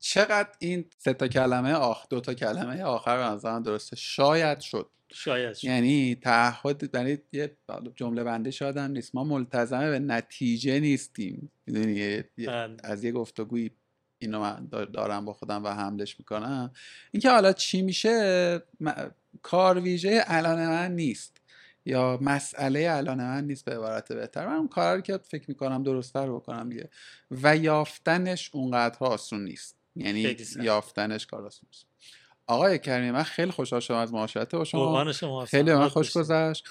چقدر 0.07 0.49
این 0.59 0.85
سه 0.99 1.13
تا 1.13 1.29
کلمه 1.29 1.73
آخ 1.73 2.09
دو 2.09 2.21
تا 2.21 2.35
کلمه 2.35 2.83
آخر 2.83 3.17
به 3.17 3.35
نظرم 3.35 3.63
درسته؟ 3.63 3.97
شاید 3.97 4.61
شد. 4.61 4.91
شاید 5.13 5.55
شد. 5.55 5.65
یعنی 5.65 6.15
تعهد 6.15 6.95
یعنی 6.95 7.19
یه 7.33 7.57
جمله 7.97 8.25
بنده 8.25 8.51
شاید 8.51 8.77
هم 8.77 8.91
نیست. 8.91 9.15
ما 9.15 9.25
ملتزمه 9.25 9.91
به 9.91 9.99
نتیجه 9.99 10.81
نیستیم. 10.81 11.51
می‌دونی؟ 11.67 12.23
بله. 12.39 12.77
از 12.85 13.05
یه 13.05 13.13
گفتگویی 13.13 13.71
اینو 14.19 14.41
من 14.41 14.69
دارم 14.93 15.25
با 15.25 15.33
خودم 15.33 15.65
و 15.65 15.69
حملش 15.69 16.19
می‌کنم. 16.19 16.73
اینکه 17.11 17.31
حالا 17.31 17.53
چی 17.53 17.83
میشه؟ 17.83 18.63
کار 19.43 19.81
ویژه 19.81 20.25
الان 20.27 20.69
من 20.69 20.95
نیست. 20.95 21.37
یا 21.87 22.19
مسئله 22.21 22.89
الان 22.91 23.19
من 23.19 23.45
نیست 23.45 23.65
به 23.65 23.75
عبارت 23.75 24.13
بهتر. 24.13 24.47
من 24.47 24.55
اون 24.55 24.69
کار 24.69 25.01
که 25.01 25.19
فکر 25.19 25.45
می‌کنم 25.49 25.83
درستتر 25.83 26.33
بکنم 26.33 26.69
دیگه. 26.69 26.89
و 27.31 27.57
یافتنش 27.57 28.51
اونقدر 28.53 28.97
آسون 29.01 29.45
نیست. 29.45 29.84
یعنی 29.97 30.37
یافتنش 30.63 31.27
کار 31.27 31.43
نیست. 31.43 31.87
آقای 32.47 32.79
کریمی 32.79 33.11
من 33.11 33.23
خیلی 33.23 33.51
خوشحال 33.51 33.81
شدم 33.81 33.97
از 33.97 34.13
معاشرت 34.13 34.55
با 34.55 34.65
شما, 34.65 35.05
خیلی 35.45 35.75
من 35.75 35.89
خوش 35.89 36.17
گذشت. 36.17 36.69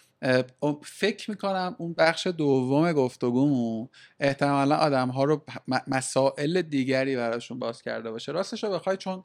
فکر 0.84 1.32
می‌کنم 1.32 1.76
اون 1.80 1.94
بخش 1.94 2.28
دوم 2.28 2.94
گفتگومون 2.94 3.90
احتمالا 4.20 4.76
آدم 4.76 5.10
ها 5.10 5.24
رو 5.24 5.45
مسائل 5.88 6.62
دیگری 6.62 7.16
براشون 7.16 7.60
باز 7.60 7.82
کرده 7.82 8.12
باشه. 8.12 8.32
راستش 8.32 8.64
رو 8.64 8.70
بخوای 8.70 8.98
چون 8.98 9.24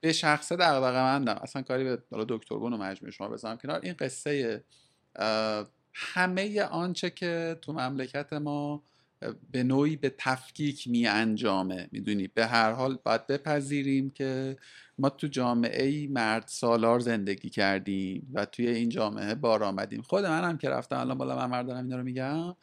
به 0.00 0.12
شخصه 0.12 0.56
دغدغه 0.56 1.02
مندم 1.02 1.38
اصلا 1.42 1.62
کاری 1.62 1.84
به 1.84 1.98
دکترگون 2.28 2.72
و 2.72 2.76
مجموع 2.76 3.10
شما 3.10 3.28
بزنم 3.28 3.56
کنار. 3.56 3.80
این 3.82 3.94
قصه 3.98 4.64
همه 5.94 6.62
آنچه 6.62 7.10
که 7.10 7.58
تو 7.62 7.72
مملکت 7.72 8.32
ما 8.32 8.82
به 9.50 9.62
نوعی 9.62 9.96
به 9.96 10.14
تفکیک 10.18 10.88
می 10.88 11.06
انجامه 11.06 11.88
می‌دونی؟ 11.92 12.28
به 12.28 12.46
هر 12.46 12.72
حال 12.72 12.98
باید 13.04 13.26
بپذیریم 13.26 14.10
که 14.10 14.56
ما 14.98 15.10
تو 15.10 15.26
جامعه 15.26 15.86
ای 15.86 16.06
مرد 16.06 16.44
سالار 16.46 17.00
زندگی 17.00 17.48
کردیم 17.48 18.30
و 18.34 18.44
توی 18.44 18.68
این 18.68 18.88
جامعه 18.88 19.34
بار 19.34 19.64
آمدیم. 19.64 20.02
خود 20.02 20.24
منم 20.24 20.58
که 20.58 20.70
رفتم 20.70 20.96
الان 20.96 21.18
بالا 21.18 21.48
من 21.48 21.62
دارم 21.62 21.84
اینا 21.84 21.96
رو 21.96 22.02
میگم 22.02 22.56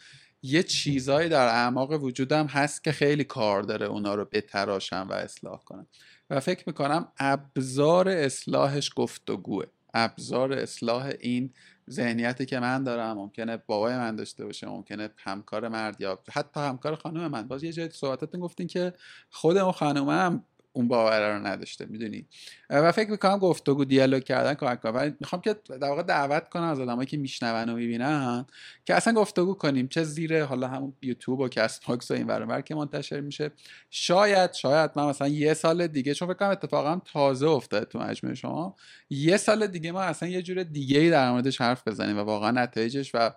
یه 0.44 0.64
چیزایی 0.64 1.30
در 1.30 1.48
اعماق 1.48 2.04
وجودم 2.04 2.46
هست 2.46 2.84
که 2.84 2.92
خیلی 2.92 3.24
کار 3.24 3.64
داره 3.64 3.86
اونا 3.86 4.16
رو 4.16 4.26
بتراشم 4.32 5.08
و 5.10 5.14
اصلاح 5.14 5.64
کنم. 5.64 5.88
و 6.30 6.40
فکر 6.40 6.64
می‌کنم 6.68 7.08
ابزار 7.18 8.10
اصلاحش 8.10 8.92
گفتگوه 8.96 9.66
ابزار 9.94 10.54
اصلاح 10.54 11.12
این 11.20 11.54
ذهنیتی 11.90 12.46
که 12.46 12.60
من 12.60 12.84
دارم 12.84 13.18
ممکنه 13.18 13.58
بابای 13.58 13.98
من 13.98 14.16
داشته 14.16 14.46
باشه 14.46 14.68
ممکنه 14.68 15.10
همکار 15.18 15.68
مرد 15.68 16.02
یا 16.02 16.20
حتی 16.32 16.60
همکار 16.60 16.96
خانم 16.96 17.28
من. 17.28 17.48
باز 17.48 17.64
یه 17.64 17.72
جایی 17.72 17.90
صحبتتون 17.90 18.40
گفتین 18.40 18.68
که 18.68 18.94
خود 19.30 19.58
اون 19.58 19.72
خانومم 19.72 20.44
اون 20.76 20.88
باور 20.88 21.38
رو 21.38 21.48
نداشته 21.48 21.86
می‌دونی؟ 21.86 22.26
و 22.70 22.92
فکر 22.92 23.12
می‌کنم 23.12 23.38
گفتگو 23.38 23.86
دیالوگ 23.86 24.24
کردن 24.24 24.54
کمک 24.54 24.82
کنه. 24.82 24.92
ولی 24.92 25.14
می‌خوام 25.20 25.42
که 25.42 25.56
در 25.82 25.90
واقع 25.90 26.04
دعوت 26.04 26.50
کنم 26.50 26.64
از 26.64 26.80
آدمایی 26.80 27.08
که 27.08 27.18
میشنون 27.18 27.70
و 27.70 27.76
می‌بینن 27.76 28.46
که 28.86 28.96
اصلا 28.96 29.14
گفتگو 29.14 29.54
کنیم. 29.54 29.88
چه 29.88 30.04
زیر 30.04 30.44
حالا 30.44 30.68
همون 30.68 30.94
یوتیوب 31.02 31.40
و 31.40 31.48
Castbox 31.48 32.12
و 32.12 32.14
این 32.14 32.28
ور 32.28 32.62
که 32.62 32.76
منتشر 32.76 33.22
میشه. 33.22 33.52
شاید 33.90 34.54
شاید 34.54 34.92
من 34.96 35.06
مثلا 35.06 35.28
یه 35.28 35.54
سال 35.54 35.88
دیگه 35.88 36.14
چون 36.14 36.28
فکر 36.28 36.38
کنم 36.38 36.50
اتفاقا 36.50 37.02
تازه 37.06 37.48
افتاده 37.48 37.86
تو 37.86 38.00
مجموعه 38.00 38.36
شما 38.36 38.76
یه 39.10 39.38
سال 39.38 39.68
دیگه 39.68 39.92
ما 39.92 40.02
اصلا 40.02 40.30
یه 40.30 40.42
جور 40.42 40.64
دیگه 40.64 41.00
ای 41.00 41.10
در 41.10 41.32
موردش 41.32 41.62
حرف 41.62 41.88
بزنیم 41.88 42.18
و 42.18 42.22
واقعا 42.22 42.52
نتایجش 42.52 43.12
و 43.14 43.32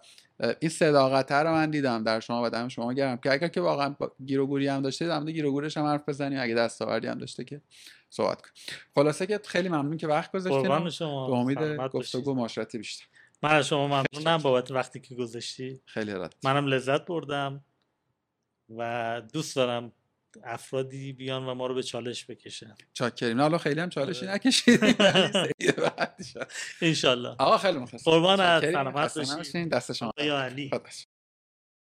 این 0.61 0.71
صداقت 0.71 1.33
رو 1.33 1.53
من 1.53 1.71
دیدم 1.71 2.05
در 2.05 2.21
شما 2.21 2.43
و 2.45 2.51
دم 2.51 2.69
شما 2.69 2.93
گرم. 2.93 3.17
که 3.17 3.33
اگر 3.33 3.49
که 3.49 3.61
واقعا 3.61 3.95
گیروگوری 4.27 4.69
هم 4.69 4.83
داشته 4.83 5.07
در 5.07 5.25
گیروگورش 5.25 5.77
هم 5.77 5.85
حرف 5.85 6.09
بزنیم. 6.09 6.41
اگه 6.41 6.55
دستاوردی 6.55 7.07
هم 7.07 7.19
داشته 7.19 7.45
که 7.45 7.61
صحبت 8.11 8.41
کنیم 8.41 8.55
خلاصه 8.95 9.27
که 9.27 9.41
خیلی 9.45 9.69
ممنون 9.69 9.97
که 9.97 10.07
وقت 10.07 10.33
گذاشتید 10.33 10.63
به 10.69 11.33
امید 11.33 11.59
گفتگو 11.93 12.35
معاشرتی 12.35 12.79
بیشتر. 12.79 13.07
من 13.43 13.55
از 13.55 13.69
شما 13.69 13.87
ممنونم 13.87 14.43
بابت 14.43 14.71
وقتی 14.71 15.01
که 15.01 15.15
گذاشتی. 15.15 15.81
خیلی 15.87 16.13
رد 16.13 16.35
منم 16.45 16.67
لذت 16.67 17.07
بردم 17.07 17.65
و 18.77 19.23
دوست 19.33 19.57
دارم 19.57 19.93
افرادی 20.45 21.13
بیان 21.13 21.47
و 21.47 21.55
ما 21.55 21.67
رو 21.67 21.75
به 21.75 21.83
چالش 21.83 22.27
بکشن. 22.27 22.75
چاکریم. 22.93 23.41
حالا 23.41 23.59
خیلی 23.59 23.81
هم 23.81 23.89
چالشی 23.89 24.27
آره. 24.27 24.35
نکشید. 24.35 24.81
انشالله. 26.83 27.29
آقا 27.29 27.59
خیلی 27.59 27.79
مخلص 27.79 28.05
قربان 28.05 28.41
از 28.41 28.63
سلامت 28.63 29.19
باشین 29.19 29.69
دست 29.69 29.93
شما 29.93 30.13
یا 30.19 30.39
علی 30.39 30.71